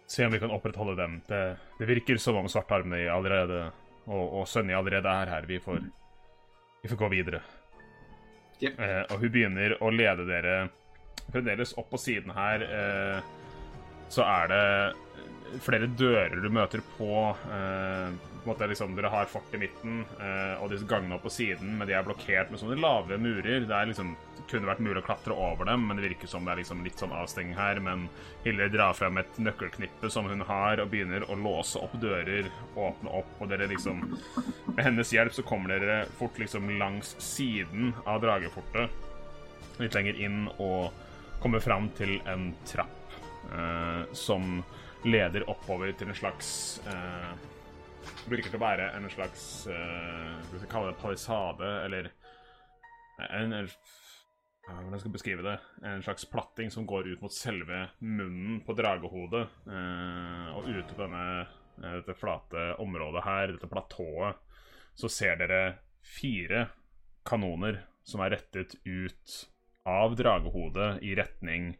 se 0.06 0.26
om 0.26 0.32
vi 0.32 0.38
kan 0.38 0.52
opprettholde 0.54 0.96
dem. 0.96 1.20
Det, 1.26 1.42
det 1.78 1.88
virker 1.88 2.20
som 2.22 2.36
om 2.36 2.48
svartarmene 2.48 3.08
allerede 3.10 3.70
og, 4.06 4.40
og 4.40 4.48
Sunny 4.48 4.76
allerede 4.76 5.08
er 5.08 5.32
her. 5.32 5.46
Vi 5.48 5.58
får, 5.58 5.80
vi 6.82 6.88
får 6.88 7.00
gå 7.00 7.08
videre. 7.12 7.42
Yep. 8.60 8.78
Eh, 8.80 9.02
og 9.12 9.20
hun 9.20 9.32
begynner 9.32 9.76
å 9.84 9.90
lede 9.92 10.24
dere 10.28 10.54
fremdeles 11.32 11.74
opp 11.80 11.90
på 11.92 12.00
siden 12.00 12.32
her. 12.36 12.62
Eh, 12.64 13.18
så 14.08 14.22
er 14.22 14.52
det 14.52 15.60
flere 15.64 15.88
dører 15.98 16.40
du 16.42 16.48
møter 16.52 16.82
på. 16.96 17.10
Eh, 17.50 18.14
på 18.46 18.52
en 18.52 18.52
måte 18.52 18.68
liksom, 18.70 18.94
Dere 18.94 19.10
har 19.10 19.26
fort 19.26 19.54
i 19.54 19.58
midten, 19.58 20.04
eh, 20.22 20.54
og 20.62 20.70
disse 20.70 20.86
gangene 20.86 21.16
opp 21.16 21.24
på 21.26 21.32
siden, 21.34 21.72
men 21.78 21.88
de 21.88 21.96
er 21.98 22.06
blokkert 22.06 22.52
med 22.52 22.60
sånne 22.62 22.78
lave 22.78 23.18
murer. 23.18 23.66
Det 23.66 23.74
er 23.74 23.90
liksom, 23.90 24.14
kunne 24.50 24.68
vært 24.68 24.82
mulig 24.84 25.00
å 25.00 25.06
klatre 25.06 25.34
over 25.34 25.68
dem, 25.68 25.86
men 25.88 25.98
det 25.98 26.06
virker 26.08 26.30
som 26.30 26.46
det 26.46 26.54
er 26.54 26.60
liksom 26.60 26.84
litt 26.86 27.00
sånn 27.00 27.14
avstenging 27.14 27.56
her. 27.58 27.80
Men 27.82 28.06
Hilde 28.44 28.68
drar 28.72 28.96
frem 28.96 29.18
et 29.20 29.40
nøkkelknippe 29.42 30.10
som 30.12 30.28
hun 30.30 30.44
har, 30.48 30.82
og 30.82 30.90
begynner 30.92 31.26
å 31.30 31.38
låse 31.40 31.80
opp 31.82 31.96
dører. 32.02 32.50
Åpne 32.76 33.14
opp, 33.20 33.32
og 33.40 33.50
dere 33.52 33.68
liksom 33.70 34.04
Med 34.76 34.84
hennes 34.84 35.12
hjelp 35.12 35.32
så 35.32 35.44
kommer 35.46 35.72
dere 35.72 36.04
fort 36.18 36.38
liksom 36.38 36.70
langs 36.80 37.14
siden 37.22 37.94
av 38.04 38.20
dragefortet. 38.24 38.92
Litt 39.80 39.96
lenger 39.96 40.20
inn 40.20 40.46
og 40.56 40.92
kommer 41.40 41.60
fram 41.60 41.90
til 41.96 42.18
en 42.28 42.50
trapp 42.68 43.16
eh, 43.52 44.02
som 44.16 44.62
leder 45.06 45.44
oppover 45.50 45.92
til 45.96 46.10
en 46.10 46.18
slags 46.18 46.48
eh, 46.88 47.34
Virker 48.26 48.50
til 48.50 48.58
å 48.58 48.64
være 48.64 48.88
en 48.96 49.06
slags 49.12 49.42
eh, 49.70 50.32
Skal 50.48 50.62
vi 50.62 50.70
kalle 50.70 50.90
det 50.90 51.00
palisade, 51.02 51.68
eller 51.84 52.10
en, 53.30 53.52
en 53.52 53.68
Hvordan 54.66 54.98
skal 54.98 55.10
jeg 55.10 55.14
beskrive 55.14 55.44
det? 55.46 55.54
En 55.86 56.02
slags 56.02 56.24
platting 56.26 56.72
som 56.74 56.86
går 56.88 57.12
ut 57.12 57.20
mot 57.22 57.32
selve 57.32 57.84
munnen 58.02 58.60
på 58.66 58.74
dragehodet. 58.74 59.44
Eh, 59.70 60.48
og 60.56 60.66
ute 60.66 60.90
på 60.90 61.02
denne, 61.04 61.26
eh, 61.78 61.98
dette 62.00 62.16
flate 62.18 62.64
området 62.82 63.22
her, 63.24 63.52
dette 63.54 63.70
platået, 63.70 64.34
så 64.98 65.10
ser 65.12 65.36
dere 65.38 65.60
fire 66.02 66.66
kanoner 67.26 67.84
som 68.06 68.22
er 68.22 68.34
rettet 68.36 68.74
ut 68.86 69.36
av 69.86 70.16
dragehodet 70.18 71.02
i 71.02 71.14
retning 71.14 71.76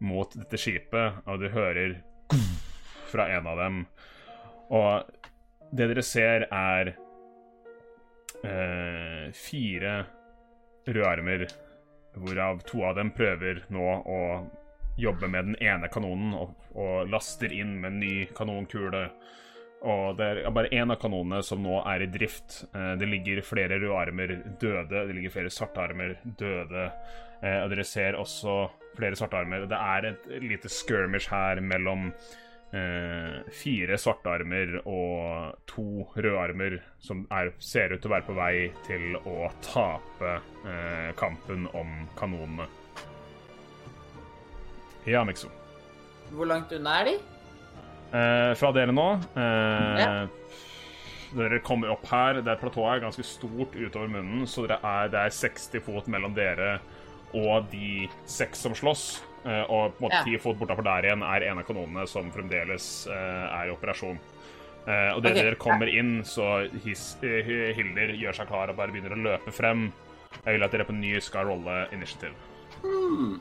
mot 0.00 0.30
dette 0.34 0.58
skipet, 0.58 1.24
og 1.26 1.42
du 1.42 1.48
hører 1.50 1.98
fra 3.10 3.26
en 3.34 3.50
av 3.50 3.58
dem. 3.58 3.80
Og 4.70 5.10
det 5.74 5.90
dere 5.90 6.06
ser, 6.06 6.46
er 6.54 6.92
eh, 8.46 9.26
fire 9.34 9.96
rødarmer, 10.86 11.48
hvorav 12.14 12.64
to 12.66 12.82
av 12.86 12.96
dem 12.98 13.12
prøver 13.14 13.64
nå 13.72 13.86
å 14.02 14.20
jobbe 15.00 15.28
med 15.30 15.50
den 15.50 15.58
ene 15.62 15.88
kanonen 15.92 16.34
og, 16.36 16.56
og 16.74 17.10
laster 17.10 17.52
inn 17.54 17.78
med 17.80 17.92
en 17.92 18.00
ny 18.02 18.14
kanonkule. 18.36 19.06
Og 19.80 20.18
det 20.18 20.26
er 20.42 20.52
bare 20.52 20.72
én 20.76 20.92
av 20.92 21.00
kanonene 21.00 21.40
som 21.46 21.62
nå 21.64 21.78
er 21.88 22.04
i 22.04 22.10
drift. 22.12 22.64
Eh, 22.74 22.92
det 23.00 23.08
ligger 23.08 23.40
flere 23.46 23.78
røde 23.80 23.96
armer 23.96 24.34
døde, 24.60 25.06
det 25.06 25.16
ligger 25.16 25.36
flere 25.38 25.52
svarte 25.54 25.80
armer 25.86 26.18
døde. 26.24 26.90
Eh, 27.40 27.62
og 27.62 27.72
dere 27.72 27.86
ser 27.88 28.18
også 28.20 28.58
flere 28.98 29.16
svarte 29.16 29.40
armer. 29.40 29.64
Det 29.70 29.80
er 29.80 30.10
et 30.10 30.28
lite 30.44 30.68
skirmish 30.72 31.32
her 31.32 31.62
mellom 31.64 32.10
eh, 32.76 33.40
fire 33.54 33.98
svarte 33.98 34.30
armer 34.32 34.76
og 34.84 35.56
to 35.70 36.06
røde 36.16 36.36
armer 36.38 36.78
som 37.02 37.24
er, 37.32 37.52
ser 37.58 37.94
ut 37.94 38.02
til 38.02 38.10
å 38.10 38.14
være 38.14 38.28
på 38.28 38.36
vei 38.38 38.54
til 38.86 39.16
å 39.20 39.50
tape 39.64 40.36
eh, 40.68 41.10
kampen 41.20 41.66
om 41.74 41.94
kanonene. 42.18 42.68
Ja, 45.08 45.24
Mikso. 45.24 45.48
Hvor 46.30 46.46
langt 46.46 46.72
unna 46.76 47.00
er 47.00 47.08
de? 47.08 47.16
Eh, 48.10 48.52
fra 48.58 48.72
dere 48.74 48.92
nå 48.94 49.06
eh, 49.38 50.00
Ja. 50.02 50.10
Dere 51.30 51.60
kommer 51.62 51.92
opp 51.92 52.08
her. 52.10 52.40
Det 52.42 52.56
platået 52.58 52.96
er 52.96 53.04
ganske 53.04 53.22
stort 53.22 53.76
utover 53.78 54.08
munnen, 54.10 54.48
så 54.50 54.64
er, 54.66 55.10
det 55.12 55.20
er 55.20 55.36
60 55.36 55.84
fot 55.86 56.08
mellom 56.10 56.34
dere 56.34 56.80
og 57.38 57.68
de 57.70 58.08
seks 58.26 58.64
som 58.66 58.74
slåss. 58.74 59.04
Eh, 59.44 59.62
og 59.72 59.96
på 59.96 60.04
en 60.04 60.08
måte 60.08 60.20
Ja. 60.20 60.24
10 60.24 60.42
fot 60.42 60.58
bortafor 60.58 60.84
der 60.84 61.08
igjen 61.08 61.22
er 61.24 61.48
en 61.48 61.58
av 61.58 61.64
kanonene 61.64 62.06
som 62.08 62.30
fremdeles 62.32 63.06
eh, 63.06 63.46
er 63.60 63.70
i 63.70 63.74
operasjon. 63.74 64.20
Uh, 64.80 65.12
og 65.12 65.22
det 65.22 65.34
okay. 65.34 65.42
dere 65.44 65.56
kommer 65.60 65.90
inn, 65.92 66.22
så 66.24 66.64
his, 66.86 67.18
uh, 67.20 67.50
Hilder 67.76 68.14
gjør 68.16 68.38
seg 68.38 68.48
klar 68.48 68.70
og 68.72 68.78
bare 68.78 68.88
begynner 68.94 69.12
å 69.12 69.18
løpe 69.26 69.52
frem. 69.52 69.90
Jeg 70.40 70.56
vil 70.56 70.64
at 70.64 70.72
dere 70.72 70.86
på 70.88 70.94
ny 70.96 71.12
skal 71.20 71.50
rolle 71.50 71.82
initiativ. 71.92 72.32
Hmm. 72.80 73.34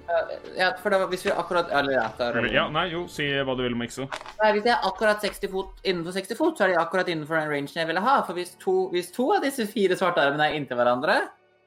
Ja, 0.58 0.74
for 0.84 0.92
det 0.92 1.00
var, 1.00 1.08
hvis 1.08 1.22
vi 1.24 1.32
akkurat 1.32 1.70
Eller 1.72 1.94
ja, 1.94 2.08
da 2.18 2.42
Ja, 2.52 2.66
nei, 2.68 2.90
jo, 2.92 3.06
si 3.08 3.24
hva 3.24 3.54
du 3.56 3.62
vil, 3.64 3.78
Mikso. 3.80 4.10
Nei, 4.42 4.50
Hvis 4.58 4.68
jeg 4.68 4.74
er 4.74 4.84
akkurat 4.84 5.24
60 5.24 5.54
fot 5.54 5.80
innenfor 5.88 6.18
60 6.18 6.36
fot, 6.36 6.58
så 6.58 6.66
er 6.66 6.74
de 6.74 6.82
akkurat 6.82 7.08
innenfor 7.08 7.40
den 7.40 7.48
rangen 7.54 7.72
jeg 7.72 7.88
ville 7.88 8.04
ha. 8.04 8.18
For 8.28 8.36
hvis 8.36 8.58
to, 8.60 8.76
hvis 8.92 9.14
to 9.16 9.30
av 9.38 9.46
disse 9.48 9.64
fire 9.72 9.96
svarte 9.96 10.26
armene 10.26 10.50
er 10.50 10.60
inntil 10.60 10.82
hverandre, 10.82 11.22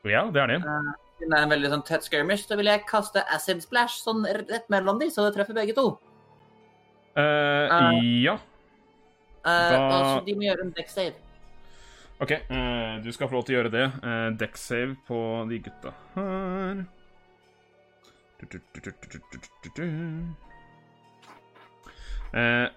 Ja, 0.04 0.26
det 0.34 0.42
er 0.42 0.52
det. 0.52 0.60
Siden 1.22 1.30
det 1.30 1.38
er 1.38 1.46
en 1.46 1.52
veldig 1.54 1.70
sånn 1.70 1.84
tett 1.86 2.06
skirmish, 2.06 2.46
så 2.48 2.56
vil 2.58 2.66
jeg 2.66 2.82
kaste 2.88 3.22
acid 3.30 3.62
splash 3.62 4.02
sånn 4.02 4.24
rett 4.26 4.66
mellom 4.72 4.98
de, 4.98 5.08
så 5.12 5.22
det 5.28 5.36
treffer 5.36 5.54
begge 5.54 5.76
to. 5.76 5.92
Eh, 7.14 7.74
ja. 8.24 8.38
Uh, 9.42 9.70
Da- 9.70 9.90
altså, 9.90 10.24
de 10.26 10.34
må 10.34 10.42
gjøre 10.46 10.66
en 10.66 10.72
deck 10.74 10.90
save. 10.90 11.14
OK, 12.22 12.36
du 13.02 13.10
skal 13.12 13.28
få 13.28 13.34
lov 13.34 13.44
til 13.44 13.54
å 13.54 13.58
gjøre 13.62 13.72
det. 13.72 13.86
Uh, 14.02 14.30
deck 14.38 14.56
save 14.56 14.96
på 15.08 15.48
de 15.50 15.58
gutta 15.58 15.92
her. 16.14 16.84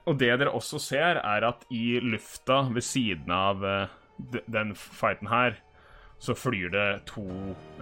Og 0.05 0.17
det 0.19 0.39
dere 0.39 0.51
også 0.51 0.79
ser, 0.81 1.17
er 1.21 1.45
at 1.47 1.63
i 1.71 1.99
lufta 2.01 2.67
ved 2.73 2.83
siden 2.83 3.31
av 3.31 3.61
den 4.45 4.75
fighten 4.75 5.27
her, 5.29 5.55
så 6.19 6.35
flyr 6.35 6.71
det 6.73 6.87
to 7.09 7.25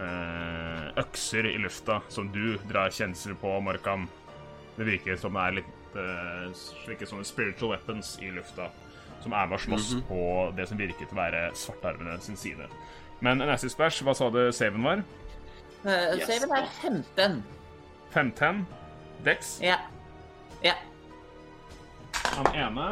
eh, 0.02 0.88
økser 1.00 1.48
i 1.48 1.58
lufta 1.62 2.02
som 2.12 2.32
du 2.34 2.58
drar 2.70 2.92
kjensel 2.92 3.36
på, 3.40 3.54
Markan. 3.64 4.08
Det 4.76 4.88
virker 4.88 5.20
som 5.22 5.38
det 5.38 5.44
er 5.46 5.58
litt 5.62 6.00
eh, 6.02 6.48
slike 6.58 7.08
sånne 7.08 7.28
spiritual 7.28 7.76
weapons 7.76 8.18
i 8.22 8.32
lufta 8.34 8.72
som 9.24 9.34
er 9.38 9.48
med 9.48 9.56
å 9.56 9.62
slåss 9.64 9.94
på 10.10 10.24
det 10.58 10.68
som 10.68 10.80
virker 10.80 11.08
til 11.08 11.16
å 11.16 11.22
være 11.22 11.44
svartarvene 11.56 12.18
sin 12.24 12.40
side. 12.40 12.68
Men 13.24 13.40
en 13.40 13.54
acid 13.54 13.72
splash, 13.72 14.04
hva 14.04 14.16
sa 14.18 14.28
du 14.34 14.42
saven 14.52 14.84
var? 14.84 15.04
Uh, 15.84 16.16
Yes. 16.16 16.28
Saven 16.28 16.52
er 16.56 16.68
15. 16.82 17.40
15? 18.12 18.62
Dex. 19.24 19.58
Ja. 19.64 19.78
Ja. 20.64 20.76
Han 22.36 22.50
ene 22.56 22.88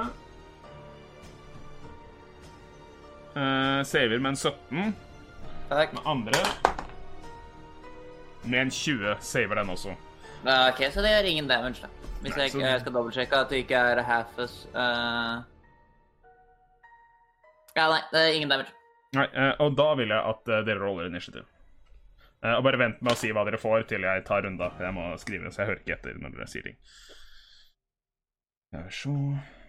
uh, 3.35 3.83
saver 3.87 4.19
med 4.19 4.33
en 4.33 4.39
17. 4.39 4.95
Takk. 5.71 5.93
Den 5.95 6.03
andre 6.05 6.39
med 8.43 8.61
en 8.61 8.71
20 8.71 9.15
saver 9.23 9.55
den 9.55 9.69
også. 9.71 9.93
Uh, 10.43 10.67
OK, 10.67 10.81
så 10.91 11.03
det 11.03 11.13
gjør 11.13 11.29
ingen 11.29 11.47
damage, 11.47 11.85
da. 11.85 11.87
Hvis 12.21 12.35
Nei, 12.35 12.43
jeg, 12.43 12.51
så- 12.51 12.59
jeg 12.65 12.81
skal 12.81 12.93
dobbeltsjekke 12.93 13.39
at 13.45 13.49
det 13.49 13.61
ikke 13.63 13.79
er 13.93 14.01
half 14.03 14.39
us 14.41 14.55
uh... 14.73 15.41
Ja, 17.77 17.85
nei, 17.87 18.01
det 18.11 18.19
er 18.19 18.35
ingen 18.35 18.51
damage. 18.51 18.73
Nei, 19.15 19.25
eh, 19.31 19.53
og 19.63 19.77
da 19.79 19.87
vil 19.95 20.11
jeg 20.11 20.19
at 20.33 20.51
eh, 20.51 20.65
dere 20.67 20.83
roller 20.83 21.07
initiativ. 21.07 21.47
Eh, 22.43 22.51
og 22.57 22.63
bare 22.67 22.79
vent 22.81 22.99
med 22.99 23.13
å 23.13 23.19
si 23.19 23.31
hva 23.31 23.45
dere 23.47 23.59
får, 23.61 23.85
til 23.87 24.03
jeg 24.03 24.25
tar 24.27 24.43
runda. 24.43 24.73
Jeg 24.79 24.95
må 24.95 25.07
skrive 25.21 25.51
så 25.51 25.63
jeg 25.63 25.71
hører 25.71 25.81
ikke 25.85 25.95
etter 25.95 26.19
når 26.19 26.35
dere 26.35 26.47
sier 26.51 26.67
ting. 26.67 26.77
Skal 28.67 28.87
vi 28.89 28.95
se 28.99 29.60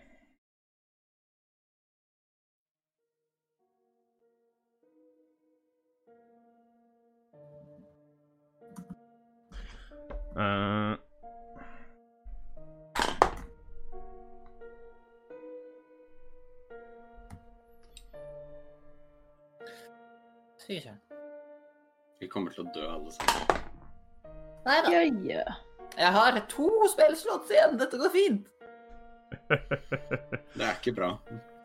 Eh, 10.33 10.97
søren. 20.67 21.01
Vi 22.21 22.29
kommer 22.31 22.55
til 22.55 22.65
å 22.65 22.73
dø 22.75 22.87
alle 22.89 23.13
sammen. 23.13 23.63
Nei 24.65 24.79
da. 24.87 24.91
Jeg 25.99 26.13
har 26.15 26.39
to 26.49 26.71
spillslott 26.89 27.51
igjen. 27.53 27.77
Dette 27.81 27.99
går 28.01 28.13
fint. 28.15 28.49
Det 29.53 30.65
er 30.67 30.77
ikke 30.77 30.95
bra. 30.97 31.11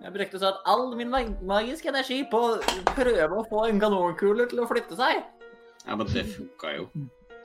Jeg 0.04 0.14
brukte 0.14 0.40
sånn 0.42 0.60
all 0.70 0.92
min 0.98 1.10
magiske 1.10 1.90
energi 1.90 2.20
på 2.30 2.42
å 2.52 2.58
prøve 2.94 3.40
å 3.40 3.46
få 3.50 3.66
en 3.68 3.82
kanonkule 3.82 4.46
til 4.52 4.62
å 4.62 4.68
flytte 4.70 4.98
seg. 5.00 5.24
Ja, 5.88 5.96
men 5.96 6.06
det 6.12 6.26
funka 6.36 6.74
jo. 6.76 6.88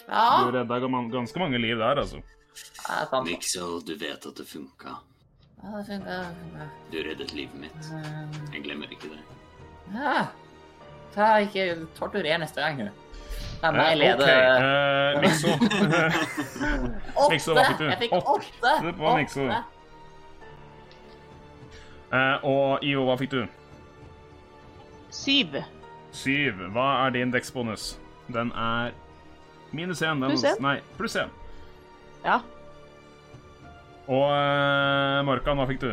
Ja, 0.08 0.26
Du 0.42 0.52
redda 0.56 0.78
ganske 1.12 1.38
mange 1.40 1.60
liv 1.62 1.78
der, 1.78 2.02
altså. 2.02 2.20
det 3.08 3.18
er. 3.18 3.24
Mixel, 3.28 3.78
du 3.86 3.94
vet 3.96 4.26
at 4.26 4.36
det 4.36 4.46
funka. 4.48 4.98
Ja, 5.62 5.76
det 5.78 5.84
funka. 5.88 6.18
Du 6.92 6.98
reddet 7.06 7.32
livet 7.38 7.54
mitt. 7.62 7.92
Jeg 8.52 8.64
glemmer 8.66 8.90
ikke 8.92 9.12
det. 9.14 9.22
Ja. 9.94 10.26
Ta 11.14 11.36
ikke 11.44 11.86
torturer 11.96 12.40
neste 12.42 12.60
gang, 12.64 12.82
du. 12.82 13.02
er 13.62 13.68
Eh, 13.68 13.70
meg 13.76 13.96
leder. 13.96 14.22
Okay. 14.22 14.42
Uh, 14.58 15.20
Mikso. 15.22 15.48
Åtte! 17.22 17.86
Jeg 17.86 17.98
fikk 18.00 18.16
Åtte. 18.18 18.32
åtte. 18.32 18.72
Det. 18.82 18.94
Åtte. 18.98 19.62
Eh, 22.12 22.44
og 22.44 22.84
IO, 22.84 23.06
hva 23.08 23.16
fikk 23.20 23.32
du? 23.32 23.42
Syv. 25.12 25.56
Syv. 26.12 26.60
Hva 26.74 26.88
er 27.06 27.14
din 27.16 27.32
deksbonus? 27.32 27.94
Den 28.32 28.52
er 28.52 28.92
minus 29.72 30.02
én. 30.04 30.20
Pluss 30.20 30.44
én. 30.44 30.60
Nei, 30.60 30.76
pluss 30.98 31.16
én. 31.16 31.32
Ja. 32.24 32.40
Og 34.12 34.28
uh, 34.28 35.22
Markan, 35.24 35.56
hva 35.56 35.66
fikk 35.70 35.80
du? 35.86 35.90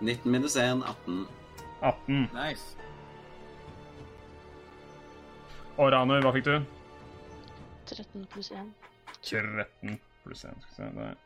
19 0.00 0.30
minus 0.30 0.56
1, 0.60 0.84
18. 0.84 1.26
18. 1.82 2.26
Nice. 2.36 2.76
Og 5.76 5.90
Ranu, 5.92 6.20
hva 6.22 6.32
fikk 6.36 6.46
du? 6.46 6.56
13 7.90 8.26
pluss 8.30 8.52
1. 8.54 8.74
13 9.26 9.98
pluss 10.22 10.46
1. 10.46 10.66
Skal 10.70 10.86
vi 10.86 10.90
se 10.90 10.92
der. 11.00 11.25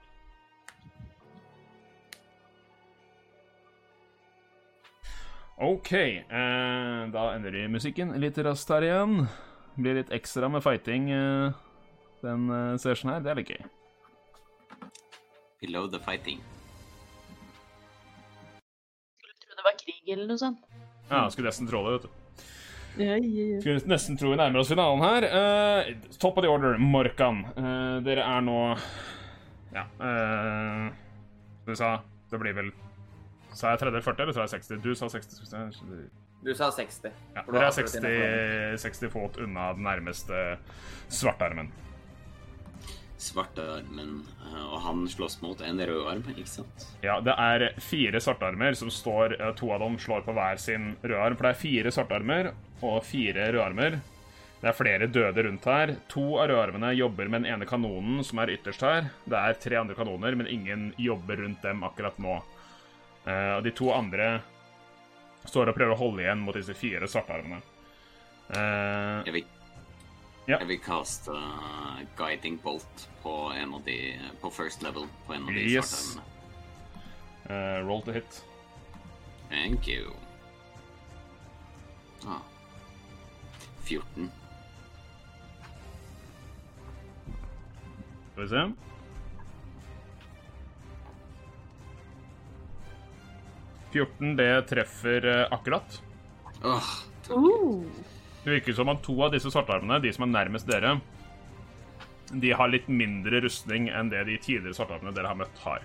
OK. 5.60 5.92
eh, 5.92 7.08
da 7.12 7.22
endrer 7.34 7.52
vi 7.52 7.66
musikken 7.68 8.14
litt 8.22 8.38
raskt 8.40 8.70
her 8.72 8.86
igjen. 8.86 9.26
Blir 9.76 9.98
litt 9.98 10.12
ekstra 10.16 10.48
med 10.48 10.64
fighting 10.64 11.10
eh, 11.12 11.52
den 12.24 12.46
eh, 12.48 12.78
session 12.80 13.12
her. 13.12 13.20
Det 13.20 13.28
er 13.28 13.40
litt 13.42 13.52
gøy. 13.52 13.60
Below 15.60 15.90
the 15.92 16.00
fighting. 16.00 16.40
Skulle 19.20 19.36
tro 19.44 19.60
det 19.60 19.68
var 19.68 19.78
krig 19.84 20.14
eller 20.14 20.32
noe 20.32 20.40
sånt. 20.40 20.64
Ja, 21.10 21.26
skulle 21.28 21.52
nesten 21.52 21.68
tro 21.68 21.84
det, 21.84 21.98
vet 21.98 22.08
du. 22.08 22.16
Ja, 22.96 23.14
ja, 23.20 23.46
ja. 23.52 23.60
Skulle 23.60 23.92
nesten 23.92 24.16
tro 24.16 24.32
vi 24.32 24.40
nærmer 24.40 24.64
oss 24.64 24.72
finalen 24.72 25.04
her. 25.04 25.28
Eh, 25.28 25.94
top 26.16 26.40
of 26.40 26.46
the 26.46 26.50
order, 26.50 26.80
Morkan. 26.80 27.44
Eh, 27.52 27.96
dere 28.08 28.24
er 28.24 28.46
nå 28.48 28.60
Ja. 29.76 29.84
Uh, 30.00 30.88
du 31.68 31.76
sa 31.78 32.00
det 32.32 32.40
blir 32.40 32.56
vel 32.56 32.72
Sa 33.60 33.74
jeg 33.74 33.82
30 33.82 34.00
40, 34.06 34.22
eller 34.24 34.36
sa 34.38 34.46
jeg 34.46 34.54
60? 34.56 34.80
Du 34.84 34.90
sa 34.96 35.08
60. 35.12 35.36
skal 35.44 35.68
vi 35.92 36.00
se. 36.00 36.08
Du 36.40 36.54
sa 36.56 36.70
60. 36.72 37.10
Ja, 37.36 37.42
dere 37.44 37.66
er 37.66 37.68
akkurat 37.68 37.74
60, 37.76 38.80
60 38.80 39.10
fot 39.12 39.36
unna 39.44 39.66
den 39.76 39.84
nærmeste 39.84 40.38
svartarmen. 41.12 41.68
Svartarmen. 43.20 44.22
eh, 44.48 44.62
Og 44.72 44.80
han 44.80 45.02
slåss 45.08 45.42
mot 45.42 45.60
en 45.60 45.76
rødarm, 45.80 46.22
ikke 46.32 46.46
sant? 46.48 46.86
Ja, 47.04 47.18
det 47.20 47.34
er 47.36 47.66
fire 47.84 48.20
svartarmer 48.24 48.72
som 48.78 48.88
står 48.90 49.34
eh, 49.36 49.50
To 49.60 49.68
av 49.74 49.80
dem 49.84 49.98
slår 50.00 50.24
på 50.24 50.32
hver 50.32 50.56
sin 50.56 50.94
rødarm. 51.02 51.36
For 51.36 51.44
det 51.44 51.52
er 51.52 51.60
fire 51.60 51.92
svartarmer 51.92 52.52
og 52.80 53.04
fire 53.04 53.50
rødarmer. 53.52 54.00
Det 54.60 54.68
er 54.68 54.76
flere 54.76 55.06
døde 55.08 55.44
rundt 55.44 55.64
her. 55.68 55.92
To 56.12 56.24
av 56.40 56.48
rødarmene 56.48 56.94
jobber 56.96 57.28
med 57.28 57.44
den 57.44 57.52
ene 57.52 57.68
kanonen 57.68 58.24
som 58.24 58.40
er 58.40 58.54
ytterst 58.56 58.80
her. 58.84 59.10
Det 59.28 59.36
er 59.36 59.60
tre 59.60 59.76
andre 59.80 59.94
kanoner, 59.96 60.34
men 60.36 60.48
ingen 60.48 60.88
jobber 61.00 61.44
rundt 61.44 61.60
dem 61.64 61.84
akkurat 61.84 62.16
nå. 62.20 62.38
Eh, 63.26 63.52
og 63.56 63.64
de 63.64 63.70
to 63.76 63.90
andre 63.92 64.40
står 65.48 65.70
og 65.70 65.76
prøver 65.76 65.92
å 65.94 65.98
holde 66.00 66.22
igjen 66.24 66.40
mot 66.44 66.56
disse 66.56 66.74
fire 66.76 67.08
svartarmene. 67.08 67.60
Uh, 68.50 69.22
Jeg 69.26 69.32
vil, 69.32 69.44
Ja. 70.48 70.58
jeg 70.58 70.66
vil 70.68 70.80
kaste 70.82 71.30
uh, 71.30 72.00
guiding 72.18 72.56
bolt 72.62 73.04
på 73.22 73.52
en 73.54 73.74
av 73.74 73.84
de 73.86 74.18
På 74.42 74.50
first 74.50 74.82
level 74.82 75.06
på 75.26 75.34
en 75.36 75.42
av 75.46 75.54
de 75.54 75.60
Yes. 75.70 75.90
svartarmene. 75.90 76.26
Uh, 77.50 77.86
roll 77.86 78.02
to 78.02 78.12
hit. 78.12 78.42
Thank 79.50 79.86
you. 79.88 80.12
Ah. 82.26 82.42
14. 83.84 84.30
Skal 88.32 88.42
vi 88.44 88.48
se. 88.48 88.89
«14, 93.92 94.36
det 94.38 94.50
treffer 94.70 95.26
eh, 95.26 95.46
akkurat. 95.50 96.00
Åh, 96.64 96.90
Uh, 97.30 97.84
Det 98.42 98.50
virker 98.56 98.74
som 98.74 98.88
at 98.88 99.02
to 99.04 99.12
av 99.22 99.30
disse 99.30 99.50
svartarmene, 99.52 100.00
de 100.02 100.10
som 100.12 100.24
er 100.24 100.30
nærmest 100.32 100.66
dere, 100.66 100.96
de 102.32 102.50
har 102.56 102.68
litt 102.72 102.88
mindre 102.88 103.38
rustning 103.44 103.86
enn 103.88 104.08
det 104.10 104.24
de 104.26 104.38
tidligere 104.42 104.74
svartarmene 104.74 105.12
dere 105.14 105.28
har 105.30 105.38
møtt, 105.38 105.58
har. 105.62 105.84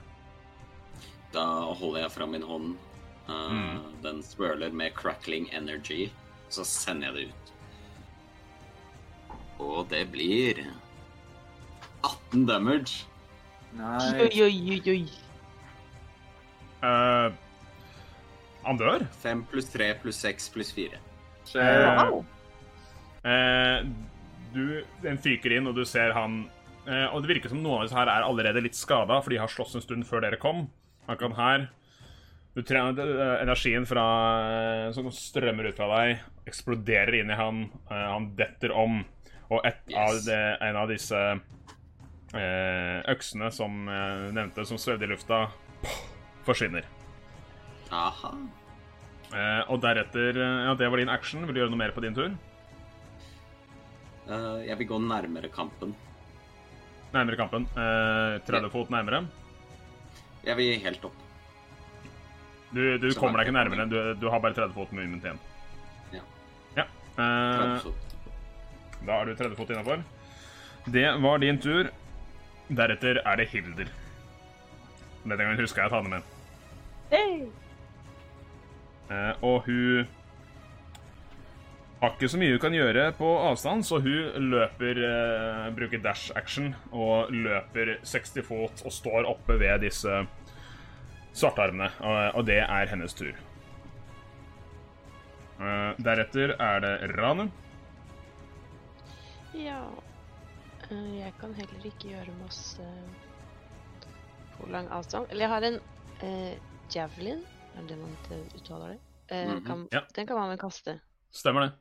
da 1.36 1.44
holder 1.76 2.02
jeg 2.06 2.11
fram 2.15 2.32
min 2.32 2.41
hånd. 2.48 2.76
Uh, 3.27 3.52
Mm. 3.52 3.80
Den 4.02 4.23
swirler 4.23 4.72
med 4.72 4.94
crackling 4.95 5.49
energy. 5.53 6.10
Så 6.49 6.64
sender 6.65 7.07
jeg 7.07 7.14
det 7.15 7.27
ut. 7.30 7.52
Og 9.60 9.88
det 9.90 10.06
blir 10.11 10.64
18 12.03 12.45
damage. 12.45 13.06
Nei. 13.73 14.22
oi, 14.22 14.41
oi, 14.41 14.57
oi, 14.72 14.82
oi. 14.88 15.10
Eh, 16.86 17.34
han 18.65 18.81
dør. 18.81 19.05
5 19.21 19.45
pluss 19.51 19.69
3 19.73 19.91
pluss 20.01 20.19
6 20.25 20.49
pluss 20.55 20.73
4. 20.75 20.99
Eh, 21.55 21.85
Wow. 21.95 22.25
Eh, 23.25 23.85
du, 24.53 24.83
den 25.03 25.17
fyker 25.21 25.55
inn, 25.57 25.67
og 25.69 25.75
du 25.77 25.83
ser 25.85 26.13
han 26.13 26.43
eh, 26.87 27.07
Og 27.09 27.23
det 27.23 27.31
virker 27.33 27.51
som 27.51 27.59
noen 27.63 27.81
av 27.81 27.87
disse 27.87 27.97
her 27.97 28.09
er 28.11 28.25
allerede 28.25 28.61
litt 28.65 28.77
skada, 28.77 29.17
for 29.21 29.33
de 29.33 29.39
har 29.41 29.51
slåss 29.51 29.77
en 29.77 29.83
stund 29.85 30.07
før 30.09 30.25
dere 30.25 30.39
kom. 30.41 30.67
Han 31.09 31.19
kan 31.21 31.35
her 31.37 31.67
du 32.55 32.61
trener, 32.63 33.09
Energien 33.43 33.83
fra, 33.85 34.03
eh, 34.87 34.91
som 34.95 35.09
strømmer 35.11 35.67
ut 35.67 35.75
fra 35.75 35.89
deg, 35.91 36.21
eksploderer 36.47 37.17
inn 37.19 37.33
i 37.33 37.35
han. 37.35 37.65
Eh, 37.91 38.05
han 38.13 38.29
detter 38.37 38.71
om, 38.71 39.01
og 39.49 39.65
et 39.67 39.91
av 39.91 40.15
de, 40.23 40.37
en 40.63 40.79
av 40.79 40.87
disse 40.87 41.19
eh, 42.31 43.01
øksene 43.11 43.51
som 43.51 43.83
nevnte, 43.85 44.63
som 44.63 44.79
svevde 44.79 45.03
i 45.03 45.11
lufta, 45.11 45.49
forsvinner. 46.47 46.87
Aha. 47.93 48.31
Eh, 49.35 49.61
og 49.71 49.81
deretter 49.83 50.37
eh, 50.37 50.63
Ja, 50.67 50.73
det 50.77 50.89
var 50.91 50.97
din 51.01 51.09
action. 51.11 51.45
Vil 51.45 51.55
du 51.55 51.61
gjøre 51.61 51.73
noe 51.73 51.81
mer 51.81 51.93
på 51.95 52.01
din 52.05 52.15
tur? 52.17 52.33
Uh, 54.25 54.61
jeg 54.65 54.77
vil 54.79 54.87
gå 54.89 54.97
nærmere 55.05 55.49
kampen. 55.53 55.91
Nærmere 57.13 57.37
kampen. 57.37 57.67
Eh, 57.77 58.39
30 58.47 58.71
fot 58.73 58.89
nærmere. 58.93 59.23
Jeg 60.45 60.57
vil 60.57 60.79
helt 60.81 61.05
opp. 61.05 61.21
Du, 62.75 62.81
du 62.99 63.05
kommer 63.15 63.39
deg 63.39 63.47
ikke 63.47 63.55
nærmere. 63.59 63.85
Du, 63.89 63.97
du 64.19 64.25
har 64.33 64.41
bare 64.43 64.57
30 64.57 64.73
fot 64.75 64.91
movement 64.93 65.23
igjen. 65.23 65.39
Ja. 66.15 66.23
Ja. 66.81 66.87
30 67.15 67.21
Eh, 67.21 67.77
fot. 67.85 68.15
da 69.07 69.19
er 69.21 69.29
du 69.29 69.35
30 69.39 69.55
fot 69.55 69.69
innafor. 69.71 70.01
Det 70.91 71.05
var 71.23 71.37
din 71.39 71.61
tur. 71.63 71.87
Deretter 72.67 73.21
er 73.21 73.37
det 73.39 73.45
Hilder. 73.53 73.87
Denne 75.23 75.37
gangen 75.39 75.61
husker 75.61 75.83
jeg 75.85 75.89
å 75.89 75.93
ta 75.93 76.01
henne 76.01 76.17
med. 76.17 76.33
Hey. 77.13 77.45
Eh, 79.11 79.44
og 79.45 79.68
hun 79.68 80.07
har 82.02 82.14
ikke 82.14 82.30
så 82.30 82.40
mye 82.41 82.56
hun 82.56 82.61
kan 82.61 82.76
gjøre 82.76 83.10
på 83.18 83.32
avstand, 83.49 83.86
så 83.88 83.99
hun 84.03 84.49
løper 84.52 85.02
eh, 85.10 85.68
Bruker 85.76 86.02
dash 86.03 86.34
action 86.38 86.73
og 86.91 87.32
løper 87.34 87.98
60 88.03 88.45
fot 88.45 88.86
og 88.86 88.94
står 88.94 89.30
oppe 89.30 89.60
ved 89.61 89.86
disse 89.86 90.23
svartarmene. 91.36 91.91
Og, 92.02 92.40
og 92.40 92.48
det 92.48 92.61
er 92.64 92.91
hennes 92.91 93.15
tur. 93.18 93.36
Eh, 95.56 95.91
deretter 96.03 96.56
er 96.60 96.82
det 96.84 96.95
Ranu. 97.15 97.48
Ja 99.56 99.80
eh, 100.90 101.19
Jeg 101.22 101.32
kan 101.40 101.53
heller 101.56 101.86
ikke 101.88 102.11
gjøre 102.11 102.34
masse 102.41 102.88
på 104.57 104.68
lang 104.72 104.90
avstand. 104.91 105.30
Eller 105.30 105.45
jeg 105.45 105.53
har 105.53 105.68
en 105.69 105.80
eh, 106.27 106.57
javelin, 106.91 107.44
er 107.76 107.81
det 107.81 107.88
det 107.89 107.97
man 107.97 108.11
ut- 108.11 108.56
uttaler 108.56 108.88
det? 108.89 108.99
Eh, 109.35 109.47
Mhm. 109.49 109.65
kan, 109.65 109.88
Ja. 109.91 110.02
Den 110.15 110.27
kan 110.27 110.35
man 110.38 110.49
vel 110.49 110.57
kaste. 110.57 110.99
Stemmer 111.31 111.61
det. 111.61 111.72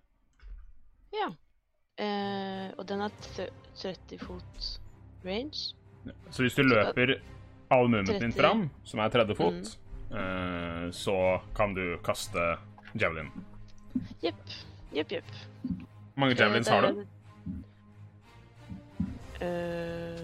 Ja. 1.12 1.28
Eh, 2.04 2.72
og 2.78 2.86
den 2.86 3.00
har 3.00 3.10
30 3.76 4.18
fot 4.18 4.80
range. 5.24 5.74
Så 6.30 6.42
hvis 6.42 6.54
du 6.54 6.62
løper 6.62 7.20
all 7.70 7.88
movementen 7.88 8.20
din 8.20 8.32
30. 8.32 8.40
fram, 8.40 8.70
som 8.84 9.00
er 9.00 9.08
30 9.08 9.34
fot, 9.36 9.78
eh, 10.10 10.90
så 10.90 11.40
kan 11.54 11.74
du 11.74 11.98
kaste 12.04 12.58
javelin. 12.94 13.30
Jepp. 14.22 14.36
Jepp, 14.92 15.08
jepp. 15.12 15.24
Hvor 15.62 16.16
mange 16.18 16.32
Eh, 16.34 16.38
javelins 16.40 16.68
har 16.68 16.82
du? 16.82 17.06
Eh, 19.40 20.20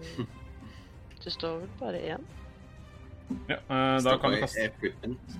det 1.24 1.32
står 1.32 1.58
vel 1.60 1.68
bare 1.78 1.98
én. 2.16 2.24
Ja, 3.48 3.58
uh, 3.70 3.96
da 4.04 4.16
kan 4.18 4.34
du 4.34 4.40
kaste 4.42 4.66
Equipment. 4.66 5.36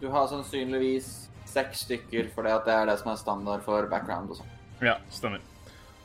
Du 0.00 0.08
har 0.12 0.26
sannsynligvis 0.28 1.28
seks 1.48 1.86
stykker, 1.86 2.28
for 2.34 2.44
det 2.44 2.72
er 2.72 2.88
det 2.90 2.98
som 3.00 3.12
er 3.12 3.20
standard 3.20 3.64
for 3.64 3.88
background 3.90 4.34
og 4.34 4.40
sånn. 4.40 4.52
Ja, 4.84 4.98
stemmer. 5.12 5.40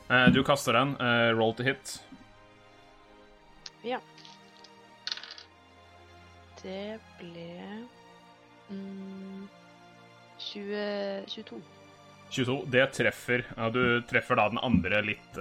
Uh, 0.08 0.28
du 0.32 0.42
kaster 0.48 0.78
den. 0.78 0.96
Uh, 1.02 1.32
roll 1.36 1.54
to 1.58 1.66
hit. 1.68 1.98
Ja. 3.84 4.00
Det 6.62 7.00
ble 7.18 7.50
mm, 8.70 9.48
20, 10.38 11.26
22. 11.34 11.62
22. 12.32 12.58
Det 12.72 12.86
treffer. 12.96 13.46
Ja, 13.58 13.70
du 13.74 13.84
treffer 14.08 14.40
da 14.40 14.48
den 14.54 14.62
andre 14.62 15.02
litt 15.04 15.40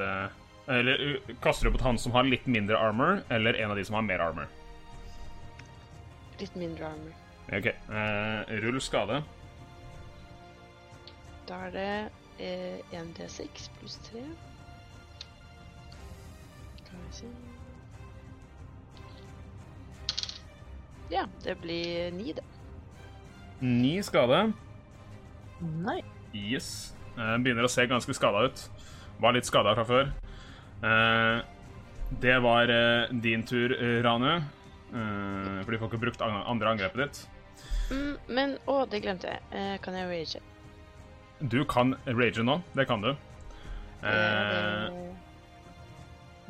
Eller 0.71 1.19
kaster 1.43 1.67
du 1.67 1.75
på 1.75 1.83
han 1.83 1.99
som 1.99 2.13
har 2.15 2.29
litt 2.29 2.47
mindre 2.47 2.79
armor, 2.79 3.25
eller 3.29 3.59
en 3.59 3.73
av 3.73 3.77
de 3.77 3.85
som 3.85 3.97
har 3.99 4.07
mer 4.07 4.23
armor? 4.23 4.47
Litt 6.39 6.55
mindre 6.55 6.87
armor. 6.93 7.17
OK. 7.51 7.67
eh, 7.67 8.53
rull 8.63 8.79
skade. 8.81 9.23
Da 11.49 11.59
er 11.67 11.75
det 11.75 11.89
eh, 12.39 12.95
1D6 12.95 13.67
pluss 13.81 13.99
3. 14.07 14.23
vi 16.91 17.17
se. 17.19 17.27
Ja, 21.11 21.27
det 21.43 21.59
blir 21.61 22.13
ni, 22.15 22.33
det. 22.33 22.47
Ni 23.61 24.03
skade. 24.03 24.53
Nei. 25.61 26.01
Yes. 26.35 26.95
Eh, 27.19 27.37
begynner 27.43 27.67
å 27.67 27.73
se 27.73 27.87
ganske 27.91 28.15
skada 28.15 28.47
ut. 28.47 28.69
Var 29.21 29.35
litt 29.35 29.51
skada 29.51 29.75
fra 29.75 29.85
før. 29.85 30.13
Eh, 30.83 31.43
det 32.21 32.39
var 32.43 32.69
eh, 32.69 33.11
din 33.11 33.43
tur, 33.47 33.75
eh, 33.77 34.03
Ranu. 34.03 34.33
Eh, 34.37 35.61
for 35.65 35.71
du 35.71 35.79
får 35.79 35.91
ikke 35.91 36.03
brukt 36.07 36.25
andre 36.25 36.73
angrepet 36.73 37.05
ditt. 37.05 37.21
Mm, 37.91 38.15
men 38.29 38.57
Å, 38.71 38.85
det 38.91 39.03
glemte 39.05 39.31
jeg. 39.35 39.43
Eh, 39.53 39.77
kan 39.83 39.99
jeg 39.99 40.09
rage? 40.11 40.43
Du 41.41 41.63
kan 41.65 41.95
rage 42.07 42.45
nå. 42.45 42.61
Det 42.77 42.87
kan 42.89 43.05
du. 43.05 43.13
Eh, 44.03 44.89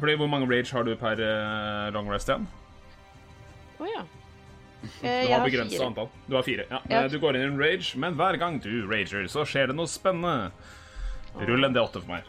fordi 0.00 0.16
hvor 0.16 0.30
mange 0.32 0.48
rage 0.48 0.72
har 0.72 0.86
du 0.86 0.94
per 0.96 1.20
uh, 1.20 1.90
long 1.92 2.08
rest 2.08 2.30
igjen? 2.30 2.46
Å 3.80 3.90
ja. 3.90 4.06
Du 4.80 5.04
Eh, 5.04 5.26
jeg 5.28 5.36
har 5.36 5.44
fire. 5.44 5.84
antall. 5.84 6.06
Du 6.24 6.38
har 6.38 6.44
fire. 6.46 6.64
Ja. 6.70 6.78
Ja. 6.88 7.00
Du 7.08 7.18
går 7.20 7.36
inn 7.36 7.42
i 7.42 7.48
en 7.50 7.58
rage, 7.60 7.98
men 8.00 8.14
hver 8.16 8.38
gang 8.40 8.56
du 8.64 8.86
rager, 8.88 9.26
så 9.28 9.44
skjer 9.44 9.68
det 9.68 9.76
noe 9.76 9.90
spennende. 9.90 10.52
Rull 11.36 11.68
en 11.68 11.76
D8 11.76 12.00
for 12.00 12.08
meg. 12.08 12.24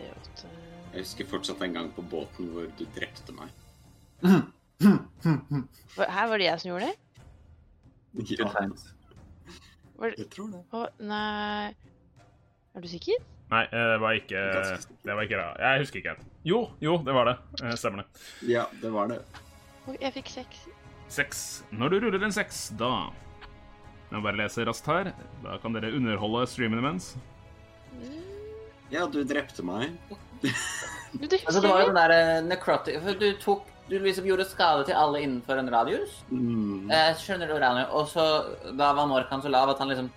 Nei. 0.00 0.10
T8. 0.10 0.50
Jeg 0.90 1.04
husker 1.04 1.28
fortsatt 1.30 1.60
en 1.62 1.74
gang 1.76 1.90
på 1.94 2.02
båten 2.10 2.48
hvor 2.50 2.66
du 2.78 2.84
drepte 2.96 3.34
meg. 3.36 3.52
Her 6.00 6.26
var 6.30 6.40
det 6.40 6.46
jeg 6.48 6.60
som 6.62 6.70
gjorde 6.72 6.88
det? 6.88 6.96
Ja, 8.40 8.48
Var 10.00 10.10
det... 10.10 10.18
jeg 10.18 10.30
tror 10.32 10.48
det. 10.50 10.62
Å, 10.74 10.80
nei 11.04 11.70
Er 12.74 12.82
du 12.82 12.88
sikker? 12.90 13.20
Nei, 13.50 13.62
eh, 13.66 13.86
det 13.92 14.00
var 14.02 14.16
ikke 14.18 14.42
Det 15.04 15.14
var 15.14 15.22
ikke 15.26 15.38
det. 15.38 15.46
Jeg 15.62 15.82
husker 15.84 16.00
ikke. 16.02 16.14
Jo, 16.46 16.60
jo, 16.82 16.96
det 17.06 17.14
var 17.14 17.28
det. 17.30 17.36
Eh, 17.62 17.74
Stemmer 17.78 18.02
det. 18.04 18.26
Ja, 18.50 18.64
det 18.82 18.92
var 18.94 19.10
det. 19.10 19.20
Jeg 20.00 20.14
fikk 20.18 20.30
seks. 20.30 20.64
Seks. 21.10 21.40
Når 21.74 21.90
du 21.94 21.98
ruller 22.06 22.26
en 22.28 22.34
seks, 22.34 22.68
da 22.78 23.10
Jeg 24.10 24.16
må 24.18 24.22
bare 24.26 24.38
lese 24.42 24.64
raskt 24.66 24.86
her. 24.90 25.12
Da 25.44 25.58
kan 25.62 25.74
dere 25.74 25.90
underholde 25.94 26.46
streamen 26.50 26.78
imens. 26.82 27.12
Ja, 28.90 29.06
du 29.06 29.20
drepte 29.24 29.62
meg. 29.66 29.92
Du, 30.42 30.48
det 31.26 31.40
Altså, 31.44 31.60
det 31.60 31.68
var 31.70 31.82
jo 31.82 31.90
den 31.90 31.98
der 31.98 32.12
eh, 32.14 32.36
necrotic 32.46 32.96
For 33.04 33.18
du 33.20 33.26
tok 33.42 33.66
Du 33.90 33.96
liksom 34.00 34.24
gjorde 34.24 34.46
skade 34.48 34.84
til 34.88 34.94
alle 34.96 35.20
innenfor 35.24 35.58
en 35.60 35.68
radius. 35.74 36.20
Mm. 36.30 36.88
Eh, 36.94 37.10
skjønner 37.18 37.50
du, 37.50 37.56
Rani? 37.58 37.82
Og 37.90 38.06
så 38.08 38.24
da 38.78 38.92
var 38.96 39.08
Morkan 39.10 39.42
så 39.42 39.50
lav 39.52 39.72
at 39.74 39.82
han 39.82 39.90
liksom 39.90 40.10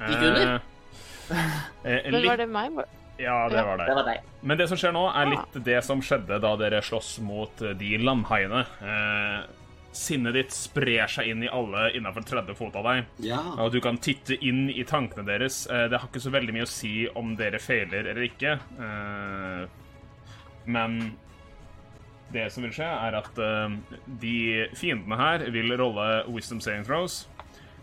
Gikk 0.00 0.22
under? 0.30 0.54
Eh, 0.56 1.42
eh, 1.84 2.10
Men 2.12 2.24
var 2.26 2.40
det 2.40 2.48
meg? 2.52 2.80
Ja, 3.18 3.36
det 3.48 3.62
var 3.64 3.78
Det 3.80 3.86
det. 3.88 3.94
var 3.96 4.08
deg. 4.10 4.24
Men 4.42 4.58
det 4.60 4.66
som 4.68 4.76
skjer 4.80 4.92
nå, 4.92 5.04
er 5.08 5.30
litt 5.32 5.54
det 5.64 5.78
som 5.84 6.02
skjedde 6.04 6.36
da 6.42 6.50
dere 6.60 6.82
slåss 6.84 7.14
mot 7.24 7.62
eh, 7.64 7.72
de 7.80 7.96
landhaiene. 8.04 8.60
Eh, 8.84 9.38
sinnet 9.96 10.34
ditt 10.36 10.52
sprer 10.54 11.08
seg 11.10 11.30
inn 11.32 11.42
i 11.46 11.48
alle 11.48 11.88
innafor 11.96 12.24
30 12.28 12.54
fot 12.58 12.76
av 12.76 12.84
deg. 12.84 13.04
Ja. 13.24 13.40
Og 13.64 13.72
du 13.72 13.80
kan 13.84 13.96
titte 14.02 14.36
inn 14.44 14.66
i 14.70 14.84
tankene 14.84 15.24
deres. 15.26 15.62
Eh, 15.72 15.86
Det 15.88 15.98
har 16.00 16.08
ikke 16.10 16.20
så 16.22 16.32
veldig 16.34 16.52
mye 16.54 16.66
å 16.66 16.70
si 16.70 17.06
om 17.16 17.34
dere 17.38 17.58
feiler 17.62 18.10
eller 18.12 18.26
ikke. 18.28 18.58
Eh, 18.78 19.66
Men 20.66 21.16
det 22.32 22.48
som 22.52 22.64
vil 22.66 22.72
skje, 22.74 22.88
er 22.90 23.14
at 23.20 23.38
eh, 23.38 23.76
de 24.20 24.66
fiendene 24.74 25.16
her 25.20 25.44
vil 25.54 25.72
rolle 25.78 26.24
wisdom 26.34 26.60
saving 26.60 26.84
throws. 26.84 27.26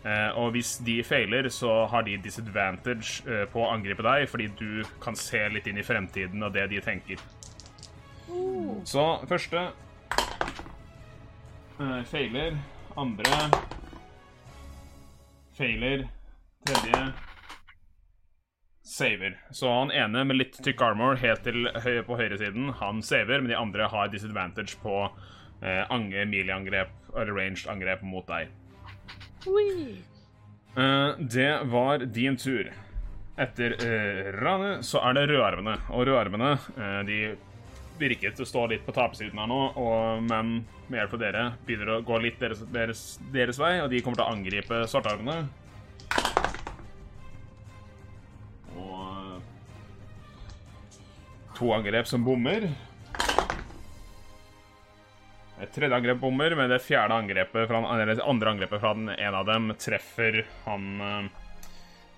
Eh, 0.04 0.30
Og 0.36 0.52
hvis 0.52 0.76
de 0.84 0.98
feiler, 1.02 1.48
så 1.48 1.86
har 1.88 2.02
de 2.04 2.18
disadvantage 2.20 3.22
på 3.52 3.62
å 3.64 3.70
angripe 3.72 4.04
deg, 4.04 4.28
fordi 4.28 4.50
du 4.58 4.84
kan 5.00 5.16
se 5.16 5.48
litt 5.48 5.66
inn 5.66 5.78
i 5.80 5.86
fremtiden 5.86 6.42
og 6.44 6.52
det 6.52 6.68
de 6.70 6.80
tenker. 6.84 7.16
Så 8.84 9.02
første 9.28 9.70
eh, 11.80 12.02
feiler. 12.10 12.58
Andre 12.96 13.50
failer. 15.56 16.08
Tredje 16.66 17.12
saver. 18.84 19.38
Så 19.50 19.68
han 19.68 19.92
ene 19.92 20.24
med 20.24 20.38
litt 20.38 20.58
tykk 20.64 20.82
armor 20.82 21.18
helt 21.20 21.42
til 21.46 21.66
høy 21.66 22.02
på 22.06 22.18
høyresiden, 22.18 22.70
han 22.80 23.02
saver, 23.02 23.40
men 23.40 23.50
de 23.50 23.58
andre 23.58 23.88
har 23.90 24.12
disadvantage 24.12 24.78
på 24.82 24.98
eh, 25.04 25.82
ange, 25.90 26.24
melee-angrep 26.30 26.92
eller 27.14 27.34
ranged 27.34 27.68
angrep 27.70 28.04
mot 28.06 28.26
deg. 28.28 28.52
Eh, 30.76 31.10
det 31.18 31.52
var 31.72 32.06
din 32.06 32.36
tur. 32.36 32.72
Etter 33.34 33.72
uh, 33.82 34.28
Rane 34.38 34.76
så 34.86 35.00
er 35.08 35.16
det 35.16 35.24
rødarmene. 35.32 35.74
Og 35.90 36.06
rødarmene 36.06 36.52
eh, 36.54 37.00
de 37.08 37.18
virket 37.98 38.40
å 38.40 38.46
stå 38.48 38.66
litt 38.70 38.86
på 38.86 38.94
tapersiden 38.94 39.38
her 39.38 39.50
nå, 39.50 39.60
og, 39.80 40.24
men 40.26 40.56
med 40.88 40.98
hjelp 41.00 41.14
av 41.16 41.20
dere 41.22 41.44
begynner 41.66 41.92
å 41.94 42.00
gå 42.06 42.18
litt 42.22 42.40
deres, 42.42 42.64
deres, 42.74 43.04
deres 43.34 43.60
vei, 43.60 43.76
og 43.82 43.90
de 43.92 44.00
kommer 44.04 44.20
til 44.20 44.26
å 44.26 44.32
angripe 44.34 44.80
svartarmene. 44.90 45.46
Og 48.74 48.98
eh, 49.04 49.38
to 51.58 51.70
angrep 51.76 52.10
som 52.10 52.26
bommer. 52.26 52.68
Et 55.62 55.70
tredje 55.72 55.96
angrep 55.96 56.18
bommer, 56.20 56.56
men 56.58 56.68
det 56.72 56.82
fjerde 56.84 57.16
angrepet 57.22 57.70
fra 57.70 57.80
eller 57.94 58.20
andre 58.26 58.56
angrepet 58.56 58.82
fra 58.82 58.92
den 58.98 59.14
ene 59.14 59.40
av 59.40 59.48
dem 59.48 59.72
treffer 59.80 60.42
han 60.66 60.92
eh, 61.00 61.32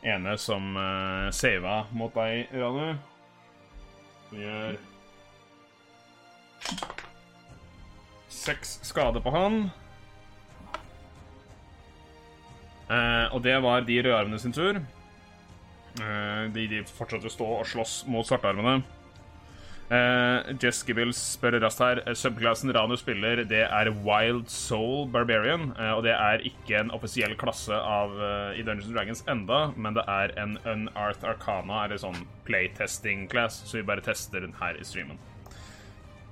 ene 0.07 0.36
som 0.39 0.77
uh, 0.78 1.31
sava 1.35 1.81
mot 1.97 2.15
deg, 2.15 2.53
Ranu. 2.55 2.94
Som 4.28 4.39
gjør 4.43 4.78
seks 8.29 8.79
skade 8.87 9.21
på 9.25 9.33
han. 9.35 9.71
Eh, 12.87 13.27
og 13.35 13.43
det 13.43 13.57
var 13.65 13.83
de 13.87 14.03
rødarmene 14.07 14.39
sin 14.39 14.55
tur. 14.55 14.79
Eh, 15.99 16.45
de, 16.55 16.69
de 16.71 16.85
fortsatte 16.87 17.27
å 17.27 17.33
stå 17.33 17.49
og 17.61 17.67
slåss 17.67 17.97
mot 18.13 18.27
svartarmene. 18.29 18.79
Eh, 19.87 20.49
Jess 20.63 20.81
Gibbles 20.87 21.19
spør 21.37 21.61
raskt 21.63 21.83
her. 21.83 22.01
eh, 22.07 22.15
Subklassen 22.19 22.73
Ranu 22.75 22.97
spiller, 22.99 23.45
det 23.47 23.65
er 23.67 23.91
Wild 24.07 24.49
Soul 24.51 25.07
Barbarian. 25.11 25.69
eh, 25.79 25.93
og 25.95 26.03
det 26.07 26.15
er 26.15 26.43
ikke 26.47 26.81
en 26.81 26.91
offisiell 26.95 27.35
klasse 27.39 27.75
av, 27.75 28.15
eh, 28.19 28.59
i 28.61 28.65
Dungeons 28.67 28.91
Dragons 28.95 29.23
enda, 29.31 29.61
men 29.77 29.95
det 29.95 30.05
er 30.07 30.35
en 30.43 30.59
Unearth 30.65 31.23
Arcana, 31.27 31.85
eller 31.85 32.03
sånn 32.03 32.27
playtesting 32.45 33.29
class, 33.31 33.63
så 33.67 33.79
vi 33.79 33.87
bare 33.87 34.03
tester 34.03 34.41
den 34.43 34.55
her 34.61 34.75
i 34.79 34.85
streamen. 34.87 35.19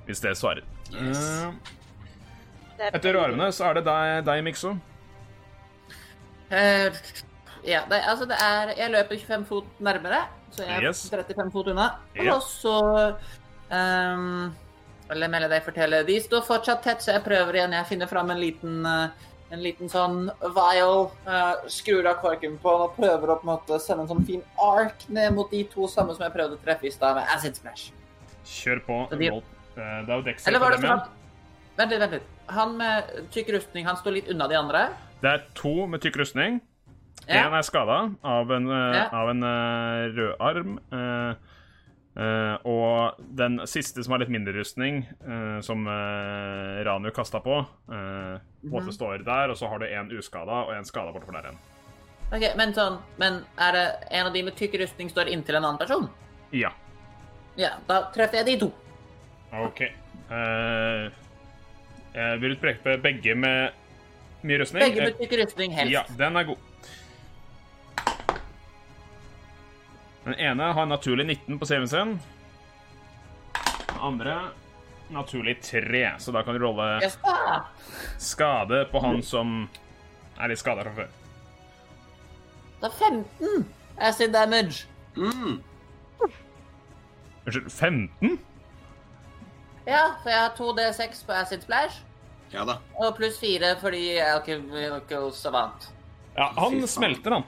Hvis 0.06 0.20
det 0.20 0.34
svarer. 0.36 0.64
Yes. 0.92 1.20
Uh, 1.44 2.88
etter 2.92 3.16
armene 3.16 3.48
så 3.54 3.70
er 3.70 3.78
det 3.78 3.84
deg, 3.86 4.24
deg 4.26 4.42
Mikso. 4.44 4.74
Uh, 6.52 6.90
ja, 7.64 7.80
det, 7.88 8.02
altså 8.04 8.26
det 8.28 8.36
er 8.36 8.74
Jeg 8.76 8.92
løper 8.92 9.16
25 9.16 9.46
fot 9.48 9.78
nærmere, 9.80 10.24
så 10.52 10.66
jeg 10.66 10.76
er 10.76 10.90
Yes. 10.90 11.06
35 11.10 11.52
fot 11.54 11.70
unna. 11.72 11.86
Og 12.20 12.32
Og 12.36 12.42
så 12.44 12.74
um, 13.72 14.52
Eller 15.10 15.28
melder 15.28 15.48
deg 15.48 15.64
fortelle. 15.64 16.02
De 16.06 16.18
står 16.20 16.44
fortsatt 16.46 16.82
tett, 16.84 17.02
så 17.04 17.12
jeg 17.16 17.24
prøver 17.24 17.58
igjen. 17.58 17.72
Jeg 17.72 17.86
finner 17.88 18.06
fram 18.08 18.30
en 18.30 18.40
liten 18.40 18.84
uh, 18.86 19.08
en 19.52 19.60
liten 19.62 19.90
sånn 19.92 20.30
vial, 20.56 21.10
uh, 21.28 21.66
skrur 21.70 22.06
av 22.10 22.16
korken 22.22 22.56
på 22.58 22.72
den 22.74 22.84
og 22.88 22.94
prøver 22.96 23.30
å 23.30 23.36
på 23.38 23.44
en 23.46 23.50
måte 23.52 23.78
sende 23.82 24.02
en 24.06 24.10
sånn 24.10 24.24
fin 24.26 24.40
ark 24.58 25.04
ned 25.12 25.34
mot 25.36 25.50
de 25.52 25.60
to 25.70 25.86
samme 25.90 26.14
som 26.16 26.24
jeg 26.26 26.34
prøvde 26.34 26.56
å 26.58 26.62
treffe 26.64 26.88
i 26.88 26.92
stad 26.94 27.18
med 27.20 27.28
acid 27.34 27.60
splash. 27.60 27.92
Kjør 28.48 28.80
på. 28.86 28.96
Så 29.12 29.18
de- 29.20 29.30
det 29.74 30.08
er 30.08 30.16
jo 30.16 30.22
Dexter 30.22 30.48
Eller 30.50 30.60
var 30.60 30.70
det 30.70 30.80
igjen. 30.84 31.00
Vent 31.76 31.90
litt, 31.90 32.00
vent 32.00 32.12
litt. 32.12 32.28
Han 32.54 32.76
med 32.78 33.10
tykk 33.34 33.48
rustning, 33.56 33.84
han 33.86 33.96
står 33.96 34.12
litt 34.12 34.28
unna 34.30 34.46
de 34.48 34.54
andre. 34.58 34.88
Det 35.20 35.30
er 35.32 35.42
to 35.54 35.86
med 35.90 36.00
tykk 36.04 36.16
rustning. 36.22 36.60
Ja. 37.26 37.48
Er 37.48 37.62
skada 37.62 38.14
av 38.22 38.50
en, 38.52 38.68
eh, 38.70 38.94
Ja. 38.96 39.08
av 39.12 39.30
en 39.30 39.42
eh, 39.42 40.12
rød 40.12 40.36
arm. 40.40 40.78
eh, 40.92 41.34
eh, 42.22 42.56
og 42.64 43.14
den 43.34 43.58
siste 43.66 44.04
som 44.04 44.12
har 44.12 44.18
litt 44.20 44.28
mindre 44.28 44.52
rustning, 44.52 45.06
eh, 45.26 45.60
som 45.60 45.86
Ranu 45.86 47.10
kasta 47.10 47.40
på, 47.40 47.58
eh, 47.60 48.38
på 48.38 48.66
en 48.66 48.70
måte 48.70 48.86
Mhm. 48.86 48.92
står 48.92 49.24
der, 49.24 49.50
og 49.50 49.56
så 49.56 49.68
har 49.68 49.78
du 49.78 49.86
en 49.86 50.10
uskada 50.10 50.66
og 50.68 50.74
en 50.74 50.84
skada 50.84 51.12
bortover 51.12 51.32
der 51.42 51.50
igjen. 51.50 51.58
Ok, 52.32 52.56
Men 52.56 52.72
sånn, 52.72 52.98
men 53.18 53.44
er 53.58 53.72
det 53.72 54.08
en 54.10 54.26
av 54.26 54.32
de 54.32 54.42
med 54.42 54.54
tykk 54.56 54.78
rustning 54.80 55.08
står 55.10 55.26
inntil 55.28 55.56
en 55.56 55.64
annen 55.64 55.78
person? 55.78 56.08
Ja. 56.52 56.70
Ja, 57.56 57.70
da 57.86 58.10
treffer 58.12 58.34
jeg 58.44 58.46
de 58.46 58.56
to. 58.66 58.72
OK. 59.62 59.80
Uh, 60.30 61.10
jeg 62.14 62.40
vil 62.42 62.54
utpreke 62.56 62.82
preke 62.82 63.02
begge 63.02 63.34
med 63.38 63.74
mye 64.46 64.60
rustning? 64.62 64.84
Begge 64.84 65.08
med 65.08 65.18
tykk 65.18 65.36
rustning, 65.42 65.74
helst. 65.74 65.94
Ja, 65.94 66.04
den 66.18 66.36
er 66.36 66.48
god. 66.48 66.58
Den 70.24 70.38
ene 70.40 70.70
har 70.72 70.86
naturlig 70.88 71.26
19 71.26 71.58
på 71.60 71.68
CV-en 71.68 71.88
sin. 71.88 72.14
Den 73.88 74.00
andre 74.00 74.38
naturlig 75.12 75.58
3, 75.62 76.14
så 76.18 76.32
da 76.32 76.42
kan 76.42 76.56
du 76.56 76.64
rolle 76.64 77.10
skade 78.18 78.84
på 78.92 79.02
han 79.04 79.20
som 79.22 79.68
er 80.40 80.50
litt 80.50 80.62
skada 80.62 80.86
fra 80.86 80.94
før. 80.96 81.12
Det 82.80 82.88
er 82.88 82.96
15 82.98 83.68
acid 84.00 84.32
damage. 84.32 84.88
Mm. 85.16 85.60
Unnskyld, 87.44 87.70
15? 87.72 88.38
Ja, 89.86 90.14
for 90.22 90.30
jeg 90.32 90.40
har 90.40 90.54
2D6 90.56 91.24
på 91.26 91.32
acid 91.36 91.62
splash, 91.66 92.00
Ja 92.54 92.64
da. 92.64 92.78
og 93.00 93.16
pluss 93.18 93.36
4 93.42 93.74
fordi 93.82 94.18
alchemical 94.22 95.30
savant. 95.36 95.90
Ja, 96.36 96.50
han 96.56 96.80
smelter, 96.88 97.30
han. 97.38 97.44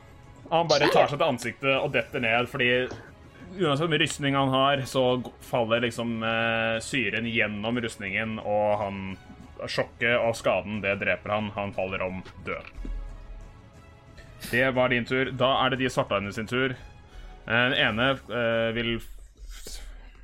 Han 0.51 0.69
bare 0.71 0.87
tar 0.93 1.09
seg 1.11 1.19
til 1.19 1.27
ansiktet 1.27 1.73
og 1.81 1.93
detter 1.97 2.23
ned 2.23 2.47
fordi 2.53 2.71
Uansett 3.57 3.87
hvor 3.87 3.89
mye 3.89 4.03
rustning 4.03 4.35
han 4.37 4.51
har, 4.53 4.81
så 4.91 5.03
faller 5.41 5.81
liksom 5.81 6.19
eh, 6.27 6.77
syren 6.85 7.25
gjennom 7.31 7.79
rustningen, 7.81 8.35
og 8.43 8.75
han 8.83 8.99
Sjokket 9.71 10.19
og 10.21 10.35
skaden, 10.37 10.83
det 10.83 10.99
dreper 11.01 11.33
han. 11.33 11.47
Han 11.55 11.71
faller 11.73 12.03
om 12.05 12.19
død. 12.45 12.67
Det 14.51 14.67
var 14.77 14.89
din 14.93 15.07
tur. 15.09 15.31
Da 15.33 15.49
er 15.65 15.73
det 15.73 15.79
de 15.81 15.89
svartarmene 15.91 16.35
sin 16.37 16.47
tur. 16.51 16.75
Eh, 17.47 17.71
Den 17.71 17.73
ene 17.87 18.11
eh, 18.19 18.75
vil 18.77 18.99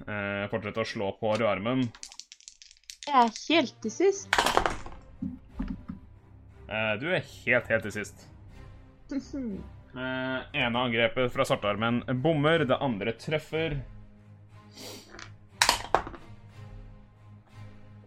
eh, 0.07 0.49
fortsette 0.53 0.83
å 0.83 0.89
slå 0.89 1.11
på 1.20 1.35
rødarmen. 1.37 1.87
Jeg 3.07 3.15
er 3.19 3.33
helt 3.49 3.77
til 3.83 3.91
sist. 3.95 4.29
Eh, 6.69 6.93
Du 7.03 7.09
er 7.12 7.20
helt, 7.45 7.69
helt 7.69 7.89
til 7.89 7.97
sist. 8.01 8.27
Eh, 9.93 10.39
ene 10.57 10.81
angrepet 10.87 11.29
fra 11.35 11.45
svartarmen 11.45 11.99
bommer, 12.24 12.62
det 12.65 12.79
andre 12.81 13.12
treffer. 13.20 13.74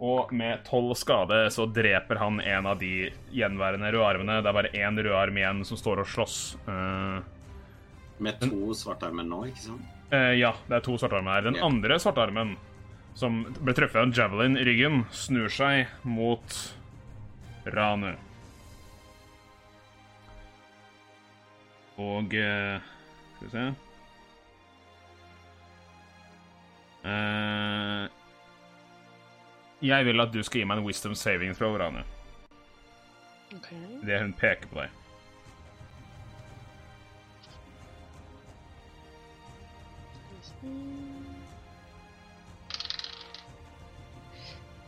Og 0.01 0.33
med 0.33 0.63
tolv 0.65 0.95
skade 0.97 1.43
så 1.53 1.67
dreper 1.69 2.17
han 2.19 2.39
en 2.41 2.65
av 2.71 2.79
de 2.81 3.11
gjenværende 3.37 3.91
rødarmene. 3.93 4.39
Det 4.41 4.49
er 4.49 4.57
bare 4.57 4.73
én 4.81 4.97
rødarm 4.97 5.37
igjen 5.39 5.61
som 5.69 5.77
står 5.77 6.01
og 6.03 6.09
slåss. 6.09 6.39
Eh, 6.65 7.21
Med 8.25 8.41
to 8.41 8.73
svartarmer 8.73 9.27
nå, 9.29 9.43
ikke 9.51 9.63
sant? 9.69 9.94
Eh, 10.11 10.33
ja, 10.39 10.53
det 10.67 10.79
er 10.79 10.85
to 10.85 10.97
svartarmer 10.99 11.37
her. 11.37 11.47
Den 11.49 11.59
yeah. 11.59 11.67
andre 11.67 11.99
svartarmen, 12.01 12.55
som 13.15 13.43
ble 13.61 13.75
truffet 13.77 14.01
av 14.01 14.09
en 14.09 14.15
javelin 14.15 14.59
i 14.59 14.65
ryggen, 14.67 15.05
snur 15.15 15.49
seg 15.53 15.87
mot 16.03 16.59
Ranu. 17.65 18.13
Og 22.01 22.33
eh, 22.35 22.83
Skal 23.37 23.47
vi 23.47 23.51
se 23.53 23.65
Eh, 27.05 28.07
Jeg 29.85 30.05
vil 30.07 30.23
at 30.23 30.31
du 30.33 30.41
skal 30.41 30.63
gi 30.63 30.65
meg 30.65 30.79
en 30.79 30.87
wisdom 30.87 31.13
saving 31.13 31.53
fra 31.53 31.69
Ranu. 31.77 32.01
Okay. 33.53 33.77
Det 34.01 34.21
hun 34.23 34.33
peker 34.33 34.71
på 34.71 34.79
deg. 34.81 34.95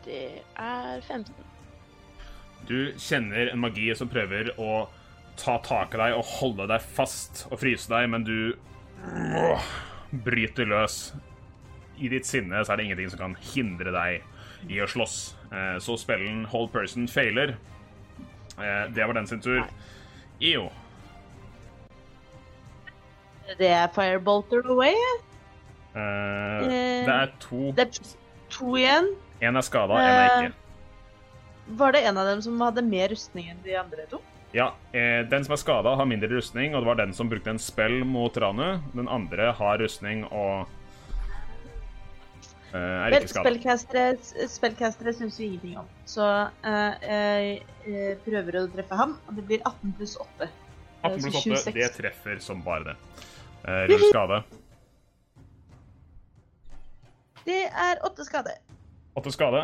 Det 0.06 0.42
er 0.56 1.02
15. 1.04 1.34
Du 2.68 2.78
kjenner 3.00 3.52
en 3.52 3.62
magi 3.62 3.90
som 3.96 4.10
prøver 4.12 4.54
å 4.60 4.88
ta 5.38 5.58
tak 5.64 5.94
i 5.94 6.00
deg 6.02 6.16
og 6.18 6.30
holde 6.40 6.68
deg 6.72 6.84
fast 6.96 7.46
og 7.52 7.60
fryse 7.62 7.90
deg, 7.92 8.08
men 8.10 8.24
du 8.28 8.56
åh, 9.38 9.68
bryter 10.26 10.68
løs. 10.70 10.98
I 11.98 12.10
ditt 12.14 12.28
sinne 12.30 12.62
så 12.64 12.74
er 12.74 12.80
det 12.80 12.88
ingenting 12.88 13.12
som 13.14 13.22
kan 13.22 13.36
hindre 13.54 13.94
deg 13.94 14.72
i 14.74 14.80
å 14.84 14.88
slåss. 14.90 15.18
Eh, 15.52 15.78
Så 15.82 15.98
spillen 16.02 16.46
Hold 16.52 16.72
Person 16.74 17.08
failer. 17.08 17.56
Eh, 18.58 18.88
Det 18.94 19.06
var 19.06 19.14
den 19.14 19.28
sin 19.28 19.42
tur. 19.42 19.64
IO. 20.42 20.70
Det 23.58 23.70
er 23.72 23.88
Firebolter 23.96 24.66
Away. 24.70 24.96
Eh, 25.98 27.04
Det 27.08 27.18
er 27.18 27.32
to. 27.42 27.72
Det 27.78 27.88
er 27.88 28.16
to 28.54 28.78
igjen. 28.78 29.12
Én 29.42 29.58
er 29.58 29.66
skada, 29.66 29.98
én 29.98 30.18
er 30.22 30.48
ikke. 30.48 30.54
Var 31.78 31.92
det 31.92 32.02
en 32.08 32.18
av 32.18 32.28
dem 32.30 32.42
som 32.42 32.60
hadde 32.64 32.84
mer 32.86 33.10
rustning 33.12 33.50
enn 33.52 33.64
de 33.66 33.76
andre 33.76 34.06
to? 34.12 34.22
Ja, 34.56 34.72
eh, 34.94 35.24
Den 35.28 35.44
som 35.44 35.54
er 35.54 35.60
skada, 35.60 35.96
har 35.96 36.06
mindre 36.06 36.30
rustning, 36.32 36.74
og 36.76 36.82
det 36.84 36.88
var 36.88 36.96
den 36.96 37.14
som 37.14 37.30
brukte 37.30 37.50
en 37.52 37.60
spell 37.60 38.04
mot 38.06 38.38
Ranu. 38.38 38.80
Den 38.96 39.08
andre 39.12 39.52
har 39.58 39.78
rustning 39.82 40.24
og 40.32 40.68
eh, 42.74 42.78
er 42.78 43.18
ikke 43.18 43.34
skada. 43.34 43.52
spellcastere, 44.48 45.14
syns 45.14 45.40
vi 45.40 45.50
ingenting 45.50 45.78
om. 45.78 45.90
Så 46.06 46.24
eh, 46.64 46.94
jeg 47.04 47.60
eh, 47.86 48.14
prøver 48.24 48.62
å 48.62 48.68
treffe 48.72 48.96
ham, 48.96 49.18
og 49.28 49.36
det 49.36 49.46
blir 49.50 49.60
18 49.66 49.98
pluss 49.98 50.16
8. 50.24 50.48
18 51.04 51.28
pluss 51.28 51.68
8, 51.68 51.76
det 51.76 51.92
treffer 51.98 52.40
som 52.44 52.64
bare 52.64 52.94
det. 52.94 52.98
Eh, 53.68 53.84
Rull 53.92 54.08
skade. 54.10 54.42
Det 57.48 57.64
er 57.72 58.02
åtte 58.06 58.26
skade. 58.28 58.54
Åtte 59.18 59.32
skade. 59.34 59.64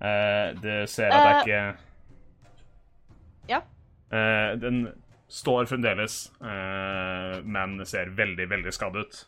Eh, 0.00 0.54
det 0.62 0.78
ser 0.90 1.12
at 1.12 1.20
det 1.20 1.30
er 1.30 1.40
ikke 1.44 1.76
Ja. 3.50 3.60
Eh, 4.10 4.56
den 4.62 4.86
står 5.30 5.66
fremdeles, 5.70 6.30
eh, 6.42 7.40
men 7.44 7.84
ser 7.86 8.10
veldig, 8.16 8.48
veldig 8.50 8.72
skadd 8.74 8.96
ut. 8.96 9.24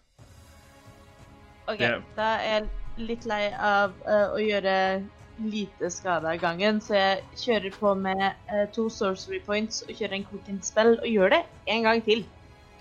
OK, 1.69 1.79
Det- 1.79 2.03
da 2.17 2.31
er 2.41 2.61
jeg 2.61 2.69
litt 3.07 3.25
lei 3.27 3.53
av 3.55 3.93
eh, 4.07 4.29
å 4.35 4.39
gjøre 4.43 5.05
lite 5.43 5.91
skade 5.91 6.29
av 6.29 6.39
gangen, 6.41 6.81
så 6.81 6.95
jeg 6.95 7.23
kjører 7.37 7.73
på 7.79 7.95
med 7.99 8.35
uh, 8.53 8.67
to 8.75 8.89
sorcery 8.93 9.41
points 9.41 9.83
og 9.83 9.95
kjører 9.97 10.13
en 10.19 10.25
quicken 10.29 10.61
spell 10.63 10.99
og 11.01 11.07
gjør 11.09 11.31
det 11.31 11.41
en 11.73 11.83
gang 11.83 12.03
til. 12.05 12.25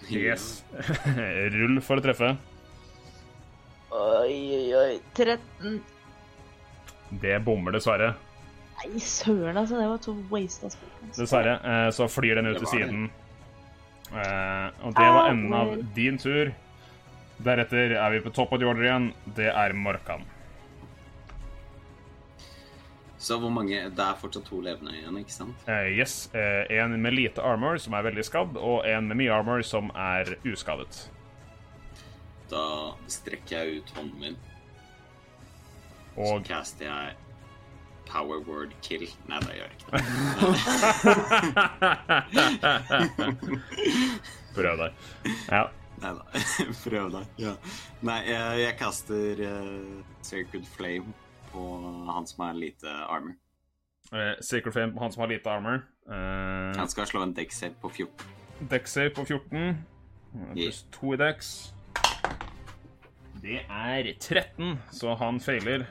Yes. 0.10 0.64
Rull 1.56 1.80
for 1.82 1.98
å 1.98 2.04
treffe. 2.04 2.34
Oi, 3.92 4.36
oi, 4.56 4.68
oi. 4.76 5.00
13. 5.14 5.82
Det 7.22 7.40
bommer 7.44 7.76
dessverre. 7.76 8.14
Nei, 8.82 9.00
søren, 9.04 9.58
altså. 9.60 9.78
Det 9.78 9.88
var 9.92 10.02
to 10.02 10.16
wasta 10.32 10.72
spørsmål. 10.72 11.14
Dessverre. 11.18 11.56
Eh, 11.60 11.88
så 11.96 12.08
flyr 12.10 12.40
den 12.40 12.52
ut 12.54 12.60
til 12.64 12.72
siden. 12.72 13.10
Eh, 14.12 14.68
og 14.84 14.96
det 14.96 15.08
var 15.16 15.30
enden 15.32 15.54
av 15.56 15.74
din 15.96 16.18
tur. 16.20 16.54
Deretter 17.42 17.98
er 17.98 18.14
vi 18.16 18.22
på 18.24 18.32
topp 18.36 18.54
av 18.56 18.62
the 18.62 18.70
order 18.70 18.88
igjen. 18.88 19.12
Det 19.38 19.50
er 19.52 19.74
Morkan. 19.76 20.24
Så 23.22 23.38
hvor 23.38 23.52
mange 23.54 23.78
Det 23.94 24.02
er 24.02 24.18
fortsatt 24.18 24.48
to 24.50 24.64
levende 24.66 24.96
igjen, 24.98 25.18
ikke 25.22 25.34
sant? 25.36 25.66
Eh, 25.70 25.92
yes. 26.00 26.30
eh, 26.34 26.66
en 26.80 26.96
med 27.02 27.14
lite 27.14 27.44
armor, 27.46 27.78
som 27.78 27.94
er 27.94 28.08
veldig 28.08 28.24
skadd, 28.26 28.56
og 28.58 28.86
en 28.90 29.08
med 29.12 29.20
mye 29.20 29.36
armor, 29.36 29.62
som 29.62 29.92
er 29.94 30.38
uskadet. 30.48 31.04
Da 32.52 32.64
strekker 33.08 33.58
jeg 33.62 33.82
ut 33.82 33.92
hånden 33.96 34.20
min, 34.20 34.38
Og 36.18 36.28
så 36.28 36.40
caster 36.50 36.86
jeg 36.90 37.16
power 38.12 38.42
word 38.44 38.74
kill. 38.84 39.06
Nei, 39.32 39.40
det 39.40 39.54
gjør 39.56 39.68
jeg 39.68 39.76
ikke 39.78 39.92
det. 39.92 40.04
Prøv 44.56 44.82
deg. 44.82 44.92
Ja. 45.48 45.64
Nei 46.02 46.12
da. 46.18 46.24
Prøv 46.84 47.12
deg. 47.14 47.26
Ja. 47.40 47.54
Nei, 48.04 48.20
jeg, 48.28 48.60
jeg 48.66 48.78
kaster 48.80 49.44
uh, 49.48 50.02
Sacred 50.26 50.68
Flame 50.76 51.14
på 51.52 51.66
han 52.12 52.28
som 52.28 52.44
har 52.48 52.58
lite 52.58 52.92
armor. 53.08 53.38
Uh, 54.12 54.34
Sacred 54.44 54.74
Flame 54.76 54.96
på 54.96 55.04
han 55.06 55.14
som 55.16 55.24
har 55.24 55.32
lite 55.32 55.50
armor. 55.52 55.84
Uh, 56.10 56.74
Han 56.76 56.90
skal 56.90 57.08
slå 57.08 57.22
en 57.24 57.36
deck 57.38 57.54
save 57.56 57.78
på 57.82 57.90
14. 57.90 58.28
Deck 58.72 58.88
save 58.92 59.14
på 59.16 59.26
14. 59.26 59.86
Pluss 60.56 60.84
2 60.98 61.14
i 61.14 61.18
Dex. 61.22 61.74
Det 63.42 63.60
er 63.66 64.08
13, 64.20 64.76
så 64.94 65.16
han 65.18 65.40
feiler. 65.42 65.86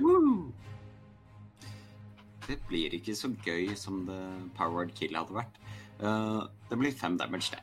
Det 2.47 2.57
blir 2.69 2.95
ikke 2.95 3.15
så 3.19 3.31
gøy 3.45 3.73
som 3.79 4.05
det 4.09 4.21
powered 4.59 4.93
kill 4.99 5.17
hadde 5.19 5.35
vært. 5.35 5.59
Uh, 6.01 6.47
det 6.71 6.79
blir 6.81 6.95
fem 6.97 7.17
damage, 7.21 7.51
det. 7.57 7.61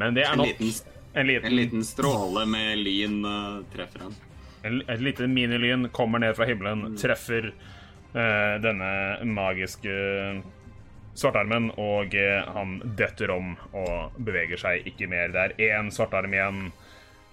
Men 0.00 0.16
det 0.16 0.24
er 0.24 0.32
En 0.32 0.40
nok. 0.42 0.48
liten, 0.48 0.96
En 1.14 1.26
liten, 1.26 1.46
en 1.50 1.56
liten 1.56 1.84
stråle 1.84 2.46
med 2.46 2.78
lyn 2.78 3.20
uh, 3.26 3.60
treffer 3.74 4.06
han. 4.06 4.16
en, 4.64 4.80
et 4.88 5.00
lite 5.00 5.26
minilyn 5.26 5.88
kommer 5.92 6.18
ned 6.22 6.36
fra 6.36 6.46
himmelen, 6.48 6.96
treffer 7.00 7.50
uh, 8.14 8.56
denne 8.62 8.90
magiske 9.24 9.94
svartarmen, 11.20 11.70
og 11.76 12.14
han 12.54 12.76
detter 12.96 13.30
om 13.34 13.56
og 13.76 14.14
beveger 14.16 14.56
seg 14.62 14.86
ikke 14.86 15.08
mer. 15.10 15.32
Det 15.34 15.42
er 15.42 15.80
én 15.80 15.90
svartarm 15.92 16.32
igjen, 16.32 16.70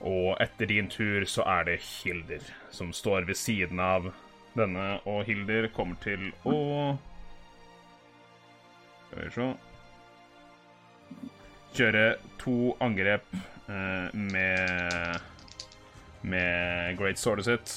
og 0.06 0.38
etter 0.44 0.70
din 0.70 0.90
tur 0.90 1.26
så 1.26 1.46
er 1.48 1.64
det 1.72 1.80
Hilder 1.82 2.44
som 2.72 2.94
står 2.94 3.26
ved 3.30 3.38
siden 3.40 3.80
av 3.80 4.12
denne, 4.58 5.00
og 5.06 5.26
Hilder 5.26 5.70
kommer 5.74 5.98
til 6.04 6.32
å 6.46 6.98
Skal 9.08 9.24
vi 9.24 9.32
se 9.32 9.48
Kjøre 11.78 12.06
to 12.42 12.76
angrep 12.82 13.26
eh, 13.70 14.14
med 14.14 15.22
med 16.28 16.98
Great 16.98 17.20
Swordet 17.20 17.46
sitt. 17.46 17.74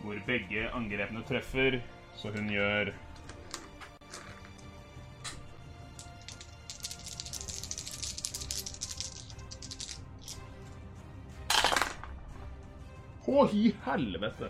Hvor 0.00 0.20
begge 0.26 0.68
angrepene 0.70 1.24
treffer, 1.26 1.80
så 2.16 2.30
hun 2.30 2.48
gjør 2.50 2.92
Å, 13.26 13.46
hi 13.50 13.70
helvete! 13.86 14.48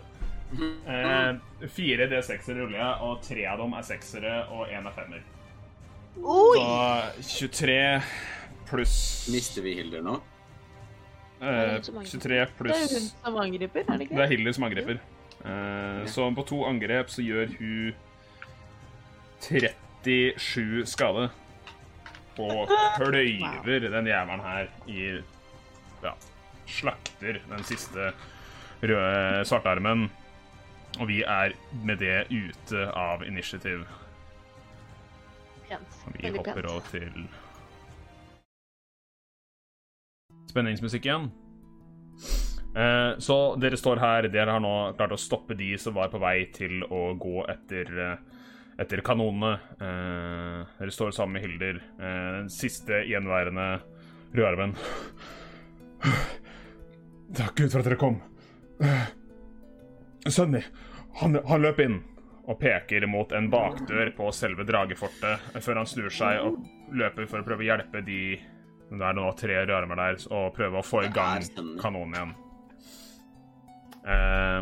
Eh, 0.87 1.67
fire 1.73 2.05
D6-er 2.11 2.59
ruller 2.61 2.77
jeg, 2.79 2.93
og 3.03 3.19
tre 3.25 3.43
av 3.49 3.59
dem 3.59 3.73
er 3.75 3.85
seksere, 3.87 4.35
og 4.53 4.69
én 4.71 4.85
er 4.87 4.95
femmer. 4.95 5.23
Oi! 6.17 6.61
Så 7.21 7.47
23 7.51 7.77
pluss 8.67 8.95
Mister 9.31 9.61
vi 9.65 9.75
Hilder 9.77 10.01
nå? 10.05 10.15
eh, 11.45 11.75
23 11.85 12.31
Det 12.31 12.39
er 12.41 12.53
pluss 12.57 12.93
hun 12.95 13.09
som 13.11 13.37
angriper, 13.43 13.83
er 13.85 14.01
det 14.01 14.07
Det 14.09 14.23
er 14.23 14.31
Hilder 14.31 14.55
som 14.57 14.65
angriper. 14.69 15.01
Eh, 15.45 16.05
så 16.09 16.29
på 16.35 16.45
to 16.49 16.63
angrep 16.65 17.11
så 17.13 17.25
gjør 17.25 17.51
hun 17.59 17.93
37 19.45 20.85
skade. 20.89 21.27
Og 22.37 22.69
kløyver 22.97 23.87
den 23.89 24.09
jævelen 24.11 24.43
her 24.45 24.67
i 24.85 25.05
Ja, 26.03 26.11
slakter 26.69 27.39
den 27.49 27.63
siste 27.65 28.11
røde 28.81 29.45
svartarmen. 29.47 30.07
Og 30.97 31.07
vi 31.09 31.21
er 31.21 31.53
med 31.85 31.99
det 32.01 32.25
ute 32.31 32.87
av 32.97 33.25
initiativ. 33.25 33.83
Pent. 35.67 35.99
Og 36.07 36.15
vi 36.15 36.31
hopper 36.37 36.69
over 36.71 36.87
til 36.91 37.27
spenningsmusikk 40.47 41.05
igjen. 41.05 41.27
Eh, 42.77 43.11
så 43.21 43.37
dere 43.61 43.77
står 43.77 44.01
her. 44.01 44.29
Dere 44.31 44.55
har 44.55 44.63
nå 44.63 44.73
klart 44.97 45.13
å 45.15 45.19
stoppe 45.21 45.57
de 45.57 45.73
som 45.81 45.95
var 45.97 46.09
på 46.13 46.21
vei 46.21 46.47
til 46.53 46.83
å 46.85 47.11
gå 47.19 47.43
etter, 47.51 47.91
eh, 48.05 48.17
etter 48.79 49.03
kanonene. 49.05 49.59
Eh, 49.81 50.63
dere 50.79 50.93
står 50.93 51.11
sammen 51.11 51.37
med 51.37 51.45
Hilder. 51.45 51.75
Eh, 51.99 52.31
den 52.41 52.49
siste 52.49 53.03
gjenværende 53.09 53.81
rødarmen. 54.33 54.75
Takk 57.37 57.55
Gud 57.55 57.71
for 57.71 57.79
at 57.79 57.85
dere 57.89 57.99
kom. 57.99 58.21
Eh, 58.79 60.45
min! 60.47 60.63
han, 61.13 61.39
han 61.47 61.61
løp 61.61 61.79
inn 61.79 62.01
og 62.47 62.59
peker 62.59 63.03
mot 63.07 63.31
en 63.35 63.49
bakdør 63.51 64.11
på 64.15 64.29
selve 64.31 64.63
dragefortet 64.67 65.63
før 65.63 65.81
han 65.81 65.89
snur 65.89 66.13
seg 66.13 66.39
og 66.45 66.61
løper 66.95 67.27
for 67.27 67.41
å 67.41 67.47
prøve 67.47 67.65
å 67.65 67.67
hjelpe 67.67 68.03
de 68.07 68.21
Det 68.87 69.03
er 69.03 69.15
nå 69.17 69.25
tre 69.35 69.55
rødarmer 69.65 69.99
der, 69.99 70.19
og 70.31 70.53
prøve 70.55 70.79
å 70.79 70.85
få 70.85 71.01
i 71.03 71.09
gang 71.11 71.43
kanonen 71.81 72.13
igjen. 72.15 72.29
Eh, 74.07 74.61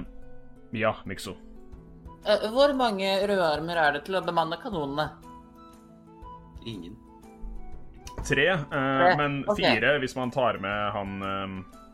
ja, 0.82 0.96
Mikso. 1.06 1.36
Eh, 2.26 2.48
Hvor 2.50 2.74
mange 2.74 3.12
rødarmer 3.28 3.78
er 3.78 3.92
det 3.94 4.06
til 4.08 4.18
å 4.18 4.24
bemanne 4.26 4.58
kanonene? 4.64 5.06
Ingen. 6.66 6.98
Tre, 8.26 8.48
eh, 8.50 9.18
men 9.20 9.44
okay. 9.46 9.76
fire 9.76 10.00
hvis 10.02 10.18
man 10.18 10.34
tar 10.34 10.58
med 10.58 10.92
han 10.96 11.22
eh, 11.22 11.85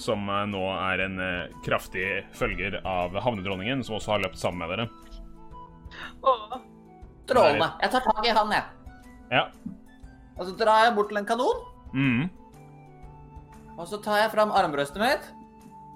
som 0.00 0.28
eh, 0.28 0.44
nå 0.50 0.62
er 0.74 1.04
en 1.06 1.18
eh, 1.22 1.52
kraftig 1.64 2.24
følger 2.34 2.80
av 2.86 3.14
havnedronningen, 3.22 3.84
som 3.86 3.96
også 3.98 4.14
har 4.16 4.24
løpt 4.24 4.38
sammen 4.40 4.64
med 4.64 4.72
dere. 4.74 4.88
Åh. 6.24 6.56
Strålende. 7.24 7.70
Jeg 7.80 7.90
tar 7.94 8.04
tak 8.04 8.26
i 8.26 8.32
han, 8.36 8.50
jeg. 8.52 8.64
Ja. 9.32 9.44
Og 10.36 10.48
så 10.48 10.56
drar 10.58 10.84
jeg 10.84 10.94
bort 10.96 11.08
til 11.12 11.20
en 11.22 11.28
kanon, 11.28 11.62
Mm. 11.94 12.24
og 13.78 13.86
så 13.86 14.00
tar 14.02 14.18
jeg 14.18 14.30
fram 14.32 14.50
armbrøstet 14.50 14.98
mitt, 14.98 15.28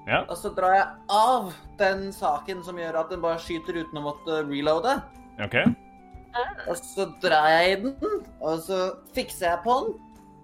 Ja. 0.06 0.20
og 0.30 0.36
så 0.38 0.52
drar 0.54 0.74
jeg 0.76 0.86
av 1.10 1.52
den 1.78 2.12
saken 2.12 2.62
som 2.64 2.76
gjør 2.78 3.00
at 3.00 3.10
den 3.10 3.20
bare 3.20 3.38
skyter 3.42 3.76
uten 3.82 3.98
å 3.98 4.04
måtte 4.06 4.38
reloade. 4.48 5.02
OK. 5.42 5.56
Og 6.68 6.76
så 6.76 7.08
drar 7.20 7.48
jeg 7.50 7.72
i 7.72 7.82
den, 7.82 8.22
og 8.40 8.60
så 8.62 8.78
fikser 9.12 9.50
jeg 9.50 9.62
på 9.64 9.74
den, 9.84 9.94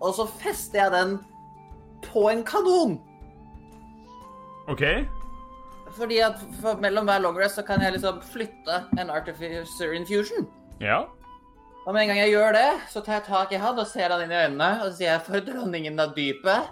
og 0.03 0.15
så 0.15 0.27
fester 0.43 0.81
jeg 0.83 0.91
den 0.93 1.19
på 2.03 2.29
en 2.33 2.43
kanon. 2.45 2.99
OK. 4.71 4.85
Fordi 5.95 6.19
at 6.25 6.41
for 6.61 6.81
mellom 6.83 7.07
hver 7.07 7.21
long 7.23 7.37
rest 7.39 7.61
så 7.61 7.65
kan 7.67 7.83
jeg 7.83 7.95
liksom 7.97 8.23
flytte 8.33 8.81
en 8.99 9.13
artificer 9.13 9.93
infusion. 9.95 10.49
Ja. 10.81 11.05
Og 11.85 11.93
med 11.93 12.03
en 12.03 12.09
gang 12.09 12.23
jeg 12.23 12.33
gjør 12.33 12.55
det, 12.57 12.69
så 12.89 13.03
tar 13.05 13.19
jeg 13.19 13.27
tak 13.29 13.53
i 13.53 13.61
han 13.61 13.79
og 13.79 13.87
ser 13.87 14.09
han 14.11 14.25
inn 14.25 14.33
i 14.33 14.41
øynene, 14.47 14.71
og 14.81 14.89
så 14.89 14.97
sier 14.97 15.11
jeg 15.13 15.25
for 15.27 15.45
dronningen 15.45 16.01
av 16.01 16.15
dypet, 16.17 16.71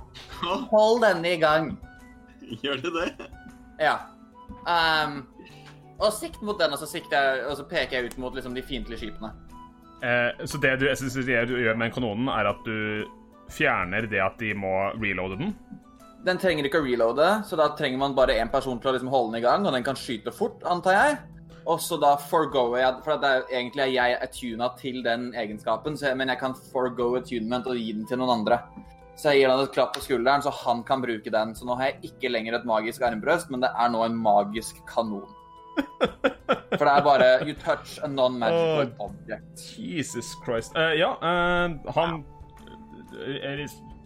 hold 0.73 1.02
denne 1.05 1.35
i 1.35 1.40
gang. 1.43 1.74
Gjør 2.64 2.81
du 2.81 2.89
det? 2.97 3.10
Ja. 3.81 3.98
Um, 4.64 5.20
og 6.01 6.14
sikt 6.16 6.40
mot 6.43 6.59
den, 6.59 6.73
og 6.73 6.81
så, 6.81 6.89
jeg, 6.97 7.44
og 7.47 7.56
så 7.60 7.66
peker 7.69 7.98
jeg 7.98 8.10
ut 8.10 8.19
mot 8.24 8.35
liksom, 8.35 8.56
de 8.56 8.64
fiendtlige 8.64 9.05
skipene. 9.05 9.35
Eh, 10.02 10.47
så 10.48 10.59
det 10.59 10.78
du, 10.81 10.89
det 10.89 11.43
du 11.51 11.55
gjør 11.60 11.78
med 11.78 11.93
kanonen, 11.94 12.32
er 12.32 12.48
at 12.51 12.64
du 12.66 13.05
fjerner 13.52 14.09
det 14.10 14.23
at 14.24 14.40
de 14.40 14.55
må 14.56 14.73
reloade 14.97 15.39
den? 15.44 15.52
Den 16.23 16.39
trenger 16.39 16.69
ikke 16.69 16.78
å 16.78 16.86
reloade, 16.86 17.28
så 17.49 17.59
da 17.59 17.73
trenger 17.74 17.99
man 17.99 18.15
bare 18.15 18.36
én 18.39 18.51
person 18.51 18.78
til 18.78 18.93
å 18.93 18.94
liksom, 18.94 19.11
holde 19.11 19.32
den 19.32 19.40
i 19.40 19.47
gang, 19.47 19.66
og 19.66 19.74
den 19.74 19.86
kan 19.86 19.99
skyte 19.99 20.31
fort, 20.35 20.62
antar 20.70 20.94
jeg. 20.94 21.16
Og 21.62 21.78
så 21.82 21.94
da 22.03 22.16
forgoer 22.19 22.81
jeg 22.81 22.97
For 23.05 23.20
det 23.23 23.28
er 23.31 23.44
egentlig 23.55 23.82
er 23.85 23.93
jeg 23.94 24.16
attuna 24.27 24.69
til 24.78 24.97
den 25.05 25.28
egenskapen, 25.39 25.99
så 25.99 26.09
jeg, 26.11 26.19
men 26.19 26.32
jeg 26.32 26.40
kan 26.40 26.57
forgo 26.73 27.12
attunement 27.19 27.69
og 27.70 27.78
gi 27.78 27.93
den 27.94 28.07
til 28.07 28.19
noen 28.23 28.40
andre. 28.40 28.59
Så 29.19 29.31
jeg 29.31 29.43
gir 29.43 29.53
han 29.53 29.62
et 29.62 29.74
klapp 29.74 29.93
på 29.94 30.03
skulderen, 30.03 30.43
så 30.43 30.51
han 30.62 30.82
kan 30.86 31.03
bruke 31.05 31.31
den. 31.31 31.55
Så 31.55 31.69
nå 31.69 31.77
har 31.78 31.93
jeg 31.93 32.12
ikke 32.12 32.32
lenger 32.32 32.59
et 32.59 32.66
magisk 32.66 33.05
armbrøst, 33.07 33.53
men 33.53 33.62
det 33.62 33.70
er 33.70 33.93
nå 33.93 34.03
en 34.07 34.19
magisk 34.19 34.82
kanon. 34.89 35.28
For 36.73 36.85
det 36.85 36.93
er 36.93 37.05
bare 37.05 37.28
You 37.47 37.55
touch 37.61 37.99
a 38.03 38.09
non-magical 38.09 38.90
object. 39.01 39.62
Jesus 39.78 40.35
Christ. 40.44 40.74
Uh, 40.77 40.93
ja, 40.99 41.12
uh, 41.23 41.93
han 41.94 42.24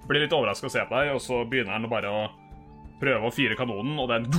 blir 0.09 0.25
litt 0.25 0.35
overraska 0.37 0.69
å 0.69 0.73
se 0.73 0.85
på 0.87 0.99
deg, 0.99 1.15
og 1.15 1.23
så 1.23 1.43
begynner 1.49 1.77
han 1.77 1.89
bare 1.91 2.11
å 2.13 2.27
prøve 3.01 3.29
å 3.29 3.35
fyre 3.35 3.57
kanonen, 3.59 3.99
og 4.03 4.11
den 4.13 4.29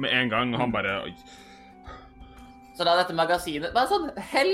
Med 0.00 0.08
en 0.16 0.30
gang 0.32 0.54
han 0.56 0.70
bare. 0.72 1.02
Så 2.72 2.84
da 2.88 2.94
dette 2.96 3.12
magasinet 3.12 3.74
Bare 3.76 3.90
sånn 3.90 4.06
hell 4.30 4.52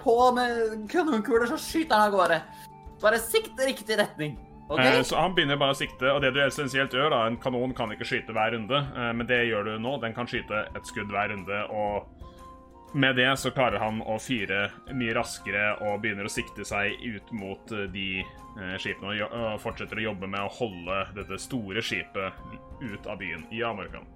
på 0.00 0.14
med 0.34 0.88
kanonkuler, 0.90 1.46
så 1.46 1.58
skyter 1.60 1.94
han 1.94 2.08
av 2.08 2.16
gårde. 2.16 2.38
Bare 3.00 3.20
sikt 3.22 3.60
riktig 3.62 4.00
retning. 4.00 4.34
OK? 4.70 4.80
Eh, 4.82 5.02
Så 5.06 5.16
han 5.18 5.34
begynner 5.34 5.58
bare 5.60 5.74
å 5.74 5.78
sikte, 5.78 6.10
og 6.10 6.20
det 6.22 6.32
du 6.34 6.40
essensielt 6.44 6.94
gjør, 6.94 7.10
da 7.14 7.20
En 7.28 7.38
kanon 7.42 7.74
kan 7.74 7.90
ikke 7.94 8.06
skyte 8.06 8.34
hver 8.34 8.52
runde, 8.54 8.82
eh, 8.96 9.12
men 9.14 9.26
det 9.30 9.44
gjør 9.48 9.70
du 9.70 9.78
nå. 9.82 9.96
Den 10.02 10.14
kan 10.16 10.26
skyte 10.30 10.64
et 10.74 10.90
skudd 10.90 11.10
hver 11.10 11.30
runde, 11.32 11.62
og 11.70 12.10
med 12.92 13.16
det 13.16 13.36
så 13.38 13.50
klarer 13.50 13.78
han 13.78 14.00
å 14.02 14.18
fyre 14.18 14.70
mye 14.96 15.14
raskere 15.14 15.76
og 15.86 16.00
begynner 16.02 16.26
å 16.26 16.32
sikte 16.32 16.66
seg 16.66 16.98
ut 17.04 17.30
mot 17.36 17.72
eh, 17.74 17.86
de 17.92 18.08
eh, 18.22 18.76
skipene 18.82 19.14
og, 19.26 19.60
fortsetter 19.62 20.00
å 20.00 20.08
jobbe 20.10 20.30
med 20.30 20.42
å 20.42 20.52
holde 20.58 21.04
dette 21.18 21.38
store 21.42 21.84
skipet 21.84 22.42
ut 22.82 23.06
av 23.06 23.20
byen. 23.20 23.46
i 23.54 23.62
Morkan. 23.62 24.08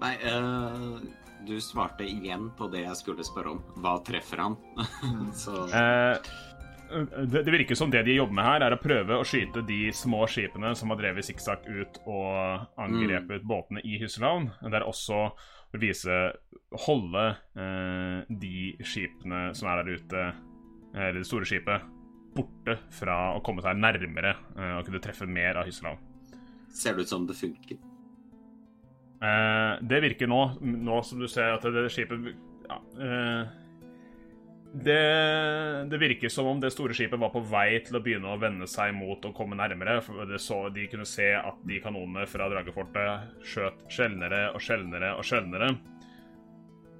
Nei, 0.00 0.12
uh, 0.28 1.00
du 1.48 1.56
svarte 1.60 2.04
igjen 2.04 2.50
på 2.56 2.68
det 2.72 2.84
jeg 2.84 3.00
skulle 3.00 3.24
spørre 3.24 3.54
om. 3.56 3.62
Hva 3.80 3.96
treffer 4.04 4.44
han? 4.44 4.58
Så 5.42 5.64
uh, 5.72 6.20
det, 7.26 7.42
det 7.42 7.52
virker 7.52 7.74
som 7.74 7.90
det 7.90 8.04
de 8.06 8.16
jobber 8.16 8.36
med 8.38 8.46
her, 8.46 8.64
er 8.66 8.76
å 8.76 8.80
prøve 8.80 9.18
å 9.18 9.26
skyte 9.26 9.64
de 9.66 9.88
små 9.96 10.26
skipene 10.30 10.72
som 10.78 10.92
har 10.92 11.00
drevet 11.00 11.26
sikksakk 11.26 11.66
ut 11.66 12.00
og 12.04 12.66
angrepet 12.80 13.44
båtene 13.46 13.82
i 13.84 13.96
Hysselhavn. 14.00 14.50
Det 14.62 14.78
er 14.78 14.86
også 14.86 15.26
vise 15.76 16.18
Holde 16.86 17.26
eh, 17.56 18.26
de 18.28 18.74
skipene 18.84 19.50
som 19.56 19.68
er 19.70 19.82
der 19.82 19.98
ute, 20.00 20.22
eller 20.96 21.20
det 21.20 21.28
store 21.28 21.46
skipet, 21.48 21.84
borte 22.36 22.76
fra 22.92 23.16
å 23.36 23.42
komme 23.44 23.64
seg 23.64 23.78
nærmere 23.80 24.34
eh, 24.56 24.72
og 24.76 24.86
kunne 24.88 25.02
treffe 25.04 25.28
mer 25.30 25.60
av 25.60 25.68
Hysseland. 25.68 26.02
ser 26.74 26.96
det 26.96 27.06
ut 27.06 27.12
som 27.12 27.26
det 27.28 27.36
funker. 27.38 27.78
Eh, 29.24 29.72
det 29.80 30.02
virker 30.04 30.28
nå, 30.28 30.40
nå 30.60 30.98
som 31.06 31.22
du 31.22 31.28
ser 31.30 31.54
at 31.54 31.64
det, 31.64 31.86
skipet 31.92 32.26
ja, 32.66 32.80
eh, 33.00 33.54
det, 34.84 35.88
det 35.90 35.98
virker 35.98 36.28
som 36.28 36.46
om 36.46 36.60
det 36.60 36.70
store 36.74 36.94
skipet 36.96 37.20
var 37.20 37.30
på 37.32 37.40
vei 37.48 37.78
til 37.84 37.96
å 37.96 38.02
begynne 38.04 38.28
å 38.34 38.40
vende 38.40 38.66
seg 38.68 38.92
mot 38.96 39.24
å 39.24 39.32
komme 39.36 39.56
nærmere. 39.56 40.02
for 40.04 40.36
så, 40.42 40.68
De 40.68 40.84
kunne 40.92 41.06
se 41.08 41.30
at 41.38 41.62
de 41.64 41.80
kanonene 41.80 42.26
fra 42.28 42.48
Dragefortet 42.52 43.46
skjøt 43.46 43.86
sjeldnere 43.88 44.50
og 44.52 44.60
sjeldnere 44.60 45.14
og 45.16 45.24
sjeldnere. 45.24 45.70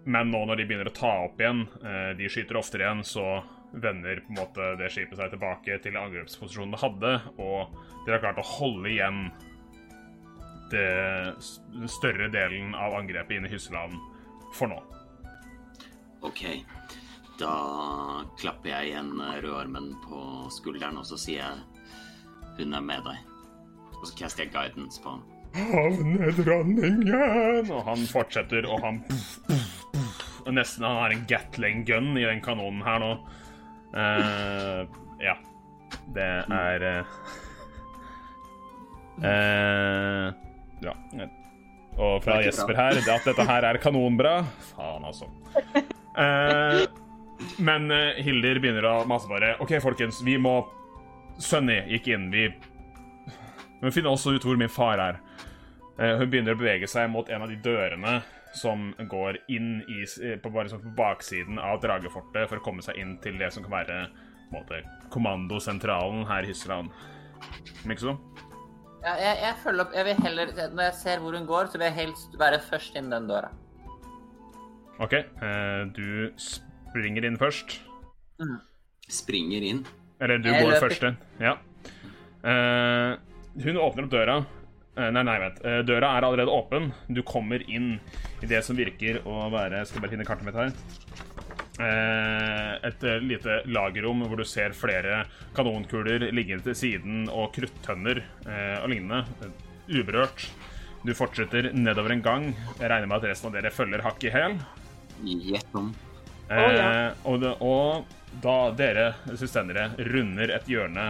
Men 0.07 0.31
nå 0.31 0.45
når 0.47 0.61
de 0.61 0.67
begynner 0.71 0.89
å 0.89 0.95
ta 0.97 1.13
opp 1.27 1.41
igjen, 1.43 1.67
eh, 1.83 2.15
de 2.17 2.31
skyter 2.31 2.57
oftere 2.57 2.87
igjen, 2.87 3.05
så 3.05 3.43
vender 3.75 4.23
på 4.25 4.33
en 4.33 4.41
måte 4.41 4.71
det 4.81 4.89
skipet 4.95 5.19
seg 5.19 5.35
tilbake 5.35 5.77
til 5.83 5.99
angrepsposisjonen 6.01 6.73
det 6.73 6.81
hadde, 6.81 7.13
og 7.37 7.77
de 8.07 8.15
har 8.15 8.23
klart 8.23 8.41
å 8.41 8.47
holde 8.47 8.89
igjen 8.89 9.27
det, 10.71 10.87
den 11.75 11.91
større 11.91 12.31
delen 12.33 12.73
av 12.79 12.97
angrepet 12.97 13.37
inn 13.37 13.51
i 13.51 13.53
Hysseland 13.53 13.99
for 14.57 14.71
nå. 14.73 14.81
OK. 16.25 16.47
Da 17.37 17.53
klapper 18.41 18.71
jeg 18.71 18.87
igjen 18.93 19.21
rødarmen 19.21 19.91
på 20.07 20.19
skulderen, 20.55 20.99
og 21.01 21.07
så 21.09 21.17
sier 21.21 21.41
jeg 21.43 21.57
hun 22.57 22.75
er 22.77 22.85
med 22.85 23.03
deg. 23.05 23.19
Og 23.97 24.05
så 24.09 24.13
caster 24.17 24.43
jeg 24.47 24.55
guidance 24.55 25.03
på 25.03 25.09
han. 25.17 25.23
Havnedronningen! 25.57 27.71
Og 27.73 27.83
han 27.87 28.01
fortsetter, 28.11 28.63
og 28.69 28.81
han 28.85 28.97
og 30.47 30.55
Nesten 30.55 30.85
han 30.87 30.97
har 31.01 31.11
en 31.11 31.25
Gatling 31.27 31.87
gun 31.89 32.13
i 32.15 32.25
den 32.25 32.41
kanonen 32.45 32.83
her 32.87 32.99
nå. 33.03 33.13
Uh, 33.97 34.81
ja. 35.23 35.35
Det 36.15 36.45
er 36.53 36.85
uh, 36.87 37.05
uh, 39.25 40.27
Ja. 40.85 40.93
Og 41.97 42.23
fra 42.23 42.33
Det 42.37 42.37
er 42.37 42.43
Jesper 42.51 42.77
her 42.77 42.95
her 43.01 43.15
at 43.17 43.25
dette 43.27 43.45
her 43.49 43.63
er 43.65 43.77
kanonbra. 43.81 44.45
Faen, 44.75 45.05
altså. 45.09 45.25
Eh, 46.17 46.87
men 47.59 47.91
uh, 47.93 48.17
Hilder 48.23 48.61
begynner 48.63 48.87
å 48.89 48.95
mase 49.09 49.29
bare 49.31 49.55
OK, 49.63 49.77
folkens, 49.85 50.23
vi 50.25 50.39
må 50.41 50.59
Sunny 51.43 51.83
gikk 51.91 52.09
inn. 52.15 52.31
Vi 52.33 52.49
Men 53.77 53.91
må 53.91 53.93
finne 53.93 54.13
også 54.13 54.33
ut 54.37 54.45
hvor 54.47 54.57
min 54.57 54.73
far 54.73 55.03
er. 55.03 55.21
Uh, 56.01 56.17
hun 56.21 56.31
begynner 56.33 56.57
å 56.57 56.61
bevege 56.61 56.89
seg 56.89 57.11
mot 57.13 57.29
en 57.29 57.45
av 57.45 57.53
de 57.53 57.59
dørene 57.61 58.21
som 58.57 58.95
går 59.11 59.39
inn 59.53 59.83
i, 59.89 60.01
eh, 60.25 60.39
på, 60.41 60.49
bare 60.49 60.71
sånn 60.73 60.81
på 60.81 60.95
baksiden 60.97 61.59
av 61.61 61.81
dragefortet 61.83 62.49
for 62.49 62.57
å 62.57 62.65
komme 62.65 62.85
seg 62.85 62.97
inn 63.01 63.17
til 63.21 63.37
det 63.41 63.51
som 63.53 63.67
kan 63.67 63.75
være 63.75 63.99
på 64.07 64.55
en 64.55 64.57
måte, 64.57 64.81
kommandosentralen 65.13 66.25
her 66.29 66.47
i 66.47 66.51
Hysseland. 66.53 66.95
Mikso? 67.85 68.17
Ja, 69.03 69.13
jeg, 69.21 69.35
jeg 69.43 69.59
følger 69.63 69.85
opp. 69.85 69.95
Jeg 69.95 70.09
vil 70.09 70.23
heller, 70.25 70.53
når 70.73 70.89
jeg 70.89 70.97
ser 71.03 71.23
hvor 71.23 71.37
hun 71.37 71.47
går, 71.47 71.69
så 71.69 71.79
vil 71.79 71.89
jeg 71.91 71.99
helst 72.01 72.39
være 72.41 72.63
først 72.65 72.97
inn 72.99 73.13
den 73.13 73.29
døra. 73.29 73.53
OK, 75.05 75.19
Uh, 75.43 75.85
du 75.93 76.33
springer 76.97 77.29
inn 77.29 77.37
først. 77.41 77.79
Springer 79.13 79.65
inn. 79.69 79.85
Eller 80.21 80.41
du 80.41 80.49
Jeg 80.49 80.65
går 80.65 80.73
løper. 80.73 80.89
først 80.89 81.05
inn. 81.05 81.17
Ja. 81.41 81.57
Uh, 82.47 83.17
hun 83.63 83.77
åpner 83.83 84.07
opp 84.07 84.13
døra. 84.13 84.37
Uh, 84.97 85.11
nei, 85.13 85.23
nei, 85.29 85.37
vent. 85.43 85.61
Uh, 85.61 85.83
døra 85.85 86.15
er 86.17 86.25
allerede 86.25 86.53
åpen. 86.53 86.93
Du 87.13 87.21
kommer 87.27 87.61
inn 87.69 87.99
i 88.41 88.49
det 88.49 88.63
som 88.65 88.77
virker 88.79 89.21
å 89.29 89.51
være 89.53 89.85
Skal 89.87 90.01
bare 90.01 90.15
finne 90.15 90.25
kartet 90.29 90.49
mitt 90.49 90.57
her. 90.57 90.73
Eh, 91.77 92.89
et 92.89 93.03
lite 93.21 93.59
lagerrom 93.69 94.23
hvor 94.25 94.41
du 94.41 94.47
ser 94.49 94.73
flere 94.73 95.27
kanonkuler 95.57 96.31
liggende 96.33 96.71
til 96.71 96.79
siden 96.79 97.27
og 97.29 97.51
kruttønner 97.53 98.23
eh, 98.49 98.79
og 98.81 98.89
lignende. 98.89 99.51
Uberørt. 99.93 100.47
Du 101.05 101.13
fortsetter 101.15 101.69
nedover 101.77 102.15
en 102.15 102.25
gang. 102.25 102.47
Jeg 102.81 102.89
regner 102.89 103.11
med 103.11 103.19
at 103.21 103.29
resten 103.29 103.51
av 103.51 103.59
dere 103.59 103.75
følger 103.75 104.07
hakk 104.07 104.25
i 104.25 104.33
hæl. 104.33 104.57
Gjett 105.27 105.77
om. 105.77 105.93
Eh, 106.51 107.09
og, 107.27 107.41
det, 107.43 107.53
og 107.61 108.05
da 108.43 108.71
dere 108.79 109.07
assistenter 109.33 109.97
runder 110.13 110.53
et 110.55 110.69
hjørne 110.71 111.09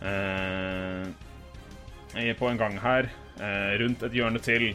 eh, 0.00 1.04
på 2.38 2.48
en 2.48 2.60
gang 2.60 2.78
her, 2.80 3.10
eh, 3.36 3.74
rundt 3.82 4.06
et 4.08 4.16
hjørne 4.16 4.40
til 4.42 4.72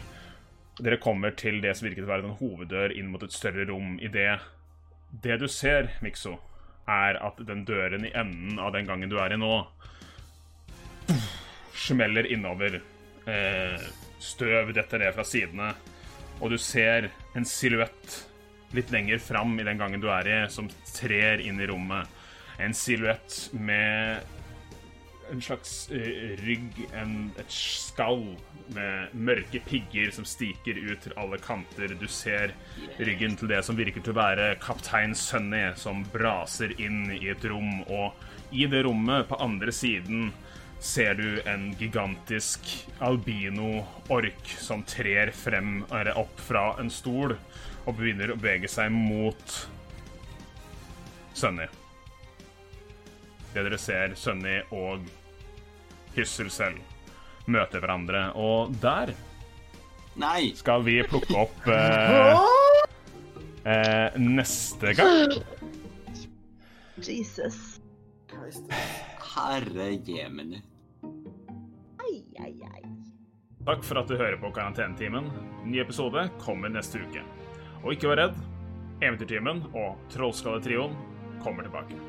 Dere 0.78 1.00
kommer 1.02 1.34
til 1.34 1.56
det 1.58 1.72
som 1.74 1.88
virket 1.88 2.06
å 2.06 2.10
være 2.12 2.28
en 2.28 2.36
hoveddør 2.38 2.92
inn 2.94 3.08
mot 3.10 3.24
et 3.26 3.34
større 3.34 3.64
rom. 3.66 3.96
I 3.98 4.12
det 4.14 4.36
Det 5.10 5.40
du 5.42 5.48
ser, 5.48 5.90
Mikso, 6.06 6.36
er 6.88 7.18
at 7.18 7.40
den 7.48 7.66
døren 7.66 8.06
i 8.06 8.14
enden 8.14 8.60
av 8.60 8.74
den 8.76 8.86
gangen 8.86 9.10
du 9.10 9.18
er 9.18 9.34
i 9.34 9.40
nå, 9.42 9.66
smeller 11.74 12.30
innover. 12.30 12.78
Eh, 13.26 13.88
støv 14.22 14.70
detter 14.76 15.02
ned 15.02 15.16
fra 15.16 15.26
sidene, 15.26 15.74
og 16.40 16.54
du 16.54 16.58
ser 16.62 17.10
en 17.36 17.46
silhuett 17.46 18.28
litt 18.76 18.92
lenger 18.92 19.22
fram 19.24 19.60
i 19.60 19.66
den 19.68 19.80
gangen 19.80 20.02
du 20.04 20.10
er 20.12 20.28
i, 20.28 20.40
som 20.52 20.70
trer 20.92 21.44
inn 21.44 21.62
i 21.62 21.70
rommet. 21.70 22.10
En 22.58 22.74
silhuett 22.74 23.52
med 23.54 24.26
en 25.32 25.42
slags 25.42 25.90
eh, 25.92 26.36
rygg, 26.40 26.88
en, 26.96 27.32
et 27.40 27.52
skall 27.52 28.24
med 28.76 29.14
mørke 29.16 29.60
pigger 29.68 30.12
som 30.16 30.26
stiker 30.28 30.80
ut 30.80 31.02
til 31.04 31.16
alle 31.20 31.40
kanter. 31.44 31.94
Du 32.00 32.08
ser 32.12 32.54
ryggen 32.98 33.38
til 33.40 33.52
det 33.52 33.62
som 33.68 33.78
virker 33.80 34.04
til 34.04 34.16
å 34.16 34.20
være 34.22 34.54
kaptein 34.64 35.16
Sunny, 35.18 35.70
som 35.80 36.06
braser 36.14 36.76
inn 36.82 37.12
i 37.16 37.28
et 37.32 37.48
rom, 37.48 37.82
og 37.88 38.56
i 38.56 38.68
det 38.72 38.86
rommet, 38.88 39.28
på 39.28 39.40
andre 39.44 39.74
siden, 39.76 40.32
ser 40.80 41.18
du 41.18 41.42
en 41.50 41.72
gigantisk 41.80 42.68
albino-ork 43.04 44.52
som 44.62 44.84
trer 44.88 45.34
frem, 45.36 45.82
eller 45.90 46.20
opp 46.22 46.40
fra 46.48 46.70
en 46.80 46.92
stol 46.94 47.36
og 47.88 47.96
begynner 47.96 48.34
å 48.34 48.38
bevege 48.40 48.70
seg 48.72 48.92
mot 48.92 49.58
Sunny. 51.38 51.68
Det 53.54 53.64
dere 53.64 53.80
ser, 53.80 54.16
Sunny 54.20 54.60
og 54.76 55.08
Hyssel 56.18 56.52
selv 56.54 57.48
møte 57.48 57.80
hverandre, 57.80 58.28
og 58.36 58.76
der 58.84 59.14
Nei! 60.20 60.52
skal 60.58 60.84
vi 60.84 61.00
plukke 61.08 61.38
opp 61.46 61.68
eh, 61.72 62.44
eh, 63.64 64.20
neste 64.20 64.94
gang. 64.98 65.38
Jesus. 66.98 67.78
Herre 69.38 69.92
jemini. 70.06 70.60
Ai, 72.02 72.16
ai, 72.42 72.54
ai. 72.66 72.84
Takk 73.68 73.84
for 73.86 74.02
at 74.02 74.10
du 74.10 74.18
hører 74.18 74.40
på 74.42 74.52
Karantenetimen. 74.56 75.30
Ny 75.68 75.82
episode 75.84 76.28
kommer 76.42 76.74
neste 76.74 77.04
uke. 77.04 77.22
Og 77.84 77.94
ikke 77.94 78.12
vær 78.12 78.24
redd. 78.26 78.44
Eventyrtimen 78.98 79.66
og 79.78 79.98
Trollskalletrioen 80.14 80.96
kommer 81.44 81.68
tilbake. 81.68 82.07